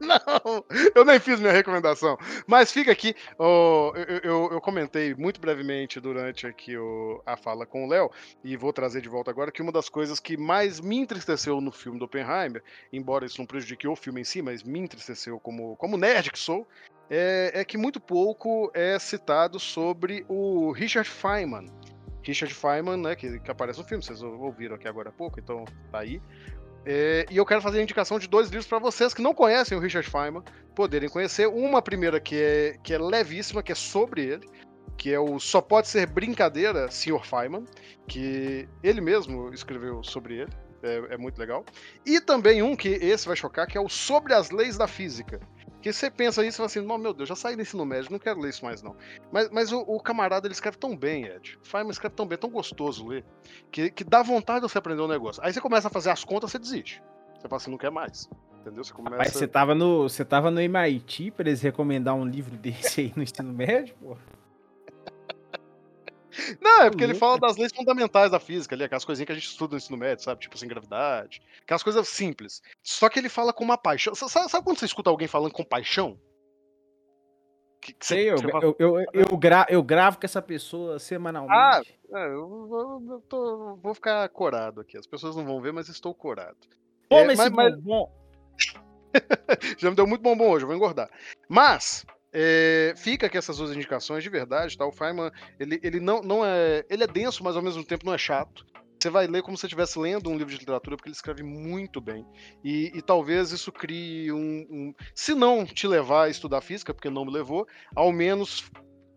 Não, 0.00 0.64
eu 0.94 1.04
nem 1.04 1.18
fiz 1.18 1.40
minha 1.40 1.52
recomendação. 1.52 2.16
Mas 2.46 2.72
fica 2.72 2.92
aqui. 2.92 3.14
Oh, 3.38 3.92
eu, 3.94 4.18
eu, 4.18 4.52
eu, 4.52 4.60
comentei 4.60 5.14
muito 5.14 5.40
brevemente 5.40 6.00
durante 6.00 6.46
aqui 6.46 6.76
o, 6.76 7.22
a 7.26 7.36
fala 7.36 7.66
com 7.66 7.84
o 7.84 7.88
Léo, 7.88 8.10
e 8.44 8.56
vou 8.56 8.72
trazer 8.72 9.00
de 9.00 9.08
volta 9.08 9.30
agora 9.30 9.50
que 9.50 9.62
uma 9.62 9.72
das 9.72 9.88
coisas 9.88 10.20
que 10.20 10.36
mais 10.36 10.80
me 10.80 10.96
entristeceu 10.96 11.60
no 11.60 11.72
filme 11.72 11.98
do 11.98 12.04
Oppenheimer, 12.04 12.62
embora 12.92 13.26
isso 13.26 13.38
não 13.38 13.46
prejudique 13.46 13.88
o 13.88 13.96
filme 13.96 14.20
em 14.20 14.24
si, 14.24 14.40
mas 14.40 14.62
me 14.62 14.78
entristeceu 14.78 15.40
como, 15.40 15.76
como 15.76 15.96
nerd 15.96 16.30
que 16.30 16.38
sou, 16.38 16.66
é, 17.10 17.52
é 17.54 17.64
que 17.64 17.78
muito 17.78 18.00
pouco 18.00 18.70
é 18.74 18.98
citado 18.98 19.58
sobre 19.58 20.24
o 20.28 20.70
Richard 20.72 21.08
Feynman. 21.08 21.66
Richard 22.22 22.52
Feynman, 22.52 22.98
né, 22.98 23.16
que, 23.16 23.40
que 23.40 23.50
aparece 23.50 23.78
no 23.78 23.86
filme, 23.86 24.04
vocês 24.04 24.22
ouviram 24.22 24.76
aqui 24.76 24.86
agora 24.86 25.08
há 25.08 25.12
pouco, 25.12 25.40
então 25.40 25.64
tá 25.90 26.00
aí. 26.00 26.20
É, 26.90 27.26
e 27.30 27.36
eu 27.36 27.44
quero 27.44 27.60
fazer 27.60 27.80
a 27.80 27.82
indicação 27.82 28.18
de 28.18 28.26
dois 28.26 28.48
livros 28.48 28.66
para 28.66 28.78
vocês 28.78 29.12
que 29.12 29.20
não 29.20 29.34
conhecem 29.34 29.76
o 29.76 29.80
Richard 29.80 30.08
Feynman 30.08 30.42
poderem 30.74 31.10
conhecer. 31.10 31.46
Uma 31.46 31.82
primeira 31.82 32.18
que 32.18 32.34
é, 32.34 32.78
que 32.82 32.94
é 32.94 32.98
levíssima, 32.98 33.62
que 33.62 33.70
é 33.70 33.74
sobre 33.74 34.24
ele, 34.24 34.48
que 34.96 35.12
é 35.12 35.20
o 35.20 35.38
Só 35.38 35.60
Pode 35.60 35.86
Ser 35.86 36.06
Brincadeira, 36.06 36.90
Sr. 36.90 37.22
Feynman, 37.22 37.66
que 38.06 38.66
ele 38.82 39.02
mesmo 39.02 39.52
escreveu 39.52 40.02
sobre 40.02 40.38
ele. 40.38 40.50
É, 40.82 41.14
é, 41.14 41.18
muito 41.18 41.38
legal. 41.38 41.62
E 42.06 42.22
também 42.22 42.62
um 42.62 42.74
que 42.74 42.88
esse 42.88 43.26
vai 43.26 43.36
chocar, 43.36 43.66
que 43.66 43.76
é 43.76 43.80
o 43.80 43.88
Sobre 43.88 44.32
as 44.32 44.50
Leis 44.50 44.78
da 44.78 44.86
Física, 44.86 45.40
que 45.80 45.92
você 45.92 46.10
pensa 46.10 46.44
isso 46.44 46.56
e 46.56 46.58
fala 46.58 46.66
assim, 46.66 46.80
não, 46.80 46.98
meu 46.98 47.12
Deus, 47.12 47.28
já 47.28 47.36
saí 47.36 47.54
do 47.54 47.62
ensino 47.62 47.84
médio, 47.84 48.10
não 48.10 48.18
quero 48.18 48.40
ler 48.40 48.50
isso 48.50 48.64
mais 48.64 48.82
não. 48.82 48.96
Mas, 49.32 49.48
mas 49.50 49.72
o, 49.72 49.80
o 49.80 50.00
camarada, 50.00 50.46
ele 50.46 50.54
escreve 50.54 50.76
tão 50.76 50.96
bem, 50.96 51.26
Ed. 51.26 51.58
Feynman 51.62 51.90
escreve 51.90 52.14
tão 52.14 52.26
bem, 52.26 52.38
tão 52.38 52.50
gostoso 52.50 53.06
ler, 53.06 53.24
que, 53.70 53.90
que 53.90 54.04
dá 54.04 54.22
vontade 54.22 54.60
de 54.60 54.70
você 54.70 54.78
aprender 54.78 55.02
um 55.02 55.08
negócio. 55.08 55.42
Aí 55.44 55.52
você 55.52 55.60
começa 55.60 55.88
a 55.88 55.90
fazer 55.90 56.10
as 56.10 56.24
contas, 56.24 56.50
você 56.50 56.58
desiste. 56.58 57.02
Você 57.34 57.48
fala 57.48 57.56
assim, 57.56 57.70
não 57.70 57.78
quer 57.78 57.90
mais. 57.90 58.28
Entendeu? 58.60 58.82
Você 58.82 58.92
começa... 58.92 59.16
Rapaz, 59.16 59.32
você 59.32 59.46
tava 59.46 59.74
no, 59.74 60.08
você 60.08 60.24
tava 60.24 60.50
no 60.50 60.60
MIT 60.60 61.30
pra 61.30 61.48
eles 61.48 61.62
recomendar 61.62 62.14
um 62.14 62.24
livro 62.24 62.56
desse 62.58 63.00
aí 63.00 63.12
no 63.14 63.22
ensino 63.22 63.52
médio, 63.52 63.94
pô? 64.00 64.16
Não, 66.60 66.82
é 66.82 66.90
porque 66.90 67.04
ele 67.04 67.14
fala 67.14 67.38
das 67.38 67.56
leis 67.56 67.72
fundamentais 67.74 68.30
da 68.30 68.40
física 68.40 68.74
ali, 68.74 68.84
aquelas 68.84 69.04
coisinhas 69.04 69.26
que 69.26 69.32
a 69.32 69.34
gente 69.34 69.48
estuda 69.48 69.72
no 69.72 69.78
ensino 69.78 69.96
médio, 69.96 70.24
sabe? 70.24 70.40
Tipo 70.40 70.54
assim, 70.54 70.68
gravidade. 70.68 71.42
Aquelas 71.62 71.82
coisas 71.82 72.08
simples. 72.08 72.62
Só 72.82 73.08
que 73.08 73.18
ele 73.18 73.28
fala 73.28 73.52
com 73.52 73.64
uma 73.64 73.78
paixão. 73.78 74.14
Sabe, 74.14 74.50
sabe 74.50 74.64
quando 74.64 74.78
você 74.78 74.86
escuta 74.86 75.10
alguém 75.10 75.28
falando 75.28 75.52
com 75.52 75.64
paixão? 75.64 76.18
Que, 77.80 77.92
que 77.92 78.06
Sei, 78.06 78.30
você, 78.30 78.44
eu, 78.44 78.50
fala... 78.50 78.64
eu, 78.64 78.76
eu, 78.78 79.06
eu, 79.12 79.36
gra, 79.36 79.66
eu 79.68 79.82
gravo 79.82 80.18
com 80.18 80.26
essa 80.26 80.42
pessoa 80.42 80.98
semanalmente. 80.98 81.54
Ah, 81.54 81.80
é, 82.18 82.26
eu, 82.26 83.00
eu 83.08 83.24
tô, 83.28 83.76
vou 83.76 83.94
ficar 83.94 84.28
corado 84.30 84.80
aqui. 84.80 84.96
As 84.96 85.06
pessoas 85.06 85.36
não 85.36 85.44
vão 85.44 85.60
ver, 85.60 85.72
mas 85.72 85.88
estou 85.88 86.14
corado. 86.14 86.56
Toma 87.08 87.30
é, 87.30 87.34
esse 87.34 87.50
mas, 87.50 87.76
bombom. 87.76 88.12
Já 89.78 89.90
me 89.90 89.96
deu 89.96 90.06
muito 90.06 90.22
bombom 90.22 90.50
hoje, 90.50 90.64
eu 90.64 90.66
vou 90.66 90.76
engordar. 90.76 91.08
Mas, 91.48 92.04
é, 92.32 92.94
fica 92.96 93.26
aqui 93.26 93.38
essas 93.38 93.58
duas 93.58 93.74
indicações 93.74 94.22
de 94.22 94.28
verdade, 94.28 94.76
tá? 94.76 94.86
O 94.86 94.92
Feynman, 94.92 95.30
ele, 95.58 95.80
ele 95.82 96.00
não, 96.00 96.20
não 96.20 96.44
é. 96.44 96.84
Ele 96.88 97.04
é 97.04 97.06
denso, 97.06 97.42
mas 97.42 97.56
ao 97.56 97.62
mesmo 97.62 97.84
tempo 97.84 98.04
não 98.04 98.14
é 98.14 98.18
chato. 98.18 98.66
Você 99.00 99.10
vai 99.10 99.28
ler 99.28 99.42
como 99.42 99.56
se 99.56 99.64
estivesse 99.64 99.96
lendo 99.98 100.28
um 100.28 100.36
livro 100.36 100.52
de 100.52 100.58
literatura, 100.58 100.96
porque 100.96 101.08
ele 101.08 101.14
escreve 101.14 101.42
muito 101.42 102.00
bem. 102.00 102.26
E, 102.64 102.90
e 102.94 103.00
talvez 103.00 103.52
isso 103.52 103.70
crie 103.70 104.32
um, 104.32 104.66
um. 104.68 104.94
Se 105.14 105.34
não 105.34 105.64
te 105.64 105.86
levar 105.86 106.24
a 106.24 106.28
estudar 106.28 106.60
física, 106.60 106.92
porque 106.92 107.08
não 107.08 107.24
me 107.24 107.32
levou, 107.32 107.66
ao 107.94 108.10
menos 108.10 108.68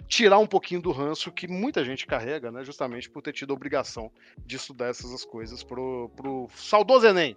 tirar 0.08 0.38
um 0.38 0.46
pouquinho 0.46 0.82
do 0.82 0.92
ranço 0.92 1.32
que 1.32 1.48
muita 1.48 1.84
gente 1.84 2.06
carrega, 2.06 2.52
né? 2.52 2.64
Justamente 2.64 3.10
por 3.10 3.22
ter 3.22 3.34
tido 3.34 3.52
a 3.52 3.56
obrigação 3.56 4.12
de 4.46 4.58
estudar 4.58 4.88
essas 4.88 5.26
coisas 5.26 5.64
pro, 5.64 6.12
pro 6.16 6.48
saudoso 6.54 7.08
Enem. 7.08 7.36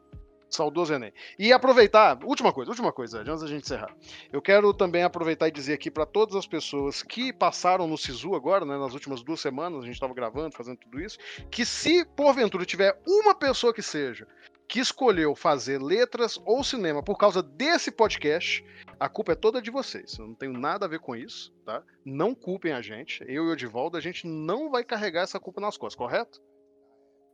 Saudoso 0.54 0.94
Enem. 0.94 1.12
E 1.38 1.52
aproveitar, 1.52 2.18
última 2.24 2.52
coisa, 2.52 2.70
última 2.70 2.92
coisa, 2.92 3.20
antes 3.20 3.40
da 3.40 3.46
gente 3.46 3.64
encerrar. 3.64 3.94
Eu 4.32 4.40
quero 4.40 4.72
também 4.72 5.02
aproveitar 5.02 5.48
e 5.48 5.52
dizer 5.52 5.74
aqui 5.74 5.90
para 5.90 6.06
todas 6.06 6.34
as 6.34 6.46
pessoas 6.46 7.02
que 7.02 7.32
passaram 7.32 7.86
no 7.86 7.98
SISU 7.98 8.34
agora, 8.34 8.64
né, 8.64 8.78
nas 8.78 8.94
últimas 8.94 9.22
duas 9.22 9.40
semanas, 9.40 9.82
a 9.82 9.86
gente 9.86 9.94
estava 9.94 10.14
gravando, 10.14 10.56
fazendo 10.56 10.78
tudo 10.78 11.00
isso, 11.00 11.18
que 11.50 11.64
se 11.64 12.04
porventura 12.04 12.64
tiver 12.64 12.98
uma 13.06 13.34
pessoa 13.34 13.74
que 13.74 13.82
seja 13.82 14.26
que 14.68 14.80
escolheu 14.80 15.34
fazer 15.34 15.80
letras 15.80 16.40
ou 16.44 16.64
cinema 16.64 17.02
por 17.02 17.16
causa 17.16 17.42
desse 17.42 17.90
podcast, 17.90 18.64
a 18.98 19.08
culpa 19.08 19.32
é 19.32 19.36
toda 19.36 19.60
de 19.60 19.70
vocês. 19.70 20.18
Eu 20.18 20.26
não 20.26 20.34
tenho 20.34 20.52
nada 20.52 20.86
a 20.86 20.88
ver 20.88 21.00
com 21.00 21.14
isso, 21.14 21.52
tá? 21.64 21.82
Não 22.04 22.34
culpem 22.34 22.72
a 22.72 22.80
gente. 22.80 23.22
Eu 23.24 23.44
e 23.44 23.48
o 23.48 23.52
Edivaldo, 23.52 23.96
a 23.96 24.00
gente 24.00 24.26
não 24.26 24.70
vai 24.70 24.84
carregar 24.84 25.22
essa 25.22 25.38
culpa 25.38 25.60
nas 25.60 25.76
costas, 25.76 25.96
correto? 25.96 26.40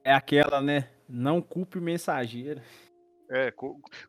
É 0.02 0.12
aquela, 0.12 0.60
né? 0.60 0.90
Não 1.08 1.42
culpe 1.42 1.78
o 1.78 1.82
mensageiro. 1.82 2.60
É, 3.30 3.54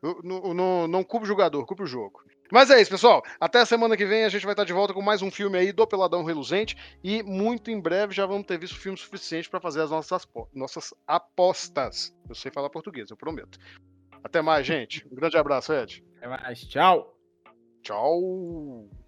no, 0.02 0.52
no, 0.52 0.88
não 0.88 1.04
culpa 1.04 1.24
o 1.24 1.28
jogador, 1.28 1.64
culpa 1.64 1.84
o 1.84 1.86
jogo. 1.86 2.24
Mas 2.50 2.70
é 2.70 2.80
isso, 2.82 2.90
pessoal. 2.90 3.22
Até 3.40 3.60
a 3.60 3.66
semana 3.66 3.96
que 3.96 4.04
vem 4.04 4.24
a 4.24 4.28
gente 4.28 4.44
vai 4.44 4.52
estar 4.52 4.64
de 4.64 4.72
volta 4.74 4.92
com 4.92 5.00
mais 5.00 5.22
um 5.22 5.30
filme 5.30 5.56
aí 5.56 5.72
do 5.72 5.86
Peladão 5.86 6.22
Reluzente. 6.22 6.76
E 7.02 7.22
muito 7.22 7.70
em 7.70 7.80
breve 7.80 8.12
já 8.12 8.26
vamos 8.26 8.46
ter 8.46 8.58
visto 8.58 8.76
filme 8.76 8.98
suficiente 8.98 9.48
para 9.48 9.60
fazer 9.60 9.80
as 9.80 9.90
nossas, 9.90 10.28
nossas 10.52 10.92
apostas. 11.06 12.14
Eu 12.28 12.34
sei 12.34 12.50
falar 12.50 12.68
português, 12.68 13.10
eu 13.10 13.16
prometo. 13.16 13.58
Até 14.22 14.42
mais, 14.42 14.66
gente. 14.66 15.06
Um 15.10 15.14
grande 15.14 15.38
abraço, 15.38 15.72
Ed. 15.72 16.04
Até 16.18 16.28
mais. 16.28 16.60
Tchau. 16.64 17.16
Tchau. 17.82 19.01